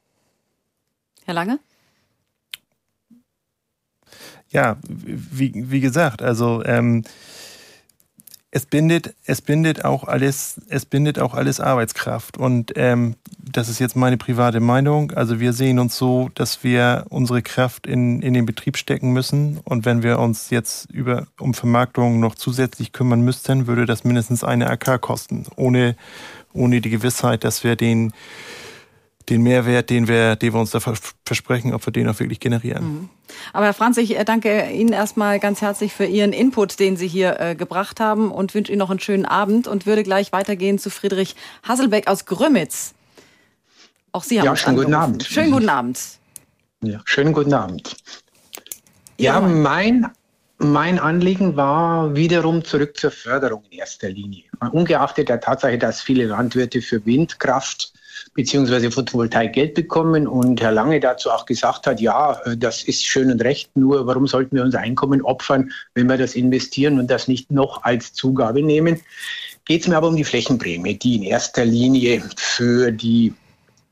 Herr 1.24 1.34
Lange? 1.34 1.58
Ja, 4.50 4.78
wie, 4.82 5.52
wie 5.70 5.80
gesagt, 5.80 6.22
also 6.22 6.64
ähm, 6.64 7.04
es 8.50 8.64
bindet, 8.64 9.14
es 9.26 9.42
bindet 9.42 9.84
auch 9.84 10.04
alles, 10.04 10.60
es 10.68 10.86
bindet 10.86 11.18
auch 11.18 11.34
alles 11.34 11.60
Arbeitskraft. 11.60 12.38
Und 12.38 12.72
ähm, 12.76 13.16
das 13.38 13.68
ist 13.68 13.78
jetzt 13.78 13.94
meine 13.94 14.16
private 14.16 14.60
Meinung. 14.60 15.12
Also 15.12 15.38
wir 15.38 15.52
sehen 15.52 15.78
uns 15.78 15.96
so, 15.96 16.30
dass 16.34 16.64
wir 16.64 17.04
unsere 17.10 17.42
Kraft 17.42 17.86
in, 17.86 18.22
in 18.22 18.32
den 18.32 18.46
Betrieb 18.46 18.78
stecken 18.78 19.12
müssen. 19.12 19.58
Und 19.64 19.84
wenn 19.84 20.02
wir 20.02 20.18
uns 20.18 20.48
jetzt 20.48 20.90
über, 20.90 21.26
um 21.38 21.52
Vermarktung 21.52 22.20
noch 22.20 22.34
zusätzlich 22.36 22.92
kümmern 22.92 23.20
müssten, 23.20 23.66
würde 23.66 23.84
das 23.84 24.04
mindestens 24.04 24.44
eine 24.44 24.70
AK 24.70 25.00
kosten. 25.00 25.44
Ohne, 25.56 25.94
ohne 26.54 26.80
die 26.80 26.90
Gewissheit, 26.90 27.44
dass 27.44 27.64
wir 27.64 27.76
den, 27.76 28.14
den 29.28 29.42
Mehrwert, 29.42 29.90
den 29.90 30.08
wir, 30.08 30.36
den 30.36 30.52
wir 30.52 30.60
uns 30.60 30.70
da 30.70 30.80
versprechen, 30.80 31.74
ob 31.74 31.86
wir 31.86 31.92
den 31.92 32.08
auch 32.08 32.18
wirklich 32.18 32.40
generieren. 32.40 32.84
Mhm. 32.84 33.08
Aber 33.52 33.66
Herr 33.66 33.74
Franz, 33.74 33.96
ich 33.98 34.18
äh, 34.18 34.24
danke 34.24 34.70
Ihnen 34.70 34.92
erstmal 34.92 35.38
ganz 35.38 35.60
herzlich 35.60 35.92
für 35.92 36.06
Ihren 36.06 36.32
Input, 36.32 36.78
den 36.80 36.96
Sie 36.96 37.08
hier 37.08 37.38
äh, 37.38 37.54
gebracht 37.54 38.00
haben 38.00 38.30
und 38.30 38.54
wünsche 38.54 38.72
Ihnen 38.72 38.78
noch 38.78 38.90
einen 38.90 39.00
schönen 39.00 39.26
Abend 39.26 39.68
und 39.68 39.86
würde 39.86 40.02
gleich 40.02 40.32
weitergehen 40.32 40.78
zu 40.78 40.90
Friedrich 40.90 41.36
Hasselbeck 41.62 42.08
aus 42.08 42.24
Grömitz. 42.24 42.94
Auch 44.12 44.24
Sie 44.24 44.38
haben 44.38 44.46
ja, 44.46 44.56
schönen 44.56 44.76
guten 44.76 44.94
Abend. 44.94 45.24
Schönen 45.24 45.50
guten 45.52 45.68
Abend. 45.68 46.00
Ja, 46.82 47.00
schönen 47.04 47.32
guten 47.32 47.52
Abend. 47.52 47.96
Ja, 49.18 49.40
mein, 49.40 50.06
mein 50.58 50.98
Anliegen 50.98 51.56
war 51.56 52.14
wiederum 52.14 52.64
zurück 52.64 52.96
zur 52.96 53.10
Förderung 53.10 53.64
in 53.70 53.78
erster 53.78 54.08
Linie. 54.08 54.44
Ungeachtet 54.72 55.28
der 55.28 55.40
Tatsache, 55.40 55.76
dass 55.76 56.00
viele 56.00 56.26
Landwirte 56.26 56.80
für 56.80 57.04
Windkraft 57.04 57.92
bzw. 58.38 58.92
Photovoltaik 58.92 59.52
Geld 59.52 59.74
bekommen 59.74 60.28
und 60.28 60.60
Herr 60.60 60.70
Lange 60.70 61.00
dazu 61.00 61.28
auch 61.28 61.44
gesagt 61.44 61.88
hat, 61.88 62.00
ja, 62.00 62.40
das 62.56 62.84
ist 62.84 63.04
schön 63.04 63.32
und 63.32 63.42
recht, 63.42 63.76
nur 63.76 64.06
warum 64.06 64.28
sollten 64.28 64.54
wir 64.54 64.62
unser 64.62 64.78
Einkommen 64.78 65.22
opfern, 65.22 65.72
wenn 65.94 66.06
wir 66.06 66.16
das 66.16 66.36
investieren 66.36 67.00
und 67.00 67.10
das 67.10 67.26
nicht 67.26 67.50
noch 67.50 67.82
als 67.82 68.12
Zugabe 68.12 68.62
nehmen? 68.62 69.00
Geht 69.64 69.80
es 69.80 69.88
mir 69.88 69.96
aber 69.96 70.06
um 70.06 70.14
die 70.14 70.22
Flächenprämie, 70.22 70.94
die 70.94 71.16
in 71.16 71.24
erster 71.24 71.64
Linie 71.64 72.22
für 72.36 72.92
die 72.92 73.34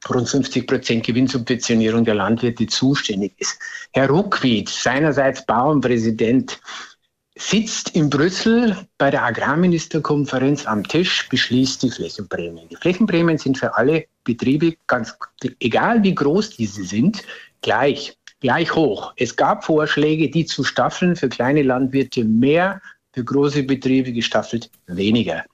rund 0.08 0.28
50 0.28 0.64
Prozent 0.68 1.04
Gewinnsubventionierung 1.04 2.04
der 2.04 2.14
Landwirte 2.14 2.68
zuständig 2.68 3.32
ist. 3.38 3.58
Herr 3.94 4.08
Ruckwied, 4.08 4.68
seinerseits 4.68 5.44
Bauernpräsident, 5.44 6.60
sitzt 7.36 7.90
in 7.94 8.08
Brüssel 8.08 8.76
bei 8.96 9.10
der 9.10 9.22
Agrarministerkonferenz 9.22 10.66
am 10.66 10.82
Tisch, 10.88 11.28
beschließt 11.28 11.82
die 11.82 11.90
Flächenprämien. 11.90 12.68
Die 12.70 12.76
Flächenprämien 12.76 13.36
sind 13.36 13.58
für 13.58 13.76
alle 13.76 14.06
Betriebe, 14.24 14.76
ganz 14.86 15.14
egal 15.60 16.02
wie 16.02 16.14
groß 16.14 16.56
diese 16.56 16.84
sind, 16.84 17.22
gleich, 17.60 18.16
gleich 18.40 18.74
hoch. 18.74 19.12
Es 19.16 19.36
gab 19.36 19.64
Vorschläge, 19.64 20.30
die 20.30 20.46
zu 20.46 20.64
staffeln, 20.64 21.14
für 21.14 21.28
kleine 21.28 21.62
Landwirte 21.62 22.24
mehr, 22.24 22.80
für 23.12 23.22
große 23.22 23.64
Betriebe 23.64 24.12
gestaffelt 24.12 24.70
weniger. 24.86 25.44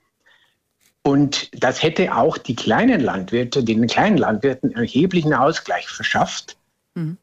Und 1.01 1.49
das 1.61 1.83
hätte 1.83 2.15
auch 2.15 2.37
die 2.37 2.55
kleinen 2.55 3.01
Landwirte, 3.01 3.61
den 3.61 3.87
kleinen 3.87 4.17
Landwirten 4.17 4.71
erheblichen 4.71 5.33
Ausgleich 5.33 5.89
verschafft. 5.89 6.55
Mhm. 6.95 7.17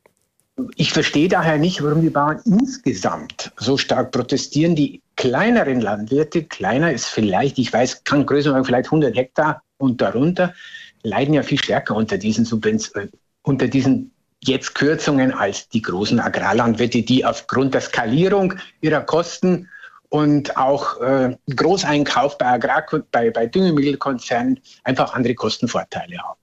Ich 0.76 0.92
verstehe 0.92 1.28
daher 1.28 1.58
nicht, 1.58 1.82
warum 1.82 2.02
die 2.02 2.10
Bauern 2.10 2.40
insgesamt 2.44 3.52
so 3.56 3.76
stark 3.76 4.12
protestieren. 4.12 4.74
Die 4.74 5.02
kleineren 5.16 5.80
Landwirte, 5.80 6.44
kleiner 6.44 6.92
ist 6.92 7.06
vielleicht, 7.06 7.58
ich 7.58 7.72
weiß, 7.72 8.04
kann 8.04 8.26
größer 8.26 8.52
sein, 8.52 8.64
vielleicht 8.64 8.86
100 8.86 9.16
Hektar 9.16 9.62
und 9.78 10.00
darunter, 10.00 10.54
leiden 11.02 11.34
ja 11.34 11.42
viel 11.42 11.58
stärker 11.58 11.94
unter 11.96 12.18
diesen, 12.18 12.44
Subvenz 12.44 12.94
äh, 12.94 13.08
unter 13.42 13.68
diesen 13.68 14.12
jetzt 14.42 14.74
Kürzungen 14.74 15.32
als 15.32 15.68
die 15.68 15.82
großen 15.82 16.18
Agrarlandwirte, 16.18 17.02
die 17.02 17.24
aufgrund 17.24 17.74
der 17.74 17.82
Skalierung 17.82 18.54
ihrer 18.80 19.02
Kosten 19.02 19.68
und 20.08 20.56
auch 20.56 21.00
äh, 21.00 21.36
Großeinkauf 21.54 22.38
bei, 22.38 22.46
Agrar 22.46 22.84
bei, 23.10 23.30
bei 23.30 23.46
Düngemittelkonzernen 23.46 24.60
einfach 24.84 25.14
andere 25.14 25.34
Kostenvorteile 25.34 26.18
haben. 26.18 26.39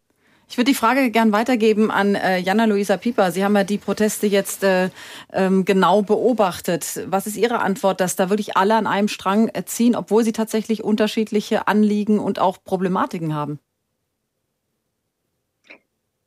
Ich 0.49 0.57
würde 0.57 0.71
die 0.71 0.75
Frage 0.75 1.11
gern 1.11 1.33
weitergeben 1.33 1.91
an 1.91 2.15
äh, 2.15 2.37
Jana-Luisa 2.37 2.97
Pieper. 2.97 3.31
Sie 3.31 3.43
haben 3.43 3.55
ja 3.55 3.65
die 3.65 3.77
Proteste 3.77 4.27
jetzt 4.27 4.63
äh, 4.63 4.89
ähm, 5.33 5.65
genau 5.65 6.01
beobachtet. 6.01 7.01
Was 7.07 7.27
ist 7.27 7.35
Ihre 7.35 7.59
Antwort, 7.59 7.99
dass 7.99 8.15
da 8.15 8.29
wirklich 8.29 8.55
alle 8.55 8.75
an 8.75 8.87
einem 8.87 9.09
Strang 9.09 9.51
ziehen, 9.65 9.95
obwohl 9.95 10.23
sie 10.23 10.31
tatsächlich 10.31 10.83
unterschiedliche 10.83 11.67
Anliegen 11.67 12.19
und 12.19 12.39
auch 12.39 12.63
Problematiken 12.63 13.35
haben? 13.35 13.59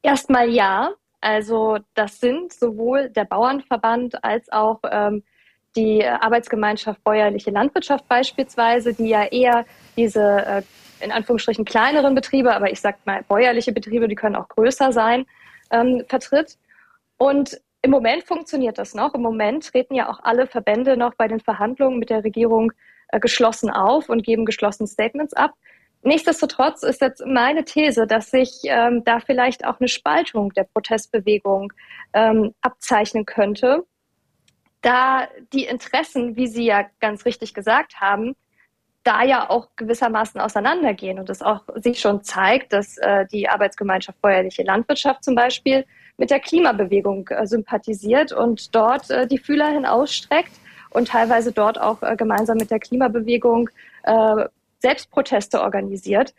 Erstmal 0.02 0.50
ja. 0.50 0.90
Also 1.22 1.78
das 1.94 2.20
sind 2.20 2.52
sowohl 2.52 3.10
der 3.10 3.24
Bauernverband 3.24 4.22
als 4.24 4.50
auch 4.50 4.80
ähm, 4.90 5.22
die 5.76 6.04
Arbeitsgemeinschaft 6.04 7.02
Bäuerliche 7.04 7.50
Landwirtschaft 7.50 8.08
beispielsweise, 8.08 8.94
die 8.94 9.08
ja 9.08 9.24
eher 9.24 9.64
diese 9.96 10.22
äh, 10.22 10.62
in 11.00 11.12
Anführungsstrichen 11.12 11.64
kleineren 11.64 12.14
Betriebe, 12.14 12.54
aber 12.54 12.70
ich 12.70 12.80
sag 12.80 13.04
mal 13.06 13.22
bäuerliche 13.28 13.72
Betriebe, 13.72 14.08
die 14.08 14.14
können 14.14 14.36
auch 14.36 14.48
größer 14.48 14.92
sein, 14.92 15.26
ähm, 15.70 16.04
vertritt. 16.08 16.58
Und 17.16 17.60
im 17.82 17.90
Moment 17.90 18.24
funktioniert 18.24 18.78
das 18.78 18.94
noch. 18.94 19.14
Im 19.14 19.22
Moment 19.22 19.66
treten 19.66 19.94
ja 19.94 20.10
auch 20.10 20.20
alle 20.22 20.46
Verbände 20.46 20.96
noch 20.96 21.14
bei 21.14 21.28
den 21.28 21.40
Verhandlungen 21.40 21.98
mit 21.98 22.10
der 22.10 22.24
Regierung 22.24 22.72
äh, 23.08 23.20
geschlossen 23.20 23.70
auf 23.70 24.08
und 24.08 24.22
geben 24.22 24.44
geschlossene 24.44 24.86
Statements 24.86 25.34
ab. 25.34 25.54
Nichtsdestotrotz 26.02 26.82
ist 26.82 27.00
jetzt 27.02 27.24
meine 27.26 27.64
These, 27.64 28.06
dass 28.06 28.30
sich 28.30 28.62
ähm, 28.64 29.04
da 29.04 29.20
vielleicht 29.20 29.66
auch 29.66 29.80
eine 29.80 29.88
Spaltung 29.88 30.52
der 30.54 30.64
Protestbewegung 30.64 31.72
ähm, 32.14 32.54
abzeichnen 32.62 33.26
könnte, 33.26 33.84
da 34.80 35.28
die 35.52 35.64
Interessen, 35.64 36.36
wie 36.36 36.46
Sie 36.46 36.64
ja 36.64 36.86
ganz 37.00 37.26
richtig 37.26 37.52
gesagt 37.52 38.00
haben, 38.00 38.34
da 39.02 39.22
ja 39.24 39.48
auch 39.48 39.68
gewissermaßen 39.76 40.40
auseinandergehen 40.40 41.18
und 41.18 41.30
es 41.30 41.42
auch 41.42 41.62
sich 41.76 42.00
schon 42.00 42.22
zeigt, 42.22 42.72
dass 42.72 42.98
äh, 42.98 43.26
die 43.26 43.48
Arbeitsgemeinschaft 43.48 44.20
Bäuerliche 44.20 44.62
Landwirtschaft 44.62 45.24
zum 45.24 45.34
Beispiel 45.34 45.86
mit 46.16 46.30
der 46.30 46.40
Klimabewegung 46.40 47.28
äh, 47.28 47.46
sympathisiert 47.46 48.32
und 48.32 48.74
dort 48.74 49.10
äh, 49.10 49.26
die 49.26 49.38
Fühler 49.38 49.68
hinausstreckt 49.68 50.52
und 50.90 51.08
teilweise 51.08 51.52
dort 51.52 51.80
auch 51.80 52.02
äh, 52.02 52.14
gemeinsam 52.16 52.58
mit 52.58 52.70
der 52.70 52.78
Klimabewegung 52.78 53.70
äh, 54.02 54.44
Selbstproteste 54.80 55.60
organisiert 55.62 56.34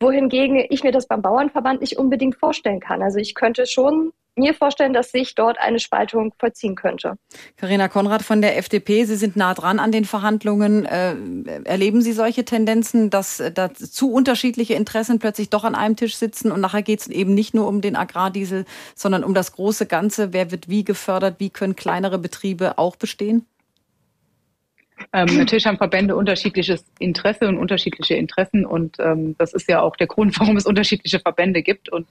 wohingegen 0.00 0.64
ich 0.68 0.82
mir 0.82 0.92
das 0.92 1.06
beim 1.06 1.22
Bauernverband 1.22 1.80
nicht 1.80 1.98
unbedingt 1.98 2.36
vorstellen 2.36 2.80
kann. 2.80 3.02
Also 3.02 3.18
ich 3.18 3.34
könnte 3.34 3.66
schon 3.66 4.12
mir 4.36 4.54
vorstellen, 4.54 4.92
dass 4.92 5.12
sich 5.12 5.34
dort 5.34 5.58
eine 5.58 5.78
Spaltung 5.78 6.32
vollziehen 6.38 6.74
könnte. 6.74 7.16
Karina 7.56 7.88
Konrad 7.88 8.22
von 8.22 8.42
der 8.42 8.56
FDP, 8.58 9.04
Sie 9.04 9.16
sind 9.16 9.36
nah 9.36 9.54
dran 9.54 9.78
an 9.78 9.92
den 9.92 10.04
Verhandlungen. 10.04 10.84
Äh, 10.84 11.14
erleben 11.64 12.02
Sie 12.02 12.12
solche 12.12 12.44
Tendenzen, 12.44 13.10
dass 13.10 13.42
da 13.54 13.72
zu 13.72 14.12
unterschiedliche 14.12 14.74
Interessen 14.74 15.18
plötzlich 15.18 15.50
doch 15.50 15.64
an 15.64 15.74
einem 15.74 15.96
Tisch 15.96 16.16
sitzen 16.16 16.52
und 16.52 16.60
nachher 16.60 16.82
geht 16.82 17.00
es 17.00 17.08
eben 17.08 17.34
nicht 17.34 17.54
nur 17.54 17.68
um 17.68 17.80
den 17.80 17.96
Agrardiesel, 17.96 18.64
sondern 18.94 19.24
um 19.24 19.34
das 19.34 19.52
große 19.52 19.86
Ganze? 19.86 20.32
Wer 20.32 20.50
wird 20.50 20.68
wie 20.68 20.84
gefördert? 20.84 21.36
Wie 21.38 21.50
können 21.50 21.76
kleinere 21.76 22.18
Betriebe 22.18 22.78
auch 22.78 22.96
bestehen? 22.96 23.46
Ähm, 25.12 25.36
natürlich 25.36 25.66
haben 25.66 25.76
Verbände 25.76 26.16
unterschiedliches 26.16 26.84
Interesse 26.98 27.48
und 27.48 27.58
unterschiedliche 27.58 28.14
Interessen 28.14 28.64
und 28.64 28.96
ähm, 29.00 29.36
das 29.38 29.52
ist 29.52 29.68
ja 29.68 29.80
auch 29.80 29.96
der 29.96 30.06
Grund, 30.06 30.38
warum 30.40 30.56
es 30.56 30.66
unterschiedliche 30.66 31.20
Verbände 31.20 31.62
gibt 31.62 31.88
und 31.88 32.06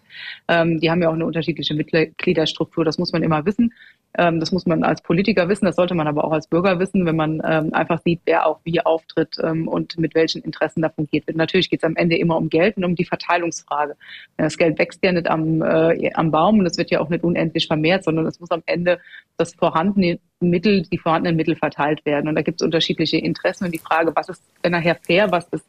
ähm, 0.47 0.79
die 0.79 0.89
haben 0.89 1.01
ja 1.01 1.09
auch 1.09 1.13
eine 1.13 1.25
unterschiedliche 1.25 1.73
Mitgliederstruktur. 1.73 2.85
Das 2.85 2.97
muss 2.97 3.11
man 3.11 3.23
immer 3.23 3.45
wissen. 3.45 3.73
Ähm, 4.15 4.39
das 4.39 4.51
muss 4.51 4.65
man 4.65 4.83
als 4.83 5.01
Politiker 5.01 5.49
wissen, 5.49 5.65
das 5.65 5.75
sollte 5.75 5.95
man 5.95 6.07
aber 6.07 6.23
auch 6.23 6.31
als 6.31 6.47
Bürger 6.47 6.77
wissen, 6.79 7.05
wenn 7.05 7.15
man 7.15 7.41
ähm, 7.45 7.73
einfach 7.73 7.99
sieht, 8.03 8.21
wer 8.25 8.45
auch 8.45 8.59
wie 8.63 8.79
auftritt 8.79 9.37
ähm, 9.41 9.67
und 9.67 9.97
mit 9.97 10.13
welchen 10.13 10.41
Interessen 10.43 10.81
da 10.81 10.89
fungiert 10.89 11.25
wird. 11.25 11.37
Natürlich 11.37 11.69
geht 11.69 11.79
es 11.79 11.83
am 11.83 11.95
Ende 11.95 12.17
immer 12.17 12.37
um 12.37 12.49
Geld 12.49 12.77
und 12.77 12.83
um 12.83 12.95
die 12.95 13.05
Verteilungsfrage. 13.05 13.95
Das 14.37 14.57
Geld 14.57 14.77
wächst 14.77 15.03
ja 15.03 15.11
nicht 15.11 15.27
am, 15.27 15.61
äh, 15.61 16.11
am 16.13 16.29
Baum 16.29 16.59
und 16.59 16.65
es 16.65 16.77
wird 16.77 16.91
ja 16.91 16.99
auch 16.99 17.09
nicht 17.09 17.23
unendlich 17.23 17.65
vermehrt, 17.65 18.03
sondern 18.03 18.27
es 18.27 18.39
muss 18.39 18.51
am 18.51 18.61
Ende 18.67 18.99
das 19.37 19.55
vorhandene 19.55 20.19
Mittel, 20.49 20.83
die 20.83 20.97
vorhandenen 20.97 21.35
Mittel 21.35 21.55
verteilt 21.55 22.05
werden. 22.05 22.27
Und 22.27 22.35
da 22.35 22.41
gibt 22.41 22.61
es 22.61 22.65
unterschiedliche 22.65 23.17
Interessen 23.17 23.65
und 23.65 23.71
die 23.71 23.79
Frage, 23.79 24.11
was 24.15 24.29
ist 24.29 24.43
nachher 24.67 24.95
fair, 24.95 25.31
was 25.31 25.47
ist 25.49 25.65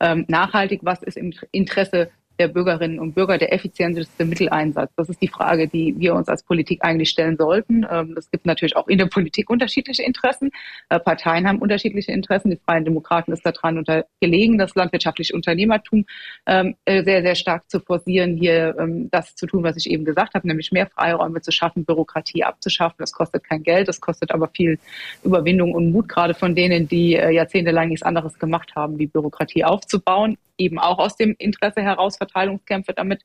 ähm, 0.00 0.24
nachhaltig, 0.28 0.80
was 0.82 1.02
ist 1.02 1.16
im 1.16 1.32
Interesse 1.52 2.10
der 2.38 2.48
Bürgerinnen 2.48 2.98
und 2.98 3.14
Bürger 3.14 3.38
der 3.38 3.52
effizienteste 3.52 4.24
Mitteleinsatz? 4.24 4.90
Das 4.96 5.08
ist 5.08 5.20
die 5.20 5.28
Frage, 5.28 5.68
die 5.68 5.94
wir 5.98 6.14
uns 6.14 6.28
als 6.28 6.42
Politik 6.42 6.84
eigentlich 6.84 7.10
stellen 7.10 7.36
sollten. 7.36 7.86
Ähm, 7.90 8.14
es 8.16 8.30
gibt 8.30 8.46
natürlich 8.46 8.76
auch 8.76 8.88
in 8.88 8.98
der 8.98 9.06
Politik 9.06 9.50
unterschiedliche 9.50 10.02
Interessen. 10.02 10.50
Äh, 10.88 11.00
Parteien 11.00 11.48
haben 11.48 11.58
unterschiedliche 11.58 12.12
Interessen. 12.12 12.50
Die 12.50 12.60
Freien 12.64 12.84
Demokraten 12.84 13.32
ist 13.32 13.44
daran 13.44 13.78
unter 13.78 14.04
gelegen, 14.20 14.58
das 14.58 14.74
landwirtschaftliche 14.74 15.34
Unternehmertum 15.34 16.04
ähm, 16.46 16.76
äh, 16.84 17.02
sehr, 17.04 17.22
sehr 17.22 17.34
stark 17.34 17.68
zu 17.70 17.80
forcieren, 17.80 18.36
hier 18.36 18.76
ähm, 18.78 19.08
das 19.10 19.34
zu 19.34 19.46
tun, 19.46 19.62
was 19.62 19.76
ich 19.76 19.90
eben 19.90 20.04
gesagt 20.04 20.34
habe, 20.34 20.46
nämlich 20.46 20.72
mehr 20.72 20.86
Freiräume 20.86 21.40
zu 21.40 21.52
schaffen, 21.52 21.84
Bürokratie 21.84 22.44
abzuschaffen. 22.44 22.96
Das 22.98 23.12
kostet 23.12 23.44
kein 23.44 23.62
Geld, 23.62 23.88
das 23.88 24.00
kostet 24.00 24.30
aber 24.30 24.48
viel 24.48 24.78
Überwindung 25.24 25.72
und 25.72 25.92
Mut, 25.92 26.08
gerade 26.08 26.34
von 26.34 26.54
denen, 26.54 26.88
die 26.88 27.14
äh, 27.14 27.30
jahrzehntelang 27.30 27.88
nichts 27.88 28.02
anderes 28.02 28.38
gemacht 28.38 28.72
haben, 28.74 28.98
wie 28.98 29.06
Bürokratie 29.06 29.64
aufzubauen 29.64 30.36
eben 30.58 30.78
auch 30.78 30.98
aus 30.98 31.16
dem 31.16 31.34
Interesse 31.38 31.80
heraus 31.80 32.16
Verteilungskämpfe 32.16 32.92
damit 32.92 33.22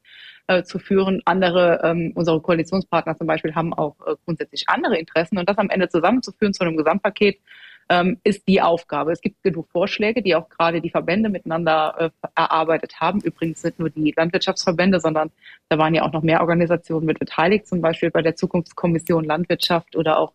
äh, 0.47 0.63
zu 0.63 0.79
führen. 0.79 1.21
Andere, 1.25 1.81
ähm, 1.83 2.11
unsere 2.15 2.41
Koalitionspartner 2.41 3.17
zum 3.17 3.27
Beispiel, 3.27 3.55
haben 3.55 3.73
auch 3.73 3.95
äh, 4.05 4.15
grundsätzlich 4.25 4.65
andere 4.67 4.97
Interessen 4.97 5.37
und 5.37 5.49
das 5.49 5.57
am 5.57 5.69
Ende 5.69 5.89
zusammenzuführen 5.89 6.53
zu 6.53 6.63
einem 6.63 6.77
Gesamtpaket 6.77 7.39
ähm, 7.89 8.19
ist 8.23 8.47
die 8.47 8.61
Aufgabe. 8.61 9.11
Es 9.11 9.21
gibt 9.21 9.43
genug 9.43 9.69
Vorschläge, 9.69 10.21
die 10.21 10.35
auch 10.35 10.49
gerade 10.49 10.81
die 10.81 10.89
Verbände 10.89 11.29
miteinander 11.29 12.11
äh, 12.23 12.27
erarbeitet 12.35 12.99
haben. 13.01 13.21
Übrigens 13.21 13.63
nicht 13.63 13.79
nur 13.79 13.89
die 13.89 14.13
Landwirtschaftsverbände, 14.15 14.99
sondern 14.99 15.31
da 15.69 15.77
waren 15.77 15.93
ja 15.93 16.03
auch 16.03 16.13
noch 16.13 16.23
mehr 16.23 16.41
Organisationen 16.41 17.05
mit 17.05 17.19
beteiligt, 17.19 17.67
zum 17.67 17.81
Beispiel 17.81 18.11
bei 18.11 18.21
der 18.21 18.35
Zukunftskommission 18.35 19.25
Landwirtschaft 19.25 19.95
oder 19.95 20.19
auch 20.19 20.33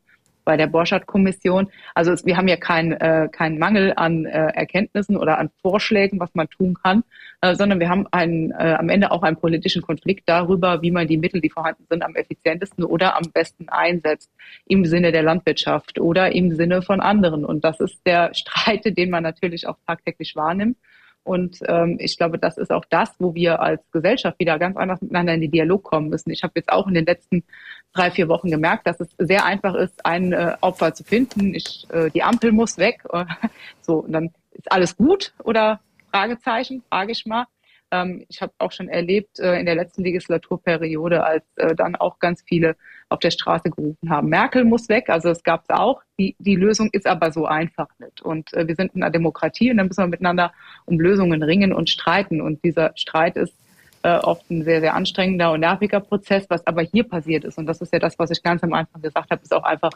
bei 0.48 0.56
der 0.56 0.66
Borchardt-Kommission. 0.66 1.68
Also 1.94 2.10
es, 2.10 2.24
wir 2.24 2.38
haben 2.38 2.48
ja 2.48 2.56
keinen 2.56 2.92
äh, 2.92 3.28
keinen 3.30 3.58
Mangel 3.58 3.92
an 3.94 4.24
äh, 4.24 4.30
Erkenntnissen 4.30 5.18
oder 5.18 5.36
an 5.36 5.50
Vorschlägen, 5.60 6.18
was 6.20 6.34
man 6.34 6.48
tun 6.48 6.72
kann, 6.82 7.04
äh, 7.42 7.54
sondern 7.54 7.80
wir 7.80 7.90
haben 7.90 8.06
einen, 8.12 8.52
äh, 8.52 8.74
am 8.78 8.88
Ende 8.88 9.10
auch 9.10 9.22
einen 9.22 9.36
politischen 9.36 9.82
Konflikt 9.82 10.26
darüber, 10.26 10.80
wie 10.80 10.90
man 10.90 11.06
die 11.06 11.18
Mittel, 11.18 11.42
die 11.42 11.50
vorhanden 11.50 11.84
sind, 11.90 12.02
am 12.02 12.16
effizientesten 12.16 12.82
oder 12.82 13.14
am 13.18 13.30
besten 13.30 13.68
einsetzt 13.68 14.30
im 14.64 14.86
Sinne 14.86 15.12
der 15.12 15.22
Landwirtschaft 15.22 16.00
oder 16.00 16.32
im 16.32 16.56
Sinne 16.56 16.80
von 16.80 17.00
anderen. 17.00 17.44
Und 17.44 17.62
das 17.62 17.78
ist 17.80 18.00
der 18.06 18.32
Streit, 18.40 18.86
den 18.86 19.10
man 19.10 19.24
natürlich 19.24 19.66
auch 19.68 19.76
tagtäglich 19.86 20.34
wahrnimmt. 20.34 20.78
Und 21.24 21.58
ähm, 21.66 21.96
ich 22.00 22.16
glaube, 22.16 22.38
das 22.38 22.56
ist 22.56 22.70
auch 22.70 22.84
das, 22.88 23.10
wo 23.18 23.34
wir 23.34 23.60
als 23.60 23.82
Gesellschaft 23.90 24.38
wieder 24.38 24.58
ganz 24.58 24.76
anders 24.76 25.02
miteinander 25.02 25.34
in 25.34 25.42
den 25.42 25.50
Dialog 25.50 25.82
kommen 25.82 26.08
müssen. 26.08 26.30
Ich 26.30 26.42
habe 26.42 26.54
jetzt 26.56 26.70
auch 26.70 26.86
in 26.86 26.94
den 26.94 27.04
letzten 27.04 27.44
drei, 27.92 28.10
vier 28.10 28.28
Wochen 28.28 28.50
gemerkt, 28.50 28.86
dass 28.86 29.00
es 29.00 29.08
sehr 29.18 29.44
einfach 29.44 29.74
ist, 29.74 30.04
ein 30.06 30.32
äh, 30.32 30.56
Opfer 30.60 30.94
zu 30.94 31.04
finden. 31.04 31.54
Ich, 31.54 31.86
äh, 31.90 32.10
die 32.10 32.22
Ampel 32.22 32.52
muss 32.52 32.78
weg. 32.78 33.02
so, 33.82 33.98
und 33.98 34.12
dann 34.12 34.30
ist 34.52 34.72
alles 34.72 34.96
gut 34.96 35.34
oder 35.44 35.80
Fragezeichen, 36.10 36.82
frage 36.88 37.12
ich 37.12 37.26
mal. 37.26 37.46
Ähm, 37.90 38.24
ich 38.28 38.42
habe 38.42 38.52
auch 38.58 38.72
schon 38.72 38.88
erlebt 38.88 39.38
äh, 39.38 39.58
in 39.58 39.66
der 39.66 39.74
letzten 39.74 40.02
Legislaturperiode, 40.02 41.24
als 41.24 41.44
äh, 41.56 41.74
dann 41.74 41.96
auch 41.96 42.18
ganz 42.18 42.42
viele 42.42 42.76
auf 43.08 43.20
der 43.20 43.30
Straße 43.30 43.70
gerufen 43.70 44.10
haben, 44.10 44.28
Merkel 44.28 44.64
muss 44.64 44.88
weg. 44.88 45.08
Also 45.08 45.30
es 45.30 45.42
gab 45.42 45.62
es 45.62 45.70
auch. 45.70 46.02
Die, 46.18 46.36
die 46.38 46.56
Lösung 46.56 46.90
ist 46.92 47.06
aber 47.06 47.32
so 47.32 47.46
einfach 47.46 47.88
nicht. 47.98 48.20
Und 48.20 48.52
äh, 48.52 48.68
wir 48.68 48.74
sind 48.74 48.94
in 48.94 49.02
einer 49.02 49.10
Demokratie 49.10 49.70
und 49.70 49.78
dann 49.78 49.88
müssen 49.88 50.02
wir 50.02 50.08
miteinander 50.08 50.52
um 50.84 51.00
Lösungen 51.00 51.42
ringen 51.42 51.72
und 51.72 51.88
streiten. 51.88 52.40
Und 52.40 52.62
dieser 52.64 52.92
Streit 52.96 53.36
ist 53.36 53.54
äh, 54.02 54.16
oft 54.18 54.50
ein 54.50 54.64
sehr, 54.64 54.80
sehr 54.80 54.94
anstrengender 54.94 55.52
und 55.52 55.60
nerviger 55.60 56.00
Prozess. 56.00 56.46
Was 56.48 56.66
aber 56.66 56.82
hier 56.82 57.04
passiert 57.04 57.44
ist, 57.44 57.58
und 57.58 57.66
das 57.66 57.80
ist 57.80 57.92
ja 57.92 57.98
das, 57.98 58.18
was 58.18 58.30
ich 58.30 58.42
ganz 58.42 58.62
am 58.62 58.74
Anfang 58.74 59.00
gesagt 59.00 59.30
habe, 59.30 59.42
ist 59.42 59.54
auch 59.54 59.64
einfach 59.64 59.92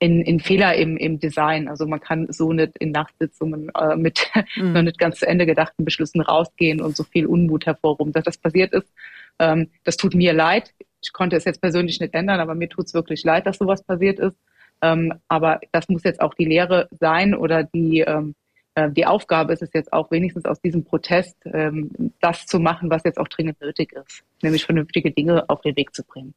in, 0.00 0.22
in 0.22 0.40
Fehler 0.40 0.74
im, 0.74 0.96
im 0.96 1.20
Design. 1.20 1.68
Also 1.68 1.86
man 1.86 2.00
kann 2.00 2.26
so 2.32 2.52
nicht 2.52 2.76
in 2.78 2.90
Nachtsitzungen 2.90 3.70
äh, 3.78 3.96
mit 3.96 4.30
mhm. 4.56 4.72
noch 4.72 4.82
nicht 4.82 4.98
ganz 4.98 5.20
zu 5.20 5.28
Ende 5.28 5.46
gedachten 5.46 5.84
Beschlüssen 5.84 6.22
rausgehen 6.22 6.80
und 6.80 6.96
so 6.96 7.04
viel 7.04 7.26
Unmut 7.26 7.66
hervorrufen. 7.66 8.12
Dass 8.12 8.24
das 8.24 8.38
passiert 8.38 8.72
ist, 8.72 8.90
ähm, 9.38 9.68
das 9.84 9.98
tut 9.98 10.14
mir 10.14 10.32
leid. 10.32 10.72
Ich 11.02 11.12
konnte 11.12 11.36
es 11.36 11.44
jetzt 11.44 11.60
persönlich 11.60 12.00
nicht 12.00 12.14
ändern, 12.14 12.40
aber 12.40 12.54
mir 12.54 12.68
tut 12.68 12.86
es 12.86 12.94
wirklich 12.94 13.22
leid, 13.24 13.46
dass 13.46 13.58
sowas 13.58 13.82
passiert 13.82 14.18
ist. 14.18 14.38
Ähm, 14.82 15.12
aber 15.28 15.60
das 15.70 15.88
muss 15.90 16.04
jetzt 16.04 16.22
auch 16.22 16.32
die 16.34 16.46
Lehre 16.46 16.88
sein 16.98 17.34
oder 17.34 17.64
die, 17.64 18.00
ähm, 18.00 18.34
äh, 18.74 18.90
die 18.90 19.04
Aufgabe 19.04 19.52
ist 19.52 19.62
es 19.62 19.70
jetzt 19.74 19.92
auch 19.92 20.10
wenigstens 20.10 20.46
aus 20.46 20.62
diesem 20.62 20.84
Protest 20.84 21.36
ähm, 21.44 21.90
das 22.20 22.46
zu 22.46 22.58
machen, 22.58 22.88
was 22.88 23.04
jetzt 23.04 23.18
auch 23.18 23.28
dringend 23.28 23.60
nötig 23.60 23.92
ist, 23.92 24.24
nämlich 24.42 24.64
vernünftige 24.64 25.10
Dinge 25.10 25.48
auf 25.50 25.60
den 25.60 25.76
Weg 25.76 25.94
zu 25.94 26.02
bringen. 26.04 26.32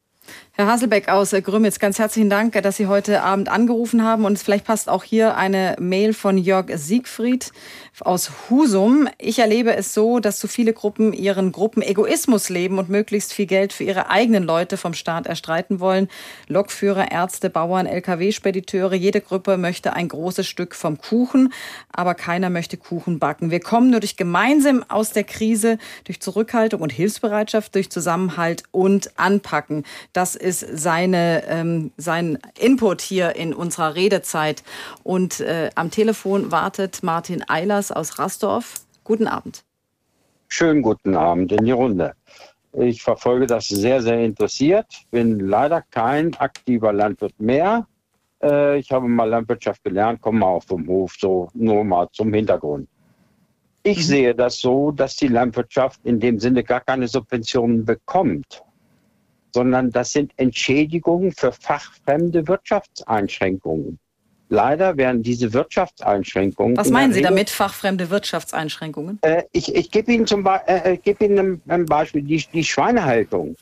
Herr 0.55 0.67
Haselbeck 0.67 1.09
aus 1.09 1.31
Grümitz, 1.31 1.79
ganz 1.79 1.97
herzlichen 1.97 2.29
Dank, 2.29 2.53
dass 2.61 2.77
Sie 2.77 2.85
heute 2.85 3.23
Abend 3.23 3.49
angerufen 3.49 4.03
haben. 4.03 4.23
Und 4.23 4.37
vielleicht 4.37 4.65
passt 4.65 4.87
auch 4.87 5.03
hier 5.03 5.35
eine 5.35 5.75
Mail 5.79 6.13
von 6.13 6.37
Jörg 6.37 6.67
Siegfried 6.75 7.51
aus 8.01 8.31
Husum. 8.49 9.07
Ich 9.17 9.39
erlebe 9.39 9.75
es 9.75 9.95
so, 9.95 10.19
dass 10.19 10.37
zu 10.37 10.47
viele 10.47 10.73
Gruppen 10.73 11.11
ihren 11.11 11.51
Gruppenegoismus 11.51 12.49
leben 12.49 12.77
und 12.77 12.87
möglichst 12.87 13.33
viel 13.33 13.47
Geld 13.47 13.73
für 13.73 13.83
ihre 13.83 14.11
eigenen 14.11 14.43
Leute 14.43 14.77
vom 14.77 14.93
Staat 14.93 15.25
erstreiten 15.25 15.79
wollen. 15.79 16.07
Lokführer, 16.47 17.11
Ärzte, 17.11 17.49
Bauern, 17.49 17.87
Lkw-Spediteure, 17.87 18.93
jede 18.93 19.21
Gruppe 19.21 19.57
möchte 19.57 19.93
ein 19.93 20.07
großes 20.07 20.47
Stück 20.47 20.75
vom 20.75 20.99
Kuchen, 20.99 21.51
aber 21.91 22.13
keiner 22.13 22.51
möchte 22.51 22.77
Kuchen 22.77 23.17
backen. 23.17 23.49
Wir 23.49 23.59
kommen 23.59 23.89
nur 23.89 24.01
durch 24.01 24.17
gemeinsam 24.17 24.85
aus 24.87 25.13
der 25.13 25.23
Krise, 25.23 25.79
durch 26.03 26.21
Zurückhaltung 26.21 26.81
und 26.81 26.91
Hilfsbereitschaft, 26.91 27.73
durch 27.73 27.89
Zusammenhalt 27.89 28.63
und 28.71 29.17
Anpacken. 29.17 29.83
Das 30.13 30.35
ist 30.35 30.59
seine, 30.59 31.43
ähm, 31.47 31.91
sein 31.97 32.37
Input 32.59 33.01
hier 33.01 33.35
in 33.35 33.51
unserer 33.53 33.95
Redezeit. 33.95 34.63
Und 35.03 35.39
äh, 35.39 35.71
am 35.73 35.89
Telefon 35.89 36.51
wartet 36.51 37.01
Martin 37.01 37.43
Eilers 37.47 37.91
aus 37.91 38.19
Rastorf. 38.19 38.81
Guten 39.03 39.27
Abend. 39.27 39.63
Schönen 40.49 40.83
guten 40.83 41.15
Abend 41.15 41.51
in 41.51 41.65
die 41.65 41.71
Runde. 41.71 42.13
Ich 42.73 43.01
verfolge 43.01 43.47
das 43.47 43.67
sehr, 43.67 44.03
sehr 44.03 44.23
interessiert. 44.23 44.85
Bin 45.09 45.39
leider 45.39 45.81
kein 45.89 46.35
aktiver 46.35 46.93
Landwirt 46.93 47.39
mehr. 47.39 47.87
Äh, 48.41 48.77
ich 48.77 48.91
habe 48.91 49.07
mal 49.07 49.27
Landwirtschaft 49.27 49.83
gelernt, 49.83 50.21
komme 50.21 50.39
mal 50.39 50.47
auf 50.47 50.67
dem 50.67 50.87
Hof, 50.87 51.15
so 51.19 51.49
nur 51.55 51.83
mal 51.83 52.07
zum 52.11 52.31
Hintergrund. 52.31 52.87
Ich 53.81 53.97
mhm. 53.97 54.03
sehe 54.03 54.35
das 54.35 54.59
so, 54.59 54.91
dass 54.91 55.15
die 55.15 55.27
Landwirtschaft 55.27 55.99
in 56.03 56.19
dem 56.19 56.39
Sinne 56.39 56.63
gar 56.63 56.81
keine 56.81 57.07
Subventionen 57.07 57.83
bekommt 57.83 58.63
sondern 59.53 59.91
das 59.91 60.11
sind 60.11 60.31
Entschädigungen 60.37 61.31
für 61.31 61.51
fachfremde 61.51 62.47
Wirtschaftseinschränkungen. 62.47 63.99
Leider 64.49 64.97
werden 64.97 65.23
diese 65.23 65.51
Wirtschaftseinschränkungen. 65.53 66.77
Was 66.77 66.91
meinen 66.91 67.13
Sie 67.13 67.21
damit, 67.21 67.49
fachfremde 67.49 68.09
Wirtschaftseinschränkungen? 68.09 69.17
Äh, 69.21 69.43
ich 69.51 69.73
ich 69.73 69.89
gebe 69.89 70.11
Ihnen 70.11 70.27
zum 70.27 70.43
Be 70.43 70.61
äh, 70.67 70.93
äh 70.93 70.97
geb 70.97 71.21
Ihnen 71.21 71.61
ein, 71.67 71.85
Beispiel. 71.85 72.21
Die, 72.21 72.45
die 72.53 72.63
Schweinehaltung, 72.63 73.55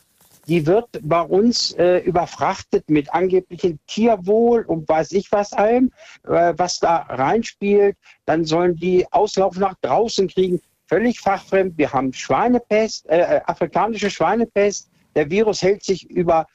die 0.47 0.65
wird 0.67 0.87
bei 1.01 1.21
uns 1.21 1.71
äh, 1.73 1.99
überfrachtet 1.99 2.89
mit 2.89 3.13
angeblichem 3.13 3.79
Tierwohl 3.87 4.63
und 4.63 4.89
weiß 4.89 5.13
ich 5.13 5.31
was 5.31 5.53
allem, 5.53 5.91
äh, 6.27 6.53
was 6.57 6.79
da 6.79 6.97
reinspielt. 7.07 7.95
Dann 8.25 8.43
sollen 8.43 8.75
die 8.75 9.05
Auslauf 9.11 9.57
nach 9.57 9.75
draußen 9.81 10.27
kriegen. 10.27 10.59
Völlig 10.87 11.21
fachfremd. 11.21 11.77
Wir 11.77 11.93
haben 11.93 12.11
Schweinepest, 12.11 13.07
äh, 13.07 13.39
afrikanische 13.45 14.09
Schweinepest 14.09 14.89
der 15.15 15.29
Virus 15.29 15.61
hält 15.61 15.83
sich 15.83 16.09
über 16.09 16.47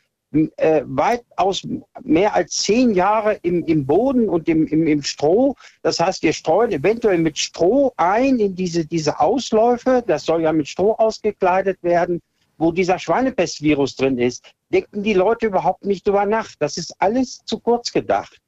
äh, 0.57 0.83
weitaus 0.85 1.67
mehr 2.03 2.35
als 2.35 2.57
zehn 2.57 2.95
Jahre 2.95 3.35
im, 3.43 3.65
im 3.65 3.87
Boden 3.87 4.29
und 4.29 4.49
im, 4.49 4.67
im, 4.67 4.87
im 4.87 5.03
Stroh. 5.03 5.55
Das 5.83 6.01
heißt, 6.01 6.23
wir 6.23 6.33
streuen 6.33 6.73
eventuell 6.73 7.19
mit 7.19 7.39
Stroh 7.39 7.93
ein 7.97 8.39
in 8.39 8.55
diese, 8.55 8.85
diese 8.85 9.21
Ausläufe. 9.21 10.03
Das 10.07 10.25
soll 10.25 10.43
ja 10.43 10.53
mit 10.53 10.69
Stroh 10.69 10.93
ausgekleidet 10.93 11.83
werden, 11.83 12.21
wo 12.59 12.73
dieser 12.73 12.99
Schweinepestvirus 12.99 13.97
drin 13.97 14.19
ist. 14.19 14.45
Denken 14.71 15.03
die 15.03 15.15
Leute 15.15 15.47
überhaupt 15.47 15.85
nicht 15.85 16.07
drüber 16.07 16.27
nach. 16.27 16.51
Das 16.59 16.77
ist 16.77 16.95
alles 16.99 17.41
zu 17.45 17.59
kurz 17.61 17.93
gedacht. 17.93 18.39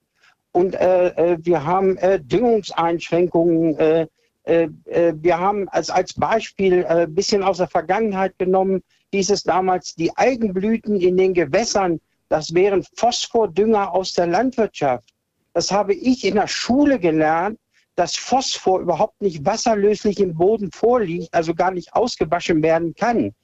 Und 0.53 0.75
äh, 0.75 1.09
äh 1.09 1.39
wir 1.41 1.65
haben 1.65 1.97
äh, 1.99 2.21
Düngungseinschränkungen. 2.21 3.79
Äh, 3.79 4.07
äh, 4.45 4.69
wir 5.15 5.39
haben 5.39 5.69
als, 5.69 5.91
als 5.91 6.15
Beispiel 6.15 6.85
ein 6.87 7.15
bisschen 7.15 7.43
aus 7.43 7.59
der 7.59 7.69
Vergangenheit 7.69 8.37
genommen, 8.39 8.83
hieß 9.13 9.31
es 9.31 9.43
damals, 9.43 9.95
die 9.95 10.15
Algenblüten 10.17 11.01
in 11.01 11.17
den 11.17 11.35
Gewässern, 11.35 12.01
das 12.29 12.53
wären 12.55 12.85
Phosphordünger 12.97 13.93
aus 13.93 14.13
der 14.13 14.27
Landwirtschaft. 14.27 15.15
Das 15.55 15.73
habe 15.73 15.95
ich 15.95 16.25
in 16.25 16.35
der 16.35 16.47
Schule 16.47 16.99
gelernt, 16.99 17.59
dass 17.97 18.17
Phosphor 18.17 18.81
überhaupt 18.81 19.21
nicht 19.21 19.45
wasserlöslich 19.45 20.21
im 20.21 20.35
Boden 20.37 20.71
vorliegt, 20.71 21.33
also 21.35 21.55
gar 21.55 21.71
nicht 21.71 21.93
ausgewaschen 21.95 22.63
werden 22.63 22.95
kann. 22.95 23.35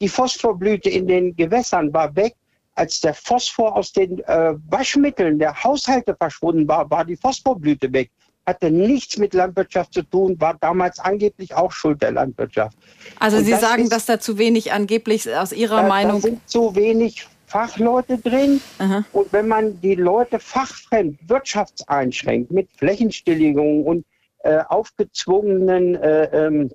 Die 0.00 0.08
Phosphorblüte 0.08 0.90
in 0.90 1.06
den 1.06 1.34
Gewässern 1.36 1.92
war 1.94 2.14
weg. 2.16 2.34
Als 2.74 3.00
der 3.00 3.14
Phosphor 3.14 3.76
aus 3.76 3.92
den 3.92 4.18
äh, 4.20 4.54
Waschmitteln 4.68 5.38
der 5.38 5.62
Haushalte 5.62 6.16
verschwunden 6.16 6.66
war, 6.66 6.90
war 6.90 7.04
die 7.04 7.16
Phosphorblüte 7.16 7.92
weg 7.92 8.10
hatte 8.46 8.70
nichts 8.70 9.18
mit 9.18 9.34
Landwirtschaft 9.34 9.94
zu 9.94 10.02
tun, 10.02 10.40
war 10.40 10.56
damals 10.60 10.98
angeblich 10.98 11.54
auch 11.54 11.72
Schuld 11.72 12.02
der 12.02 12.12
Landwirtschaft. 12.12 12.76
Also 13.18 13.36
Und 13.36 13.44
Sie 13.44 13.52
das 13.52 13.60
sagen, 13.60 13.84
ist, 13.84 13.92
dass 13.92 14.06
da 14.06 14.18
zu 14.18 14.38
wenig 14.38 14.72
angeblich 14.72 15.32
aus 15.34 15.52
Ihrer 15.52 15.82
da, 15.82 15.88
Meinung. 15.88 16.20
Da 16.20 16.28
sind 16.28 16.48
zu 16.48 16.74
wenig 16.74 17.26
Fachleute 17.46 18.18
drin. 18.18 18.60
Aha. 18.78 19.04
Und 19.12 19.32
wenn 19.32 19.46
man 19.46 19.80
die 19.80 19.94
Leute 19.94 20.38
fachfremd 20.38 21.18
wirtschaftseinschränkt 21.28 22.50
mit 22.50 22.68
Flächenstilllegungen 22.78 23.84
und 23.84 24.04
äh, 24.38 24.60
aufgezwungenen 24.68 25.94
äh, 25.96 26.46
ähm, 26.46 26.70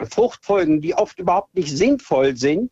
Fruchtfolgen, 0.00 0.80
die 0.80 0.94
oft 0.94 1.18
überhaupt 1.18 1.54
nicht 1.54 1.76
sinnvoll 1.76 2.36
sind, 2.36 2.70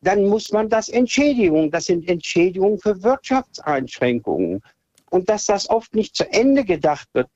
dann 0.00 0.24
muss 0.24 0.52
man 0.52 0.68
das 0.68 0.88
Entschädigungen, 0.88 1.70
das 1.70 1.84
sind 1.84 2.08
Entschädigungen 2.08 2.78
für 2.78 3.02
Wirtschaftseinschränkungen. 3.02 4.62
Und 5.10 5.28
dass 5.28 5.46
das 5.46 5.68
oft 5.68 5.94
nicht 5.94 6.16
zu 6.16 6.30
Ende 6.32 6.64
gedacht 6.64 7.08
wird, 7.12 7.28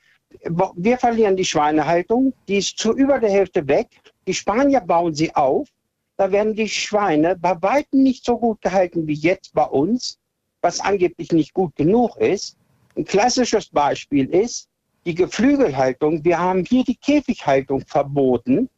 wir 0.77 0.99
verlieren 0.99 1.37
die 1.37 1.45
Schweinehaltung, 1.45 2.33
die 2.49 2.59
ist 2.59 2.79
zu 2.79 2.93
über 2.93 3.19
der 3.19 3.31
Hälfte 3.31 3.67
weg. 3.67 3.89
Die 4.27 4.35
Spanier 4.35 4.81
bauen 4.81 5.15
sie 5.15 5.35
auf. 5.35 5.69
Da 6.17 6.31
werden 6.31 6.55
die 6.55 6.69
Schweine 6.69 7.37
bei 7.37 7.61
weitem 7.63 8.03
nicht 8.03 8.25
so 8.25 8.39
gut 8.39 8.61
gehalten 8.61 9.07
wie 9.07 9.15
jetzt 9.15 9.55
bei 9.55 9.65
uns, 9.65 10.19
was 10.61 10.81
angeblich 10.81 11.33
nicht 11.33 11.55
gut 11.55 11.75
genug 11.77 12.17
ist. 12.17 12.57
Ein 12.97 13.05
klassisches 13.05 13.69
Beispiel 13.69 14.27
ist 14.27 14.69
die 15.07 15.15
Geflügelhaltung. 15.15 16.25
Wir 16.25 16.39
haben 16.39 16.65
hier 16.65 16.85
die 16.85 16.97
Käfighaltung 16.97 17.83
verboten. 17.87 18.69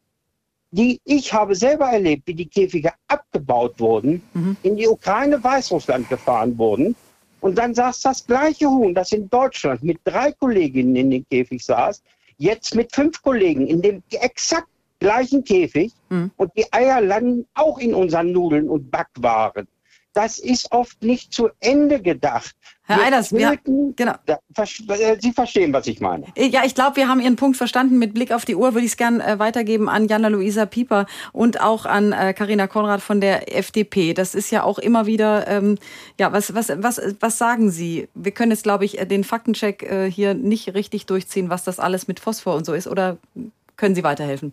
Die, 0.71 1.01
ich 1.05 1.33
habe 1.33 1.55
selber 1.55 1.87
erlebt, 1.87 2.27
wie 2.27 2.35
die 2.35 2.49
Käfige 2.49 2.93
abgebaut 3.09 3.79
wurden, 3.79 4.23
mhm. 4.33 4.57
in 4.63 4.77
die 4.77 4.89
Ukraine, 4.89 5.43
Weißrussland 5.43 6.09
gefahren 6.09 6.57
wurden 6.57 6.97
und 7.43 7.59
dann 7.59 7.75
saß 7.75 8.01
das 8.03 8.25
gleiche 8.27 8.71
Huhn, 8.71 8.95
das 8.95 9.11
in 9.13 9.29
Deutschland 9.29 9.83
mit 9.83 9.99
drei 10.05 10.33
Kolleginnen 10.33 10.95
in 10.95 11.11
dem 11.11 11.27
Käfig 11.29 11.65
saß, 11.65 12.01
jetzt 12.39 12.75
mit 12.75 12.95
fünf 12.95 13.21
Kollegen 13.21 13.67
in 13.67 13.83
dem 13.83 14.03
exakt 14.11 14.69
gleichen 15.01 15.43
Käfig. 15.43 15.93
Mhm. 16.09 16.31
Und 16.37 16.53
die 16.57 16.73
Eier 16.73 17.01
landen 17.01 17.45
auch 17.55 17.79
in 17.79 17.95
unseren 17.95 18.31
Nudeln 18.31 18.69
und 18.69 18.91
Backwaren 18.91 19.67
das 20.15 20.39
ist 20.39 20.71
oft 20.73 21.03
nicht 21.03 21.33
zu 21.33 21.51
Ende 21.61 22.01
gedacht. 22.01 22.55
Herr 22.85 22.97
wir 22.97 23.05
Eilers, 23.05 23.33
wir, 23.33 23.59
genau. 23.97 24.15
Äh, 24.27 25.17
Sie 25.21 25.33
verstehen, 25.33 25.73
was 25.73 25.87
ich 25.87 26.01
meine. 26.01 26.27
Äh, 26.35 26.47
ja, 26.47 26.63
ich 26.65 26.75
glaube, 26.75 26.97
wir 26.97 27.09
haben 27.09 27.21
Ihren 27.21 27.37
Punkt 27.37 27.57
verstanden. 27.57 27.99
Mit 27.99 28.13
Blick 28.13 28.33
auf 28.33 28.45
die 28.45 28.57
Uhr 28.57 28.75
würde 28.75 28.85
ich 28.85 28.93
es 28.93 28.97
gerne 28.97 29.25
äh, 29.25 29.39
weitergeben 29.39 29.89
an 29.89 30.09
Jana-Luisa 30.09 30.67
Pieper 30.67 31.07
und 31.33 31.61
auch 31.61 31.87
an 31.87 32.11
Karina 32.11 32.67
Konrad 32.67 33.01
von 33.01 33.21
der 33.21 33.57
FDP. 33.57 34.15
Das 34.15 34.35
ist 34.35 34.51
ja 34.51 34.65
auch 34.65 34.79
immer 34.79 35.07
wieder, 35.07 35.47
ähm, 35.47 35.79
ja, 36.19 36.33
was, 36.33 36.55
was, 36.55 36.71
was, 36.77 37.01
was 37.21 37.39
sagen 37.39 37.71
Sie? 37.71 38.09
Wir 38.15 38.33
können 38.33 38.51
jetzt, 38.51 38.65
glaube 38.65 38.85
ich, 38.85 38.97
den 38.97 39.25
Faktencheck 39.25 39.83
äh, 39.85 40.11
hier 40.11 40.35
nicht 40.35 40.75
richtig 40.75 41.07
durchziehen, 41.07 41.51
was 41.51 41.65
das 41.65 41.79
alles 41.79 42.09
mit 42.09 42.21
Phosphor 42.21 42.57
und 42.57 42.67
so 42.67 42.75
ist. 42.75 42.89
Oder 42.89 43.17
können 43.77 43.95
Sie 43.95 44.05
weiterhelfen? 44.05 44.53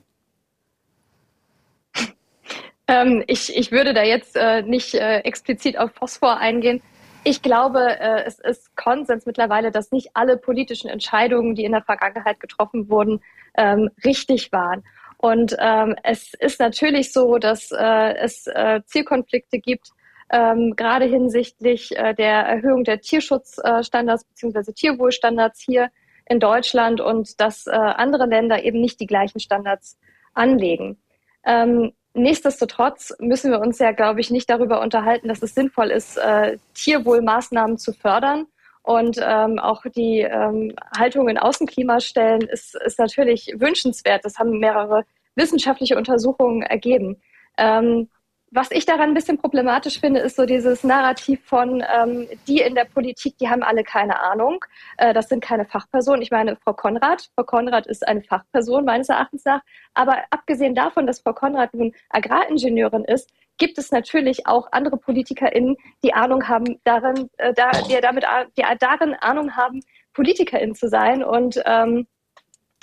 Ähm, 2.90 3.24
ich, 3.28 3.56
ich 3.56 3.72
würde 3.72 3.94
da 3.94 4.02
jetzt 4.02 4.36
äh, 4.36 4.64
nicht 4.64 4.96
äh, 4.96 5.20
explizit 5.20 5.78
auf 5.78 5.92
Phosphor 5.92 6.38
eingehen. 6.38 6.82
Ich 7.24 7.44
glaube, 7.44 7.82
äh, 8.00 8.24
es 8.26 8.40
ist 8.40 8.76
Konsens 8.76 9.28
mittlerweile, 9.28 9.70
dass 9.70 9.92
nicht 9.92 10.10
alle 10.16 10.38
politischen 10.38 10.90
Entscheidungen, 10.90 11.54
die 11.54 11.66
in 11.66 11.72
der 11.72 11.84
Vergangenheit 11.84 12.40
getroffen 12.40 12.90
wurden, 12.90 13.22
ähm, 13.56 13.92
richtig 14.04 14.52
waren. 14.52 14.84
Und 15.20 15.56
ähm, 15.60 15.96
es 16.02 16.34
ist 16.34 16.60
natürlich 16.60 17.14
so, 17.14 17.38
dass 17.38 17.72
äh, 17.72 18.16
es 18.16 18.48
äh, 18.48 18.82
Zielkonflikte 18.86 19.60
gibt, 19.60 19.92
ähm, 20.32 20.76
gerade 20.76 21.06
hinsichtlich 21.06 21.96
äh, 21.96 22.16
der 22.16 22.42
Erhöhung 22.42 22.86
der 22.86 23.02
Tierschutzstandards 23.02 24.24
bzw. 24.24 24.72
Tierwohlstandards 24.74 25.62
hier 25.62 25.92
in 26.26 26.40
Deutschland 26.40 27.02
und 27.02 27.40
dass 27.40 27.68
äh, 27.68 27.72
andere 27.72 28.26
Länder 28.26 28.64
eben 28.64 28.82
nicht 28.82 29.00
die 29.00 29.08
gleichen 29.08 29.40
Standards 29.40 30.00
anlegen. 30.34 30.98
Ähm, 31.46 31.94
nichtsdestotrotz 32.14 33.14
müssen 33.20 33.52
wir 33.52 33.60
uns 33.60 33.80
ja, 33.80 33.92
glaube 33.92 34.22
ich, 34.22 34.30
nicht 34.32 34.50
darüber 34.50 34.82
unterhalten, 34.82 35.28
dass 35.28 35.42
es 35.42 35.56
sinnvoll 35.56 35.92
ist, 35.92 36.18
äh, 36.18 36.58
Tierwohlmaßnahmen 36.74 37.78
zu 37.78 37.94
fördern. 37.94 38.48
Und 38.82 39.20
ähm, 39.22 39.60
auch 39.60 39.84
die 39.96 40.22
ähm, 40.22 40.74
Haltung 40.98 41.30
in 41.30 41.38
Außenklimastellen 41.38 42.42
ist, 42.42 42.76
ist 42.76 42.98
natürlich 42.98 43.54
wünschenswert. 43.58 44.26
Das 44.26 44.40
haben 44.40 44.58
mehrere 44.60 45.04
wissenschaftliche 45.36 45.98
Untersuchungen 45.98 46.64
ergeben. 46.64 47.22
Ähm, 47.58 48.10
was 48.52 48.72
ich 48.72 48.86
daran 48.86 49.10
ein 49.10 49.14
bisschen 49.14 49.38
problematisch 49.38 50.00
finde, 50.00 50.20
ist 50.22 50.36
so 50.36 50.46
dieses 50.46 50.84
Narrativ 50.84 51.40
von, 51.46 51.84
ähm, 51.94 52.28
die 52.48 52.62
in 52.62 52.76
der 52.76 52.86
Politik, 52.86 53.38
die 53.38 53.50
haben 53.50 53.64
alle 53.64 53.84
keine 53.84 54.20
Ahnung. 54.20 54.64
Äh, 54.98 55.14
das 55.14 55.30
sind 55.30 55.44
keine 55.44 55.66
Fachpersonen. 55.66 56.22
Ich 56.22 56.32
meine, 56.32 56.56
Frau 56.56 56.74
Konrad, 56.74 57.30
Frau 57.36 57.44
Konrad 57.44 57.88
ist 57.88 58.08
eine 58.08 58.24
Fachperson 58.24 58.86
meines 58.86 59.10
Erachtens 59.10 59.46
nach. 59.46 59.62
Aber 59.94 60.24
abgesehen 60.32 60.76
davon, 60.76 61.06
dass 61.06 61.22
Frau 61.22 61.34
Konrad 61.34 61.74
nun 61.74 61.94
Agraringenieurin 62.10 63.06
ist, 63.06 63.30
gibt 63.58 63.78
es 63.78 63.92
natürlich 63.92 64.48
auch 64.48 64.72
andere 64.72 64.98
PolitikerInnen, 64.98 65.76
die 66.04 66.14
Ahnung 66.14 66.48
haben 66.48 66.80
darin, 66.86 67.30
äh, 67.38 67.54
da, 67.54 67.72
die 67.72 68.00
damit, 68.02 68.26
die 68.58 68.64
darin 68.80 69.14
Ahnung 69.16 69.56
haben, 69.56 69.82
PolitikerInnen 70.14 70.76
zu 70.76 70.90
sein 70.90 71.24
und 71.24 71.62
ähm, 71.66 72.08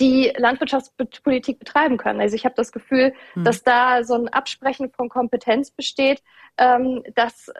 die 0.00 0.32
Landwirtschaftspolitik 0.36 1.58
betreiben 1.58 1.96
können. 1.96 2.20
Also 2.20 2.36
ich 2.36 2.44
habe 2.44 2.54
das 2.54 2.72
Gefühl, 2.72 3.14
hm. 3.34 3.44
dass 3.44 3.62
da 3.62 4.04
so 4.04 4.14
ein 4.14 4.28
Absprechen 4.28 4.90
von 4.90 5.08
Kompetenz 5.08 5.70
besteht, 5.70 6.22
ähm, 6.58 7.02
dass 7.14 7.50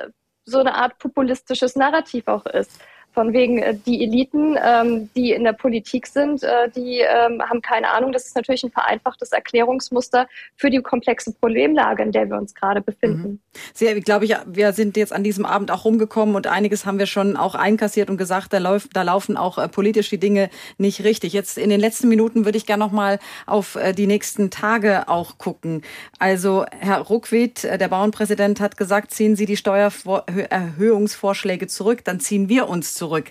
so 0.44 0.60
eine 0.60 0.74
Art 0.74 0.98
populistisches 0.98 1.76
Narrativ 1.76 2.28
auch 2.28 2.46
ist 2.46 2.80
von 3.16 3.32
wegen 3.32 3.58
äh, 3.58 3.74
die 3.74 4.04
Eliten, 4.04 4.58
ähm, 4.62 5.08
die 5.16 5.32
in 5.32 5.44
der 5.44 5.54
Politik 5.54 6.06
sind, 6.06 6.42
äh, 6.42 6.68
die 6.76 6.98
ähm, 6.98 7.40
haben 7.40 7.62
keine 7.62 7.88
Ahnung. 7.88 8.12
Das 8.12 8.26
ist 8.26 8.36
natürlich 8.36 8.62
ein 8.62 8.70
vereinfachtes 8.70 9.32
Erklärungsmuster 9.32 10.28
für 10.54 10.68
die 10.68 10.82
komplexe 10.82 11.32
Problemlage, 11.32 12.02
in 12.02 12.12
der 12.12 12.28
wir 12.28 12.36
uns 12.36 12.54
gerade 12.54 12.82
befinden. 12.82 13.28
Mhm. 13.28 13.40
Sehr, 13.72 13.98
glaube 14.02 14.26
ich, 14.26 14.36
wir 14.44 14.74
sind 14.74 14.98
jetzt 14.98 15.14
an 15.14 15.24
diesem 15.24 15.46
Abend 15.46 15.70
auch 15.70 15.86
rumgekommen 15.86 16.36
und 16.36 16.46
einiges 16.46 16.84
haben 16.84 16.98
wir 16.98 17.06
schon 17.06 17.38
auch 17.38 17.54
einkassiert 17.54 18.10
und 18.10 18.18
gesagt, 18.18 18.52
da, 18.52 18.58
läuft, 18.58 18.94
da 18.94 19.00
laufen 19.00 19.38
auch 19.38 19.56
äh, 19.56 19.66
politisch 19.66 20.10
die 20.10 20.20
Dinge 20.20 20.50
nicht 20.76 21.02
richtig. 21.02 21.32
Jetzt 21.32 21.56
in 21.56 21.70
den 21.70 21.80
letzten 21.80 22.08
Minuten 22.08 22.44
würde 22.44 22.58
ich 22.58 22.66
gerne 22.66 22.84
noch 22.84 22.92
mal 22.92 23.18
auf 23.46 23.76
äh, 23.76 23.94
die 23.94 24.06
nächsten 24.06 24.50
Tage 24.50 25.08
auch 25.08 25.38
gucken. 25.38 25.80
Also 26.18 26.66
Herr 26.78 26.98
Ruckwied, 26.98 27.64
äh, 27.64 27.78
der 27.78 27.88
Bauernpräsident, 27.88 28.60
hat 28.60 28.76
gesagt, 28.76 29.12
ziehen 29.12 29.36
Sie 29.36 29.46
die 29.46 29.56
Steuererhöhungsvorschläge 29.56 31.66
zurück, 31.66 32.04
dann 32.04 32.20
ziehen 32.20 32.50
wir 32.50 32.68
uns 32.68 32.92
zurück 32.92 33.05
zurück. 33.06 33.30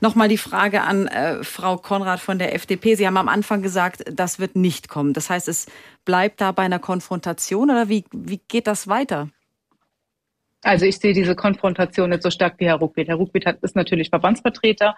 Nochmal 0.00 0.28
die 0.28 0.38
Frage 0.38 0.82
an 0.82 1.06
äh, 1.06 1.42
Frau 1.42 1.76
Konrad 1.76 2.20
von 2.20 2.38
der 2.38 2.54
FDP. 2.54 2.94
Sie 2.94 3.06
haben 3.06 3.16
am 3.16 3.28
Anfang 3.28 3.62
gesagt, 3.62 4.04
das 4.12 4.38
wird 4.38 4.54
nicht 4.54 4.88
kommen. 4.88 5.14
Das 5.14 5.30
heißt, 5.30 5.48
es 5.48 5.66
bleibt 6.04 6.40
da 6.40 6.52
bei 6.52 6.62
einer 6.62 6.78
Konfrontation 6.78 7.70
oder 7.70 7.88
wie, 7.88 8.04
wie 8.12 8.40
geht 8.48 8.66
das 8.66 8.86
weiter? 8.86 9.28
Also 10.62 10.84
ich 10.86 10.98
sehe 10.98 11.12
diese 11.12 11.34
Konfrontation 11.34 12.10
nicht 12.10 12.22
so 12.22 12.30
stark 12.30 12.54
wie 12.58 12.66
Herr 12.66 12.76
Ruckwied. 12.76 13.08
Herr 13.08 13.16
Ruckwied 13.16 13.46
ist 13.62 13.76
natürlich 13.76 14.10
Verbandsvertreter 14.10 14.96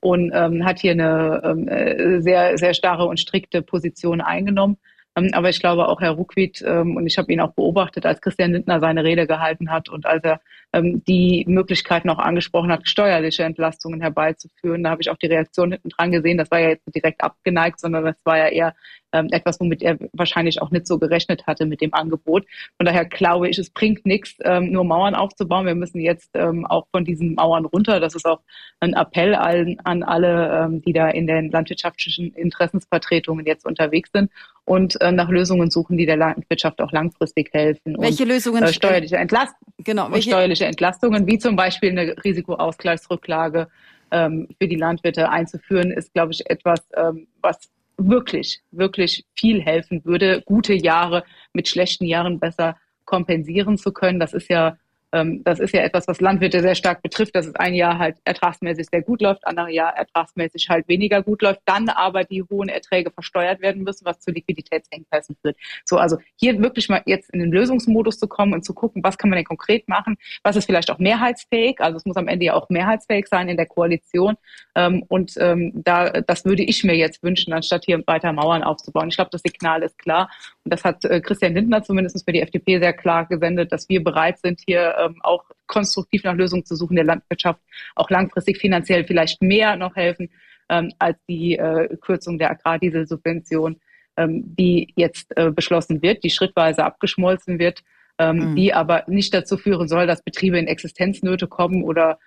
und 0.00 0.32
ähm, 0.34 0.64
hat 0.64 0.80
hier 0.80 0.92
eine 0.92 1.40
ähm, 1.44 1.68
äh, 1.68 2.20
sehr, 2.20 2.58
sehr 2.58 2.74
starre 2.74 3.06
und 3.06 3.18
strikte 3.18 3.62
Position 3.62 4.20
eingenommen. 4.20 4.76
Ähm, 5.18 5.30
aber 5.32 5.48
ich 5.48 5.60
glaube 5.60 5.88
auch 5.88 6.00
Herr 6.00 6.12
Ruckwied, 6.12 6.62
ähm, 6.66 6.96
und 6.96 7.06
ich 7.06 7.18
habe 7.18 7.32
ihn 7.32 7.40
auch 7.40 7.52
beobachtet, 7.52 8.06
als 8.06 8.20
Christian 8.20 8.52
Lindner 8.52 8.80
seine 8.80 9.04
Rede 9.04 9.26
gehalten 9.26 9.70
hat 9.70 9.88
und 9.88 10.06
als 10.06 10.24
er 10.24 10.40
ähm, 10.72 11.02
die 11.06 11.44
Möglichkeiten 11.48 12.10
auch 12.10 12.18
angesprochen 12.18 12.70
hat, 12.70 12.88
steuerliche 12.88 13.44
Entlastungen 13.44 14.00
herbeizuführen. 14.00 14.82
Da 14.84 14.90
habe 14.90 15.02
ich 15.02 15.10
auch 15.10 15.16
die 15.16 15.26
Reaktion 15.26 15.72
hinten 15.72 15.88
dran 15.90 16.12
gesehen. 16.12 16.38
Das 16.38 16.50
war 16.50 16.60
ja 16.60 16.70
jetzt 16.70 16.84
direkt 16.94 17.22
abgeneigt, 17.22 17.80
sondern 17.80 18.04
das 18.04 18.16
war 18.24 18.38
ja 18.38 18.48
eher 18.48 18.74
ähm, 19.12 19.28
etwas, 19.30 19.60
womit 19.60 19.82
er 19.82 19.98
wahrscheinlich 20.12 20.60
auch 20.62 20.70
nicht 20.70 20.86
so 20.86 20.98
gerechnet 20.98 21.46
hatte 21.46 21.66
mit 21.66 21.80
dem 21.80 21.94
Angebot. 21.94 22.46
Von 22.76 22.86
daher 22.86 23.04
glaube 23.04 23.48
ich, 23.48 23.58
es 23.58 23.70
bringt 23.70 24.06
nichts, 24.06 24.36
ähm, 24.44 24.72
nur 24.72 24.84
Mauern 24.84 25.14
aufzubauen. 25.14 25.66
Wir 25.66 25.74
müssen 25.74 26.00
jetzt 26.00 26.30
ähm, 26.34 26.66
auch 26.66 26.86
von 26.90 27.04
diesen 27.04 27.34
Mauern 27.34 27.64
runter. 27.64 28.00
Das 28.00 28.14
ist 28.14 28.26
auch 28.26 28.40
ein 28.80 28.94
Appell 28.94 29.34
an, 29.34 29.76
an 29.84 30.02
alle, 30.02 30.64
ähm, 30.64 30.82
die 30.82 30.92
da 30.92 31.08
in 31.08 31.26
den 31.26 31.50
landwirtschaftlichen 31.50 32.32
Interessensvertretungen 32.34 33.46
jetzt 33.46 33.64
unterwegs 33.66 34.10
sind 34.12 34.30
und 34.64 35.00
äh, 35.00 35.12
nach 35.12 35.28
Lösungen 35.28 35.70
suchen, 35.70 35.96
die 35.96 36.06
der 36.06 36.16
Landwirtschaft 36.16 36.80
auch 36.80 36.92
langfristig 36.92 37.50
helfen. 37.52 37.96
Welche 37.98 38.24
und, 38.24 38.28
Lösungen? 38.28 38.62
Äh, 38.62 38.72
steuerliche, 38.72 39.16
Entlast 39.16 39.54
genau, 39.78 40.10
welche? 40.10 40.30
steuerliche 40.30 40.66
Entlastungen, 40.66 41.26
wie 41.26 41.38
zum 41.38 41.56
Beispiel 41.56 41.90
eine 41.90 42.14
Risikoausgleichsrücklage 42.22 43.68
ähm, 44.10 44.48
für 44.60 44.68
die 44.68 44.76
Landwirte 44.76 45.30
einzuführen, 45.30 45.90
ist, 45.90 46.12
glaube 46.12 46.32
ich, 46.32 46.48
etwas, 46.48 46.86
ähm, 46.96 47.26
was 47.40 47.70
wirklich, 47.98 48.60
wirklich 48.70 49.26
viel 49.34 49.60
helfen 49.60 50.04
würde, 50.04 50.42
gute 50.46 50.74
Jahre 50.74 51.24
mit 51.52 51.68
schlechten 51.68 52.04
Jahren 52.04 52.38
besser 52.38 52.76
kompensieren 53.04 53.76
zu 53.76 53.92
können. 53.92 54.20
Das 54.20 54.32
ist 54.32 54.48
ja 54.48 54.76
das 55.10 55.58
ist 55.58 55.72
ja 55.72 55.80
etwas, 55.80 56.06
was 56.06 56.20
Landwirte 56.20 56.60
sehr 56.60 56.74
stark 56.74 57.02
betrifft, 57.02 57.34
dass 57.34 57.46
es 57.46 57.54
ein 57.54 57.74
Jahr 57.74 57.98
halt 57.98 58.16
ertragsmäßig 58.24 58.88
sehr 58.90 59.02
gut 59.02 59.22
läuft, 59.22 59.46
andere 59.46 59.70
Jahr 59.70 59.96
ertragsmäßig 59.96 60.68
halt 60.68 60.86
weniger 60.88 61.22
gut 61.22 61.40
läuft, 61.42 61.60
dann 61.64 61.88
aber 61.88 62.24
die 62.24 62.42
hohen 62.42 62.68
Erträge 62.68 63.10
versteuert 63.10 63.60
werden 63.60 63.82
müssen, 63.82 64.04
was 64.04 64.20
zu 64.20 64.30
Liquiditätsengpässen 64.30 65.36
führt. 65.40 65.56
So, 65.84 65.96
also 65.96 66.18
hier 66.36 66.60
wirklich 66.60 66.88
mal 66.88 67.02
jetzt 67.06 67.30
in 67.30 67.40
den 67.40 67.50
Lösungsmodus 67.50 68.18
zu 68.18 68.28
kommen 68.28 68.52
und 68.52 68.64
zu 68.64 68.74
gucken, 68.74 69.02
was 69.02 69.16
kann 69.16 69.30
man 69.30 69.38
denn 69.38 69.46
konkret 69.46 69.88
machen, 69.88 70.16
was 70.42 70.56
ist 70.56 70.66
vielleicht 70.66 70.90
auch 70.90 70.98
mehrheitsfähig, 70.98 71.80
also 71.80 71.96
es 71.96 72.04
muss 72.04 72.16
am 72.16 72.28
Ende 72.28 72.46
ja 72.46 72.54
auch 72.54 72.68
mehrheitsfähig 72.68 73.28
sein 73.28 73.48
in 73.48 73.56
der 73.56 73.66
Koalition 73.66 74.36
ähm, 74.74 75.04
und 75.08 75.32
ähm, 75.38 75.72
da, 75.74 76.10
das 76.10 76.44
würde 76.44 76.62
ich 76.62 76.84
mir 76.84 76.96
jetzt 76.96 77.22
wünschen, 77.22 77.52
anstatt 77.54 77.84
hier 77.86 78.02
weiter 78.06 78.32
Mauern 78.32 78.62
aufzubauen. 78.62 79.08
Ich 79.08 79.16
glaube, 79.16 79.30
das 79.32 79.42
Signal 79.42 79.82
ist 79.82 79.98
klar 79.98 80.30
das 80.70 80.84
hat 80.84 81.04
äh, 81.04 81.20
Christian 81.20 81.54
Lindner 81.54 81.82
zumindest 81.82 82.24
für 82.24 82.32
die 82.32 82.40
FDP 82.40 82.78
sehr 82.78 82.92
klar 82.92 83.26
gesendet, 83.26 83.72
dass 83.72 83.88
wir 83.88 84.02
bereit 84.02 84.38
sind, 84.38 84.60
hier 84.66 84.94
ähm, 84.98 85.16
auch 85.22 85.44
konstruktiv 85.66 86.24
nach 86.24 86.34
Lösungen 86.34 86.64
zu 86.64 86.74
suchen, 86.74 86.96
der 86.96 87.04
Landwirtschaft 87.04 87.60
auch 87.94 88.10
langfristig 88.10 88.58
finanziell 88.58 89.04
vielleicht 89.04 89.42
mehr 89.42 89.76
noch 89.76 89.96
helfen 89.96 90.30
ähm, 90.68 90.92
als 90.98 91.18
die 91.28 91.56
äh, 91.56 91.96
Kürzung 92.00 92.38
der 92.38 92.50
Agrardieselsubvention, 92.50 93.80
ähm, 94.16 94.54
die 94.56 94.92
jetzt 94.96 95.36
äh, 95.36 95.50
beschlossen 95.50 96.02
wird, 96.02 96.24
die 96.24 96.30
schrittweise 96.30 96.84
abgeschmolzen 96.84 97.58
wird, 97.58 97.82
mhm. 98.20 98.56
die 98.56 98.74
aber 98.74 99.04
nicht 99.06 99.32
dazu 99.32 99.56
führen 99.56 99.86
soll, 99.86 100.08
dass 100.08 100.24
Betriebe 100.24 100.58
in 100.58 100.66
Existenznöte 100.66 101.46
kommen 101.46 101.84
oder 101.84 102.18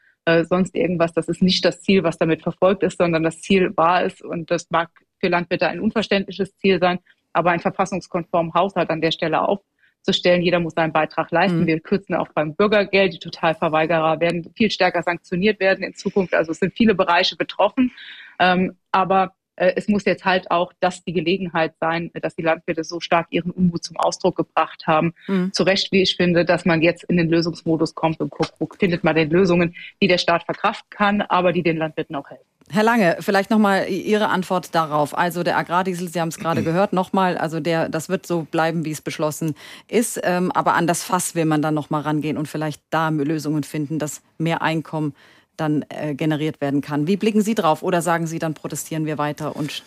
sonst 0.44 0.76
irgendwas. 0.76 1.12
Das 1.14 1.28
ist 1.28 1.42
nicht 1.42 1.66
das 1.66 1.82
Ziel, 1.82 2.04
was 2.04 2.18
damit 2.18 2.44
verfolgt 2.44 2.84
ist, 2.84 3.00
sondern 3.00 3.24
das 3.24 3.42
Ziel 3.42 3.76
war 3.76 4.06
es 4.06 4.22
und 4.22 4.52
das 4.52 4.70
mag 4.70 4.90
für 5.20 5.30
Landwirte 5.30 5.68
ein 5.68 5.80
unverständliches 5.80 6.56
Ziel 6.58 6.80
sein, 6.80 7.00
aber 7.34 7.52
ein 7.52 7.60
verfassungskonformen 7.60 8.53
Haushalt 8.53 8.90
an 8.90 9.02
der 9.02 9.12
Stelle 9.12 9.41
auf 9.41 9.60
zu 10.02 10.14
stellen. 10.14 10.41
Jeder 10.41 10.60
muss 10.60 10.74
seinen 10.74 10.94
Beitrag 10.94 11.32
leisten. 11.32 11.62
Mhm. 11.62 11.68
Wir 11.68 11.80
kürzen 11.80 12.16
auch 12.16 12.30
beim 12.30 12.56
Bürgergeld. 12.56 13.14
Die 13.14 13.20
Totalverweigerer 13.20 14.20
werden 14.20 14.52
viel 14.56 14.72
stärker 14.72 15.03
sanktioniert 15.03 15.60
werden 15.60 15.84
in 15.84 15.94
Zukunft. 15.94 16.34
Also 16.34 16.52
es 16.52 16.60
sind 16.60 16.74
viele 16.76 16.95
Bereiche 16.95 17.36
betroffen. 17.36 17.91
Ähm, 18.40 18.78
aber 18.91 19.34
äh, 19.56 19.74
es 19.76 19.88
muss 19.88 20.06
jetzt 20.06 20.26
halt 20.26 20.49
auch 20.49 20.74
das 20.80 21.03
die 21.03 21.14
Gelegenheit 21.14 21.76
sein, 21.80 22.12
dass 22.14 22.36
die 22.36 22.41
Landwirte 22.41 22.84
so 22.84 22.99
stark 22.99 23.28
ihren 23.30 23.52
Unmut 23.52 23.84
zum 23.84 23.98
Ausdruck 23.98 24.38
gebracht 24.38 24.88
haben. 24.88 25.14
Mhm. 25.28 25.53
Zu 25.53 25.64
Recht, 25.64 25.91
wie 25.91 26.02
ich 26.02 26.16
finde, 26.16 26.45
dass 26.45 26.66
man 26.66 26.82
jetzt 26.82 27.03
in 27.03 27.18
den 27.18 27.30
Lösungsmodus 27.30 27.94
kommt 27.94 28.20
und 28.20 28.32
guckt, 28.32 28.53
wo 28.60 28.68
findet 28.68 29.03
man 29.03 29.16
denn 29.16 29.30
Lösungen, 29.30 29.76
die 30.02 30.08
der 30.08 30.18
Staat 30.18 30.44
verkraften 30.44 30.90
kann, 30.90 31.22
aber 31.22 31.53
die 31.53 31.64
den 31.64 31.78
Landwirten 31.78 32.16
auch 32.16 32.30
helfen. 32.30 32.51
Herr 32.70 32.84
Lange, 32.84 33.18
vielleicht 33.20 33.50
nochmal 33.50 33.90
Ihre 33.90 34.30
Antwort 34.30 34.74
darauf. 34.74 35.18
Also 35.18 35.44
der 35.44 35.58
Agrardiesel, 35.58 36.08
Sie 36.08 36.22
haben 36.22 36.30
es 36.30 36.38
gerade 36.38 36.64
gehört, 36.64 36.94
nochmal, 36.94 37.38
also 37.38 37.60
der, 37.60 37.90
das 37.90 38.10
wird 38.10 38.26
so 38.26 38.44
bleiben, 38.44 38.86
wie 38.86 38.92
es 38.92 39.02
beschlossen 39.02 39.56
ist. 39.88 40.20
Ähm, 40.24 40.52
aber 40.52 40.76
an 40.76 40.88
das 40.88 41.04
Fass 41.04 41.36
will 41.36 41.46
man 41.46 41.62
dann 41.62 41.74
nochmal 41.74 42.02
rangehen 42.02 42.38
und 42.38 42.48
vielleicht 42.48 42.82
da 42.90 43.10
Lösungen 43.10 43.64
finden, 43.64 44.00
dass 44.00 44.22
mehr 44.38 44.62
Einkommen 44.62 45.14
dann 45.58 45.86
äh, 45.90 46.16
generiert 46.16 46.62
werden 46.62 46.82
kann. 46.82 47.08
Wie 47.08 47.18
blicken 47.18 47.42
Sie 47.42 47.56
drauf? 47.56 47.84
Oder 47.84 48.02
sagen 48.02 48.26
Sie, 48.26 48.40
dann 48.40 48.54
protestieren 48.54 49.06
wir 49.06 49.18
weiter 49.18 49.56
und 49.56 49.84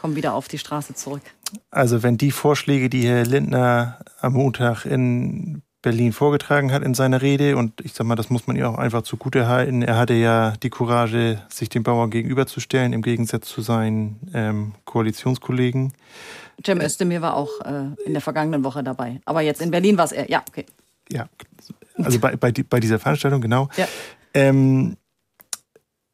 kommen 0.00 0.16
wieder 0.16 0.34
auf 0.34 0.48
die 0.48 0.58
Straße 0.58 0.94
zurück? 0.94 1.22
Also 1.70 2.02
wenn 2.02 2.16
die 2.16 2.32
Vorschläge, 2.32 2.88
die 2.88 3.06
Herr 3.06 3.24
Lindner 3.24 3.98
am 4.20 4.32
Montag 4.32 4.84
in 4.84 5.62
Berlin 5.82 6.12
vorgetragen 6.12 6.72
hat 6.72 6.82
in 6.82 6.94
seiner 6.94 7.20
Rede. 7.20 7.56
Und 7.56 7.80
ich 7.82 7.92
sag 7.92 8.06
mal, 8.06 8.14
das 8.14 8.30
muss 8.30 8.46
man 8.46 8.56
ihr 8.56 8.68
auch 8.68 8.78
einfach 8.78 9.02
zugute 9.02 9.48
halten. 9.48 9.82
Er 9.82 9.98
hatte 9.98 10.14
ja 10.14 10.54
die 10.62 10.70
Courage, 10.70 11.42
sich 11.48 11.68
den 11.68 11.82
Bauern 11.82 12.10
gegenüberzustellen, 12.10 12.92
im 12.92 13.02
Gegensatz 13.02 13.48
zu 13.48 13.60
seinen 13.60 14.20
ähm, 14.32 14.74
Koalitionskollegen. 14.84 15.92
Cem 16.64 16.80
Özdemir 16.80 17.20
war 17.20 17.36
auch 17.36 17.60
äh, 17.64 17.86
in 18.06 18.12
der 18.12 18.20
vergangenen 18.20 18.64
Woche 18.64 18.84
dabei. 18.84 19.20
Aber 19.24 19.40
jetzt 19.40 19.60
in 19.60 19.70
Berlin 19.70 19.98
war 19.98 20.04
es 20.04 20.12
er. 20.12 20.30
Ja, 20.30 20.42
okay. 20.48 20.66
Ja, 21.10 21.28
also 21.98 22.18
bei, 22.18 22.36
bei, 22.36 22.52
bei 22.52 22.80
dieser 22.80 22.98
Veranstaltung, 22.98 23.40
genau. 23.40 23.68
Ja. 23.76 23.86
Ähm, 24.34 24.96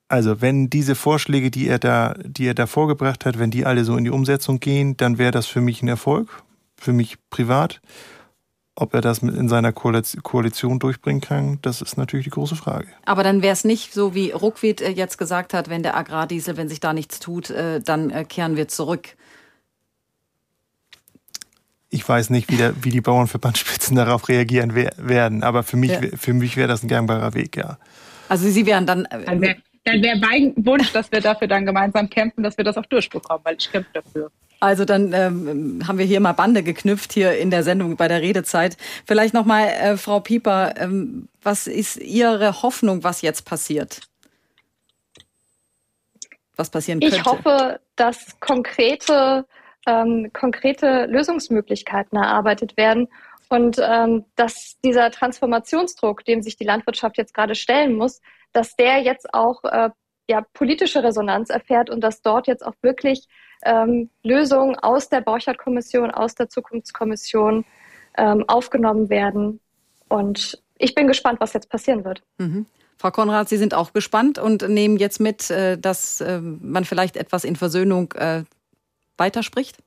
also 0.08 0.40
wenn 0.40 0.70
diese 0.70 0.94
Vorschläge, 0.94 1.50
die 1.50 1.68
er 1.68 1.78
da, 1.78 2.14
die 2.24 2.46
er 2.46 2.54
da 2.54 2.66
vorgebracht 2.66 3.26
hat, 3.26 3.38
wenn 3.38 3.50
die 3.50 3.66
alle 3.66 3.84
so 3.84 3.96
in 3.96 4.04
die 4.04 4.10
Umsetzung 4.10 4.58
gehen, 4.58 4.96
dann 4.96 5.18
wäre 5.18 5.30
das 5.30 5.46
für 5.46 5.60
mich 5.60 5.82
ein 5.82 5.88
Erfolg, 5.88 6.42
für 6.76 6.92
mich 6.92 7.18
privat. 7.28 7.80
Ob 8.80 8.94
er 8.94 9.00
das 9.00 9.18
in 9.18 9.48
seiner 9.48 9.72
Koalition 9.72 10.78
durchbringen 10.78 11.20
kann, 11.20 11.58
das 11.62 11.82
ist 11.82 11.96
natürlich 11.96 12.24
die 12.24 12.30
große 12.30 12.54
Frage. 12.54 12.86
Aber 13.06 13.24
dann 13.24 13.42
wäre 13.42 13.52
es 13.52 13.64
nicht 13.64 13.92
so, 13.92 14.14
wie 14.14 14.30
Ruckwied 14.30 14.80
äh, 14.80 14.90
jetzt 14.90 15.18
gesagt 15.18 15.52
hat, 15.52 15.68
wenn 15.68 15.82
der 15.82 15.96
Agrardiesel, 15.96 16.56
wenn 16.56 16.68
sich 16.68 16.78
da 16.78 16.92
nichts 16.92 17.18
tut, 17.18 17.50
äh, 17.50 17.80
dann 17.80 18.10
äh, 18.10 18.24
kehren 18.24 18.54
wir 18.54 18.68
zurück. 18.68 19.16
Ich 21.90 22.08
weiß 22.08 22.30
nicht, 22.30 22.52
wie, 22.52 22.56
der, 22.56 22.84
wie 22.84 22.90
die 22.90 23.00
Bauernverbandspitzen 23.00 23.96
darauf 23.96 24.28
reagieren 24.28 24.76
werden, 24.76 25.42
aber 25.42 25.64
für 25.64 25.76
mich, 25.76 25.90
ja. 25.90 26.32
mich 26.32 26.56
wäre 26.56 26.68
das 26.68 26.84
ein 26.84 26.88
gangbarer 26.88 27.34
Weg, 27.34 27.56
ja. 27.56 27.78
Also 28.28 28.48
Sie 28.48 28.64
wären 28.64 28.86
dann. 28.86 29.08
Dann 29.26 29.40
wäre 29.40 29.56
wär 29.84 30.16
mein 30.18 30.52
Wunsch, 30.56 30.92
dass 30.92 31.10
wir 31.10 31.20
dafür 31.20 31.48
dann 31.48 31.66
gemeinsam 31.66 32.08
kämpfen, 32.08 32.44
dass 32.44 32.56
wir 32.56 32.64
das 32.64 32.76
auch 32.76 32.86
durchbekommen, 32.86 33.40
weil 33.44 33.56
ich 33.58 33.72
kämpfe 33.72 33.90
dafür. 33.94 34.30
Also 34.60 34.84
dann 34.84 35.12
ähm, 35.12 35.82
haben 35.86 35.98
wir 35.98 36.04
hier 36.04 36.20
mal 36.20 36.32
Bande 36.32 36.62
geknüpft 36.62 37.12
hier 37.12 37.38
in 37.38 37.50
der 37.50 37.62
Sendung 37.62 37.96
bei 37.96 38.08
der 38.08 38.22
Redezeit. 38.22 38.76
Vielleicht 39.06 39.32
noch 39.32 39.44
mal, 39.44 39.66
äh, 39.66 39.96
Frau 39.96 40.20
Pieper, 40.20 40.74
ähm, 40.78 41.28
was 41.42 41.66
ist 41.66 41.96
Ihre 41.96 42.62
Hoffnung, 42.62 43.04
was 43.04 43.22
jetzt 43.22 43.44
passiert? 43.44 44.00
Was 46.56 46.70
passieren 46.70 46.98
könnte? 46.98 47.16
Ich 47.16 47.24
hoffe, 47.24 47.78
dass 47.94 48.40
konkrete, 48.40 49.46
ähm, 49.86 50.30
konkrete 50.32 51.06
Lösungsmöglichkeiten 51.06 52.18
erarbeitet 52.18 52.76
werden 52.76 53.06
und 53.48 53.78
ähm, 53.80 54.24
dass 54.34 54.76
dieser 54.84 55.12
Transformationsdruck, 55.12 56.24
dem 56.24 56.42
sich 56.42 56.56
die 56.56 56.64
Landwirtschaft 56.64 57.16
jetzt 57.16 57.32
gerade 57.32 57.54
stellen 57.54 57.94
muss, 57.94 58.20
dass 58.52 58.74
der 58.74 58.98
jetzt 59.02 59.32
auch 59.32 59.62
äh, 59.64 59.90
ja, 60.28 60.42
politische 60.52 61.02
Resonanz 61.02 61.50
erfährt 61.50 61.90
und 61.90 62.00
dass 62.02 62.22
dort 62.22 62.46
jetzt 62.46 62.64
auch 62.64 62.74
wirklich 62.82 63.26
ähm, 63.64 64.10
Lösungen 64.22 64.76
aus 64.76 65.08
der 65.08 65.22
Borchardt-Kommission, 65.22 66.10
aus 66.10 66.34
der 66.34 66.48
Zukunftskommission 66.48 67.64
ähm, 68.16 68.44
aufgenommen 68.46 69.08
werden. 69.08 69.60
Und 70.08 70.62
ich 70.76 70.94
bin 70.94 71.08
gespannt, 71.08 71.40
was 71.40 71.54
jetzt 71.54 71.70
passieren 71.70 72.04
wird. 72.04 72.22
Mhm. 72.38 72.66
Frau 72.98 73.10
Konrad, 73.10 73.48
Sie 73.48 73.56
sind 73.56 73.74
auch 73.74 73.92
gespannt 73.92 74.38
und 74.38 74.68
nehmen 74.68 74.96
jetzt 74.96 75.20
mit, 75.20 75.50
äh, 75.50 75.78
dass 75.78 76.20
äh, 76.20 76.40
man 76.40 76.84
vielleicht 76.84 77.16
etwas 77.16 77.44
in 77.44 77.56
Versöhnung 77.56 78.12
äh, 78.12 78.42
weiterspricht? 79.16 79.78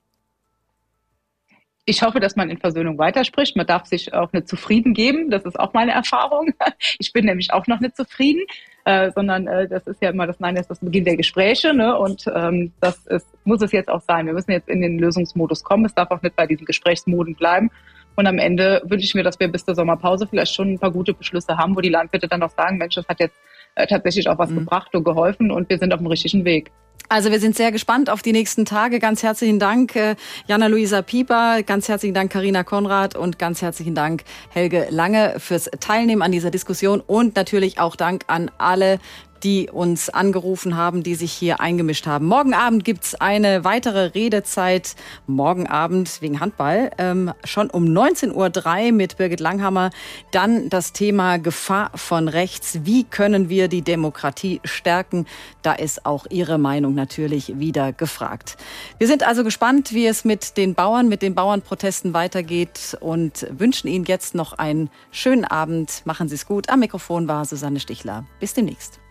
Ich 1.84 2.02
hoffe, 2.02 2.20
dass 2.20 2.36
man 2.36 2.48
in 2.48 2.58
Versöhnung 2.58 2.96
weiterspricht. 2.98 3.56
Man 3.56 3.66
darf 3.66 3.86
sich 3.86 4.14
auch 4.14 4.32
nicht 4.32 4.48
zufrieden 4.48 4.94
geben. 4.94 5.30
Das 5.30 5.44
ist 5.44 5.58
auch 5.58 5.72
meine 5.72 5.92
Erfahrung. 5.92 6.54
Ich 6.98 7.12
bin 7.12 7.24
nämlich 7.24 7.52
auch 7.52 7.66
noch 7.66 7.80
nicht 7.80 7.96
zufrieden 7.96 8.44
äh, 8.84 9.10
sondern 9.12 9.46
äh, 9.46 9.68
das 9.68 9.86
ist 9.86 10.02
ja 10.02 10.10
immer 10.10 10.26
das 10.26 10.40
Nein, 10.40 10.54
das 10.54 10.62
ist 10.62 10.70
das 10.70 10.80
Beginn 10.80 11.04
der 11.04 11.16
Gespräche 11.16 11.72
ne? 11.72 11.96
und 11.96 12.24
ähm, 12.34 12.72
das 12.80 13.06
ist, 13.06 13.26
muss 13.44 13.62
es 13.62 13.72
jetzt 13.72 13.88
auch 13.88 14.00
sein. 14.00 14.26
Wir 14.26 14.32
müssen 14.32 14.50
jetzt 14.50 14.68
in 14.68 14.80
den 14.80 14.98
Lösungsmodus 14.98 15.62
kommen. 15.62 15.84
Es 15.84 15.94
darf 15.94 16.10
auch 16.10 16.22
nicht 16.22 16.36
bei 16.36 16.46
diesen 16.46 16.66
Gesprächsmoden 16.66 17.34
bleiben. 17.34 17.70
Und 18.16 18.26
am 18.26 18.38
Ende 18.38 18.82
wünsche 18.84 19.04
ich 19.04 19.14
mir, 19.14 19.22
dass 19.22 19.40
wir 19.40 19.48
bis 19.48 19.64
zur 19.64 19.74
Sommerpause 19.74 20.26
vielleicht 20.26 20.54
schon 20.54 20.72
ein 20.72 20.78
paar 20.78 20.90
gute 20.90 21.14
Beschlüsse 21.14 21.56
haben, 21.56 21.76
wo 21.76 21.80
die 21.80 21.88
Landwirte 21.88 22.28
dann 22.28 22.42
auch 22.42 22.50
sagen, 22.50 22.76
Mensch, 22.76 22.94
das 22.94 23.08
hat 23.08 23.20
jetzt 23.20 23.36
äh, 23.74 23.86
tatsächlich 23.86 24.28
auch 24.28 24.38
was 24.38 24.50
mhm. 24.50 24.60
gebracht 24.60 24.94
und 24.94 25.04
geholfen 25.04 25.50
und 25.50 25.70
wir 25.70 25.78
sind 25.78 25.92
auf 25.94 25.98
dem 25.98 26.08
richtigen 26.08 26.44
Weg. 26.44 26.70
Also 27.12 27.30
wir 27.30 27.40
sind 27.40 27.54
sehr 27.54 27.72
gespannt 27.72 28.08
auf 28.08 28.22
die 28.22 28.32
nächsten 28.32 28.64
Tage. 28.64 28.98
Ganz 28.98 29.22
herzlichen 29.22 29.58
Dank, 29.58 29.94
äh, 29.96 30.16
Jana-Luisa 30.46 31.02
Pieper, 31.02 31.62
ganz 31.62 31.86
herzlichen 31.86 32.14
Dank, 32.14 32.32
Karina 32.32 32.64
Konrad. 32.64 33.16
Und 33.16 33.38
ganz 33.38 33.60
herzlichen 33.60 33.94
Dank, 33.94 34.24
Helge 34.48 34.86
Lange, 34.88 35.34
fürs 35.36 35.68
Teilnehmen 35.78 36.22
an 36.22 36.32
dieser 36.32 36.50
Diskussion. 36.50 37.02
Und 37.06 37.36
natürlich 37.36 37.78
auch 37.78 37.96
Dank 37.96 38.24
an 38.28 38.50
alle, 38.56 38.98
die 39.42 39.68
uns 39.70 40.08
angerufen 40.08 40.76
haben, 40.76 41.02
die 41.02 41.14
sich 41.14 41.32
hier 41.32 41.60
eingemischt 41.60 42.06
haben. 42.06 42.26
Morgen 42.26 42.54
Abend 42.54 42.84
gibt's 42.84 43.14
eine 43.14 43.64
weitere 43.64 44.06
Redezeit. 44.06 44.94
Morgen 45.26 45.66
Abend 45.66 46.22
wegen 46.22 46.40
Handball. 46.40 46.90
Ähm, 46.98 47.32
schon 47.44 47.70
um 47.70 47.84
19.03 47.84 48.86
Uhr 48.86 48.92
mit 48.92 49.16
Birgit 49.16 49.40
Langhammer. 49.40 49.90
Dann 50.30 50.68
das 50.68 50.92
Thema 50.92 51.38
Gefahr 51.38 51.90
von 51.94 52.28
rechts. 52.28 52.80
Wie 52.84 53.04
können 53.04 53.48
wir 53.48 53.68
die 53.68 53.82
Demokratie 53.82 54.60
stärken? 54.64 55.26
Da 55.62 55.72
ist 55.72 56.06
auch 56.06 56.26
Ihre 56.30 56.58
Meinung 56.58 56.94
natürlich 56.94 57.58
wieder 57.58 57.92
gefragt. 57.92 58.56
Wir 58.98 59.06
sind 59.06 59.26
also 59.26 59.44
gespannt, 59.44 59.92
wie 59.92 60.06
es 60.06 60.24
mit 60.24 60.56
den 60.56 60.74
Bauern, 60.74 61.08
mit 61.08 61.22
den 61.22 61.34
Bauernprotesten 61.34 62.14
weitergeht 62.14 62.96
und 63.00 63.46
wünschen 63.50 63.88
Ihnen 63.88 64.04
jetzt 64.04 64.34
noch 64.34 64.54
einen 64.54 64.90
schönen 65.10 65.44
Abend. 65.44 66.02
Machen 66.04 66.28
Sie 66.28 66.34
es 66.36 66.46
gut. 66.46 66.68
Am 66.70 66.80
Mikrofon 66.80 67.28
war 67.28 67.44
Susanne 67.44 67.80
Stichler. 67.80 68.24
Bis 68.38 68.54
demnächst. 68.54 69.01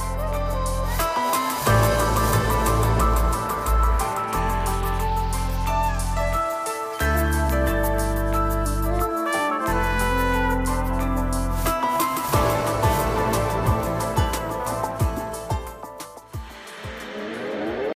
oh 0.00 0.47